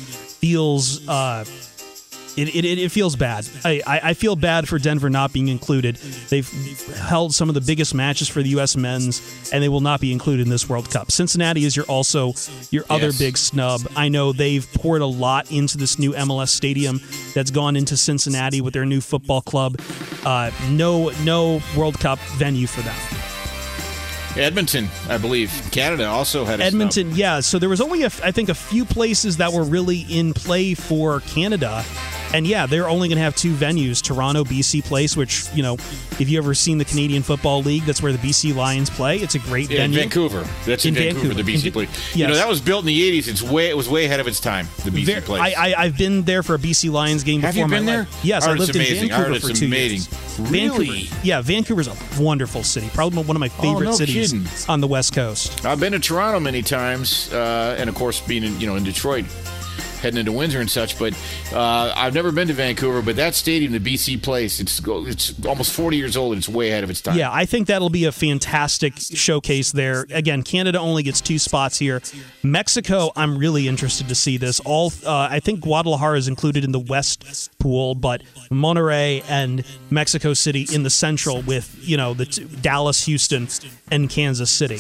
feels 0.43 1.07
uh, 1.09 1.45
it, 2.37 2.49
it, 2.55 2.65
it 2.65 2.91
feels 2.91 3.15
bad. 3.15 3.47
I, 3.65 3.83
I, 3.87 4.01
I 4.03 4.15
feel 4.15 4.37
bad 4.37 4.67
for 4.67 4.79
Denver 4.79 5.09
not 5.11 5.33
being 5.35 5.49
included. 5.49 5.97
They've 6.31 6.49
held 6.97 7.35
some 7.35 7.49
of 7.51 7.55
the 7.55 7.61
biggest 7.61 7.95
matches 7.95 8.27
for 8.27 8.43
the 8.43 8.49
U.S. 8.51 8.75
men's, 8.75 9.51
and 9.53 9.63
they 9.63 9.69
will 9.69 9.83
not 9.83 10.01
be 10.01 10.11
included 10.13 10.43
in 10.47 10.49
this 10.51 10.67
World 10.69 10.91
Cup. 10.91 11.13
Cincinnati 11.13 11.65
is 11.65 11.77
your 11.77 11.85
also 11.87 12.33
your 12.71 12.85
other 12.91 13.07
Yes. 13.09 13.19
big 13.19 13.37
snub. 13.39 13.83
I 13.95 14.09
know 14.09 14.33
they've 14.33 14.67
poured 14.75 15.03
a 15.03 15.07
lot 15.07 15.53
into 15.53 15.77
this 15.79 15.99
new 15.99 16.13
MLS 16.13 16.49
stadium 16.49 17.01
that's 17.35 17.51
gone 17.51 17.77
into 17.77 17.97
Cincinnati 17.99 18.61
with 18.63 18.73
their 18.75 18.87
new 18.87 19.01
football 19.03 19.43
club. 19.43 19.79
Uh, 20.25 20.51
no 20.71 21.11
no 21.25 21.61
World 21.77 22.01
Cup 22.01 22.19
venue 22.39 22.67
for 22.67 22.81
them. 22.81 22.97
Edmonton, 24.37 24.89
I 25.09 25.19
believe. 25.19 25.51
Canada 25.73 26.07
also 26.07 26.45
had. 26.45 26.61
Edmonton, 26.61 27.15
yeah. 27.15 27.41
So 27.41 27.59
there 27.59 27.69
was 27.69 27.81
only, 27.81 28.03
a, 28.03 28.07
I 28.23 28.33
think, 28.33 28.49
a 28.49 28.55
few 28.55 28.85
places 28.85 29.37
that 29.39 29.53
were 29.53 29.65
really 29.65 30.01
in 30.09 30.35
play 30.35 30.75
for 30.75 31.21
Canada. 31.21 31.85
And 32.35 32.47
yeah, 32.47 32.67
they're 32.67 32.89
only 32.89 33.09
going 33.09 33.17
to 33.19 33.23
have 33.23 33.37
two 33.37 33.53
venues 33.53 34.03
Toronto, 34.03 34.43
BC 34.45 34.85
Place, 34.85 35.17
which, 35.17 35.45
you 35.55 35.63
know, 35.63 35.75
if 36.19 36.29
you 36.29 36.39
ever 36.39 36.55
seen 36.55 36.79
the 36.79 36.85
Canadian 36.85 37.23
Football 37.23 37.63
League, 37.63 37.83
that's 37.85 38.03
where 38.03 38.13
the 38.13 38.19
BC 38.19 38.55
Lions 38.55 38.89
play. 38.89 39.19
It's 39.19 39.35
a 39.35 39.39
great 39.39 39.71
Yeah, 39.71 39.85
in 39.85 39.91
venue. 39.91 40.01
Vancouver. 40.01 40.47
That's 40.65 40.87
in, 40.87 40.95
Vancouver, 40.95 41.35
the 41.35 41.43
BC 41.43 41.67
In- 41.67 41.73
place. 41.73 42.17
You 42.17 42.27
know, 42.27 42.35
that 42.35 42.49
was 42.49 42.61
built 42.61 42.83
in 42.83 42.87
the 42.87 43.21
80s. 43.21 43.29
It's 43.29 43.43
way 43.43 43.69
it 43.69 43.77
was 43.77 43.89
way 43.89 44.07
ahead 44.07 44.21
of 44.21 44.27
its 44.27 44.41
time, 44.41 44.67
the 44.85 44.91
BC 44.91 45.05
Ver- 45.07 45.21
place. 45.21 45.43
I, 45.57 45.73
I, 45.73 45.75
I've 45.85 45.99
been 45.99 46.23
there 46.23 46.43
for 46.43 46.55
a 46.55 46.59
BC 46.59 46.91
Lions 46.91 47.23
game 47.23 47.41
Have 47.43 47.55
before 47.55 47.69
you 47.69 47.75
been 47.75 47.85
there? 47.87 47.99
life. 48.01 48.21
Yes, 48.25 48.45
I 48.47 48.53
I, 48.53 48.55
lived 48.55 48.75
in 48.75 48.81
amazing. 48.83 49.09
Vancouver 49.11 49.33
it's 49.37 49.49
for 49.49 49.55
two 49.55 49.67
amazing. 49.67 49.99
years. 49.99 50.51
Really? 50.51 50.87
Vancouver, 51.03 51.21
yeah, 51.27 51.41
Vancouver's 51.43 51.89
a 51.89 51.97
wonderful 52.23 52.63
city. 52.63 52.89
Probably 52.95 53.23
one 53.25 53.37
of 53.37 53.41
my 53.41 53.49
favorite 53.51 53.87
Oh, 53.87 53.91
no 53.91 53.93
cities 53.93 54.33
kidding. 54.33 54.49
on 54.69 54.81
the 54.81 54.87
West 54.89 55.15
Coast. 55.15 55.65
I've 55.67 55.79
been 55.81 55.93
to 55.93 55.99
Toronto 55.99 56.41
many 56.41 56.63
times, 56.63 57.31
uh, 57.33 57.77
and 57.79 57.91
of 57.91 57.95
course, 57.95 58.21
being 58.23 58.43
in 58.45 58.59
you 58.59 58.67
know 58.67 58.77
in 58.77 58.85
Detroit, 58.85 59.27
heading 60.03 60.19
into 60.19 60.33
Windsor 60.33 60.61
and 60.61 60.71
such. 60.71 60.99
But 60.99 61.15
uh, 61.53 61.93
I've 61.97 62.15
never 62.15 62.33
been 62.33 62.49
to 62.49 62.55
Vancouver, 62.55 63.03
but 63.03 63.17
that 63.17 63.35
stadium, 63.35 63.73
the 63.73 63.79
BC 63.81 64.23
Place, 64.23 64.61
it's 64.61 64.81
it's 64.87 65.47
almost 65.47 65.73
40 65.73 65.97
years 65.97 66.17
old 66.17 66.33
and 66.33 66.39
it's 66.41 66.49
way 66.49 66.71
ahead 66.71 66.85
of 66.85 66.91
its 66.91 67.01
time. 67.01 67.17
Yeah, 67.17 67.33
I 67.33 67.47
think 67.47 67.69
that'll 67.69 67.91
be 67.91 68.05
a 68.05 68.13
fantastic 68.13 68.95
showcase 68.97 69.73
there. 69.73 70.07
Again, 70.11 70.43
Canada 70.43 70.79
only 70.79 71.03
gets 71.03 71.21
two 71.21 71.39
spots 71.39 71.79
here. 71.79 72.03
Mexico, 72.43 73.13
I'm 73.17 73.39
really 73.39 73.69
interested 73.69 74.09
to 74.09 74.15
see 74.15 74.37
this. 74.37 74.61
All 74.61 74.93
uh, 75.07 75.29
I 75.31 75.41
think 75.41 75.61
Guadalajara 75.61 76.19
is 76.19 76.29
included 76.29 76.65
in 76.65 76.73
the 76.73 76.81
West 76.81 77.51
pool, 77.59 77.95
but 77.95 78.23
Monterrey 78.51 79.25
and 79.29 79.65
Mexico 79.91 80.35
City 80.35 80.67
in 80.73 80.83
the 80.83 80.91
Central 80.91 81.43
with 81.43 81.77
you 81.81 81.97
know 81.97 82.15
the 82.15 82.27
t- 82.27 82.45
Dallas, 82.61 83.05
Houston, 83.05 83.49
and 83.91 84.11
Kansas 84.11 84.51
City. 84.51 84.79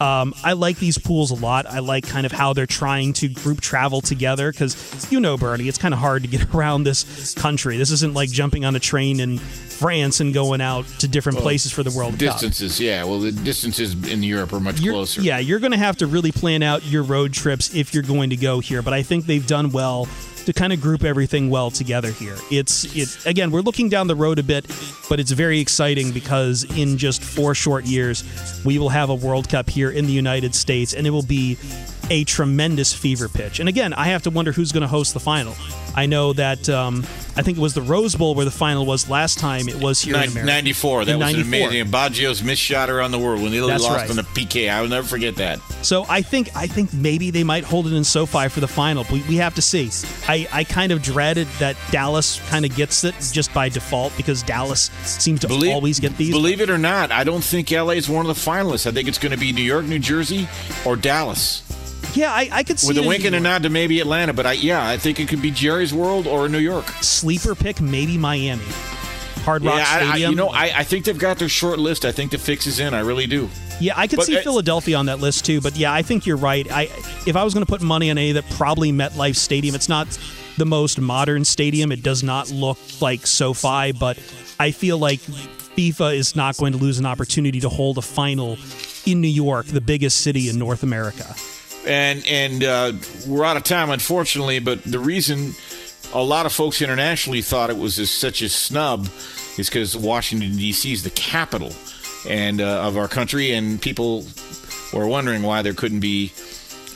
Um, 0.00 0.34
I 0.42 0.54
like 0.54 0.78
these 0.78 0.96
pools 0.96 1.30
a 1.30 1.34
lot. 1.34 1.66
I 1.66 1.80
like 1.80 2.06
kind 2.06 2.24
of 2.24 2.32
how 2.32 2.54
they're 2.54 2.66
trying 2.66 3.12
to 3.14 3.28
group 3.28 3.60
travel 3.60 4.00
together 4.00 4.50
because 4.50 5.10
you 5.12 5.20
know, 5.20 5.36
Bernie, 5.36 5.68
it's 5.68 5.76
kind 5.78 5.92
of 5.92 6.00
hard 6.00 6.22
to 6.22 6.28
get 6.28 6.54
around 6.54 6.84
this 6.84 7.34
country. 7.34 7.76
This 7.76 7.90
isn't 7.90 8.14
like 8.14 8.30
jumping 8.30 8.64
on 8.64 8.74
a 8.74 8.80
train 8.80 9.20
in 9.20 9.38
France 9.38 10.20
and 10.20 10.32
going 10.32 10.60
out 10.60 10.86
to 11.00 11.08
different 11.08 11.36
Well, 11.36 11.42
places 11.44 11.72
for 11.72 11.82
the 11.82 11.90
World 11.90 12.12
Cup. 12.12 12.18
Distances, 12.18 12.80
yeah. 12.80 13.04
Well, 13.04 13.20
the 13.20 13.32
distances 13.32 13.92
in 14.10 14.22
Europe 14.22 14.52
are 14.52 14.60
much 14.60 14.80
You're- 14.80 14.94
closer. 14.96 15.20
Yeah, 15.20 15.38
you're 15.38 15.58
going 15.58 15.72
to 15.72 15.78
have 15.78 15.96
to 15.98 16.06
really 16.06 16.32
plan 16.32 16.62
out 16.62 16.84
your 16.84 17.02
road 17.02 17.32
trips 17.32 17.74
if 17.74 17.92
you're 17.92 18.02
going 18.02 18.30
to 18.30 18.36
go 18.36 18.60
here. 18.60 18.82
But 18.82 18.94
I 18.94 19.02
think 19.02 19.26
they've 19.26 19.46
done 19.46 19.70
well 19.70 20.06
to 20.46 20.52
kind 20.52 20.72
of 20.72 20.80
group 20.80 21.04
everything 21.04 21.50
well 21.50 21.70
together 21.70 22.10
here. 22.10 22.36
It's 22.50 22.84
it 22.96 23.26
again, 23.26 23.50
we're 23.50 23.60
looking 23.60 23.88
down 23.88 24.06
the 24.06 24.16
road 24.16 24.38
a 24.38 24.42
bit, 24.42 24.66
but 25.08 25.20
it's 25.20 25.30
very 25.30 25.60
exciting 25.60 26.12
because 26.12 26.64
in 26.76 26.98
just 26.98 27.22
four 27.22 27.54
short 27.54 27.84
years, 27.84 28.24
we 28.64 28.78
will 28.78 28.88
have 28.88 29.10
a 29.10 29.14
World 29.14 29.48
Cup 29.48 29.68
here 29.68 29.90
in 29.90 30.06
the 30.06 30.12
United 30.12 30.54
States, 30.54 30.94
and 30.94 31.06
it 31.06 31.10
will 31.10 31.22
be 31.22 31.56
a 32.10 32.24
tremendous 32.24 32.92
fever 32.92 33.28
pitch. 33.28 33.60
And 33.60 33.68
again, 33.68 33.92
I 33.92 34.06
have 34.08 34.22
to 34.24 34.30
wonder 34.30 34.52
who's 34.52 34.72
going 34.72 34.82
to 34.82 34.88
host 34.88 35.14
the 35.14 35.20
final. 35.20 35.54
I 35.94 36.06
know 36.06 36.32
that 36.34 36.68
um, 36.68 36.98
I 37.36 37.42
think 37.42 37.58
it 37.58 37.60
was 37.60 37.74
the 37.74 37.82
Rose 37.82 38.14
Bowl 38.14 38.34
where 38.34 38.44
the 38.44 38.50
final 38.50 38.86
was 38.86 39.08
last 39.08 39.38
time. 39.38 39.68
It 39.68 39.76
was 39.76 40.00
here 40.00 40.14
in 40.16 40.30
America. 40.30 40.44
94. 40.46 41.04
That 41.04 41.12
In 41.12 41.18
was 41.18 41.32
94. 41.32 41.56
an 41.56 41.64
amazing. 41.64 41.92
Baggio's 41.92 42.42
missed 42.42 42.62
shot 42.62 42.90
around 42.90 43.10
the 43.10 43.18
world 43.18 43.42
when 43.42 43.50
they 43.50 43.58
That's 43.58 43.82
lost 43.82 43.96
right. 43.96 44.10
on 44.10 44.16
the 44.16 44.22
PK. 44.22 44.70
I 44.70 44.80
will 44.82 44.88
never 44.88 45.06
forget 45.06 45.36
that. 45.36 45.58
So 45.82 46.06
I 46.08 46.22
think 46.22 46.50
I 46.54 46.66
think 46.66 46.92
maybe 46.92 47.30
they 47.30 47.42
might 47.42 47.64
hold 47.64 47.86
it 47.86 47.92
in 47.92 48.04
SoFi 48.04 48.48
for 48.48 48.60
the 48.60 48.68
final. 48.68 49.04
We, 49.10 49.22
we 49.22 49.36
have 49.36 49.54
to 49.54 49.62
see. 49.62 49.90
I, 50.28 50.46
I 50.52 50.64
kind 50.64 50.92
of 50.92 51.02
dreaded 51.02 51.48
that 51.58 51.76
Dallas 51.90 52.40
kind 52.50 52.64
of 52.64 52.74
gets 52.76 53.02
it 53.02 53.14
just 53.32 53.52
by 53.54 53.68
default 53.68 54.16
because 54.16 54.42
Dallas 54.42 54.90
seems 55.04 55.40
to 55.40 55.70
always 55.72 55.98
get 55.98 56.16
these. 56.16 56.30
Believe 56.30 56.60
it 56.60 56.70
or 56.70 56.78
not, 56.78 57.10
I 57.10 57.24
don't 57.24 57.42
think 57.42 57.70
LA 57.70 57.90
is 57.90 58.08
one 58.08 58.28
of 58.28 58.34
the 58.34 58.50
finalists. 58.50 58.86
I 58.86 58.92
think 58.92 59.08
it's 59.08 59.18
going 59.18 59.32
to 59.32 59.38
be 59.38 59.52
New 59.52 59.62
York, 59.62 59.86
New 59.86 59.98
Jersey, 59.98 60.48
or 60.84 60.96
Dallas. 60.96 61.62
Yeah, 62.14 62.32
I, 62.32 62.48
I 62.52 62.62
could 62.62 62.78
see 62.78 62.88
With 62.88 62.98
a 62.98 63.06
wink 63.06 63.24
and 63.24 63.34
a 63.34 63.40
nod 63.40 63.62
to 63.62 63.70
maybe 63.70 64.00
Atlanta, 64.00 64.32
but 64.32 64.46
I 64.46 64.52
yeah, 64.52 64.86
I 64.86 64.96
think 64.96 65.20
it 65.20 65.28
could 65.28 65.42
be 65.42 65.50
Jerry's 65.50 65.94
World 65.94 66.26
or 66.26 66.48
New 66.48 66.58
York. 66.58 66.86
Sleeper 67.00 67.54
pick, 67.54 67.80
maybe 67.80 68.18
Miami. 68.18 68.64
Hard 69.44 69.64
Rock 69.64 69.78
yeah, 69.78 69.86
I- 69.88 70.12
I, 70.12 70.16
you 70.16 70.34
know, 70.34 70.48
I, 70.48 70.80
I 70.80 70.84
think 70.84 71.06
they've 71.06 71.18
got 71.18 71.38
their 71.38 71.48
short 71.48 71.78
list. 71.78 72.04
I 72.04 72.12
think 72.12 72.30
the 72.30 72.38
fix 72.38 72.66
is 72.66 72.78
in. 72.78 72.92
I 72.92 73.00
really 73.00 73.26
do. 73.26 73.48
Yeah, 73.80 73.94
I 73.96 74.06
could 74.06 74.18
But 74.18 74.26
see 74.26 74.36
Philadelphia 74.36 74.96
on 74.96 75.06
that 75.06 75.20
list 75.20 75.46
too. 75.46 75.60
But 75.60 75.76
yeah, 75.76 75.92
I 75.92 76.02
think 76.02 76.26
you're 76.26 76.36
right. 76.36 76.70
I 76.70 76.82
if 77.26 77.36
I 77.36 77.44
was 77.44 77.54
going 77.54 77.64
to 77.64 77.70
put 77.70 77.80
money 77.80 78.10
on 78.10 78.18
any 78.18 78.32
that 78.32 78.48
probably 78.50 78.92
MetLife 78.92 79.36
Stadium. 79.36 79.74
It's 79.74 79.88
not 79.88 80.06
the 80.58 80.66
most 80.66 81.00
modern 81.00 81.44
stadium. 81.44 81.90
It 81.90 82.02
does 82.02 82.22
not 82.22 82.50
look 82.50 82.78
like 83.00 83.26
SoFi, 83.26 83.92
but 83.92 84.18
I 84.58 84.72
feel 84.72 84.98
like 84.98 85.20
FIFA 85.20 86.14
is 86.14 86.36
not 86.36 86.58
going 86.58 86.72
to 86.72 86.78
lose 86.78 86.98
an 86.98 87.06
opportunity 87.06 87.60
to 87.60 87.70
hold 87.70 87.96
a 87.96 88.02
final 88.02 88.58
in 89.06 89.22
New 89.22 89.28
York, 89.28 89.66
the 89.66 89.80
biggest 89.80 90.18
city 90.20 90.50
in 90.50 90.58
North 90.58 90.82
America. 90.82 91.34
And 91.86 92.26
and 92.26 92.64
uh, 92.64 92.92
we're 93.26 93.44
out 93.44 93.56
of 93.56 93.64
time, 93.64 93.90
unfortunately. 93.90 94.58
But 94.58 94.82
the 94.84 94.98
reason 94.98 95.54
a 96.12 96.22
lot 96.22 96.46
of 96.46 96.52
folks 96.52 96.82
internationally 96.82 97.42
thought 97.42 97.70
it 97.70 97.78
was 97.78 97.98
a, 97.98 98.06
such 98.06 98.42
a 98.42 98.48
snub 98.48 99.08
is 99.58 99.68
because 99.68 99.96
Washington 99.96 100.56
D.C. 100.56 100.92
is 100.92 101.02
the 101.02 101.10
capital 101.10 101.72
and 102.28 102.60
uh, 102.60 102.82
of 102.82 102.96
our 102.96 103.08
country, 103.08 103.52
and 103.52 103.80
people 103.80 104.26
were 104.92 105.06
wondering 105.06 105.42
why 105.42 105.62
there 105.62 105.74
couldn't 105.74 106.00
be. 106.00 106.32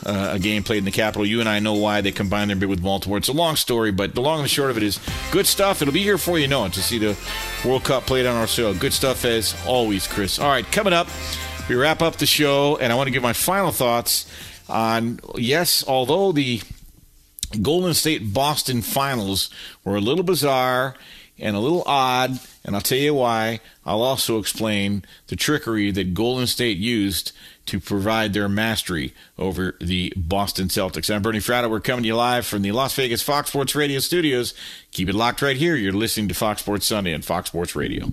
Uh, 0.06 0.32
a 0.34 0.38
game 0.38 0.62
played 0.62 0.76
in 0.76 0.84
the 0.84 0.90
capital. 0.90 1.24
You 1.24 1.40
and 1.40 1.48
I 1.48 1.60
know 1.60 1.72
why 1.72 2.02
they 2.02 2.12
combined 2.12 2.50
their 2.50 2.58
bid 2.58 2.68
with 2.68 2.82
Baltimore. 2.82 3.16
It's 3.16 3.28
a 3.28 3.32
long 3.32 3.56
story, 3.56 3.90
but 3.90 4.14
the 4.14 4.20
long 4.20 4.40
and 4.40 4.44
the 4.44 4.50
short 4.50 4.70
of 4.70 4.76
it 4.76 4.82
is 4.82 5.00
good 5.30 5.46
stuff. 5.46 5.80
It'll 5.80 5.94
be 5.94 6.02
here 6.02 6.18
for 6.18 6.38
you 6.38 6.46
know 6.46 6.66
it 6.66 6.74
to 6.74 6.82
see 6.82 6.98
the 6.98 7.16
World 7.64 7.84
Cup 7.84 8.04
played 8.04 8.26
on 8.26 8.36
our 8.36 8.46
soil. 8.46 8.74
Good 8.74 8.92
stuff 8.92 9.24
as 9.24 9.56
always, 9.66 10.06
Chris. 10.06 10.38
All 10.38 10.48
right, 10.48 10.70
coming 10.70 10.92
up, 10.92 11.08
we 11.70 11.74
wrap 11.74 12.02
up 12.02 12.16
the 12.16 12.26
show, 12.26 12.76
and 12.76 12.92
I 12.92 12.96
want 12.96 13.06
to 13.06 13.12
give 13.12 13.22
my 13.22 13.32
final 13.32 13.70
thoughts 13.70 14.26
on 14.68 15.20
yes, 15.36 15.84
although 15.86 16.32
the 16.32 16.62
Golden 17.60 17.94
State 17.94 18.32
Boston 18.32 18.82
finals 18.82 19.50
were 19.84 19.96
a 19.96 20.00
little 20.00 20.24
bizarre 20.24 20.94
and 21.38 21.56
a 21.56 21.60
little 21.60 21.82
odd, 21.86 22.38
and 22.64 22.74
I'll 22.74 22.82
tell 22.82 22.98
you 22.98 23.14
why. 23.14 23.60
I'll 23.84 24.02
also 24.02 24.38
explain 24.38 25.04
the 25.26 25.36
trickery 25.36 25.90
that 25.90 26.14
Golden 26.14 26.46
State 26.46 26.78
used 26.78 27.32
to 27.66 27.80
provide 27.80 28.32
their 28.32 28.48
mastery 28.48 29.14
over 29.38 29.76
the 29.80 30.12
Boston 30.16 30.68
Celtics. 30.68 31.12
I'm 31.14 31.22
Bernie 31.22 31.38
Fratto. 31.38 31.70
We're 31.70 31.80
coming 31.80 32.02
to 32.02 32.08
you 32.08 32.16
live 32.16 32.46
from 32.46 32.62
the 32.62 32.72
Las 32.72 32.94
Vegas 32.94 33.22
Fox 33.22 33.48
Sports 33.48 33.74
Radio 33.74 33.98
studios. 34.00 34.54
Keep 34.92 35.08
it 35.08 35.14
locked 35.14 35.42
right 35.42 35.56
here. 35.56 35.74
You're 35.74 35.92
listening 35.92 36.28
to 36.28 36.34
Fox 36.34 36.60
Sports 36.60 36.86
Sunday 36.86 37.14
on 37.14 37.22
Fox 37.22 37.48
Sports 37.48 37.74
Radio. 37.74 38.12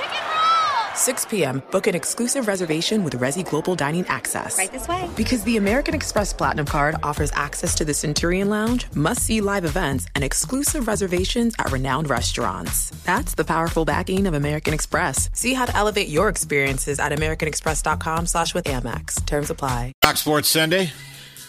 6 0.95 1.25
p.m., 1.25 1.61
book 1.71 1.87
an 1.87 1.95
exclusive 1.95 2.47
reservation 2.47 3.03
with 3.03 3.17
Resy 3.17 3.47
Global 3.47 3.75
Dining 3.75 4.05
Access. 4.07 4.57
Right 4.57 4.71
this 4.71 4.87
way. 4.87 5.09
Because 5.15 5.43
the 5.43 5.57
American 5.57 5.93
Express 5.93 6.33
Platinum 6.33 6.65
Card 6.65 6.95
offers 7.03 7.31
access 7.33 7.75
to 7.75 7.85
the 7.85 7.93
Centurion 7.93 8.49
Lounge, 8.49 8.87
must 8.95 9.23
see 9.23 9.41
live 9.41 9.65
events, 9.65 10.07
and 10.15 10.23
exclusive 10.23 10.87
reservations 10.87 11.53
at 11.59 11.71
renowned 11.71 12.09
restaurants. 12.09 12.89
That's 13.03 13.35
the 13.35 13.43
powerful 13.43 13.85
backing 13.85 14.27
of 14.27 14.33
American 14.33 14.73
Express. 14.73 15.29
See 15.33 15.53
how 15.53 15.65
to 15.65 15.75
elevate 15.75 16.07
your 16.07 16.29
experiences 16.29 16.99
at 16.99 17.11
AmericanExpress.com 17.11 18.25
slash 18.25 18.53
with 18.53 18.65
Amex. 18.65 19.25
Terms 19.25 19.49
apply. 19.49 19.93
Fox 20.01 20.21
Sports 20.21 20.49
Sunday, 20.49 20.87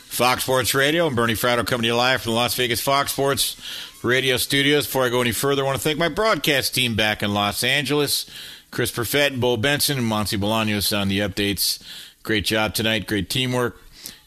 Fox 0.09 0.44
Sports 0.44 0.74
Radio. 0.74 1.06
I'm 1.06 1.14
Bernie 1.14 1.35
Fratto 1.35 1.66
coming 1.66 1.82
to 1.82 1.89
you 1.89 1.97
live 1.97 2.23
from 2.23 2.32
the 2.32 2.36
Las 2.36 2.55
Vegas 2.55 2.81
Fox 2.81 3.12
Sports 3.12 3.56
Radio 4.02 4.36
studios. 4.36 4.86
Before 4.86 5.05
I 5.05 5.09
go 5.09 5.20
any 5.20 5.32
further, 5.32 5.62
I 5.62 5.66
want 5.66 5.78
to 5.78 5.82
thank 5.82 5.98
my 5.98 6.09
broadcast 6.09 6.74
team 6.74 6.97
back 6.97 7.23
in 7.23 7.32
Los 7.32 7.64
Angeles. 7.64 8.27
Chris 8.73 8.90
Perfett, 8.90 9.39
Bo 9.39 9.59
Benson, 9.59 9.99
and 9.99 10.07
Monty 10.07 10.39
Bolaños 10.39 10.99
on 10.99 11.09
the 11.09 11.19
updates. 11.19 11.82
Great 12.23 12.47
job 12.47 12.73
tonight. 12.73 13.07
Great 13.07 13.28
teamwork. 13.28 13.77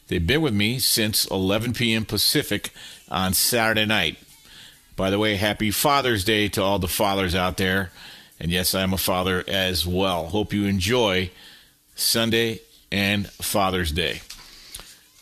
They've 0.07 0.25
been 0.25 0.43
with 0.43 0.53
me 0.53 0.77
since 0.77 1.25
11 1.25 1.73
p.m. 1.73 2.05
Pacific 2.05 2.69
on 3.09 3.33
Saturday 3.33 3.87
night. 3.87 4.19
By 4.95 5.09
the 5.09 5.17
way, 5.17 5.37
happy 5.37 5.71
Father's 5.71 6.23
Day 6.23 6.47
to 6.49 6.61
all 6.61 6.77
the 6.77 6.87
fathers 6.87 7.33
out 7.33 7.57
there. 7.57 7.89
And 8.39 8.51
yes, 8.51 8.75
I'm 8.75 8.93
a 8.93 8.99
father 8.99 9.43
as 9.47 9.87
well. 9.87 10.27
Hope 10.27 10.53
you 10.53 10.65
enjoy 10.65 11.31
Sunday 11.95 12.59
and 12.91 13.27
Father's 13.27 13.91
Day. 13.91 14.21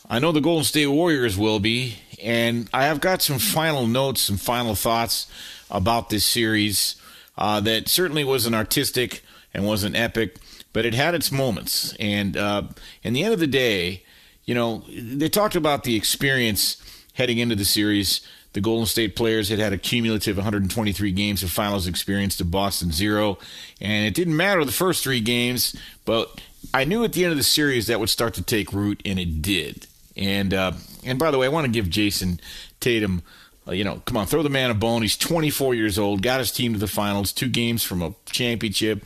I 0.09 0.19
know 0.19 0.33
the 0.33 0.41
Golden 0.41 0.65
State 0.65 0.87
Warriors 0.87 1.37
will 1.37 1.61
be, 1.61 1.95
and 2.21 2.69
I 2.73 2.87
have 2.87 2.99
got 2.99 3.21
some 3.21 3.39
final 3.39 3.87
notes, 3.87 4.19
some 4.19 4.35
final 4.35 4.75
thoughts 4.75 5.27
about 5.71 6.09
this 6.09 6.25
series 6.25 6.97
uh, 7.37 7.59
that 7.61 7.87
certainly 7.87 8.23
wasn't 8.23 8.55
artistic 8.55 9.23
and 9.53 9.65
wasn't 9.65 9.95
epic, 9.95 10.37
but 10.71 10.85
it 10.85 10.93
had 10.93 11.15
its 11.15 11.31
moments. 11.31 11.95
And 11.99 12.35
uh, 12.35 12.63
in 13.03 13.13
the 13.13 13.23
end 13.23 13.33
of 13.33 13.39
the 13.39 13.47
day, 13.47 14.03
you 14.45 14.55
know, 14.55 14.83
they 14.89 15.29
talked 15.29 15.55
about 15.55 15.83
the 15.83 15.95
experience 15.95 16.77
heading 17.13 17.37
into 17.37 17.55
the 17.55 17.65
series. 17.65 18.21
The 18.53 18.61
Golden 18.61 18.85
State 18.85 19.15
players 19.15 19.49
had 19.49 19.59
had 19.59 19.73
a 19.73 19.77
cumulative 19.77 20.37
123 20.37 21.11
games 21.11 21.41
of 21.41 21.51
finals 21.51 21.87
experience 21.87 22.37
to 22.37 22.45
Boston 22.45 22.91
zero, 22.91 23.39
and 23.81 24.05
it 24.05 24.13
didn't 24.13 24.35
matter 24.35 24.63
the 24.63 24.71
first 24.71 25.03
three 25.03 25.21
games, 25.21 25.75
but 26.05 26.39
I 26.73 26.85
knew 26.85 27.03
at 27.03 27.13
the 27.13 27.23
end 27.23 27.31
of 27.31 27.37
the 27.37 27.43
series 27.43 27.87
that 27.87 27.99
would 27.99 28.09
start 28.09 28.35
to 28.35 28.43
take 28.43 28.71
root, 28.71 29.01
and 29.05 29.17
it 29.17 29.41
did. 29.41 29.87
And 30.15 30.53
uh, 30.53 30.73
and 31.03 31.17
by 31.17 31.31
the 31.31 31.39
way, 31.39 31.47
I 31.47 31.49
want 31.49 31.65
to 31.65 31.71
give 31.71 31.89
Jayson 31.89 32.39
Tatum, 32.79 33.23
you 33.71 33.83
know, 33.83 34.01
come 34.05 34.17
on, 34.17 34.25
throw 34.25 34.43
the 34.43 34.49
man 34.49 34.71
a 34.71 34.73
bone. 34.73 35.01
He's 35.01 35.17
24 35.17 35.73
years 35.75 35.97
old, 35.97 36.21
got 36.21 36.39
his 36.39 36.51
team 36.51 36.73
to 36.73 36.79
the 36.79 36.87
finals, 36.87 37.31
two 37.31 37.47
games 37.47 37.83
from 37.83 38.01
a 38.01 38.13
championship, 38.25 39.03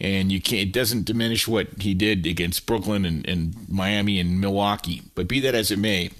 and 0.00 0.32
you 0.32 0.40
can't. 0.40 0.68
It 0.68 0.72
doesn't 0.72 1.04
diminish 1.04 1.46
what 1.46 1.68
he 1.80 1.94
did 1.94 2.26
against 2.26 2.66
Brooklyn 2.66 3.04
and, 3.04 3.26
and 3.28 3.68
Miami 3.68 4.18
and 4.18 4.40
Milwaukee. 4.40 5.02
But 5.14 5.28
be 5.28 5.40
that 5.40 5.54
as 5.54 5.70
it 5.70 5.78
may, 5.78 6.10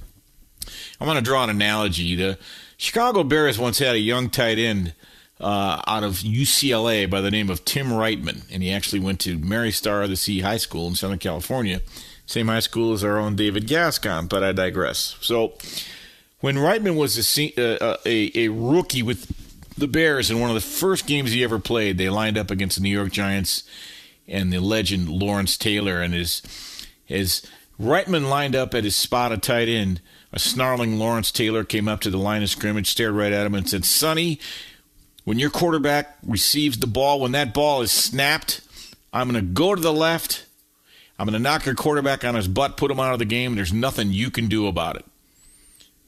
I 1.00 1.06
want 1.06 1.18
to 1.18 1.24
draw 1.24 1.42
an 1.42 1.50
analogy. 1.50 2.14
The 2.14 2.38
Chicago 2.76 3.24
Bears 3.24 3.58
once 3.58 3.78
had 3.78 3.96
a 3.96 4.00
young 4.00 4.30
tight 4.30 4.58
end 4.58 4.94
uh, 5.40 5.82
out 5.86 6.04
of 6.04 6.18
UCLA 6.18 7.10
by 7.10 7.20
the 7.20 7.30
name 7.30 7.50
of 7.50 7.64
Tim 7.64 7.92
Wrightman, 7.92 8.42
and 8.52 8.62
he 8.62 8.70
actually 8.70 9.00
went 9.00 9.18
to 9.20 9.38
Mary 9.38 9.72
Star 9.72 10.02
of 10.02 10.10
the 10.10 10.16
Sea 10.16 10.40
High 10.40 10.56
School 10.56 10.86
in 10.86 10.94
Southern 10.94 11.18
California, 11.18 11.80
same 12.26 12.46
high 12.46 12.60
school 12.60 12.92
as 12.92 13.02
our 13.02 13.18
own 13.18 13.34
David 13.34 13.66
Gascon. 13.66 14.28
But 14.28 14.44
I 14.44 14.52
digress. 14.52 15.16
So 15.20 15.54
when 16.42 16.58
Wrightman 16.58 16.96
was 16.96 17.16
a, 17.38 17.82
uh, 17.82 17.96
a, 18.04 18.30
a 18.34 18.48
rookie 18.48 19.02
with 19.02 19.32
the 19.78 19.88
Bears 19.88 20.30
in 20.30 20.38
one 20.38 20.50
of 20.50 20.54
the 20.54 20.60
first 20.60 21.06
games 21.06 21.32
he 21.32 21.42
ever 21.42 21.58
played, 21.58 21.96
they 21.96 22.10
lined 22.10 22.36
up 22.36 22.50
against 22.50 22.76
the 22.76 22.82
New 22.82 22.90
York 22.90 23.12
Giants 23.12 23.64
and 24.28 24.52
the 24.52 24.60
legend 24.60 25.08
Lawrence 25.08 25.56
Taylor, 25.56 26.02
and 26.02 26.12
his 26.12 26.42
his 27.04 27.46
Wrightman 27.78 28.28
lined 28.28 28.54
up 28.54 28.74
at 28.74 28.84
his 28.84 28.94
spot 28.94 29.32
of 29.32 29.40
tight 29.40 29.68
end 29.68 30.02
a 30.32 30.38
snarling 30.38 30.98
Lawrence 30.98 31.30
Taylor 31.30 31.62
came 31.62 31.88
up 31.88 32.00
to 32.00 32.10
the 32.10 32.16
line 32.16 32.42
of 32.42 32.48
scrimmage, 32.48 32.90
stared 32.90 33.14
right 33.14 33.32
at 33.32 33.46
him, 33.46 33.54
and 33.54 33.68
said, 33.68 33.84
Sonny, 33.84 34.40
when 35.24 35.38
your 35.38 35.50
quarterback 35.50 36.16
receives 36.26 36.78
the 36.78 36.86
ball, 36.86 37.20
when 37.20 37.32
that 37.32 37.52
ball 37.52 37.82
is 37.82 37.92
snapped, 37.92 38.62
I'm 39.12 39.30
going 39.30 39.44
to 39.44 39.52
go 39.52 39.74
to 39.74 39.80
the 39.80 39.92
left. 39.92 40.46
I'm 41.18 41.26
going 41.26 41.34
to 41.34 41.38
knock 41.38 41.66
your 41.66 41.74
quarterback 41.74 42.24
on 42.24 42.34
his 42.34 42.48
butt, 42.48 42.78
put 42.78 42.90
him 42.90 42.98
out 42.98 43.12
of 43.12 43.18
the 43.18 43.26
game, 43.26 43.54
there's 43.54 43.72
nothing 43.72 44.10
you 44.10 44.30
can 44.30 44.48
do 44.48 44.66
about 44.66 44.96
it. 44.96 45.04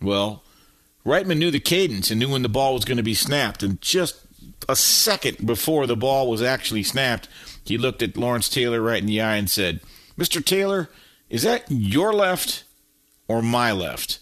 Well, 0.05 0.43
Wrightman 1.05 1.39
knew 1.39 1.51
the 1.51 1.61
cadence 1.61 2.11
and 2.11 2.19
knew 2.19 2.31
when 2.31 2.43
the 2.43 2.49
ball 2.49 2.75
was 2.75 2.85
going 2.85 2.97
to 2.97 3.03
be 3.03 3.15
snapped. 3.15 3.63
And 3.63 3.81
just 3.81 4.21
a 4.69 4.77
second 4.77 5.47
before 5.47 5.87
the 5.87 5.97
ball 5.97 6.31
was 6.31 6.43
actually 6.43 6.83
snapped, 6.83 7.29
he 7.65 7.77
looked 7.77 8.03
at 8.03 8.17
Lawrence 8.17 8.49
Taylor 8.49 8.81
right 8.81 9.01
in 9.01 9.07
the 9.07 9.21
eye 9.21 9.37
and 9.37 9.51
said, 9.51 9.81
Mr. 10.19 10.45
Taylor, 10.45 10.89
is 11.29 11.43
that 11.43 11.65
your 11.69 12.13
left 12.13 12.65
or 13.29 13.43
my 13.43 13.73
left. 13.73 14.19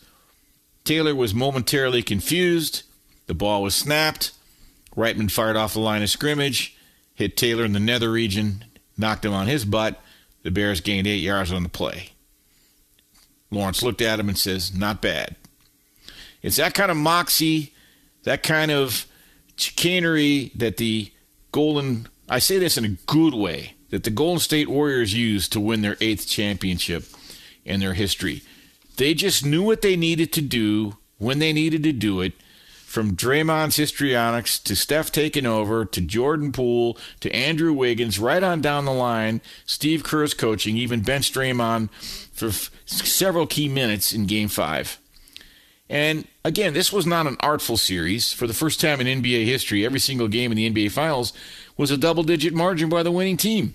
Taylor 0.84 1.14
was 1.14 1.34
momentarily 1.34 2.02
confused. 2.02 2.82
The 3.26 3.34
ball 3.34 3.62
was 3.62 3.74
snapped. 3.74 4.32
Wrightman 4.96 5.28
fired 5.28 5.56
off 5.56 5.74
the 5.74 5.80
line 5.80 6.02
of 6.02 6.10
scrimmage, 6.10 6.76
hit 7.14 7.36
Taylor 7.36 7.64
in 7.64 7.72
the 7.72 7.80
nether 7.80 8.10
region, 8.10 8.64
knocked 8.96 9.24
him 9.24 9.32
on 9.32 9.46
his 9.46 9.64
butt. 9.64 10.00
The 10.42 10.50
Bears 10.50 10.80
gained 10.80 11.06
eight 11.06 11.22
yards 11.22 11.52
on 11.52 11.62
the 11.62 11.68
play. 11.68 12.10
Lawrence 13.50 13.82
looked 13.82 14.00
at 14.02 14.18
him 14.18 14.28
and 14.28 14.38
says, 14.38 14.74
Not 14.74 15.00
bad. 15.00 15.36
It's 16.42 16.56
that 16.56 16.74
kind 16.74 16.90
of 16.90 16.96
moxie, 16.96 17.72
that 18.24 18.42
kind 18.42 18.70
of 18.70 19.06
chicanery 19.56 20.50
that 20.56 20.76
the 20.76 21.12
Golden, 21.52 22.08
I 22.28 22.38
say 22.38 22.58
this 22.58 22.78
in 22.78 22.84
a 22.84 22.96
good 23.06 23.34
way, 23.34 23.74
that 23.90 24.04
the 24.04 24.10
Golden 24.10 24.40
State 24.40 24.68
Warriors 24.68 25.14
used 25.14 25.52
to 25.52 25.60
win 25.60 25.82
their 25.82 25.98
eighth 26.00 26.26
championship 26.26 27.04
in 27.64 27.80
their 27.80 27.92
history. 27.92 28.42
They 28.96 29.14
just 29.14 29.44
knew 29.44 29.62
what 29.62 29.82
they 29.82 29.96
needed 29.96 30.32
to 30.32 30.40
do 30.40 30.96
when 31.18 31.38
they 31.38 31.52
needed 31.52 31.82
to 31.84 31.92
do 31.92 32.20
it. 32.20 32.32
From 32.86 33.16
Draymond's 33.16 33.76
histrionics 33.76 34.58
to 34.60 34.76
Steph 34.76 35.10
taking 35.10 35.46
over 35.46 35.86
to 35.86 36.00
Jordan 36.02 36.52
Poole 36.52 36.98
to 37.20 37.34
Andrew 37.34 37.72
Wiggins, 37.72 38.18
right 38.18 38.42
on 38.42 38.60
down 38.60 38.84
the 38.84 38.92
line, 38.92 39.40
Steve 39.64 40.04
Kerr's 40.04 40.34
coaching, 40.34 40.76
even 40.76 41.00
bench 41.00 41.32
Draymond 41.32 41.90
for 42.32 42.48
f- 42.48 42.70
several 42.84 43.46
key 43.46 43.66
minutes 43.66 44.12
in 44.12 44.26
Game 44.26 44.48
5. 44.48 44.98
And 45.92 46.26
again, 46.42 46.72
this 46.72 46.90
was 46.90 47.06
not 47.06 47.26
an 47.26 47.36
artful 47.40 47.76
series. 47.76 48.32
For 48.32 48.46
the 48.46 48.54
first 48.54 48.80
time 48.80 48.98
in 49.02 49.22
NBA 49.22 49.44
history, 49.44 49.84
every 49.84 50.00
single 50.00 50.26
game 50.26 50.50
in 50.50 50.56
the 50.56 50.70
NBA 50.70 50.90
Finals 50.90 51.34
was 51.76 51.90
a 51.90 51.98
double 51.98 52.22
digit 52.22 52.54
margin 52.54 52.88
by 52.88 53.02
the 53.02 53.12
winning 53.12 53.36
team. 53.36 53.74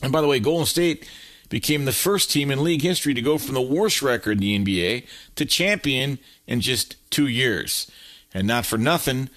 And 0.00 0.12
by 0.12 0.20
the 0.20 0.28
way, 0.28 0.38
Golden 0.38 0.64
State 0.64 1.08
became 1.48 1.86
the 1.86 1.92
first 1.92 2.30
team 2.30 2.52
in 2.52 2.62
league 2.62 2.82
history 2.82 3.14
to 3.14 3.20
go 3.20 3.36
from 3.36 3.54
the 3.54 3.60
worst 3.60 4.00
record 4.00 4.40
in 4.40 4.64
the 4.64 4.64
NBA 4.64 5.08
to 5.34 5.44
champion 5.44 6.20
in 6.46 6.60
just 6.60 6.94
two 7.10 7.26
years. 7.26 7.90
And 8.32 8.46
not 8.46 8.64
for 8.64 8.78
nothing, 8.78 9.28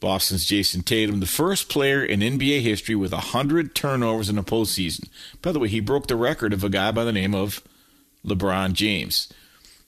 Boston's 0.00 0.46
Jayson 0.46 0.82
Tatum, 0.82 1.20
the 1.20 1.26
first 1.26 1.68
player 1.68 2.04
in 2.04 2.20
NBA 2.20 2.62
history 2.62 2.96
with 2.96 3.12
100 3.12 3.72
turnovers 3.72 4.28
in 4.28 4.36
a 4.36 4.42
postseason. 4.42 5.08
By 5.42 5.52
the 5.52 5.60
way, 5.60 5.68
he 5.68 5.78
broke 5.78 6.08
the 6.08 6.16
record 6.16 6.52
of 6.52 6.64
a 6.64 6.68
guy 6.68 6.90
by 6.90 7.04
the 7.04 7.12
name 7.12 7.36
of 7.36 7.62
LeBron 8.26 8.72
James. 8.72 9.32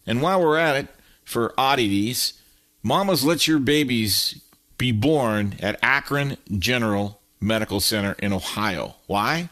And 0.06 0.22
while 0.22 0.40
we're 0.40 0.56
at 0.56 0.76
it, 0.76 0.88
for 1.28 1.52
oddities, 1.58 2.32
mamas 2.82 3.22
let 3.22 3.46
your 3.46 3.58
babies 3.58 4.40
be 4.78 4.90
born 4.90 5.56
at 5.60 5.78
Akron 5.82 6.38
General 6.58 7.20
Medical 7.38 7.80
Center 7.80 8.16
in 8.18 8.32
Ohio. 8.32 8.94
Why? 9.06 9.50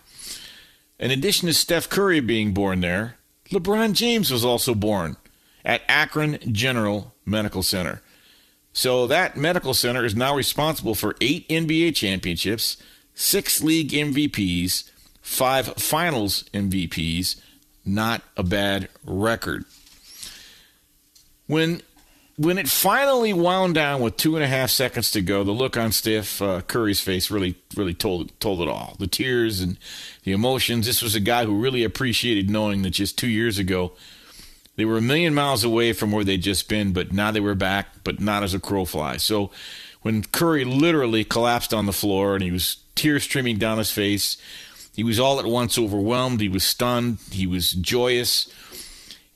In 0.99 1.11
addition 1.11 1.49
to 1.49 1.53
Steph 1.53 1.91
Curry 1.91 2.21
being 2.21 2.55
born 2.55 2.81
there, 2.81 3.17
LeBron 3.51 3.93
James 3.93 4.31
was 4.31 4.43
also 4.43 4.75
born 4.75 5.19
at 5.67 5.83
Akron 5.87 6.39
General 6.51 7.15
Medical 7.27 7.63
Center. 7.63 8.01
So 8.73 9.07
that 9.09 9.37
medical 9.37 9.75
center 9.75 10.05
is 10.05 10.17
now 10.17 10.35
responsible 10.35 10.95
for 10.95 11.15
eight 11.21 11.47
NBA 11.49 11.95
championships, 11.95 12.79
six 13.15 13.63
league 13.63 13.91
MVPs, 13.91 14.91
five 15.21 15.75
finals 15.75 16.45
MVPs. 16.55 17.39
Not 17.85 18.23
a 18.37 18.43
bad 18.43 18.89
record. 19.05 19.67
When 21.47 21.83
when 22.39 22.59
it 22.59 22.69
finally 22.69 23.33
wound 23.33 23.75
down 23.75 24.03
with 24.03 24.19
two 24.19 24.37
and 24.37 24.45
a 24.45 24.49
half 24.49 24.69
seconds 24.69 25.11
to 25.13 25.23
go, 25.23 25.43
the 25.43 25.53
look 25.53 25.77
on 25.77 25.91
Steph 25.91 26.43
uh, 26.43 26.61
Curry's 26.61 27.01
face 27.01 27.31
really, 27.31 27.57
really 27.75 27.95
told 27.95 28.39
told 28.41 28.61
it 28.61 28.69
all. 28.69 28.97
The 28.99 29.07
tears 29.07 29.61
and 29.61 29.79
the 30.25 30.33
emotions. 30.33 30.87
This 30.87 31.03
was 31.03 31.15
a 31.15 31.21
guy 31.21 31.45
who 31.45 31.59
really 31.59 31.83
appreciated 31.83 32.51
knowing 32.51 32.83
that 32.83 32.91
just 32.91 33.17
two 33.17 33.29
years 33.29 33.59
ago 33.59 33.93
they 34.77 34.85
were 34.85 34.99
a 34.99 35.03
million 35.03 35.35
miles 35.35 35.65
away 35.65 35.95
from 35.95 36.13
where 36.13 36.25
they'd 36.25 36.43
just 36.43 36.69
been, 36.69 36.93
but 36.93 37.13
now 37.13 37.31
they 37.31 37.41
were 37.41 37.55
back, 37.55 38.05
but 38.05 38.21
not 38.21 38.43
as 38.43 38.53
a 38.53 38.61
crow 38.61 38.85
flies. 38.85 39.23
So 39.25 39.51
when 40.03 40.23
Curry 40.23 40.65
literally 40.65 41.25
collapsed 41.25 41.73
on 41.73 41.87
the 41.87 41.93
floor 41.93 42.35
and 42.35 42.45
he 42.45 42.51
was 42.51 42.77
tears 42.95 43.25
streaming 43.25 43.57
down 43.57 43.79
his 43.79 43.91
face, 43.91 44.37
he 44.95 45.03
was 45.03 45.19
all 45.19 45.41
at 45.41 45.47
once 45.47 45.79
overwhelmed. 45.79 46.41
He 46.41 46.49
was 46.49 46.65
stunned. 46.65 47.19
He 47.31 47.47
was 47.47 47.73
joyous. 47.73 48.53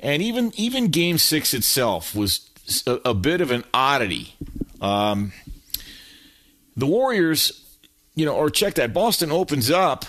And 0.02 0.22
even 0.22 0.52
even 0.56 0.88
Game 0.88 1.18
Six 1.18 1.54
itself 1.54 2.14
was 2.14 2.48
a, 2.86 2.98
a 3.06 3.14
bit 3.14 3.40
of 3.40 3.50
an 3.50 3.64
oddity. 3.74 4.34
Um, 4.80 5.32
the 6.76 6.86
Warriors, 6.86 7.64
you 8.14 8.24
know, 8.24 8.34
or 8.34 8.50
check 8.50 8.74
that. 8.74 8.94
Boston 8.94 9.30
opens 9.30 9.70
up 9.70 10.06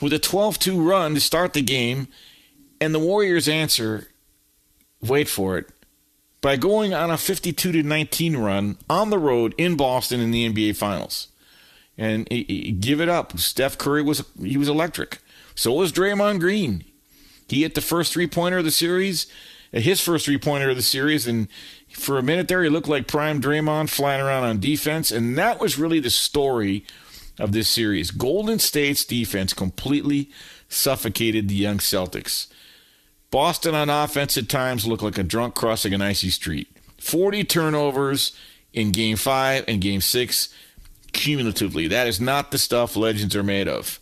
with 0.00 0.12
a 0.12 0.18
12 0.18 0.58
2 0.58 0.88
run 0.88 1.14
to 1.14 1.20
start 1.20 1.52
the 1.52 1.62
game, 1.62 2.08
and 2.80 2.94
the 2.94 2.98
Warriors 2.98 3.48
answer, 3.48 4.08
wait 5.00 5.28
for 5.28 5.58
it, 5.58 5.66
by 6.40 6.56
going 6.56 6.92
on 6.94 7.10
a 7.10 7.16
52 7.16 7.82
19 7.82 8.36
run 8.36 8.76
on 8.88 9.10
the 9.10 9.18
road 9.18 9.54
in 9.58 9.76
Boston 9.76 10.20
in 10.20 10.30
the 10.30 10.48
NBA 10.48 10.76
Finals. 10.76 11.28
And 11.96 12.28
give 12.80 13.00
it 13.00 13.08
up. 13.08 13.38
Steph 13.38 13.78
Curry 13.78 14.02
was 14.02 14.24
he 14.40 14.56
was 14.56 14.68
electric. 14.68 15.18
So 15.54 15.72
was 15.72 15.92
Draymond 15.92 16.40
Green. 16.40 16.84
He 17.54 17.62
hit 17.62 17.76
the 17.76 17.80
first 17.80 18.12
three 18.12 18.26
pointer 18.26 18.58
of 18.58 18.64
the 18.64 18.72
series, 18.72 19.28
uh, 19.72 19.78
his 19.78 20.00
first 20.00 20.24
three 20.24 20.38
pointer 20.38 20.70
of 20.70 20.76
the 20.76 20.82
series, 20.82 21.28
and 21.28 21.46
for 21.88 22.18
a 22.18 22.22
minute 22.22 22.48
there, 22.48 22.64
he 22.64 22.68
looked 22.68 22.88
like 22.88 23.06
prime 23.06 23.40
Draymond 23.40 23.90
flying 23.90 24.20
around 24.20 24.42
on 24.42 24.58
defense, 24.58 25.12
and 25.12 25.38
that 25.38 25.60
was 25.60 25.78
really 25.78 26.00
the 26.00 26.10
story 26.10 26.84
of 27.38 27.52
this 27.52 27.68
series. 27.68 28.10
Golden 28.10 28.58
State's 28.58 29.04
defense 29.04 29.54
completely 29.54 30.30
suffocated 30.68 31.46
the 31.46 31.54
young 31.54 31.78
Celtics. 31.78 32.48
Boston 33.30 33.76
on 33.76 33.88
offense 33.88 34.36
at 34.36 34.48
times 34.48 34.84
looked 34.84 35.04
like 35.04 35.18
a 35.18 35.22
drunk 35.22 35.54
crossing 35.54 35.94
an 35.94 36.02
icy 36.02 36.30
street. 36.30 36.66
40 36.98 37.44
turnovers 37.44 38.36
in 38.72 38.90
game 38.90 39.16
five 39.16 39.64
and 39.68 39.80
game 39.80 40.00
six 40.00 40.52
cumulatively. 41.12 41.86
That 41.86 42.08
is 42.08 42.20
not 42.20 42.50
the 42.50 42.58
stuff 42.58 42.96
legends 42.96 43.36
are 43.36 43.44
made 43.44 43.68
of. 43.68 44.00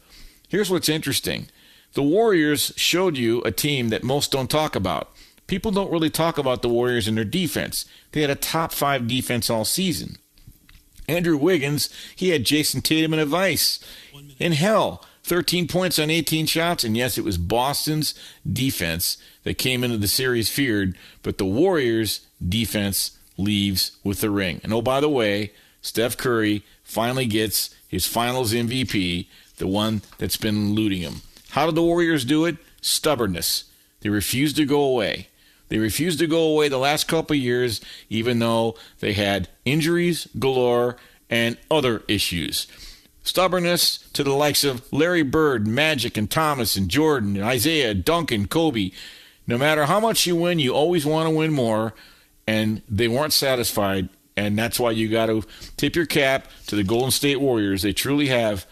Here's 0.49 0.71
what's 0.71 0.89
interesting 0.89 1.49
the 1.95 2.03
Warriors 2.03 2.73
showed 2.77 3.17
you 3.17 3.43
a 3.43 3.51
team 3.51 3.89
that 3.89 4.05
most 4.05 4.33
don't 4.33 4.51
talk 4.51 4.75
about. 4.75 5.11
People 5.47 5.71
don't 5.71 5.91
really 5.91 6.11
talk 6.11 6.39
about 6.39 6.63
the 6.63 6.69
Warriors 6.69 7.07
and 7.07 7.17
their 7.17 7.25
defense. 7.25 7.85
They 8.13 8.23
had 8.23 8.31
a 8.31 8.35
top 8.35 8.73
five 8.73 9.07
defense 9.07 9.51
all 9.51 9.65
season. 9.65 10.17
Andrew 11.09 11.37
Wiggins, 11.37 11.91
he 12.17 12.31
had 12.31 12.45
Jayson 12.45 12.81
Tatum 12.81 13.13
and 13.13 13.21
a 13.21 13.27
vice. 13.27 13.81
In 14.39 14.53
hell, 14.53 15.05
13 15.25 15.69
points 15.69 15.99
on 15.99 16.11
18 16.11 16.47
shots, 16.47 16.85
and 16.85 16.97
yes, 16.97 17.19
it 17.19 17.25
was 17.25 17.39
Boston's 17.39 18.15
defense 18.51 19.19
that 19.45 19.59
came 19.59 19.85
into 19.85 19.99
the 19.99 20.09
series 20.09 20.49
feared, 20.49 20.97
but 21.23 21.39
the 21.39 21.45
Warriors' 21.45 22.21
defense 22.47 23.19
leaves 23.37 23.93
with 24.03 24.21
the 24.21 24.31
ring. 24.31 24.61
And 24.65 24.73
oh, 24.73 24.83
by 24.83 25.01
the 25.01 25.09
way, 25.09 25.53
Steph 25.81 26.17
Curry 26.17 26.65
finally 26.83 27.27
gets 27.27 27.75
his 27.89 28.07
finals 28.07 28.53
MVP, 28.53 29.27
the 29.59 29.67
one 29.67 30.03
that's 30.19 30.37
been 30.37 30.71
eluding 30.71 31.03
him. 31.03 31.23
How 31.53 31.67
did 31.67 31.75
the 31.75 31.83
Warriors 31.83 32.25
do 32.25 32.47
it? 32.47 32.57
Stubbornness. 32.81 33.65
They 34.01 34.09
refused 34.09 34.57
to 34.57 34.65
go 34.65 34.81
away. 34.83 35.29
They 35.69 35.77
refused 35.77 36.19
to 36.21 36.27
go 36.27 36.45
away 36.45 36.71
the 36.71 36.79
last 36.79 37.09
couple 37.09 37.35
of 37.37 37.43
years, 37.43 37.83
even 38.09 38.39
though 38.39 38.75
they 39.01 39.13
had 39.13 39.51
injuries 39.67 40.27
galore 40.39 40.97
and 41.29 41.59
other 41.71 42.05
issues. 42.09 42.67
Stubbornness 43.23 43.99
to 44.15 44.25
the 44.25 44.33
likes 44.33 44.65
of 44.65 44.91
Larry 44.95 45.21
Bird, 45.21 45.67
Magic, 45.67 46.17
and 46.17 46.31
Thomas, 46.31 46.75
and 46.75 46.89
Jordan, 46.89 47.37
and 47.37 47.45
Isaiah, 47.45 47.93
Duncan, 47.93 48.47
Kobe. 48.49 48.91
No 49.47 49.59
matter 49.59 49.85
how 49.85 50.01
much 50.01 50.27
you 50.27 50.35
win, 50.35 50.59
you 50.59 50.75
always 50.75 51.05
want 51.05 51.29
to 51.29 51.37
win 51.37 51.53
more, 51.53 51.93
and 52.47 52.81
they 52.89 53.09
weren't 53.09 53.35
satisfied. 53.35 54.09
And 54.39 54.59
that's 54.59 54.81
why 54.81 54.93
you 54.93 55.11
got 55.11 55.27
to 55.27 55.43
tip 55.77 55.97
your 55.97 56.07
cap 56.07 56.49
to 56.69 56.77
the 56.77 56.83
Golden 56.83 57.11
State 57.11 57.43
Warriors. 57.43 57.83
They 57.83 57.93
truly 57.93 58.29
have 58.29 58.67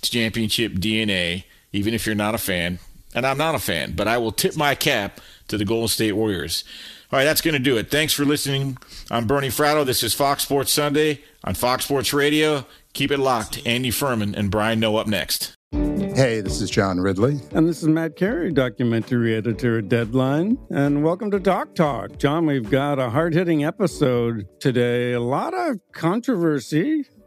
championship 0.00 0.74
DNA, 0.74 1.42
even 1.74 1.92
if 1.92 2.06
you're 2.06 2.14
not 2.14 2.34
a 2.34 2.38
fan. 2.38 2.78
And 3.14 3.26
I'm 3.26 3.36
not 3.36 3.54
a 3.54 3.58
fan, 3.58 3.92
but 3.92 4.08
I 4.08 4.16
will 4.16 4.32
tip 4.32 4.56
my 4.56 4.74
cap 4.74 5.20
to 5.48 5.58
the 5.58 5.64
Golden 5.64 5.88
State 5.88 6.12
Warriors. 6.12 6.64
All 7.12 7.18
right, 7.18 7.24
that's 7.24 7.40
going 7.40 7.54
to 7.54 7.60
do 7.60 7.76
it. 7.76 7.90
Thanks 7.90 8.12
for 8.12 8.24
listening. 8.24 8.78
I'm 9.10 9.26
Bernie 9.26 9.48
Fratto. 9.48 9.84
This 9.84 10.02
is 10.02 10.14
Fox 10.14 10.44
Sports 10.44 10.72
Sunday 10.72 11.22
on 11.42 11.54
Fox 11.54 11.84
Sports 11.84 12.12
Radio. 12.12 12.64
Keep 12.92 13.10
it 13.10 13.18
locked. 13.18 13.60
Andy 13.66 13.90
Furman 13.90 14.34
and 14.34 14.50
Brian 14.50 14.80
Noe 14.80 14.96
up 14.96 15.06
next. 15.06 15.54
Hey, 15.72 16.40
this 16.40 16.60
is 16.60 16.70
John 16.70 17.00
Ridley. 17.00 17.40
And 17.50 17.68
this 17.68 17.82
is 17.82 17.88
Matt 17.88 18.16
Carey, 18.16 18.52
documentary 18.52 19.34
editor 19.34 19.78
at 19.78 19.88
Deadline. 19.88 20.58
And 20.70 21.02
welcome 21.02 21.30
to 21.32 21.40
Doc 21.40 21.74
Talk. 21.74 22.18
John, 22.18 22.46
we've 22.46 22.70
got 22.70 23.00
a 23.00 23.10
hard 23.10 23.34
hitting 23.34 23.64
episode 23.64 24.46
today. 24.60 25.12
A 25.12 25.20
lot 25.20 25.54
of 25.54 25.80
controversy 25.92 27.04